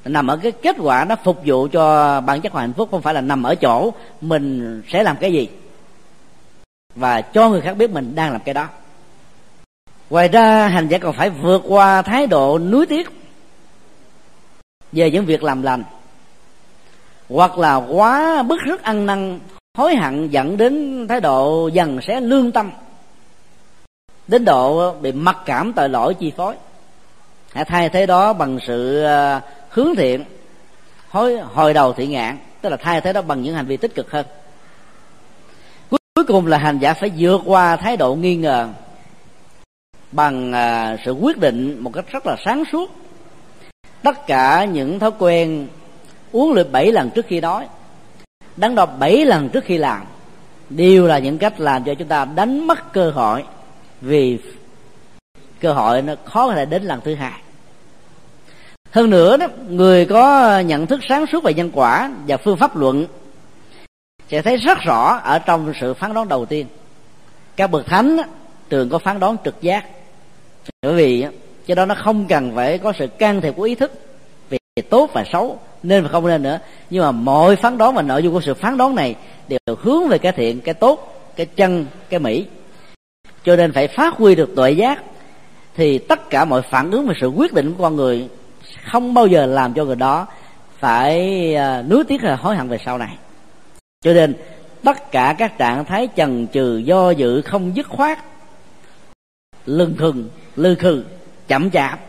Nằm 0.04 0.26
ở 0.26 0.36
cái 0.36 0.52
kết 0.52 0.76
quả 0.78 1.04
nó 1.04 1.16
phục 1.24 1.40
vụ 1.44 1.68
cho 1.72 2.20
bản 2.20 2.40
chất 2.40 2.54
hạnh 2.54 2.72
phúc, 2.72 2.88
không 2.90 3.02
phải 3.02 3.14
là 3.14 3.20
nằm 3.20 3.42
ở 3.42 3.54
chỗ 3.54 3.92
mình 4.20 4.82
sẽ 4.88 5.02
làm 5.02 5.16
cái 5.20 5.32
gì. 5.32 5.48
Và 6.94 7.20
cho 7.20 7.48
người 7.48 7.60
khác 7.60 7.76
biết 7.76 7.90
mình 7.90 8.14
đang 8.14 8.32
làm 8.32 8.40
cái 8.44 8.54
đó. 8.54 8.68
Ngoài 10.10 10.28
ra, 10.28 10.68
hành 10.68 10.88
giả 10.88 10.98
còn 10.98 11.14
phải 11.14 11.30
vượt 11.30 11.62
qua 11.68 12.02
thái 12.02 12.26
độ 12.26 12.58
nuối 12.58 12.86
tiếc 12.86 13.10
về 14.92 15.10
những 15.10 15.26
việc 15.26 15.42
làm 15.42 15.62
lành, 15.62 15.84
hoặc 17.28 17.58
là 17.58 17.74
quá 17.74 18.42
bức 18.42 18.60
rứt 18.66 18.82
ăn 18.82 19.06
năn 19.06 19.40
hối 19.74 19.96
hận 19.96 20.28
dẫn 20.28 20.56
đến 20.56 21.06
thái 21.08 21.20
độ 21.20 21.68
dần 21.68 22.00
sẽ 22.02 22.20
lương 22.20 22.52
tâm. 22.52 22.70
Đến 24.28 24.44
độ 24.44 24.94
bị 24.94 25.12
mặc 25.12 25.36
cảm 25.44 25.72
tội 25.72 25.88
lỗi 25.88 26.14
chi 26.14 26.32
phối. 26.36 26.54
Hãy 27.52 27.64
thay 27.64 27.88
thế 27.88 28.06
đó 28.06 28.32
bằng 28.32 28.58
sự 28.66 29.04
à, 29.04 29.40
hướng 29.68 29.94
thiện, 29.96 30.24
hối, 31.08 31.38
hồi 31.38 31.74
đầu 31.74 31.92
thị 31.92 32.06
ngạn, 32.06 32.38
tức 32.60 32.68
là 32.68 32.76
thay 32.76 33.00
thế 33.00 33.12
đó 33.12 33.22
bằng 33.22 33.42
những 33.42 33.54
hành 33.54 33.66
vi 33.66 33.76
tích 33.76 33.94
cực 33.94 34.10
hơn. 34.10 34.26
Cuối 35.90 36.24
cùng 36.26 36.46
là 36.46 36.58
hành 36.58 36.78
giả 36.78 36.94
phải 36.94 37.12
vượt 37.18 37.40
qua 37.44 37.76
thái 37.76 37.96
độ 37.96 38.14
nghi 38.14 38.36
ngờ 38.36 38.68
bằng 40.12 40.52
à, 40.52 40.96
sự 41.04 41.12
quyết 41.12 41.38
định 41.38 41.76
một 41.80 41.90
cách 41.94 42.04
rất 42.10 42.26
là 42.26 42.36
sáng 42.44 42.62
suốt. 42.72 42.90
Tất 44.02 44.26
cả 44.26 44.64
những 44.64 44.98
thói 44.98 45.10
quen 45.18 45.68
uống 46.32 46.52
lượt 46.52 46.72
bảy 46.72 46.92
lần 46.92 47.10
trước 47.10 47.26
khi 47.28 47.40
đói 47.40 47.66
đắn 48.56 48.74
đo 48.74 48.86
bảy 48.86 49.24
lần 49.24 49.48
trước 49.48 49.64
khi 49.64 49.78
làm. 49.78 50.02
Đều 50.70 51.06
là 51.06 51.18
những 51.18 51.38
cách 51.38 51.60
làm 51.60 51.84
cho 51.84 51.94
chúng 51.94 52.08
ta 52.08 52.24
đánh 52.24 52.66
mất 52.66 52.92
cơ 52.92 53.10
hội. 53.10 53.44
Vì 54.00 54.38
cơ 55.60 55.72
hội 55.72 56.02
nó 56.02 56.14
khó 56.24 56.48
có 56.48 56.54
thể 56.54 56.66
đến 56.66 56.82
lần 56.82 57.00
thứ 57.04 57.14
hai. 57.14 57.40
Hơn 58.90 59.10
nữa 59.10 59.36
đó, 59.36 59.46
người 59.68 60.04
có 60.04 60.58
nhận 60.60 60.86
thức 60.86 61.00
sáng 61.08 61.26
suốt 61.26 61.44
về 61.44 61.54
nhân 61.54 61.70
quả 61.72 62.10
và 62.26 62.36
phương 62.36 62.56
pháp 62.56 62.76
luận 62.76 63.06
sẽ 64.28 64.42
thấy 64.42 64.56
rất 64.56 64.78
rõ 64.78 65.20
ở 65.24 65.38
trong 65.38 65.72
sự 65.80 65.94
phán 65.94 66.14
đoán 66.14 66.28
đầu 66.28 66.46
tiên. 66.46 66.66
Các 67.56 67.70
bậc 67.70 67.86
thánh 67.86 68.16
thường 68.70 68.88
có 68.88 68.98
phán 68.98 69.20
đoán 69.20 69.36
trực 69.44 69.60
giác. 69.60 69.84
Bởi 70.82 70.94
vì 70.94 71.26
cho 71.66 71.74
đó 71.74 71.86
nó 71.86 71.94
không 71.94 72.26
cần 72.28 72.52
phải 72.54 72.78
có 72.78 72.92
sự 72.98 73.06
can 73.06 73.40
thiệp 73.40 73.52
của 73.56 73.62
ý 73.62 73.74
thức 73.74 74.09
về 74.80 74.88
tốt 74.90 75.10
và 75.12 75.24
xấu, 75.32 75.58
nên 75.82 76.02
và 76.02 76.08
không 76.08 76.26
nên 76.26 76.42
nữa. 76.42 76.58
Nhưng 76.90 77.02
mà 77.02 77.12
mọi 77.12 77.56
phán 77.56 77.78
đoán 77.78 77.94
và 77.94 78.02
nội 78.02 78.22
dung 78.22 78.34
của 78.34 78.40
sự 78.40 78.54
phán 78.54 78.76
đoán 78.76 78.94
này 78.94 79.14
đều 79.48 79.76
hướng 79.82 80.08
về 80.08 80.18
cái 80.18 80.32
thiện, 80.32 80.60
cái 80.60 80.74
tốt, 80.74 81.22
cái 81.36 81.46
chân, 81.46 81.86
cái 82.08 82.20
mỹ. 82.20 82.46
Cho 83.44 83.56
nên 83.56 83.72
phải 83.72 83.88
phát 83.88 84.14
huy 84.14 84.34
được 84.34 84.56
tuệ 84.56 84.70
giác 84.70 85.02
thì 85.76 85.98
tất 85.98 86.30
cả 86.30 86.44
mọi 86.44 86.62
phản 86.62 86.90
ứng 86.90 87.06
và 87.06 87.14
sự 87.20 87.28
quyết 87.28 87.52
định 87.52 87.74
của 87.74 87.82
con 87.82 87.96
người 87.96 88.28
không 88.90 89.14
bao 89.14 89.26
giờ 89.26 89.46
làm 89.46 89.74
cho 89.74 89.84
người 89.84 89.96
đó 89.96 90.26
phải 90.78 91.54
à, 91.54 91.82
nuối 91.82 92.04
tiếc 92.04 92.24
là 92.24 92.36
hối 92.36 92.56
hận 92.56 92.68
về 92.68 92.78
sau 92.84 92.98
này. 92.98 93.16
Cho 94.04 94.12
nên 94.12 94.34
tất 94.84 95.10
cả 95.12 95.34
các 95.38 95.58
trạng 95.58 95.84
thái 95.84 96.08
chần 96.16 96.46
chừ, 96.52 96.76
do 96.76 97.10
dự, 97.10 97.42
không 97.42 97.76
dứt 97.76 97.88
khoát 97.88 98.18
lưng 99.66 99.94
khừng, 99.98 100.28
lư 100.56 100.74
khừ 100.74 101.04
chậm 101.48 101.70
chạp, 101.70 102.00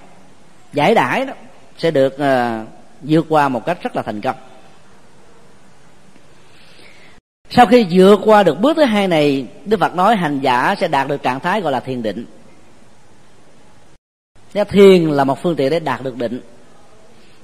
giải 0.73 0.95
đãi 0.95 1.25
đó 1.25 1.33
sẽ 1.81 1.91
được 1.91 2.13
uh, 2.13 2.67
vượt 3.01 3.25
qua 3.29 3.49
một 3.49 3.65
cách 3.65 3.83
rất 3.83 3.95
là 3.95 4.01
thành 4.01 4.21
công. 4.21 4.35
Sau 7.49 7.65
khi 7.65 7.87
vượt 7.91 8.19
qua 8.25 8.43
được 8.43 8.59
bước 8.59 8.77
thứ 8.77 8.83
hai 8.83 9.07
này 9.07 9.47
đức 9.65 9.79
phật 9.79 9.95
nói 9.95 10.15
hành 10.15 10.39
giả 10.39 10.75
sẽ 10.79 10.87
đạt 10.87 11.07
được 11.07 11.23
trạng 11.23 11.39
thái 11.39 11.61
gọi 11.61 11.71
là 11.71 11.79
thiền 11.79 12.03
định. 12.03 12.25
Thế 14.53 14.63
thiền 14.63 15.09
là 15.09 15.23
một 15.23 15.41
phương 15.41 15.55
tiện 15.55 15.71
để 15.71 15.79
đạt 15.79 16.03
được 16.03 16.17
định. 16.17 16.41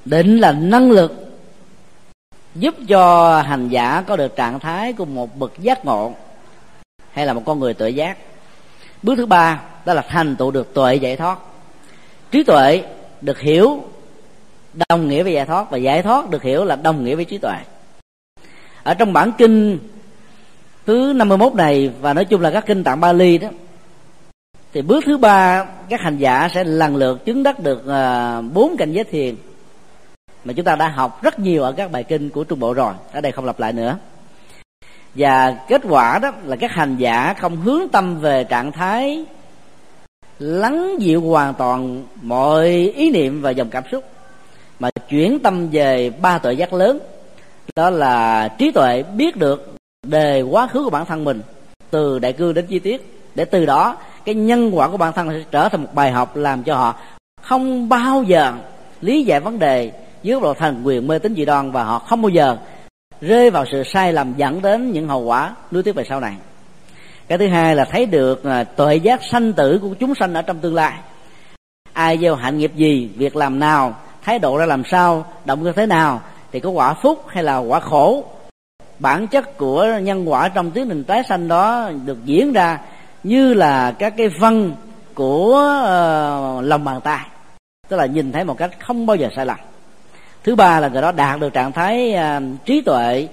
Định 0.05 0.37
là 0.37 0.51
năng 0.51 0.91
lực 0.91 1.13
giúp 2.55 2.75
cho 2.87 3.41
hành 3.41 3.69
giả 3.69 4.03
có 4.07 4.15
được 4.15 4.35
trạng 4.35 4.59
thái 4.59 4.93
của 4.93 5.05
một 5.05 5.37
bậc 5.37 5.51
giác 5.59 5.85
ngộ 5.85 6.13
hay 7.11 7.25
là 7.25 7.33
một 7.33 7.41
con 7.45 7.59
người 7.59 7.73
tuệ 7.73 7.89
giác. 7.89 8.17
Bước 9.03 9.15
thứ 9.15 9.25
ba 9.25 9.61
đó 9.85 9.93
là 9.93 10.01
thành 10.01 10.35
tựu 10.35 10.51
được 10.51 10.73
tuệ 10.73 10.95
giải 10.95 11.15
thoát. 11.15 11.39
Trí 12.31 12.43
tuệ 12.43 12.83
được 13.21 13.39
hiểu 13.39 13.83
đồng 14.89 15.07
nghĩa 15.07 15.23
với 15.23 15.33
giải 15.33 15.45
thoát 15.45 15.71
và 15.71 15.77
giải 15.77 16.03
thoát 16.03 16.29
được 16.29 16.43
hiểu 16.43 16.65
là 16.65 16.75
đồng 16.75 17.03
nghĩa 17.03 17.15
với 17.15 17.25
trí 17.25 17.37
tuệ. 17.37 17.57
Ở 18.83 18.93
trong 18.93 19.13
bản 19.13 19.31
kinh 19.37 19.79
thứ 20.85 21.13
51 21.15 21.53
này, 21.53 21.91
và 22.01 22.13
nói 22.13 22.25
chung 22.25 22.41
là 22.41 22.51
các 22.51 22.65
kinh 22.65 22.83
tạng 22.83 22.99
Bali 22.99 23.37
đó, 23.37 23.47
thì 24.73 24.81
bước 24.81 25.03
thứ 25.05 25.17
ba, 25.17 25.65
các 25.89 26.01
hành 26.01 26.17
giả 26.17 26.49
sẽ 26.53 26.63
lần 26.63 26.95
lượt 26.95 27.25
chứng 27.25 27.43
đắc 27.43 27.59
được 27.59 27.87
à, 27.87 28.41
bốn 28.41 28.77
cảnh 28.77 28.91
giới 28.91 29.03
thiền 29.03 29.35
mà 30.45 30.53
chúng 30.53 30.65
ta 30.65 30.75
đã 30.75 30.87
học 30.87 31.23
rất 31.23 31.39
nhiều 31.39 31.63
ở 31.63 31.71
các 31.71 31.91
bài 31.91 32.03
kinh 32.03 32.29
của 32.29 32.43
trung 32.43 32.59
bộ 32.59 32.73
rồi. 32.73 32.93
Ở 33.11 33.21
đây 33.21 33.31
không 33.31 33.45
lặp 33.45 33.59
lại 33.59 33.73
nữa. 33.73 33.97
Và 35.15 35.51
kết 35.67 35.81
quả 35.89 36.19
đó 36.19 36.31
là 36.43 36.55
các 36.55 36.71
hành 36.71 36.97
giả 36.97 37.33
không 37.39 37.55
hướng 37.55 37.89
tâm 37.91 38.19
về 38.19 38.43
trạng 38.43 38.71
thái 38.71 39.25
lắng 40.39 40.95
dịu 40.99 41.21
hoàn 41.21 41.53
toàn 41.53 42.03
mọi 42.21 42.67
ý 42.95 43.09
niệm 43.11 43.41
và 43.41 43.51
dòng 43.51 43.69
cảm 43.69 43.83
xúc 43.91 44.03
mà 44.79 44.89
chuyển 45.09 45.39
tâm 45.39 45.69
về 45.69 46.09
ba 46.21 46.37
tội 46.37 46.57
giác 46.57 46.73
lớn. 46.73 46.99
Đó 47.75 47.89
là 47.89 48.47
trí 48.57 48.71
tuệ 48.71 49.03
biết 49.03 49.35
được 49.35 49.75
đề 50.07 50.41
quá 50.41 50.67
khứ 50.67 50.83
của 50.83 50.89
bản 50.89 51.05
thân 51.05 51.23
mình 51.23 51.41
từ 51.89 52.19
đại 52.19 52.33
cương 52.33 52.53
đến 52.53 52.65
chi 52.65 52.79
tiết. 52.79 53.13
Để 53.35 53.45
từ 53.45 53.65
đó 53.65 53.97
cái 54.25 54.35
nhân 54.35 54.71
quả 54.73 54.87
của 54.87 54.97
bản 54.97 55.13
thân 55.13 55.29
sẽ 55.29 55.43
trở 55.51 55.69
thành 55.69 55.81
một 55.81 55.89
bài 55.93 56.11
học 56.11 56.35
làm 56.35 56.63
cho 56.63 56.75
họ 56.75 56.95
không 57.41 57.89
bao 57.89 58.23
giờ 58.23 58.53
lý 59.01 59.23
giải 59.23 59.39
vấn 59.39 59.59
đề 59.59 59.91
dưới 60.23 60.39
độ 60.39 60.53
thần 60.53 60.81
quyền 60.83 61.07
mê 61.07 61.19
tín 61.19 61.35
dị 61.35 61.45
đoan 61.45 61.71
và 61.71 61.83
họ 61.83 61.99
không 61.99 62.21
bao 62.21 62.29
giờ 62.29 62.57
rơi 63.21 63.49
vào 63.49 63.65
sự 63.71 63.83
sai 63.93 64.13
lầm 64.13 64.33
dẫn 64.37 64.61
đến 64.61 64.91
những 64.91 65.07
hậu 65.07 65.21
quả 65.21 65.55
nuối 65.71 65.83
tiếc 65.83 65.95
về 65.95 66.03
sau 66.09 66.19
này. 66.19 66.35
Cái 67.27 67.37
thứ 67.37 67.47
hai 67.47 67.75
là 67.75 67.85
thấy 67.85 68.05
được 68.05 68.43
à, 68.43 68.63
tuệ 68.63 68.95
giác 68.95 69.19
sanh 69.31 69.53
tử 69.53 69.79
của 69.81 69.93
chúng 69.99 70.15
sanh 70.15 70.33
ở 70.33 70.41
trong 70.41 70.59
tương 70.59 70.75
lai. 70.75 70.93
Ai 71.93 72.17
gieo 72.17 72.35
hạnh 72.35 72.57
nghiệp 72.57 72.71
gì 72.75 73.09
việc 73.15 73.35
làm 73.35 73.59
nào 73.59 73.95
thái 74.27 74.39
độ 74.39 74.57
ra 74.57 74.65
làm 74.65 74.83
sao 74.85 75.25
động 75.45 75.63
cơ 75.63 75.71
thế 75.71 75.85
nào 75.85 76.21
thì 76.51 76.59
có 76.59 76.69
quả 76.69 76.93
phúc 76.93 77.25
hay 77.27 77.43
là 77.43 77.57
quả 77.57 77.79
khổ. 77.79 78.23
Bản 78.99 79.27
chất 79.27 79.57
của 79.57 79.87
nhân 80.01 80.29
quả 80.29 80.49
trong 80.49 80.71
tiến 80.71 80.89
trình 80.89 81.03
tái 81.03 81.23
sanh 81.29 81.47
đó 81.47 81.91
được 82.05 82.25
diễn 82.25 82.53
ra 82.53 82.79
như 83.23 83.53
là 83.53 83.91
các 83.91 84.13
cái 84.17 84.29
văn 84.39 84.71
của 85.13 85.51
uh, 85.81 86.65
lòng 86.65 86.83
bàn 86.83 87.01
tay 87.01 87.19
tức 87.87 87.97
là 87.97 88.05
nhìn 88.05 88.31
thấy 88.31 88.43
một 88.43 88.57
cách 88.57 88.71
không 88.79 89.05
bao 89.05 89.15
giờ 89.15 89.29
sai 89.35 89.45
lầm. 89.45 89.57
Thứ 90.43 90.55
ba 90.55 90.79
là 90.79 90.87
người 90.87 91.01
đó 91.01 91.11
đạt 91.11 91.39
được 91.39 91.53
trạng 91.53 91.71
thái 91.71 92.15
uh, 92.15 92.65
trí 92.65 92.81
tuệ 92.81 93.27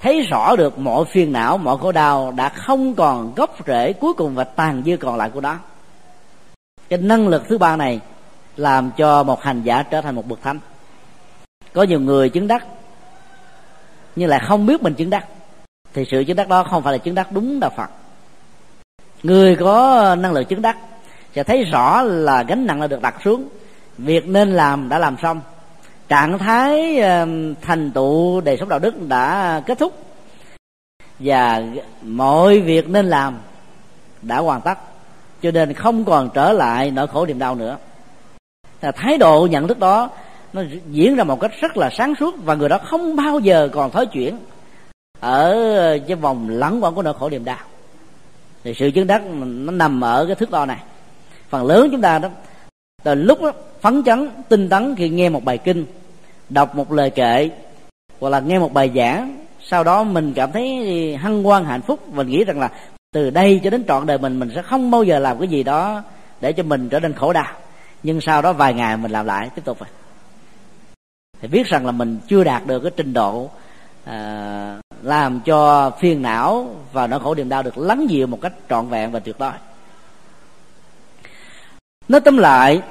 thấy 0.00 0.20
rõ 0.20 0.56
được 0.56 0.78
mọi 0.78 1.04
phiền 1.04 1.32
não 1.32 1.58
mọi 1.58 1.78
khổ 1.78 1.92
đau 1.92 2.32
đã 2.36 2.48
không 2.48 2.94
còn 2.94 3.32
gốc 3.36 3.56
rễ 3.66 3.92
cuối 3.92 4.12
cùng 4.12 4.34
và 4.34 4.44
tàn 4.44 4.82
dư 4.86 4.96
còn 4.96 5.16
lại 5.16 5.30
của 5.30 5.40
đó 5.40 5.58
cái 6.88 6.98
năng 6.98 7.28
lực 7.28 7.42
thứ 7.48 7.58
ba 7.58 7.76
này 7.76 8.00
làm 8.56 8.90
cho 8.96 9.22
một 9.22 9.42
hành 9.42 9.62
giả 9.62 9.82
trở 9.82 10.00
thành 10.00 10.14
một 10.14 10.28
bậc 10.28 10.42
thánh. 10.42 10.58
Có 11.72 11.82
nhiều 11.82 12.00
người 12.00 12.28
chứng 12.28 12.48
đắc, 12.48 12.66
nhưng 14.16 14.28
lại 14.28 14.40
không 14.46 14.66
biết 14.66 14.82
mình 14.82 14.94
chứng 14.94 15.10
đắc. 15.10 15.26
Thì 15.94 16.04
sự 16.10 16.24
chứng 16.24 16.36
đắc 16.36 16.48
đó 16.48 16.64
không 16.70 16.82
phải 16.82 16.92
là 16.92 16.98
chứng 16.98 17.14
đắc 17.14 17.32
đúng 17.32 17.60
đạo 17.60 17.70
phật. 17.76 17.90
Người 19.22 19.56
có 19.56 20.14
năng 20.18 20.32
lực 20.32 20.48
chứng 20.48 20.62
đắc 20.62 20.76
sẽ 21.34 21.42
thấy 21.42 21.64
rõ 21.64 22.02
là 22.02 22.42
gánh 22.42 22.66
nặng 22.66 22.80
đã 22.80 22.86
được 22.86 23.02
đặt 23.02 23.14
xuống. 23.24 23.48
Việc 23.98 24.28
nên 24.28 24.50
làm 24.50 24.88
đã 24.88 24.98
làm 24.98 25.16
xong. 25.22 25.40
Trạng 26.08 26.38
thái 26.38 27.00
thành 27.62 27.90
tựu 27.90 28.40
đời 28.40 28.56
sống 28.56 28.68
đạo 28.68 28.78
đức 28.78 29.08
đã 29.08 29.62
kết 29.66 29.78
thúc. 29.78 30.04
Và 31.18 31.62
mọi 32.02 32.60
việc 32.60 32.88
nên 32.88 33.06
làm 33.06 33.38
đã 34.22 34.38
hoàn 34.38 34.60
tất. 34.60 34.78
Cho 35.42 35.50
nên 35.50 35.72
không 35.72 36.04
còn 36.04 36.30
trở 36.34 36.52
lại 36.52 36.90
nỗi 36.90 37.06
khổ 37.06 37.26
niềm 37.26 37.38
đau 37.38 37.54
nữa 37.54 37.76
là 38.80 38.92
thái 38.92 39.18
độ 39.18 39.48
nhận 39.50 39.68
thức 39.68 39.78
đó 39.78 40.10
nó 40.52 40.62
diễn 40.90 41.16
ra 41.16 41.24
một 41.24 41.40
cách 41.40 41.52
rất 41.60 41.76
là 41.76 41.90
sáng 41.90 42.14
suốt 42.14 42.34
và 42.44 42.54
người 42.54 42.68
đó 42.68 42.78
không 42.78 43.16
bao 43.16 43.38
giờ 43.38 43.68
còn 43.72 43.90
thói 43.90 44.06
chuyển. 44.06 44.38
Ở 45.20 45.54
cái 46.06 46.16
vòng 46.16 46.48
lẫn 46.48 46.84
quẩn 46.84 46.94
của 46.94 47.02
nỗi 47.02 47.14
khổ 47.14 47.28
niềm 47.28 47.44
đau. 47.44 47.58
Thì 48.64 48.74
sự 48.74 48.90
chứng 48.90 49.06
đắc 49.06 49.22
nó 49.44 49.72
nằm 49.72 50.00
ở 50.00 50.26
cái 50.26 50.34
thước 50.34 50.50
đo 50.50 50.66
này. 50.66 50.78
Phần 51.48 51.66
lớn 51.66 51.88
chúng 51.92 52.00
ta 52.00 52.18
đó 52.18 52.28
từ 53.02 53.14
lúc 53.14 53.42
đó, 53.42 53.52
phấn 53.80 54.02
chấn 54.04 54.30
tinh 54.48 54.68
tấn 54.68 54.94
khi 54.96 55.08
nghe 55.08 55.28
một 55.28 55.44
bài 55.44 55.58
kinh 55.58 55.86
đọc 56.48 56.74
một 56.74 56.92
lời 56.92 57.10
kệ 57.10 57.50
hoặc 58.20 58.28
là 58.28 58.40
nghe 58.40 58.58
một 58.58 58.72
bài 58.72 58.90
giảng 58.94 59.46
sau 59.68 59.84
đó 59.84 60.02
mình 60.02 60.32
cảm 60.34 60.52
thấy 60.52 61.16
hân 61.16 61.44
hoan 61.44 61.64
hạnh 61.64 61.82
phúc 61.82 62.08
mình 62.08 62.28
nghĩ 62.28 62.44
rằng 62.44 62.60
là 62.60 62.70
từ 63.12 63.30
đây 63.30 63.60
cho 63.64 63.70
đến 63.70 63.84
trọn 63.88 64.06
đời 64.06 64.18
mình 64.18 64.38
mình 64.38 64.50
sẽ 64.54 64.62
không 64.62 64.90
bao 64.90 65.02
giờ 65.02 65.18
làm 65.18 65.38
cái 65.38 65.48
gì 65.48 65.62
đó 65.62 66.02
để 66.40 66.52
cho 66.52 66.62
mình 66.62 66.88
trở 66.88 67.00
nên 67.00 67.12
khổ 67.12 67.32
đau 67.32 67.46
nhưng 68.06 68.20
sau 68.20 68.42
đó 68.42 68.52
vài 68.52 68.74
ngày 68.74 68.96
mình 68.96 69.10
làm 69.10 69.26
lại 69.26 69.50
tiếp 69.54 69.62
tục 69.64 69.78
rồi. 69.80 69.88
Thì 71.40 71.48
biết 71.48 71.66
rằng 71.66 71.86
là 71.86 71.92
mình 71.92 72.18
chưa 72.28 72.44
đạt 72.44 72.66
được 72.66 72.80
cái 72.80 72.92
trình 72.96 73.12
độ 73.12 73.50
à, 74.04 74.80
làm 75.02 75.40
cho 75.40 75.90
phiền 75.90 76.22
não 76.22 76.76
và 76.92 77.06
nỗi 77.06 77.20
khổ 77.20 77.34
niềm 77.34 77.48
đau 77.48 77.62
được 77.62 77.78
lắng 77.78 78.06
dịu 78.10 78.26
một 78.26 78.38
cách 78.42 78.52
trọn 78.70 78.88
vẹn 78.88 79.12
và 79.12 79.18
tuyệt 79.18 79.38
đối. 79.38 79.52
Nói 82.08 82.20
tóm 82.20 82.38
lại 82.38 82.82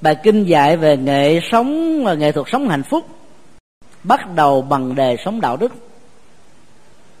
bài 0.00 0.16
kinh 0.22 0.44
dạy 0.44 0.76
về 0.76 0.96
nghệ 0.96 1.40
sống 1.52 2.02
nghệ 2.18 2.32
thuật 2.32 2.46
sống 2.50 2.68
hạnh 2.68 2.82
phúc 2.82 3.06
bắt 4.04 4.34
đầu 4.34 4.62
bằng 4.62 4.94
đề 4.94 5.16
sống 5.24 5.40
đạo 5.40 5.56
đức. 5.56 5.72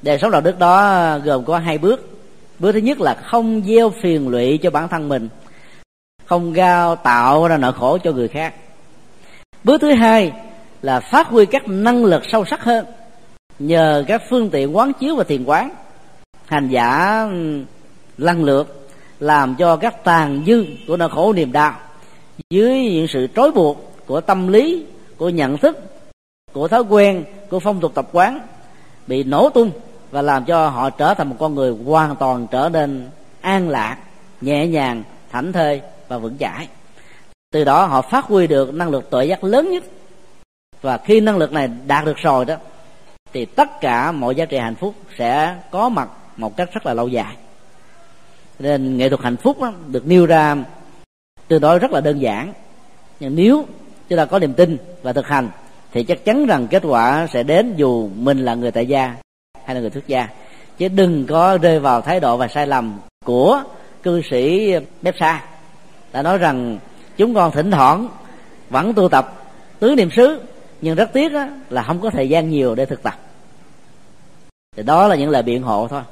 Đề 0.02 0.18
sống 0.18 0.30
đạo 0.30 0.40
đức 0.40 0.58
đó 0.58 1.18
gồm 1.18 1.44
có 1.44 1.58
hai 1.58 1.78
bước. 1.78 2.08
Bước 2.58 2.72
thứ 2.72 2.78
nhất 2.78 3.00
là 3.00 3.14
không 3.14 3.62
gieo 3.66 3.90
phiền 3.90 4.28
lụy 4.28 4.58
cho 4.62 4.70
bản 4.70 4.88
thân 4.88 5.08
mình 5.08 5.28
không 6.26 6.52
gao 6.52 6.96
tạo 6.96 7.48
ra 7.48 7.56
nỗi 7.56 7.72
khổ 7.72 7.98
cho 7.98 8.12
người 8.12 8.28
khác. 8.28 8.54
Bước 9.64 9.80
thứ 9.80 9.92
hai 9.92 10.32
là 10.82 11.00
phát 11.00 11.26
huy 11.26 11.46
các 11.46 11.68
năng 11.68 12.04
lực 12.04 12.22
sâu 12.32 12.44
sắc 12.44 12.64
hơn. 12.64 12.86
Nhờ 13.58 14.04
các 14.08 14.22
phương 14.30 14.50
tiện 14.50 14.76
quán 14.76 14.92
chiếu 14.92 15.16
và 15.16 15.24
thiền 15.24 15.44
quán, 15.44 15.70
hành 16.46 16.68
giả 16.68 17.22
ừ, 17.30 17.64
lần 18.18 18.44
lượt 18.44 18.88
làm 19.20 19.54
cho 19.54 19.76
các 19.76 20.04
tàn 20.04 20.42
dư 20.46 20.64
của 20.88 20.96
nỗi 20.96 21.08
khổ 21.08 21.32
niềm 21.32 21.52
đau 21.52 21.74
dưới 22.50 22.80
những 22.80 23.06
sự 23.08 23.26
trói 23.36 23.50
buộc 23.50 23.92
của 24.06 24.20
tâm 24.20 24.48
lý, 24.48 24.86
của 25.16 25.28
nhận 25.28 25.58
thức, 25.58 25.78
của 26.52 26.68
thói 26.68 26.82
quen, 26.82 27.24
của 27.50 27.60
phong 27.60 27.80
tục 27.80 27.92
tập 27.94 28.08
quán 28.12 28.40
bị 29.06 29.24
nổ 29.24 29.50
tung 29.50 29.70
và 30.10 30.22
làm 30.22 30.44
cho 30.44 30.68
họ 30.68 30.90
trở 30.90 31.14
thành 31.14 31.28
một 31.28 31.36
con 31.38 31.54
người 31.54 31.74
hoàn 31.86 32.16
toàn 32.16 32.46
trở 32.50 32.68
nên 32.72 33.08
an 33.40 33.68
lạc, 33.68 33.96
nhẹ 34.40 34.66
nhàng, 34.66 35.02
thảnh 35.30 35.52
thơi 35.52 35.80
và 36.12 36.18
vững 36.18 36.38
chãi. 36.38 36.68
Từ 37.52 37.64
đó 37.64 37.86
họ 37.86 38.02
phát 38.02 38.24
huy 38.24 38.46
được 38.46 38.74
năng 38.74 38.90
lực 38.90 39.10
tội 39.10 39.28
giác 39.28 39.44
lớn 39.44 39.70
nhất. 39.70 39.84
Và 40.80 40.98
khi 40.98 41.20
năng 41.20 41.36
lực 41.36 41.52
này 41.52 41.68
đạt 41.86 42.04
được 42.04 42.16
rồi 42.16 42.44
đó 42.44 42.56
thì 43.32 43.44
tất 43.44 43.80
cả 43.80 44.12
mọi 44.12 44.34
giá 44.34 44.44
trị 44.44 44.56
hạnh 44.56 44.74
phúc 44.74 44.94
sẽ 45.18 45.56
có 45.70 45.88
mặt 45.88 46.08
một 46.36 46.56
cách 46.56 46.70
rất 46.72 46.86
là 46.86 46.94
lâu 46.94 47.08
dài. 47.08 47.36
Nên 48.58 48.96
nghệ 48.96 49.08
thuật 49.08 49.22
hạnh 49.22 49.36
phúc 49.36 49.60
đó, 49.60 49.72
được 49.86 50.06
nêu 50.06 50.26
ra 50.26 50.56
tương 51.48 51.60
đối 51.60 51.78
rất 51.78 51.90
là 51.90 52.00
đơn 52.00 52.20
giản. 52.20 52.52
Nhưng 53.20 53.36
nếu 53.36 53.66
chúng 54.08 54.16
ta 54.16 54.24
có 54.24 54.38
niềm 54.38 54.54
tin 54.54 54.76
và 55.02 55.12
thực 55.12 55.26
hành 55.26 55.50
thì 55.92 56.04
chắc 56.04 56.24
chắn 56.24 56.46
rằng 56.46 56.68
kết 56.68 56.82
quả 56.86 57.26
sẽ 57.32 57.42
đến 57.42 57.74
dù 57.76 58.10
mình 58.16 58.44
là 58.44 58.54
người 58.54 58.70
tại 58.70 58.86
gia 58.86 59.14
hay 59.64 59.74
là 59.74 59.80
người 59.80 59.90
xuất 59.90 60.06
gia. 60.06 60.28
Chứ 60.78 60.88
đừng 60.88 61.26
có 61.26 61.58
rơi 61.62 61.80
vào 61.80 62.00
thái 62.00 62.20
độ 62.20 62.36
và 62.36 62.48
sai 62.48 62.66
lầm 62.66 63.00
của 63.24 63.62
cư 64.02 64.22
sĩ 64.30 64.74
bếp 65.02 65.14
xa 65.18 65.42
đã 66.12 66.22
nói 66.22 66.38
rằng, 66.38 66.78
chúng 67.16 67.34
con 67.34 67.52
thỉnh 67.52 67.70
thoảng 67.70 68.08
vẫn 68.70 68.94
tu 68.94 69.08
tập 69.08 69.32
tứ 69.78 69.94
niệm 69.94 70.10
xứ, 70.16 70.40
nhưng 70.80 70.94
rất 70.94 71.12
tiếc 71.12 71.32
là 71.70 71.82
không 71.82 72.00
có 72.00 72.10
thời 72.10 72.28
gian 72.28 72.50
nhiều 72.50 72.74
để 72.74 72.86
thực 72.86 73.02
tập. 73.02 73.14
Thì 74.76 74.82
đó 74.82 75.08
là 75.08 75.16
những 75.16 75.30
lời 75.30 75.42
biện 75.42 75.62
hộ 75.62 75.88
thôi. 75.88 76.02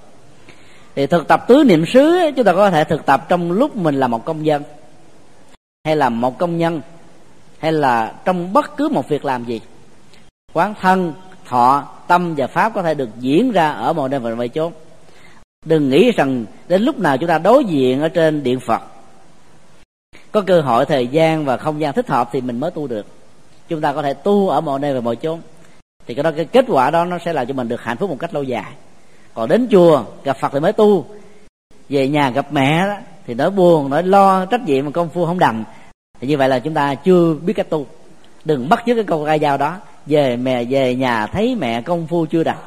Thì 0.95 1.07
thực 1.07 1.29
tập 1.29 1.45
tứ 1.49 1.65
niệm 1.67 1.85
xứ 1.87 2.19
chúng 2.37 2.45
ta 2.45 2.53
có 2.53 2.71
thể 2.71 2.85
thực 2.85 3.07
tập 3.07 3.27
trong 3.29 3.53
lúc 3.53 3.77
mình 3.77 3.95
là 3.95 4.09
một 4.09 4.25
công 4.25 4.47
dân, 4.47 4.63
hay 5.85 5.97
là 5.97 6.09
một 6.09 6.39
công 6.39 6.59
nhân, 6.59 6.81
hay 7.59 7.73
là 7.73 8.15
trong 8.25 8.53
bất 8.53 8.77
cứ 8.77 8.89
một 8.89 9.09
việc 9.09 9.25
làm 9.25 9.45
gì. 9.45 9.61
Quán 10.53 10.75
thân, 10.81 11.13
thọ, 11.47 11.89
tâm 12.09 12.35
và 12.35 12.47
pháp 12.47 12.75
có 12.75 12.83
thể 12.83 12.95
được 12.95 13.09
diễn 13.19 13.53
ra 13.53 13.71
ở 13.71 13.93
mọi 13.93 14.09
nơi 14.09 14.21
và 14.21 14.35
mọi 14.35 14.49
chốn. 14.49 14.73
Đừng 15.65 15.91
nghĩ 15.91 16.13
rằng 16.13 16.45
đến 16.69 16.83
lúc 16.83 16.99
nào 16.99 17.17
chúng 17.19 17.29
ta 17.29 17.39
đối 17.39 17.65
diện 17.65 18.01
ở 18.01 18.09
trên 18.09 18.43
điện 18.43 18.61
phật 18.61 18.83
có 20.33 20.41
cơ 20.41 20.61
hội, 20.61 20.87
thời 20.87 21.07
gian 21.07 21.45
và 21.45 21.57
không 21.57 21.81
gian 21.81 21.95
thích 21.95 22.09
hợp 22.09 22.29
thì 22.33 22.41
mình 22.41 22.61
mới 22.61 22.71
tu 22.71 22.87
được. 22.87 23.07
Chúng 23.69 23.81
ta 23.81 23.93
có 23.93 24.03
thể 24.03 24.15
tu 24.15 24.49
ở 24.49 24.61
mọi 24.61 24.81
nơi 24.81 24.95
và 24.95 25.01
mọi 25.01 25.17
chốn. 25.17 25.41
Thì 26.07 26.15
cái 26.15 26.23
đó, 26.23 26.31
cái 26.37 26.45
kết 26.45 26.65
quả 26.69 26.91
đó 26.91 27.05
nó 27.05 27.19
sẽ 27.25 27.33
làm 27.33 27.47
cho 27.47 27.55
mình 27.55 27.69
được 27.69 27.81
hạnh 27.81 27.97
phúc 27.97 28.11
một 28.11 28.17
cách 28.19 28.35
lâu 28.35 28.43
dài. 28.43 28.73
Còn 29.35 29.49
đến 29.49 29.69
chùa, 29.71 30.05
gặp 30.25 30.37
phật 30.41 30.49
thì 30.53 30.61
mới 30.61 30.73
tu. 30.73 31.05
Về 31.89 32.09
nhà 32.09 32.31
gặp 32.31 32.47
mẹ 32.53 32.87
đó, 32.87 32.97
thì 33.27 33.35
nỗi 33.35 33.51
buồn, 33.51 33.91
nỗi 33.91 34.03
lo, 34.03 34.45
trách 34.45 34.61
nhiệm 34.61 34.85
mà 34.85 34.91
công 34.91 35.09
phu 35.09 35.27
không 35.27 35.39
đành. 35.39 35.65
Thì 36.21 36.29
như 36.29 36.37
vậy 36.37 36.49
là 36.49 36.59
chúng 36.59 36.75
ta 36.75 36.95
chưa 36.95 37.35
biết 37.35 37.53
cách 37.53 37.71
tu. 37.71 37.87
Đừng 38.45 38.69
bắt 38.69 38.83
chước 38.87 38.97
cái 38.97 39.05
câu 39.05 39.25
ca 39.25 39.39
dao 39.39 39.57
đó. 39.57 39.77
Về 40.07 40.37
mẹ, 40.37 40.65
về 40.65 40.95
nhà, 40.95 41.27
thấy 41.27 41.55
mẹ 41.55 41.83
công 41.83 42.07
phu 42.07 42.27
chưa 42.27 42.45
đạt 42.45 42.59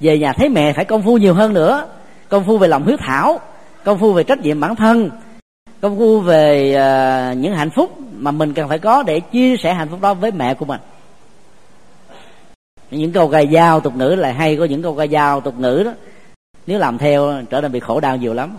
về 0.00 0.18
nhà 0.18 0.32
thấy 0.32 0.48
mẹ 0.48 0.72
phải 0.72 0.84
công 0.84 1.02
phu 1.02 1.18
nhiều 1.18 1.34
hơn 1.34 1.54
nữa. 1.54 1.86
Công 2.28 2.44
phu 2.44 2.58
về 2.58 2.68
lòng 2.68 2.86
hiếu 2.86 2.96
thảo. 3.00 3.40
Công 3.84 3.98
phu 3.98 4.12
về 4.12 4.24
trách 4.24 4.38
nhiệm 4.38 4.60
bản 4.60 4.76
thân 4.76 5.10
công 5.80 5.98
phu 5.98 6.20
về 6.20 6.70
uh, 6.70 7.38
những 7.38 7.54
hạnh 7.54 7.70
phúc 7.70 7.98
mà 8.12 8.30
mình 8.30 8.54
cần 8.54 8.68
phải 8.68 8.78
có 8.78 9.02
để 9.02 9.20
chia 9.20 9.56
sẻ 9.56 9.74
hạnh 9.74 9.88
phúc 9.88 10.00
đó 10.00 10.14
với 10.14 10.30
mẹ 10.30 10.54
của 10.54 10.64
mình. 10.64 10.80
Những 12.90 13.12
câu 13.12 13.28
ca 13.28 13.44
dao 13.52 13.80
tục 13.80 13.96
ngữ 13.96 14.08
là 14.08 14.32
hay 14.32 14.56
có 14.56 14.64
những 14.64 14.82
câu 14.82 14.94
ca 14.94 15.06
dao 15.06 15.40
tục 15.40 15.58
ngữ 15.58 15.82
đó 15.84 15.92
nếu 16.66 16.78
làm 16.78 16.98
theo 16.98 17.42
trở 17.50 17.60
nên 17.60 17.72
bị 17.72 17.80
khổ 17.80 18.00
đau 18.00 18.16
nhiều 18.16 18.34
lắm. 18.34 18.56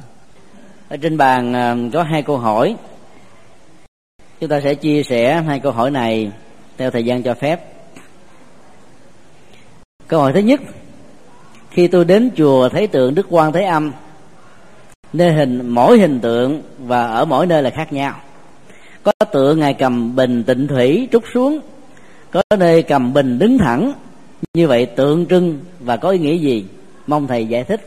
Ở 0.90 0.98
trên 0.98 1.18
bàn 1.18 1.52
uh, 1.88 1.94
có 1.94 2.04
hai 2.04 2.22
câu 2.22 2.38
hỏi. 2.38 2.76
Chúng 4.40 4.50
ta 4.50 4.62
sẽ 4.62 4.76
chia 4.76 5.04
sẻ 5.04 5.42
hai 5.48 5.60
câu 5.60 5.72
hỏi 5.72 5.92
này 5.92 6.32
theo 6.78 6.92
thời 6.92 7.06
gian 7.06 7.24
cho 7.24 7.34
phép. 7.34 7.74
Câu 10.08 10.20
hỏi 10.20 10.34
thứ 10.34 10.40
nhất. 10.40 10.62
Khi 11.70 11.88
tôi 11.88 12.06
đến 12.06 12.30
chùa 12.38 12.70
thấy 12.70 12.88
tượng 12.88 13.16
đức 13.16 13.28
quan 13.30 13.52
thế 13.52 13.64
âm 13.64 13.92
nơi 15.18 15.34
hình 15.34 15.70
mỗi 15.70 16.00
hình 16.00 16.20
tượng 16.20 16.62
và 16.80 17.08
ở 17.08 17.26
mỗi 17.26 17.46
nơi 17.46 17.64
là 17.64 17.70
khác 17.70 17.94
nhau. 17.94 18.16
Có 19.04 19.12
tượng 19.34 19.60
ngài 19.60 19.74
cầm 19.74 20.16
bình 20.16 20.44
tịnh 20.44 20.68
thủy 20.68 21.08
trút 21.12 21.24
xuống 21.34 21.60
có 22.32 22.42
nơi 22.58 22.84
cầm 22.84 23.14
bình 23.14 23.40
đứng 23.40 23.58
thẳng. 23.58 23.94
Như 24.54 24.68
vậy 24.68 24.86
tượng 24.86 25.26
trưng 25.26 25.60
và 25.80 25.98
có 25.98 26.10
ý 26.10 26.20
nghĩa 26.20 26.38
gì? 26.38 26.66
Mong 27.08 27.28
thầy 27.28 27.46
giải 27.46 27.64
thích. 27.64 27.82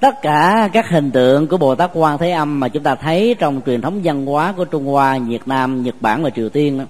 Tất 0.00 0.14
cả 0.22 0.70
các 0.72 0.88
hình 0.88 1.10
tượng 1.10 1.46
của 1.46 1.56
bồ 1.56 1.74
tát 1.74 1.90
quan 1.94 2.18
thế 2.18 2.30
âm 2.30 2.60
mà 2.60 2.68
chúng 2.68 2.82
ta 2.82 2.94
thấy 2.94 3.36
trong 3.38 3.60
truyền 3.66 3.80
thống 3.80 4.00
văn 4.04 4.26
hóa 4.26 4.54
của 4.56 4.64
trung 4.64 4.86
hoa 4.86 5.18
việt 5.18 5.48
nam 5.48 5.82
nhật 5.82 5.94
bản 6.00 6.22
và 6.22 6.30
triều 6.30 6.48
tiên 6.48 6.78
đó, 6.78 6.84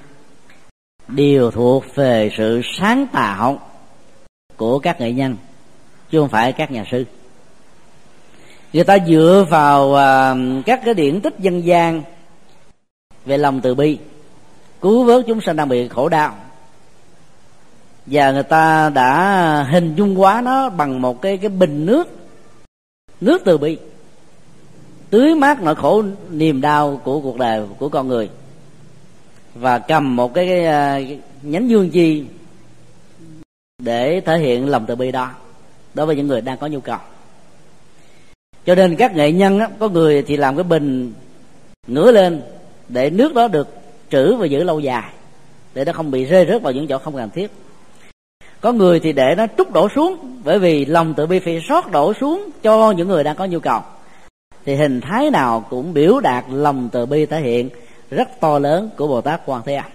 đều 1.08 1.50
thuộc 1.50 1.84
về 1.94 2.30
sự 2.36 2.60
sáng 2.78 3.06
tạo 3.12 3.58
của 4.56 4.78
các 4.78 5.00
nghệ 5.00 5.12
nhân 5.12 5.36
chứ 6.10 6.20
không 6.20 6.28
phải 6.28 6.52
các 6.52 6.70
nhà 6.70 6.84
sư 6.90 7.04
người 8.72 8.84
ta 8.84 8.98
dựa 9.06 9.46
vào 9.50 9.88
uh, 9.88 10.66
các 10.66 10.80
cái 10.84 10.94
điển 10.94 11.20
tích 11.20 11.34
dân 11.38 11.64
gian 11.64 12.02
về 13.24 13.38
lòng 13.38 13.60
từ 13.60 13.74
bi 13.74 13.98
cứu 14.80 15.04
vớt 15.04 15.24
chúng 15.26 15.40
sanh 15.40 15.56
đang 15.56 15.68
bị 15.68 15.88
khổ 15.88 16.08
đau. 16.08 16.34
Và 18.06 18.32
người 18.32 18.42
ta 18.42 18.88
đã 18.88 19.66
hình 19.70 19.94
dung 19.94 20.16
hóa 20.16 20.40
nó 20.44 20.68
bằng 20.68 21.02
một 21.02 21.22
cái 21.22 21.36
cái 21.36 21.48
bình 21.48 21.86
nước 21.86 22.08
nước 23.20 23.42
từ 23.44 23.58
bi 23.58 23.78
tưới 25.10 25.34
mát 25.34 25.62
nỗi 25.62 25.74
khổ 25.74 26.04
niềm 26.30 26.60
đau 26.60 27.00
của 27.04 27.20
cuộc 27.20 27.38
đời 27.38 27.62
của 27.78 27.88
con 27.88 28.08
người. 28.08 28.30
Và 29.54 29.78
cầm 29.78 30.16
một 30.16 30.34
cái, 30.34 30.46
cái, 30.46 30.64
cái 30.64 31.18
nhánh 31.42 31.70
dương 31.70 31.90
chi 31.90 32.24
để 33.78 34.20
thể 34.20 34.38
hiện 34.38 34.68
lòng 34.68 34.84
từ 34.86 34.96
bi 34.96 35.12
đó 35.12 35.30
đối 35.94 36.06
với 36.06 36.16
những 36.16 36.26
người 36.26 36.40
đang 36.40 36.58
có 36.58 36.66
nhu 36.66 36.80
cầu 36.80 36.98
cho 38.66 38.74
nên 38.74 38.96
các 38.96 39.16
nghệ 39.16 39.32
nhân 39.32 39.58
á, 39.58 39.68
có 39.78 39.88
người 39.88 40.22
thì 40.22 40.36
làm 40.36 40.56
cái 40.56 40.64
bình 40.64 41.12
ngửa 41.86 42.12
lên 42.12 42.42
để 42.88 43.10
nước 43.10 43.34
đó 43.34 43.48
được 43.48 43.68
trữ 44.10 44.34
và 44.34 44.46
giữ 44.46 44.62
lâu 44.62 44.80
dài 44.80 45.10
để 45.74 45.84
nó 45.84 45.92
không 45.92 46.10
bị 46.10 46.24
rơi 46.24 46.46
rớt 46.46 46.62
vào 46.62 46.72
những 46.72 46.86
chỗ 46.86 46.98
không 46.98 47.16
cần 47.16 47.30
thiết. 47.30 47.50
Có 48.60 48.72
người 48.72 49.00
thì 49.00 49.12
để 49.12 49.34
nó 49.36 49.46
trút 49.58 49.70
đổ 49.72 49.88
xuống 49.94 50.40
bởi 50.44 50.58
vì 50.58 50.84
lòng 50.84 51.14
từ 51.16 51.26
bi 51.26 51.38
phải 51.38 51.60
xót 51.68 51.84
đổ 51.92 52.12
xuống 52.14 52.50
cho 52.62 52.92
những 52.92 53.08
người 53.08 53.24
đang 53.24 53.36
có 53.36 53.44
nhu 53.44 53.60
cầu. 53.60 53.80
Thì 54.64 54.74
hình 54.74 55.00
thái 55.00 55.30
nào 55.30 55.64
cũng 55.70 55.94
biểu 55.94 56.20
đạt 56.20 56.44
lòng 56.50 56.88
từ 56.92 57.06
bi 57.06 57.26
thể 57.26 57.40
hiện 57.40 57.70
rất 58.10 58.40
to 58.40 58.58
lớn 58.58 58.90
của 58.96 59.08
bồ 59.08 59.20
tát 59.20 59.40
quan 59.46 59.62
thế 59.64 59.74
âm. 59.74 59.86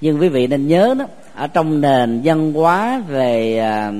Nhưng 0.00 0.20
quý 0.20 0.28
vị 0.28 0.46
nên 0.46 0.68
nhớ 0.68 0.94
đó 0.98 1.04
ở 1.34 1.46
trong 1.46 1.80
nền 1.80 2.20
văn 2.24 2.52
hóa 2.52 3.02
về 3.08 3.62
uh, 3.88 3.94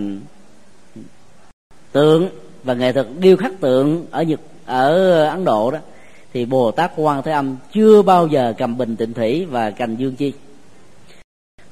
tượng 1.93 2.29
và 2.65 2.75
nghệ 2.75 2.93
thuật 2.93 3.07
điêu 3.19 3.37
khắc 3.37 3.61
tượng 3.61 4.07
ở 4.11 4.23
nhật, 4.23 4.41
ở 4.67 5.25
ấn 5.25 5.45
độ 5.45 5.71
đó, 5.71 5.79
thì 6.33 6.45
bồ 6.45 6.71
tát 6.71 6.93
quan 6.97 7.23
thế 7.23 7.33
âm 7.33 7.57
chưa 7.73 8.03
bao 8.03 8.27
giờ 8.27 8.55
cầm 8.59 8.79
bình 8.79 8.97
tịnh 8.97 9.15
thủy 9.15 9.47
và 9.51 9.71
cành 9.71 9.97
dương 9.97 10.17
chi. 10.17 10.33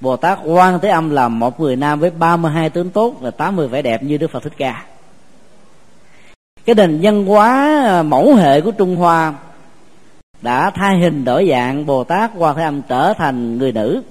Bồ 0.01 0.17
tát 0.17 0.39
quan 0.45 0.79
thế 0.81 0.89
âm 0.89 1.11
là 1.11 1.29
một 1.29 1.61
người 1.61 1.77
nam 1.77 2.01
với 2.01 2.11
32 2.11 2.71
tướng 2.71 2.91
tốt 2.91 3.17
và 3.21 3.31
80 3.31 3.69
vẻ 3.69 3.83
đẹp 3.83 4.03
như 4.03 4.17
đức 4.17 4.31
phật 4.31 4.43
thích 4.43 4.53
ca. 4.57 4.85
Cái 6.65 6.75
nền 6.75 6.99
văn 7.03 7.27
hóa 7.27 7.83
à, 7.87 8.03
mẫu 8.03 8.35
hệ 8.35 8.61
của 8.61 8.71
trung 8.71 8.97
hoa 8.97 9.35
đã 10.43 10.71
thay 10.75 10.99
hình 10.99 11.25
đổi 11.25 11.49
dạng 11.51 11.87
bồ 11.87 12.05
tát 12.05 12.31
quan 12.37 12.57
thế 12.57 12.63
âm 12.63 12.83
trở 12.83 13.15
thành 13.19 13.59
người 13.59 13.73
nữ. 13.73 14.03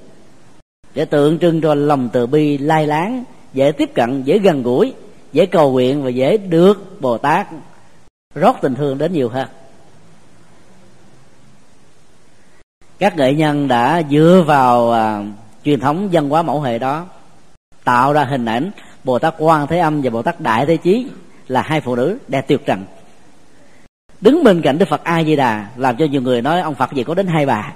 Để 0.94 1.06
tượng 1.06 1.40
trưng 1.40 1.62
cho 1.62 1.76
lòng 1.76 2.10
từ 2.14 2.28
bi 2.28 2.58
lai 2.58 2.88
láng, 2.88 3.24
dễ 3.54 3.72
tiếp 3.72 3.90
cận, 3.96 4.24
dễ 4.24 4.40
gần 4.40 4.64
gũi 4.64 4.94
dễ 5.38 5.46
cầu 5.46 5.72
nguyện 5.72 6.04
và 6.04 6.10
dễ 6.10 6.38
được 6.38 7.02
bồ 7.02 7.18
tát 7.18 7.48
rót 8.36 8.56
tình 8.62 8.76
thương 8.76 8.98
đến 8.98 9.14
nhiều 9.14 9.30
hơn. 9.30 9.48
Các 13.00 13.18
nghệ 13.18 13.34
nhân 13.34 13.68
đã 13.68 14.02
dựa 14.10 14.44
vào 14.48 14.92
à, 14.92 15.24
truyền 15.64 15.80
thống 15.80 16.10
văn 16.12 16.30
hóa 16.30 16.42
mẫu 16.42 16.62
hệ 16.62 16.80
đó 16.80 17.06
tạo 17.84 18.14
ra 18.14 18.24
hình 18.24 18.46
ảnh 18.46 18.72
bồ 19.04 19.20
tát 19.20 19.34
quan 19.38 19.68
thế 19.68 19.80
âm 19.80 20.02
và 20.02 20.10
bồ 20.10 20.22
tát 20.22 20.42
đại 20.42 20.66
thế 20.66 20.78
chí 20.78 21.08
là 21.48 21.62
hai 21.62 21.82
phụ 21.82 21.96
nữ 21.96 22.18
đẹp 22.28 22.48
tuyệt 22.48 22.66
trần. 22.66 22.86
Đứng 24.22 24.44
bên 24.44 24.62
cạnh 24.62 24.78
đức 24.78 24.88
phật 24.90 25.04
a 25.04 25.24
di 25.24 25.36
đà 25.36 25.70
làm 25.76 25.98
cho 25.98 26.06
nhiều 26.06 26.22
người 26.22 26.42
nói 26.42 26.62
ông 26.62 26.76
phật 26.76 26.94
gì 26.94 27.04
có 27.04 27.14
đến 27.14 27.28
hai 27.28 27.46
bà. 27.46 27.74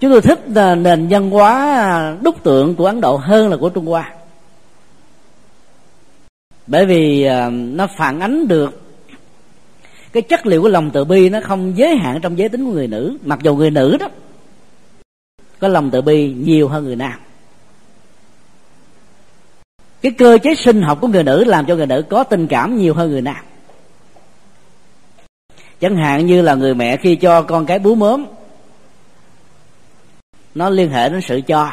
Chúng 0.00 0.10
tôi 0.10 0.20
thích 0.20 0.40
nền 0.76 1.08
văn 1.10 1.30
hóa 1.30 2.16
đúc 2.22 2.42
tượng 2.42 2.74
của 2.74 2.86
ấn 2.86 3.00
độ 3.00 3.16
hơn 3.16 3.48
là 3.50 3.56
của 3.56 3.68
trung 3.68 3.86
hoa. 3.86 4.12
Bởi 6.66 6.86
vì 6.86 7.24
à, 7.24 7.50
nó 7.50 7.86
phản 7.86 8.20
ánh 8.20 8.48
được 8.48 8.82
cái 10.12 10.22
chất 10.22 10.46
liệu 10.46 10.62
của 10.62 10.68
lòng 10.68 10.90
từ 10.90 11.04
bi 11.04 11.28
nó 11.28 11.40
không 11.44 11.76
giới 11.76 11.96
hạn 11.96 12.20
trong 12.20 12.38
giới 12.38 12.48
tính 12.48 12.66
của 12.66 12.72
người 12.72 12.88
nữ, 12.88 13.16
mặc 13.24 13.38
dù 13.42 13.56
người 13.56 13.70
nữ 13.70 13.96
đó 14.00 14.08
có 15.58 15.68
lòng 15.68 15.90
từ 15.90 16.02
bi 16.02 16.32
nhiều 16.32 16.68
hơn 16.68 16.84
người 16.84 16.96
nam. 16.96 17.12
Cái 20.02 20.12
cơ 20.12 20.38
chế 20.42 20.54
sinh 20.54 20.82
học 20.82 20.98
của 21.00 21.08
người 21.08 21.24
nữ 21.24 21.44
làm 21.44 21.66
cho 21.66 21.76
người 21.76 21.86
nữ 21.86 22.02
có 22.10 22.24
tình 22.24 22.46
cảm 22.46 22.76
nhiều 22.76 22.94
hơn 22.94 23.10
người 23.10 23.22
nam. 23.22 23.44
Chẳng 25.80 25.96
hạn 25.96 26.26
như 26.26 26.42
là 26.42 26.54
người 26.54 26.74
mẹ 26.74 26.96
khi 26.96 27.16
cho 27.16 27.42
con 27.42 27.66
cái 27.66 27.78
bú 27.78 27.94
mớm 27.94 28.26
nó 30.54 30.70
liên 30.70 30.90
hệ 30.90 31.08
đến 31.08 31.20
sự 31.28 31.40
cho 31.46 31.70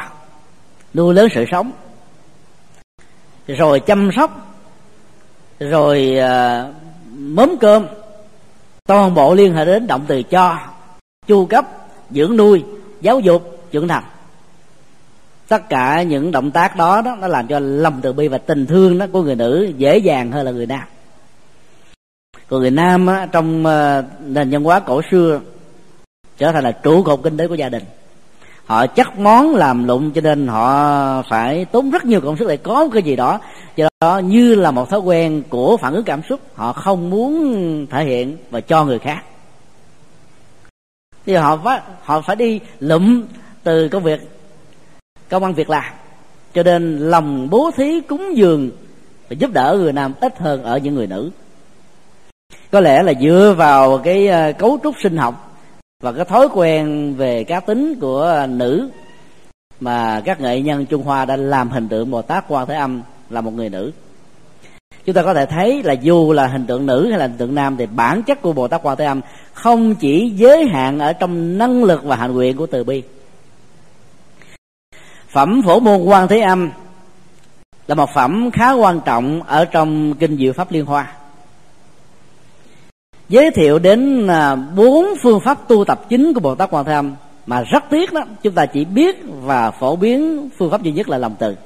nuôi 0.94 1.14
lớn 1.14 1.28
sự 1.34 1.44
sống. 1.50 1.72
Rồi 3.46 3.80
chăm 3.80 4.10
sóc 4.16 4.56
rồi 5.58 6.16
uh, 6.18 6.74
mớm 7.12 7.56
cơm. 7.60 7.86
Toàn 8.86 9.14
bộ 9.14 9.34
liên 9.34 9.54
hệ 9.54 9.64
đến 9.64 9.86
động 9.86 10.04
từ 10.06 10.22
cho 10.22 10.58
chu 11.26 11.46
cấp 11.46 11.66
dưỡng 12.10 12.36
nuôi 12.36 12.64
giáo 13.00 13.20
dục 13.20 13.68
trưởng 13.70 13.88
thành. 13.88 14.04
Tất 15.48 15.68
cả 15.68 16.02
những 16.02 16.30
động 16.30 16.50
tác 16.50 16.76
đó 16.76 17.02
đó 17.02 17.16
nó 17.20 17.26
làm 17.26 17.46
cho 17.46 17.58
lòng 17.58 18.00
từ 18.02 18.12
bi 18.12 18.28
và 18.28 18.38
tình 18.38 18.66
thương 18.66 18.98
đó 18.98 19.06
của 19.12 19.22
người 19.22 19.34
nữ 19.34 19.72
dễ 19.76 19.98
dàng 19.98 20.32
hơn 20.32 20.44
là 20.46 20.50
người 20.50 20.66
nam. 20.66 20.82
Còn 22.48 22.60
người 22.60 22.70
nam 22.70 23.06
á, 23.06 23.28
trong 23.32 23.66
à, 23.66 24.02
nền 24.20 24.50
văn 24.50 24.64
hóa 24.64 24.80
cổ 24.80 25.00
xưa 25.10 25.40
trở 26.38 26.52
thành 26.52 26.64
là 26.64 26.72
trụ 26.72 27.02
cột 27.02 27.20
kinh 27.22 27.36
tế 27.36 27.48
của 27.48 27.54
gia 27.54 27.68
đình 27.68 27.82
họ 28.66 28.86
chắc 28.86 29.18
món 29.18 29.54
làm 29.54 29.86
lụng 29.86 30.10
cho 30.10 30.20
nên 30.20 30.46
họ 30.46 31.22
phải 31.22 31.64
tốn 31.64 31.90
rất 31.90 32.04
nhiều 32.04 32.20
công 32.20 32.36
sức 32.36 32.48
để 32.48 32.56
có 32.56 32.88
cái 32.92 33.02
gì 33.02 33.16
đó. 33.16 33.40
Do 33.76 33.88
đó, 34.00 34.18
như 34.18 34.54
là 34.54 34.70
một 34.70 34.90
thói 34.90 35.00
quen 35.00 35.42
của 35.48 35.76
phản 35.76 35.94
ứng 35.94 36.04
cảm 36.04 36.22
xúc, 36.28 36.40
họ 36.54 36.72
không 36.72 37.10
muốn 37.10 37.86
thể 37.90 38.04
hiện 38.04 38.36
và 38.50 38.60
cho 38.60 38.84
người 38.84 38.98
khác. 38.98 39.24
Thì 41.26 41.34
họ 41.34 41.56
phải 41.56 41.80
họ 42.02 42.20
phải 42.20 42.36
đi 42.36 42.60
lụm 42.80 43.22
từ 43.62 43.88
công 43.88 44.02
việc, 44.02 44.20
công 45.28 45.44
ăn 45.44 45.54
việc 45.54 45.70
làm. 45.70 45.92
Cho 46.54 46.62
nên 46.62 46.98
lòng 46.98 47.50
bố 47.50 47.70
thí 47.76 48.00
cúng 48.00 48.36
dường 48.36 48.70
và 49.28 49.34
giúp 49.38 49.50
đỡ 49.52 49.76
người 49.80 49.92
nam 49.92 50.12
ít 50.20 50.38
hơn 50.38 50.62
ở 50.62 50.78
những 50.78 50.94
người 50.94 51.06
nữ. 51.06 51.30
Có 52.70 52.80
lẽ 52.80 53.02
là 53.02 53.12
dựa 53.20 53.54
vào 53.56 53.98
cái 53.98 54.28
ờ, 54.28 54.52
cấu 54.52 54.78
trúc 54.82 54.94
sinh 55.02 55.16
học 55.16 55.51
và 56.02 56.12
cái 56.12 56.24
thói 56.24 56.48
quen 56.54 57.14
về 57.16 57.44
cá 57.44 57.60
tính 57.60 57.94
của 58.00 58.46
nữ 58.48 58.88
mà 59.80 60.22
các 60.24 60.40
nghệ 60.40 60.60
nhân 60.60 60.86
Trung 60.86 61.02
Hoa 61.02 61.24
đã 61.24 61.36
làm 61.36 61.70
hình 61.70 61.88
tượng 61.88 62.10
Bồ 62.10 62.22
Tát 62.22 62.44
Quan 62.48 62.66
Thế 62.66 62.74
Âm 62.74 63.02
là 63.30 63.40
một 63.40 63.50
người 63.50 63.68
nữ. 63.68 63.92
Chúng 65.04 65.14
ta 65.14 65.22
có 65.22 65.34
thể 65.34 65.46
thấy 65.46 65.82
là 65.82 65.92
dù 65.92 66.32
là 66.32 66.46
hình 66.46 66.66
tượng 66.66 66.86
nữ 66.86 67.10
hay 67.10 67.18
là 67.18 67.26
hình 67.26 67.36
tượng 67.36 67.54
nam 67.54 67.76
thì 67.76 67.86
bản 67.86 68.22
chất 68.22 68.42
của 68.42 68.52
Bồ 68.52 68.68
Tát 68.68 68.80
Quan 68.82 68.96
Thế 68.96 69.04
Âm 69.04 69.20
không 69.52 69.94
chỉ 69.94 70.32
giới 70.36 70.64
hạn 70.64 70.98
ở 70.98 71.12
trong 71.12 71.58
năng 71.58 71.84
lực 71.84 72.04
và 72.04 72.16
hạnh 72.16 72.32
nguyện 72.32 72.56
của 72.56 72.66
từ 72.66 72.84
bi. 72.84 73.02
Phẩm 75.28 75.62
phổ 75.64 75.80
môn 75.80 76.02
quan 76.04 76.28
thế 76.28 76.40
âm 76.40 76.70
là 77.86 77.94
một 77.94 78.10
phẩm 78.14 78.50
khá 78.50 78.72
quan 78.72 79.00
trọng 79.04 79.42
ở 79.42 79.64
trong 79.64 80.14
kinh 80.14 80.36
diệu 80.36 80.52
pháp 80.52 80.72
liên 80.72 80.86
hoa 80.86 81.12
giới 83.32 83.50
thiệu 83.50 83.78
đến 83.78 84.26
à, 84.26 84.54
bốn 84.54 85.06
phương 85.22 85.40
pháp 85.44 85.68
tu 85.68 85.84
tập 85.84 86.00
chính 86.08 86.34
của 86.34 86.40
bồ 86.40 86.54
tát 86.54 86.70
quan 86.70 86.84
thế 86.84 86.92
âm 86.92 87.14
mà 87.46 87.62
rất 87.62 87.84
tiếc 87.90 88.12
đó, 88.12 88.20
chúng 88.42 88.54
ta 88.54 88.66
chỉ 88.66 88.84
biết 88.84 89.16
và 89.42 89.70
phổ 89.70 89.96
biến 89.96 90.48
phương 90.58 90.70
pháp 90.70 90.82
duy 90.82 90.92
nhất 90.92 91.08
là 91.08 91.18
lòng 91.18 91.34
từ. 91.38 91.56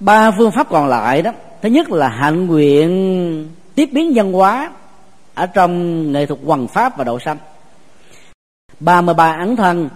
Ba 0.00 0.30
phương 0.38 0.50
pháp 0.50 0.68
còn 0.70 0.86
lại 0.88 1.22
đó, 1.22 1.32
thứ 1.62 1.68
nhất 1.68 1.90
là 1.90 2.08
hạnh 2.08 2.46
nguyện 2.46 3.48
tiếp 3.74 3.88
biến 3.92 4.12
văn 4.14 4.32
hóa 4.32 4.70
ở 5.34 5.46
trong 5.46 6.12
nghệ 6.12 6.26
thuật 6.26 6.40
hoằng 6.44 6.68
pháp 6.68 6.98
và 6.98 7.04
độ 7.04 7.18
sanh. 7.18 7.36
33 8.80 9.36
ấn 9.40 9.56
thân 9.56 9.88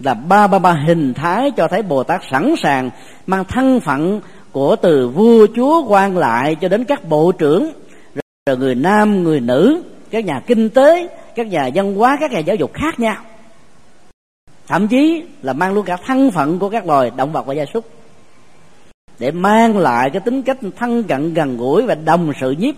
là 0.00 0.14
ba 0.14 0.46
ba 0.46 0.58
ba 0.58 0.72
hình 0.86 1.14
thái 1.14 1.50
cho 1.50 1.68
thấy 1.68 1.82
bồ 1.82 2.02
tát 2.02 2.20
sẵn 2.30 2.54
sàng 2.62 2.90
mang 3.26 3.44
thân 3.44 3.80
phận 3.80 4.20
của 4.52 4.76
từ 4.76 5.08
vua 5.08 5.46
chúa 5.56 5.84
quan 5.88 6.18
lại 6.18 6.54
cho 6.54 6.68
đến 6.68 6.84
các 6.84 7.08
bộ 7.08 7.32
trưởng 7.32 7.72
rồi 8.46 8.56
người 8.56 8.74
nam, 8.74 9.22
người 9.22 9.40
nữ, 9.40 9.82
các 10.10 10.24
nhà 10.24 10.40
kinh 10.46 10.70
tế, 10.70 11.08
các 11.34 11.46
nhà 11.46 11.70
văn 11.74 11.94
hóa, 11.94 12.16
các 12.20 12.32
nhà 12.32 12.38
giáo 12.38 12.56
dục 12.56 12.70
khác 12.74 13.00
nhau 13.00 13.16
thậm 14.66 14.88
chí 14.88 15.24
là 15.42 15.52
mang 15.52 15.74
luôn 15.74 15.84
cả 15.84 15.96
thân 16.06 16.30
phận 16.30 16.58
của 16.58 16.70
các 16.70 16.86
loài 16.86 17.10
động 17.16 17.32
vật 17.32 17.46
và 17.46 17.54
gia 17.54 17.64
súc. 17.74 17.84
Để 19.18 19.30
mang 19.30 19.78
lại 19.78 20.10
cái 20.10 20.20
tính 20.20 20.42
cách 20.42 20.56
thân 20.76 21.04
cận, 21.04 21.34
gần 21.34 21.56
gũi 21.56 21.82
và 21.82 21.94
đồng 21.94 22.32
sự 22.40 22.50
nhiếp 22.58 22.74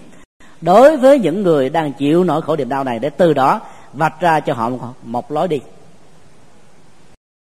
đối 0.60 0.96
với 0.96 1.18
những 1.18 1.42
người 1.42 1.70
đang 1.70 1.92
chịu 1.92 2.24
nỗi 2.24 2.42
khổ 2.42 2.56
niềm 2.56 2.68
đau 2.68 2.84
này, 2.84 2.98
để 2.98 3.10
từ 3.10 3.34
đó 3.34 3.60
vạch 3.92 4.20
ra 4.20 4.40
cho 4.40 4.54
họ 4.54 4.70
một 5.02 5.32
lối 5.32 5.48
đi. 5.48 5.60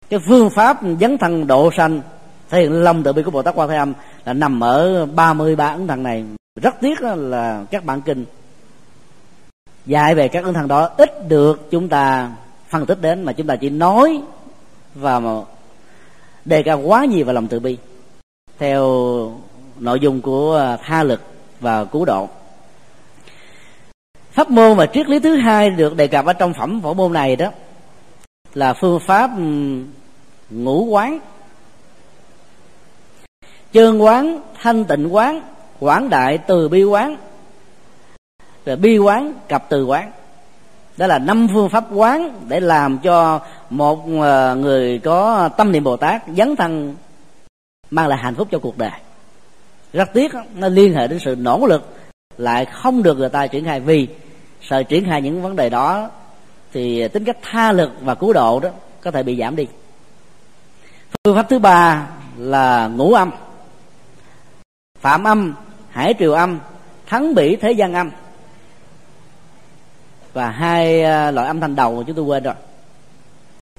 Cái 0.08 0.20
phương 0.28 0.50
pháp 0.50 0.80
dấn 1.00 1.18
thân 1.18 1.46
độ 1.46 1.70
sanh, 1.76 2.00
thể 2.50 2.60
hiện 2.60 2.82
lòng 2.82 3.02
từ 3.02 3.12
bi 3.12 3.22
của 3.22 3.30
bồ 3.30 3.42
tát 3.42 3.54
quan 3.54 3.68
thế 3.68 3.76
âm 3.76 3.92
là 4.24 4.32
nằm 4.32 4.60
ở 4.60 5.06
33 5.06 5.68
ấn 5.68 5.86
thần 5.86 6.02
này 6.02 6.24
rất 6.56 6.74
tiếc 6.80 7.02
là 7.02 7.64
các 7.70 7.84
bản 7.84 8.02
kinh 8.02 8.24
dạy 9.86 10.14
về 10.14 10.28
các 10.28 10.44
ấn 10.44 10.54
thần 10.54 10.68
đó, 10.68 10.90
ít 10.96 11.28
được 11.28 11.70
chúng 11.70 11.88
ta 11.88 12.30
phân 12.68 12.86
tích 12.86 13.00
đến 13.00 13.24
mà 13.24 13.32
chúng 13.32 13.46
ta 13.46 13.56
chỉ 13.56 13.70
nói 13.70 14.22
và 14.94 15.20
đề 16.44 16.62
cao 16.62 16.80
quá 16.80 17.04
nhiều 17.04 17.24
vào 17.24 17.34
lòng 17.34 17.48
từ 17.48 17.60
bi. 17.60 17.76
Theo 18.58 18.82
nội 19.78 20.00
dung 20.00 20.20
của 20.20 20.56
à, 20.56 20.76
tha 20.76 21.02
lực 21.02 21.20
và 21.60 21.84
cứu 21.84 22.04
độ. 22.04 22.28
Pháp 24.30 24.50
môn 24.50 24.76
và 24.76 24.86
triết 24.86 25.08
lý 25.08 25.18
thứ 25.18 25.36
hai 25.36 25.70
được 25.70 25.96
đề 25.96 26.06
cập 26.06 26.26
ở 26.26 26.32
trong 26.32 26.54
phẩm 26.54 26.80
phổ 26.82 26.94
môn 26.94 27.12
này 27.12 27.36
đó 27.36 27.50
là 28.54 28.74
phương 28.80 29.00
pháp 29.06 29.30
ngũ 30.50 30.84
quán. 30.84 31.18
Chơn 33.72 34.02
quán, 34.02 34.40
thanh 34.62 34.84
tịnh 34.84 35.14
quán 35.14 35.40
quảng 35.80 36.10
đại 36.10 36.38
từ 36.38 36.68
bi 36.68 36.84
quán. 36.84 37.16
Rồi 38.66 38.76
bi 38.76 38.98
quán 38.98 39.32
cặp 39.48 39.68
từ 39.68 39.84
quán. 39.84 40.12
Đó 40.96 41.06
là 41.06 41.18
năm 41.18 41.48
phương 41.54 41.68
pháp 41.68 41.84
quán 41.92 42.40
để 42.48 42.60
làm 42.60 42.98
cho 42.98 43.40
một 43.70 44.04
ờ, 44.20 44.54
người 44.54 44.98
có 44.98 45.48
tâm 45.48 45.72
niệm 45.72 45.84
bồ 45.84 45.96
tát 45.96 46.22
dấn 46.36 46.56
thân, 46.56 46.96
mang 47.90 48.08
lại 48.08 48.18
hạnh 48.22 48.34
phúc 48.34 48.48
cho 48.50 48.58
cuộc 48.58 48.78
đời. 48.78 48.90
Rất 49.92 50.08
tiếc 50.12 50.32
nó 50.54 50.68
liên 50.68 50.94
hệ 50.94 51.08
đến 51.08 51.18
sự 51.24 51.36
nỗ 51.38 51.66
lực, 51.66 51.96
lại 52.36 52.64
không 52.64 53.02
được 53.02 53.18
người 53.18 53.28
ta 53.28 53.46
triển 53.46 53.64
khai. 53.64 53.80
Vì 53.80 54.08
sợ 54.62 54.82
triển 54.82 55.04
khai 55.04 55.22
những 55.22 55.42
vấn 55.42 55.56
đề 55.56 55.68
đó 55.68 56.10
thì 56.72 57.08
tính 57.08 57.24
cách 57.24 57.38
tha 57.42 57.72
lực 57.72 57.90
và 58.00 58.14
cứu 58.14 58.32
độ 58.32 58.60
đó 58.60 58.68
có 59.00 59.10
thể 59.10 59.22
bị 59.22 59.36
giảm 59.36 59.56
đi. 59.56 59.66
Phương 61.24 61.36
pháp 61.36 61.46
thứ 61.48 61.58
ba 61.58 62.06
là 62.36 62.88
ngũ 62.88 63.12
âm. 63.12 63.30
Phạm 65.00 65.24
âm 65.24 65.54
hải 65.96 66.14
triều 66.18 66.32
âm 66.32 66.60
thắng 67.06 67.34
bỉ 67.34 67.56
thế 67.56 67.72
gian 67.72 67.94
âm. 67.94 68.10
Và 70.32 70.50
hai 70.50 71.02
à, 71.02 71.30
loại 71.30 71.46
âm 71.46 71.60
thanh 71.60 71.76
đầu 71.76 71.96
mà 71.96 72.02
chúng 72.06 72.16
tôi 72.16 72.24
quên 72.24 72.42
rồi. 72.42 72.54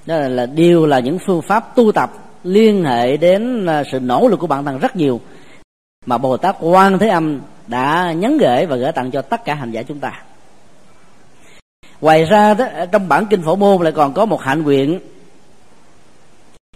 Đó 0.06 0.16
là, 0.16 0.28
là 0.28 0.46
đều 0.46 0.86
là 0.86 0.98
những 0.98 1.18
phương 1.26 1.42
pháp 1.42 1.76
tu 1.76 1.92
tập 1.92 2.10
liên 2.44 2.84
hệ 2.84 3.16
đến 3.16 3.66
à, 3.66 3.82
sự 3.92 4.00
nỗ 4.00 4.28
lực 4.28 4.40
của 4.40 4.46
bản 4.46 4.64
thân 4.64 4.78
rất 4.78 4.96
nhiều 4.96 5.20
mà 6.06 6.18
bồ 6.18 6.36
tát 6.36 6.56
quan 6.60 6.98
thế 6.98 7.08
âm 7.08 7.40
đã 7.66 8.12
nhấn 8.12 8.38
gửi 8.38 8.66
và 8.66 8.76
gửi 8.76 8.92
tặng 8.92 9.10
cho 9.10 9.22
tất 9.22 9.44
cả 9.44 9.54
hành 9.54 9.70
giả 9.70 9.82
chúng 9.82 10.00
ta. 10.00 10.22
Ngoài 12.00 12.24
ra 12.24 12.54
đó, 12.54 12.66
trong 12.92 13.08
bản 13.08 13.26
kinh 13.26 13.42
phổ 13.42 13.56
môn 13.56 13.82
lại 13.82 13.92
còn 13.92 14.12
có 14.12 14.26
một 14.26 14.42
hạnh 14.42 14.62
nguyện 14.62 15.00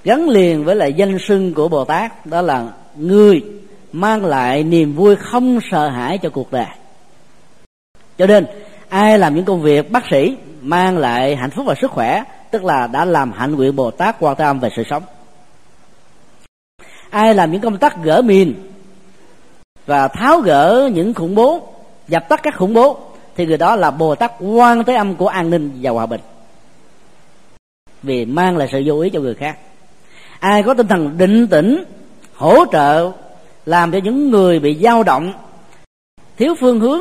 gắn 0.05 0.29
liền 0.29 0.65
với 0.65 0.77
lại 0.77 0.93
danh 0.93 1.19
sưng 1.19 1.55
của 1.55 1.69
bồ 1.69 1.85
tát 1.85 2.27
đó 2.27 2.43
là 2.43 2.69
người 2.97 3.43
mang 3.93 4.25
lại 4.25 4.63
niềm 4.63 4.93
vui 4.93 5.17
không 5.17 5.59
sợ 5.71 5.89
hãi 5.89 6.19
cho 6.19 6.31
cuộc 6.31 6.53
đời. 6.53 6.67
Cho 8.19 8.27
nên, 8.27 8.47
ai 8.89 9.19
làm 9.19 9.35
những 9.35 9.45
công 9.45 9.63
việc 9.63 9.91
bác 9.91 10.05
sĩ 10.11 10.37
mang 10.61 10.99
lại 10.99 11.37
hạnh 11.37 11.51
phúc 11.51 11.67
và 11.67 11.75
sức 11.81 11.91
khỏe, 11.91 12.25
tức 12.51 12.65
là 12.65 12.87
đã 12.87 13.05
làm 13.05 13.33
hạnh 13.33 13.55
nguyện 13.55 13.77
bồ 13.77 13.91
tát 13.91 14.17
quan 14.21 14.37
tâm 14.37 14.61
về 14.61 14.69
sự 14.77 14.83
sống. 14.91 15.03
Ai 17.11 17.35
làm 17.35 17.53
những 17.53 17.61
công 17.61 17.79
tác 17.79 18.03
gỡ 18.03 18.23
mìn 18.23 18.55
và 19.87 20.09
tháo 20.09 20.41
gỡ 20.41 20.91
những 20.95 21.15
khủng 21.15 21.35
bố, 21.35 21.73
dập 22.09 22.29
tắt 22.29 22.41
các 22.43 22.57
khủng 22.57 22.75
bố, 22.75 23.01
thì 23.37 23.47
người 23.47 23.59
đó 23.59 23.77
là 23.77 23.91
bồ 23.91 24.15
tát 24.15 24.33
quan 24.41 24.85
tới 24.85 24.97
âm 24.97 25.17
của 25.17 25.29
an 25.29 25.51
ninh 25.51 25.79
và 25.83 25.91
hòa 25.91 26.07
bình. 26.07 26.21
Vì 28.03 28.25
mang 28.25 28.57
lại 28.57 28.69
sự 28.73 28.83
vô 28.87 29.01
ý 29.01 29.11
cho 29.11 29.21
người 29.21 29.35
khác. 29.35 29.59
Ai 30.41 30.63
có 30.63 30.75
tinh 30.75 30.87
thần 30.87 31.19
định 31.19 31.47
tĩnh, 31.47 31.85
hỗ 32.35 32.65
trợ 32.73 33.13
làm 33.67 33.93
cho 33.93 33.99
những 34.05 34.31
người 34.31 34.59
bị 34.59 34.79
dao 34.83 35.03
động, 35.03 35.33
thiếu 36.37 36.55
phương 36.61 36.81
hướng, 36.81 37.01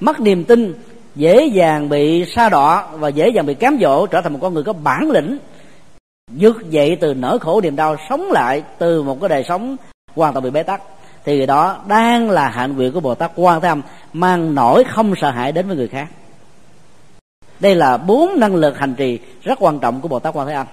mất 0.00 0.20
niềm 0.20 0.44
tin, 0.44 0.74
dễ 1.14 1.46
dàng 1.46 1.88
bị 1.88 2.24
sa 2.34 2.48
đọa 2.48 2.86
và 2.92 3.08
dễ 3.08 3.28
dàng 3.28 3.46
bị 3.46 3.54
cám 3.54 3.78
dỗ, 3.80 4.06
trở 4.06 4.20
thành 4.20 4.32
một 4.32 4.38
con 4.42 4.54
người 4.54 4.62
có 4.62 4.72
bản 4.72 5.10
lĩnh 5.10 5.38
dứt 6.32 6.70
dậy 6.70 6.96
từ 7.00 7.14
nỗi 7.14 7.38
khổ 7.38 7.60
niềm 7.60 7.76
đau, 7.76 7.96
sống 8.08 8.32
lại 8.32 8.62
từ 8.78 9.02
một 9.02 9.20
cái 9.20 9.28
đời 9.28 9.44
sống 9.48 9.76
hoàn 10.14 10.32
toàn 10.32 10.44
bị 10.44 10.50
bế 10.50 10.62
tắc. 10.62 10.82
Thì 11.24 11.46
đó 11.46 11.78
đang 11.88 12.30
là 12.30 12.48
hạnh 12.48 12.76
nguyện 12.76 12.92
của 12.92 13.00
bồ 13.00 13.14
tát 13.14 13.30
quan 13.34 13.60
thế 13.60 13.68
âm, 13.68 13.82
mang 14.12 14.54
nỗi 14.54 14.84
không 14.84 15.14
sợ 15.20 15.30
hãi 15.30 15.52
đến 15.52 15.66
với 15.66 15.76
người 15.76 15.88
khác. 15.88 16.08
Đây 17.60 17.74
là 17.74 17.96
bốn 17.96 18.40
năng 18.40 18.54
lực 18.54 18.78
hành 18.78 18.94
trì 18.94 19.18
rất 19.42 19.58
quan 19.60 19.78
trọng 19.78 20.00
của 20.00 20.08
bồ 20.08 20.18
tát 20.18 20.36
quan 20.36 20.46
thế 20.46 20.54
âm 20.54 20.66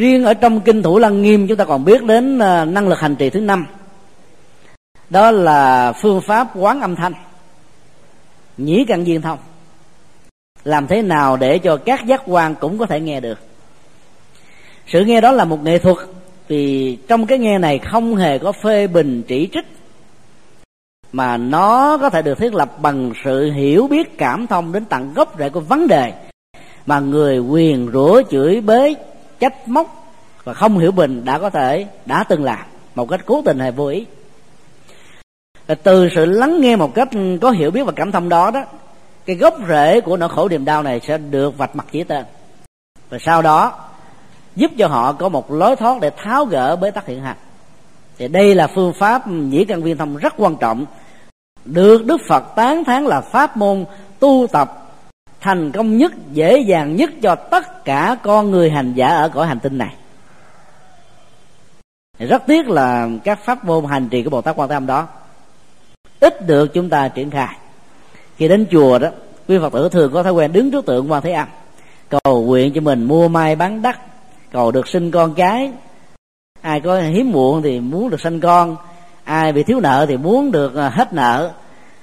riêng 0.00 0.24
ở 0.24 0.34
trong 0.34 0.60
kinh 0.60 0.82
thủ 0.82 0.98
lăng 0.98 1.22
nghiêm 1.22 1.48
chúng 1.48 1.56
ta 1.56 1.64
còn 1.64 1.84
biết 1.84 2.02
đến 2.02 2.38
à, 2.38 2.64
năng 2.64 2.88
lực 2.88 2.98
hành 2.98 3.16
trì 3.16 3.30
thứ 3.30 3.40
năm. 3.40 3.66
Đó 5.10 5.30
là 5.30 5.92
phương 5.92 6.20
pháp 6.20 6.48
quán 6.54 6.80
âm 6.80 6.96
thanh. 6.96 7.12
Nhĩ 8.56 8.84
căn 8.88 9.04
viên 9.04 9.22
thông. 9.22 9.38
Làm 10.64 10.86
thế 10.86 11.02
nào 11.02 11.36
để 11.36 11.58
cho 11.58 11.76
các 11.76 12.06
giác 12.06 12.22
quan 12.26 12.54
cũng 12.54 12.78
có 12.78 12.86
thể 12.86 13.00
nghe 13.00 13.20
được? 13.20 13.38
Sự 14.86 15.04
nghe 15.04 15.20
đó 15.20 15.32
là 15.32 15.44
một 15.44 15.62
nghệ 15.64 15.78
thuật, 15.78 15.96
vì 16.48 16.96
trong 17.08 17.26
cái 17.26 17.38
nghe 17.38 17.58
này 17.58 17.78
không 17.78 18.16
hề 18.16 18.38
có 18.38 18.52
phê 18.52 18.86
bình 18.86 19.22
chỉ 19.26 19.48
trích, 19.52 19.66
mà 21.12 21.36
nó 21.36 21.98
có 21.98 22.10
thể 22.10 22.22
được 22.22 22.38
thiết 22.38 22.54
lập 22.54 22.82
bằng 22.82 23.12
sự 23.24 23.52
hiểu 23.52 23.88
biết 23.88 24.18
cảm 24.18 24.46
thông 24.46 24.72
đến 24.72 24.84
tận 24.84 25.14
gốc 25.14 25.34
rễ 25.38 25.48
của 25.48 25.60
vấn 25.60 25.88
đề 25.88 26.12
mà 26.86 27.00
người 27.00 27.38
quyền 27.38 27.90
rủa 27.92 28.22
chửi 28.30 28.60
bới 28.60 28.96
trách 29.40 29.68
móc 29.68 30.12
và 30.44 30.54
không 30.54 30.78
hiểu 30.78 30.92
bình 30.92 31.24
đã 31.24 31.38
có 31.38 31.50
thể, 31.50 31.86
đã 32.06 32.24
từng 32.24 32.44
làm 32.44 32.58
một 32.94 33.08
cách 33.08 33.20
cố 33.26 33.42
tình 33.44 33.58
hay 33.58 33.72
vô 33.72 33.86
ý. 33.86 34.06
Và 35.66 35.74
từ 35.74 36.08
sự 36.14 36.24
lắng 36.24 36.60
nghe 36.60 36.76
một 36.76 36.94
cách 36.94 37.08
có 37.40 37.50
hiểu 37.50 37.70
biết 37.70 37.82
và 37.82 37.92
cảm 37.96 38.12
thông 38.12 38.28
đó 38.28 38.50
đó, 38.50 38.64
cái 39.26 39.36
gốc 39.36 39.54
rễ 39.68 40.00
của 40.00 40.16
nỗi 40.16 40.28
khổ 40.28 40.48
niềm 40.48 40.64
đau 40.64 40.82
này 40.82 41.00
sẽ 41.06 41.18
được 41.18 41.58
vạch 41.58 41.76
mặt 41.76 41.86
chỉ 41.92 42.04
tên. 42.04 42.24
Và 43.10 43.18
sau 43.20 43.42
đó, 43.42 43.78
giúp 44.56 44.70
cho 44.78 44.86
họ 44.88 45.12
có 45.12 45.28
một 45.28 45.52
lối 45.52 45.76
thoát 45.76 46.00
để 46.00 46.10
tháo 46.16 46.44
gỡ 46.44 46.76
bế 46.76 46.90
tắc 46.90 47.06
hiện 47.06 47.22
hành 47.22 47.36
thì 48.18 48.28
đây 48.28 48.54
là 48.54 48.68
phương 48.74 48.92
pháp 48.92 49.28
nhĩ 49.28 49.64
căn 49.64 49.82
viên 49.82 49.96
thông 49.96 50.16
rất 50.16 50.34
quan 50.36 50.56
trọng, 50.56 50.86
được 51.64 52.06
đức 52.06 52.20
phật 52.28 52.44
tán 52.56 52.84
thán 52.84 53.04
là 53.04 53.20
pháp 53.20 53.56
môn 53.56 53.84
tu 54.18 54.46
tập 54.52 54.79
thành 55.40 55.72
công 55.72 55.96
nhất, 55.96 56.12
dễ 56.32 56.58
dàng 56.58 56.96
nhất 56.96 57.10
cho 57.22 57.34
tất 57.34 57.84
cả 57.84 58.16
con 58.22 58.50
người 58.50 58.70
hành 58.70 58.92
giả 58.94 59.08
ở 59.08 59.28
cõi 59.28 59.46
hành 59.46 59.60
tinh 59.60 59.78
này. 59.78 59.94
Rất 62.18 62.42
tiếc 62.46 62.68
là 62.68 63.08
các 63.24 63.44
pháp 63.44 63.64
môn 63.64 63.84
hành 63.84 64.08
trì 64.08 64.22
của 64.22 64.30
bồ 64.30 64.40
tát 64.40 64.56
quan 64.56 64.68
tâm 64.68 64.86
đó 64.86 65.08
ít 66.20 66.46
được 66.46 66.74
chúng 66.74 66.90
ta 66.90 67.08
triển 67.08 67.30
khai. 67.30 67.56
Khi 68.36 68.48
đến 68.48 68.66
chùa 68.70 68.98
đó, 68.98 69.08
quý 69.48 69.58
phật 69.58 69.72
tử 69.72 69.88
thường 69.88 70.12
có 70.12 70.22
thói 70.22 70.32
quen 70.32 70.52
đứng 70.52 70.70
trước 70.70 70.86
tượng 70.86 71.12
quan 71.12 71.22
thế 71.22 71.32
âm, 71.32 71.48
cầu 72.08 72.44
nguyện 72.44 72.72
cho 72.74 72.80
mình 72.80 73.04
mua 73.04 73.28
may 73.28 73.56
bán 73.56 73.82
đắt, 73.82 73.98
cầu 74.52 74.70
được 74.70 74.88
sinh 74.88 75.10
con 75.10 75.34
cái. 75.34 75.72
Ai 76.60 76.80
có 76.80 77.00
hiếm 77.00 77.30
muộn 77.32 77.62
thì 77.62 77.80
muốn 77.80 78.10
được 78.10 78.20
sinh 78.20 78.40
con, 78.40 78.76
ai 79.24 79.52
bị 79.52 79.62
thiếu 79.62 79.80
nợ 79.80 80.06
thì 80.08 80.16
muốn 80.16 80.52
được 80.52 80.76
à, 80.76 80.88
hết 80.88 81.12
nợ 81.12 81.52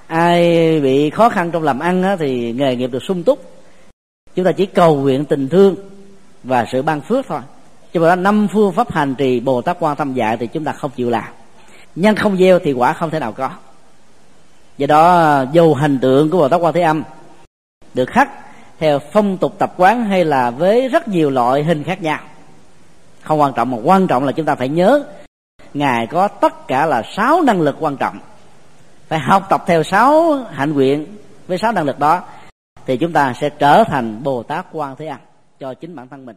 ai 0.07 0.41
bị 0.79 1.09
khó 1.09 1.29
khăn 1.29 1.51
trong 1.51 1.63
làm 1.63 1.79
ăn 1.79 2.17
thì 2.19 2.53
nghề 2.53 2.75
nghiệp 2.75 2.87
được 2.87 3.03
sung 3.03 3.23
túc. 3.23 3.39
Chúng 4.35 4.45
ta 4.45 4.51
chỉ 4.51 4.65
cầu 4.65 4.95
nguyện 4.95 5.25
tình 5.25 5.49
thương 5.49 5.75
và 6.43 6.65
sự 6.71 6.81
ban 6.81 7.01
phước 7.01 7.25
thôi. 7.27 7.41
Cho 7.93 7.99
nên 7.99 8.23
năm 8.23 8.47
phương 8.53 8.73
pháp 8.73 8.91
hành 8.91 9.15
trì 9.15 9.39
bồ 9.39 9.61
tát 9.61 9.77
quan 9.79 9.95
tâm 9.95 10.13
dạy 10.13 10.37
thì 10.37 10.47
chúng 10.47 10.63
ta 10.63 10.71
không 10.71 10.91
chịu 10.95 11.09
làm. 11.09 11.27
Nhân 11.95 12.15
không 12.15 12.37
gieo 12.37 12.59
thì 12.59 12.73
quả 12.73 12.93
không 12.93 13.09
thể 13.09 13.19
nào 13.19 13.31
có. 13.31 13.49
Do 14.77 14.87
đó 14.87 15.45
dù 15.51 15.73
hành 15.73 15.99
tượng 15.99 16.29
của 16.29 16.37
bồ 16.37 16.49
tát 16.49 16.61
quan 16.61 16.73
thế 16.73 16.81
âm 16.81 17.03
được 17.93 18.09
khắc 18.09 18.29
theo 18.79 18.99
phong 18.99 19.37
tục 19.37 19.55
tập 19.59 19.73
quán 19.77 20.05
hay 20.05 20.25
là 20.25 20.51
với 20.51 20.87
rất 20.87 21.07
nhiều 21.07 21.29
loại 21.29 21.63
hình 21.63 21.83
khác 21.83 22.01
nhau. 22.01 22.19
Không 23.21 23.39
quan 23.39 23.53
trọng, 23.55 23.71
mà 23.71 23.77
quan 23.83 24.07
trọng 24.07 24.25
là 24.25 24.31
chúng 24.31 24.45
ta 24.45 24.55
phải 24.55 24.69
nhớ, 24.69 25.03
ngài 25.73 26.07
có 26.07 26.27
tất 26.27 26.67
cả 26.67 26.85
là 26.85 27.03
sáu 27.15 27.41
năng 27.41 27.61
lực 27.61 27.75
quan 27.79 27.97
trọng 27.97 28.19
phải 29.07 29.19
học 29.19 29.47
tập 29.49 29.63
theo 29.67 29.83
sáu 29.83 30.43
hạnh 30.51 30.73
nguyện 30.73 31.05
với 31.47 31.57
sáu 31.57 31.71
năng 31.71 31.85
lực 31.85 31.99
đó, 31.99 32.23
thì 32.85 32.97
chúng 32.97 33.13
ta 33.13 33.33
sẽ 33.33 33.49
trở 33.49 33.83
thành 33.83 34.23
bồ 34.23 34.43
tát 34.43 34.65
quan 34.71 34.95
thế 34.95 35.07
âm 35.07 35.19
cho 35.59 35.73
chính 35.73 35.95
bản 35.95 36.07
thân 36.07 36.25
mình. 36.25 36.35